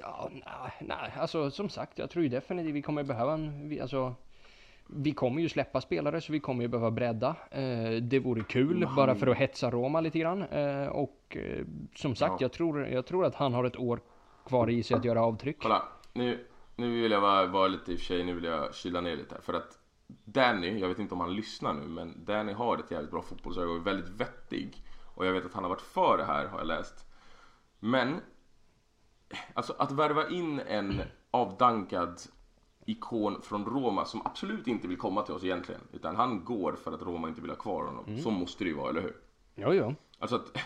Ja, 0.00 0.28
nej, 0.32 0.72
nej, 0.80 1.12
alltså 1.20 1.50
som 1.50 1.68
sagt, 1.68 1.98
jag 1.98 2.10
tror 2.10 2.22
ju 2.22 2.28
definitivt 2.28 2.74
vi 2.74 2.82
kommer 2.82 3.02
behöva 3.02 3.32
en, 3.32 3.68
vi, 3.68 3.80
alltså 3.80 4.14
vi 4.86 5.12
kommer 5.12 5.42
ju 5.42 5.48
släppa 5.48 5.80
spelare 5.80 6.20
så 6.20 6.32
vi 6.32 6.40
kommer 6.40 6.62
ju 6.62 6.68
behöva 6.68 6.90
bredda. 6.90 7.36
Eh, 7.50 7.90
det 8.02 8.18
vore 8.18 8.42
kul 8.42 8.88
bara 8.96 9.14
för 9.14 9.26
att 9.26 9.36
hetsa 9.36 9.70
Roma 9.70 10.00
lite 10.00 10.18
grann. 10.18 10.42
Eh, 10.42 10.86
och 10.86 11.36
eh, 11.36 11.64
som 11.94 12.14
sagt, 12.14 12.32
Ja. 12.32 12.38
jag, 12.40 12.52
tror, 12.52 12.86
jag 12.86 13.06
tror 13.06 13.24
att 13.24 13.34
han 13.34 13.54
har 13.54 13.64
ett 13.64 13.76
år 13.76 14.00
kvar 14.46 14.70
i 14.70 14.82
sig 14.82 14.96
att 14.96 15.04
göra 15.04 15.22
avtryck. 15.22 15.56
Kolla, 15.62 15.82
nu, 16.12 16.46
nu 16.76 17.02
vill 17.02 17.12
jag 17.12 17.20
vara, 17.20 17.46
vara 17.46 17.68
lite 17.68 17.92
i 17.92 17.94
och 17.94 17.98
för 17.98 18.06
sig, 18.06 18.24
nu 18.24 18.34
vill 18.34 18.44
jag 18.44 18.74
kyla 18.74 19.00
ner 19.00 19.16
lite 19.16 19.34
här. 19.34 19.42
För 19.42 19.54
att 19.54 19.78
Danny, 20.24 20.78
jag 20.78 20.88
vet 20.88 20.98
inte 20.98 21.14
om 21.14 21.20
han 21.20 21.34
lyssnar 21.34 21.74
nu, 21.74 21.86
men 21.88 22.24
Danny 22.24 22.52
har 22.52 22.78
ett 22.78 22.90
jävligt 22.90 23.10
bra 23.10 23.22
fotbollsöga 23.22 23.70
och 23.70 23.76
är 23.76 23.80
väldigt 23.80 24.08
vettig. 24.10 24.82
Och 25.14 25.26
jag 25.26 25.32
vet 25.32 25.46
att 25.46 25.54
han 25.54 25.64
har 25.64 25.70
varit 25.70 25.80
för 25.80 26.18
det 26.18 26.24
här, 26.24 26.46
har 26.46 26.58
jag 26.58 26.66
läst. 26.66 27.06
Men, 27.80 28.20
alltså 29.54 29.74
att 29.78 29.92
värva 29.92 30.28
in 30.28 30.60
en 30.60 31.02
avdankad 31.30 32.20
ikon 32.86 33.42
från 33.42 33.64
Roma 33.64 34.04
som 34.04 34.26
absolut 34.26 34.66
inte 34.66 34.88
vill 34.88 34.98
komma 34.98 35.22
till 35.22 35.34
oss 35.34 35.44
egentligen. 35.44 35.80
Utan 35.92 36.16
han 36.16 36.44
går 36.44 36.72
för 36.72 36.92
att 36.92 37.02
Roma 37.02 37.28
inte 37.28 37.40
vill 37.40 37.50
ha 37.50 37.56
kvar 37.56 37.84
honom. 37.84 38.18
Så 38.22 38.30
måste 38.30 38.64
det 38.64 38.70
ju 38.70 38.76
vara, 38.76 38.90
eller 38.90 39.02
hur? 39.02 39.16
Jo, 39.54 39.72
jo. 39.72 39.94
Alltså 40.18 40.36
att 40.36 40.58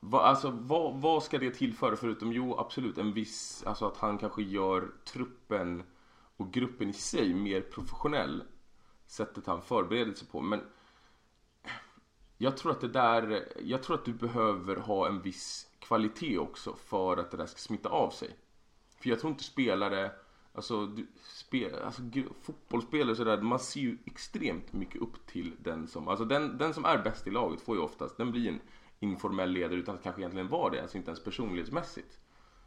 vad, 0.00 0.24
alltså, 0.24 0.50
vad, 0.50 1.00
vad 1.00 1.22
ska 1.22 1.38
det 1.38 1.50
tillföra 1.50 1.96
förutom, 1.96 2.32
jo 2.32 2.58
absolut 2.58 2.98
en 2.98 3.12
viss, 3.12 3.64
alltså 3.66 3.86
att 3.86 3.96
han 3.96 4.18
kanske 4.18 4.42
gör 4.42 4.90
truppen 5.04 5.82
och 6.36 6.52
gruppen 6.52 6.90
i 6.90 6.92
sig 6.92 7.34
mer 7.34 7.60
professionell. 7.60 8.42
Sättet 9.06 9.46
han 9.46 9.62
förbereder 9.62 10.14
sig 10.14 10.28
på. 10.28 10.40
Men 10.40 10.60
jag 12.38 12.56
tror 12.56 12.72
att 12.72 12.80
det 12.80 12.88
där, 12.88 13.52
jag 13.62 13.82
tror 13.82 13.96
att 13.96 14.04
du 14.04 14.12
behöver 14.12 14.76
ha 14.76 15.08
en 15.08 15.22
viss 15.22 15.67
kvalitet 15.88 16.38
också 16.38 16.74
för 16.74 17.16
att 17.16 17.30
det 17.30 17.36
där 17.36 17.46
ska 17.46 17.58
smitta 17.58 17.88
av 17.88 18.10
sig. 18.10 18.36
För 19.00 19.10
jag 19.10 19.20
tror 19.20 19.30
inte 19.30 19.44
spelare, 19.44 20.10
alltså, 20.52 20.86
du, 20.86 21.06
spel, 21.22 21.74
alltså 21.84 22.02
fotbollsspelare 22.42 23.10
och 23.10 23.16
sådär, 23.16 23.40
man 23.40 23.58
ser 23.58 23.80
ju 23.80 23.98
extremt 24.04 24.72
mycket 24.72 25.02
upp 25.02 25.26
till 25.26 25.52
den 25.58 25.88
som, 25.88 26.08
alltså 26.08 26.24
den, 26.24 26.58
den 26.58 26.74
som 26.74 26.84
är 26.84 26.98
bäst 26.98 27.26
i 27.26 27.30
laget 27.30 27.60
får 27.60 27.76
ju 27.76 27.82
oftast, 27.82 28.16
den 28.16 28.30
blir 28.30 28.48
en 28.48 28.60
informell 29.00 29.50
ledare 29.50 29.78
utan 29.78 29.94
att 29.94 30.02
kanske 30.02 30.20
egentligen 30.20 30.48
vara 30.48 30.70
det, 30.70 30.82
alltså 30.82 30.96
inte 30.96 31.10
ens 31.10 31.24
personlighetsmässigt. 31.24 32.18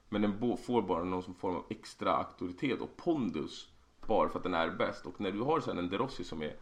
Men 0.10 0.22
den 0.22 0.58
får 0.58 0.82
bara 0.82 1.04
någon 1.04 1.24
som 1.24 1.36
form 1.36 1.56
av 1.56 1.66
extra 1.70 2.12
auktoritet 2.12 2.82
och 2.82 2.98
pondus 2.98 3.70
bara 4.08 4.30
för 4.30 4.38
att 4.38 4.44
den 4.44 4.54
är 4.54 4.70
bäst. 4.70 5.06
Och 5.06 5.22
när 5.22 5.32
du 5.32 5.40
har 5.40 5.60
sen 5.60 5.78
en 5.78 5.90
Derossi 5.90 6.24
som 6.24 6.42
är, 6.42 6.56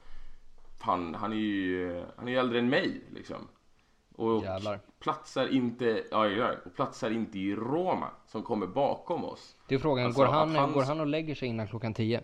fan, 0.80 1.16
han 1.16 1.34
är 1.34 1.38
ju, 1.38 2.06
han 2.18 2.28
är 2.28 2.32
ju 2.32 2.38
äldre 2.38 2.60
än 2.60 2.70
mig 2.70 3.04
liksom. 3.14 3.48
Och 4.20 4.44
Jävlar. 4.44 4.80
platsar 5.00 5.48
inte, 5.48 6.04
ja, 6.12 6.52
och 6.66 6.76
platsar 6.76 7.12
inte 7.12 7.40
i 7.40 7.56
Roma 7.56 8.10
som 8.28 8.44
kommer 8.44 8.68
bakom 8.68 9.26
oss. 9.26 9.56
Det 9.68 9.76
är 9.76 9.80
frågan, 9.80 10.06
Alltså, 10.06 10.22
går, 10.22 10.28
han, 10.28 10.56
han- 10.56 10.72
går 10.72 10.84
han 10.84 11.00
och 11.00 11.08
lägger 11.08 11.36
sig 11.36 11.48
innan 11.48 11.68
klockan 11.68 11.94
10? 11.94 12.22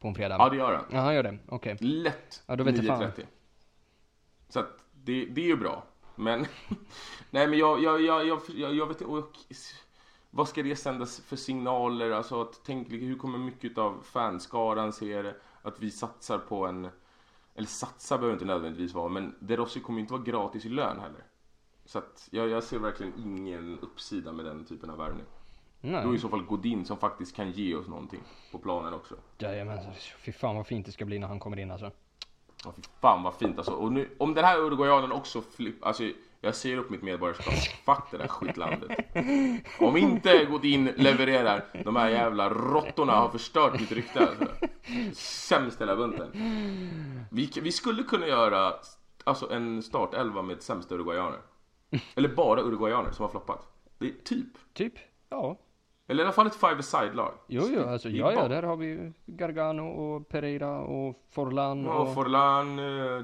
På 0.00 0.08
en 0.08 0.14
fredag? 0.14 0.36
Ja, 0.38 0.48
det 0.48 0.56
gör 0.56 0.74
han. 0.74 0.84
Ja, 0.90 0.98
han 1.00 1.14
gör 1.14 1.22
det. 1.22 1.38
Okej. 1.48 1.76
Lätt 1.80 2.42
Ja, 2.46 2.56
då 2.56 2.64
vet 2.64 2.76
jag 2.76 2.86
fan. 2.86 3.02
9.30. 3.02 3.26
Så 4.48 4.60
att 4.60 4.84
det, 4.92 5.24
det 5.24 5.40
är 5.40 5.46
ju 5.46 5.56
bra. 5.56 5.84
Men, 6.14 6.40
nej 7.30 7.46
men 7.48 7.58
jag, 7.58 7.82
jag, 7.82 8.00
jag, 8.00 8.26
jag, 8.26 8.40
jag, 8.56 8.74
jag 8.74 8.86
vet 8.86 9.00
inte, 9.00 9.12
och, 9.12 9.36
vad 10.30 10.48
ska 10.48 10.62
det 10.62 10.76
sändas 10.76 11.20
för 11.20 11.36
signaler? 11.36 12.10
Alltså 12.10 12.42
att 12.42 12.60
tänk, 12.66 12.90
hur 12.90 13.18
kommer 13.18 13.38
mycket 13.38 13.78
av 13.78 14.02
fanskaran 14.02 14.92
se 14.92 15.22
det? 15.22 15.34
Att 15.62 15.80
vi 15.80 15.90
satsar 15.90 16.38
på 16.38 16.66
en, 16.66 16.88
eller 17.60 17.68
satsa 17.68 18.18
behöver 18.18 18.32
inte 18.32 18.44
nödvändigtvis 18.44 18.94
vara, 18.94 19.08
men 19.08 19.34
De 19.40 19.56
Rossi 19.56 19.80
kommer 19.80 19.98
ju 19.98 20.00
inte 20.00 20.12
vara 20.12 20.22
gratis 20.22 20.64
i 20.64 20.68
lön 20.68 21.00
heller. 21.00 21.24
Så 21.84 21.98
att 21.98 22.28
jag, 22.30 22.48
jag 22.48 22.62
ser 22.62 22.78
verkligen 22.78 23.12
ingen 23.18 23.78
uppsida 23.78 24.32
med 24.32 24.44
den 24.44 24.64
typen 24.64 24.90
av 24.90 24.98
värvning. 24.98 25.24
Då 25.80 25.88
är 25.88 26.04
Nej. 26.04 26.14
i 26.14 26.18
så 26.18 26.28
fall 26.28 26.42
Godin 26.42 26.84
som 26.84 26.96
faktiskt 26.96 27.36
kan 27.36 27.50
ge 27.50 27.74
oss 27.74 27.88
någonting 27.88 28.20
på 28.52 28.58
planen 28.58 28.94
också. 28.94 29.14
Jajamensan. 29.38 29.92
Fy 30.18 30.32
fan 30.32 30.56
vad 30.56 30.66
fint 30.66 30.86
det 30.86 30.92
ska 30.92 31.04
bli 31.04 31.18
när 31.18 31.28
han 31.28 31.38
kommer 31.38 31.58
in 31.58 31.70
alltså. 31.70 31.90
Ja, 32.64 32.72
fy 32.76 32.82
fan 33.00 33.22
vad 33.22 33.34
fint 33.34 33.58
alltså. 33.58 33.72
Och 33.72 33.92
nu, 33.92 34.10
om 34.18 34.34
den 34.34 34.44
här 34.44 34.58
uruguayanen 34.58 35.12
också 35.12 35.42
flipp, 35.42 35.84
alltså 35.84 36.10
jag 36.40 36.54
säger 36.54 36.76
upp 36.76 36.90
mitt 36.90 37.02
medborgarskap. 37.02 37.54
Fuck 37.54 38.10
det 38.10 38.18
där 38.18 38.28
skitlandet. 38.28 38.90
Om 39.80 39.96
inte 39.96 40.44
Godin 40.44 40.84
levererar, 40.96 41.64
de 41.84 41.96
här 41.96 42.08
jävla 42.08 42.48
råttorna 42.48 43.12
har 43.12 43.28
förstört 43.28 43.80
mitt 43.80 43.92
rykte 43.92 44.20
alltså. 44.20 44.46
Sämst 45.12 45.80
hela 45.80 45.96
bunten. 45.96 46.30
Vi, 47.30 47.50
vi 47.62 47.72
skulle 47.72 48.02
kunna 48.02 48.26
göra 48.26 48.74
alltså 49.24 49.50
en 49.52 49.82
startelva 49.82 50.42
med 50.42 50.62
sämsta 50.62 50.94
uruguayaner. 50.94 51.38
Eller 52.14 52.28
bara 52.28 52.60
uruguayaner 52.60 53.10
som 53.10 53.22
har 53.22 53.30
floppat. 53.30 53.72
Det 53.98 54.06
är 54.06 54.14
typ. 54.24 54.46
Typ, 54.72 54.94
ja. 55.28 55.58
Eller 56.06 56.22
i 56.22 56.26
alla 56.26 56.32
fall 56.32 56.46
ett 56.46 56.54
five-a-side-lag. 56.54 57.32
Jo, 57.46 57.62
jo, 57.70 57.82
alltså 57.82 58.08
ja, 58.08 58.32
ja, 58.32 58.48
där 58.48 58.62
har 58.62 58.76
vi 58.76 59.12
Gargano 59.26 59.86
och 59.86 60.28
Pereira 60.28 60.80
och 60.80 61.24
Forlan 61.30 61.84
Ja, 61.84 61.94
och... 61.94 62.14
Forlan, 62.14 62.78
eh, 62.78 63.22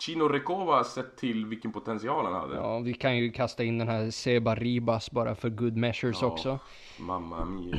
Chino 0.00 0.28
Recoba 0.28 0.84
sett 0.84 1.16
till 1.16 1.46
vilken 1.46 1.72
potential 1.72 2.24
han 2.24 2.34
hade. 2.34 2.56
Ja, 2.56 2.78
vi 2.78 2.94
kan 2.94 3.16
ju 3.16 3.32
kasta 3.32 3.64
in 3.64 3.78
den 3.78 3.88
här 3.88 4.10
Seba 4.10 4.54
Ribas 4.54 5.10
bara 5.10 5.34
för 5.34 5.48
good 5.48 5.76
measures 5.76 6.22
Ja. 6.22 6.26
också. 6.26 6.58
Mamma 6.98 7.44
mia. 7.44 7.76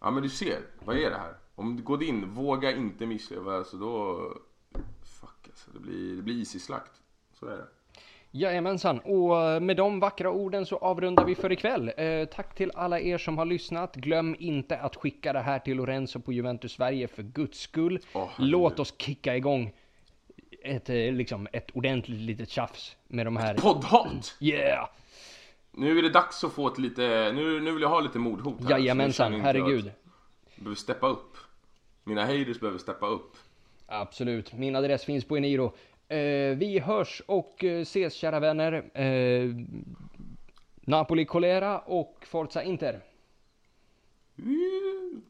Ja 0.00 0.10
men 0.10 0.22
du 0.22 0.28
ser, 0.28 0.58
vad 0.84 0.96
är 0.96 1.10
det 1.10 1.16
här? 1.16 1.34
Om 1.54 1.76
du 1.76 1.82
går 1.82 2.02
in, 2.02 2.30
våga 2.34 2.76
inte 2.76 3.06
misslyckas, 3.06 3.46
alltså 3.48 3.76
då... 3.76 4.20
Fuck 5.20 5.46
alltså, 5.46 5.70
det 5.70 5.80
blir, 5.80 6.16
det 6.16 6.22
blir 6.22 6.38
easy-slakt. 6.38 6.90
Så 7.40 7.46
är 7.46 7.56
det. 7.56 7.66
Jajamensan, 8.30 8.98
och 8.98 9.62
med 9.62 9.76
de 9.76 10.00
vackra 10.00 10.30
orden 10.30 10.66
så 10.66 10.76
avrundar 10.76 11.24
vi 11.24 11.34
för 11.34 11.52
ikväll. 11.52 11.92
Eh, 11.96 12.24
tack 12.24 12.54
till 12.54 12.70
alla 12.74 13.00
er 13.00 13.18
som 13.18 13.38
har 13.38 13.44
lyssnat. 13.44 13.96
Glöm 13.96 14.36
inte 14.38 14.78
att 14.78 14.96
skicka 14.96 15.32
det 15.32 15.40
här 15.40 15.58
till 15.58 15.76
Lorenzo 15.76 16.20
på 16.20 16.32
Juventus 16.32 16.72
Sverige 16.72 17.08
för 17.08 17.22
guds 17.22 17.60
skull. 17.60 17.98
Herregud. 18.12 18.32
Låt 18.38 18.78
oss 18.78 18.94
kicka 18.98 19.36
igång 19.36 19.72
ett, 20.66 20.90
eh, 20.90 21.12
liksom, 21.12 21.48
ett 21.52 21.70
ordentligt 21.74 22.20
litet 22.20 22.50
tjafs 22.50 22.96
med 23.08 23.26
de 23.26 23.36
här. 23.36 23.54
Poddhat! 23.54 24.36
Yeah! 24.40 24.88
Nu 25.72 25.98
är 25.98 26.02
det 26.02 26.10
dags 26.10 26.44
att 26.44 26.52
få 26.52 26.68
ett 26.68 26.78
lite, 26.78 27.32
nu, 27.34 27.60
nu 27.60 27.72
vill 27.72 27.82
jag 27.82 27.88
ha 27.88 28.00
lite 28.00 28.18
mordhot 28.18 28.62
här. 28.62 28.70
Jajamensan, 28.70 29.40
herregud. 29.40 29.84
Jag 29.84 30.64
behöver 30.64 30.76
steppa 30.76 31.08
upp. 31.08 31.36
Mina 32.04 32.20
haters 32.26 32.60
behöver 32.60 32.78
steppa 32.78 33.06
upp. 33.06 33.36
Absolut, 33.86 34.52
min 34.52 34.76
adress 34.76 35.04
finns 35.04 35.24
på 35.24 35.36
Eniro. 35.36 35.74
Eh, 36.08 36.56
vi 36.56 36.82
hörs 36.84 37.22
och 37.26 37.64
eh, 37.64 37.80
ses 37.80 38.14
kära 38.14 38.40
vänner. 38.40 38.98
Eh, 39.00 39.50
Napoli 40.80 41.24
Colera 41.24 41.78
och 41.78 42.16
Forza 42.26 42.62
Inter. 42.62 43.00
Mm. 44.38 45.22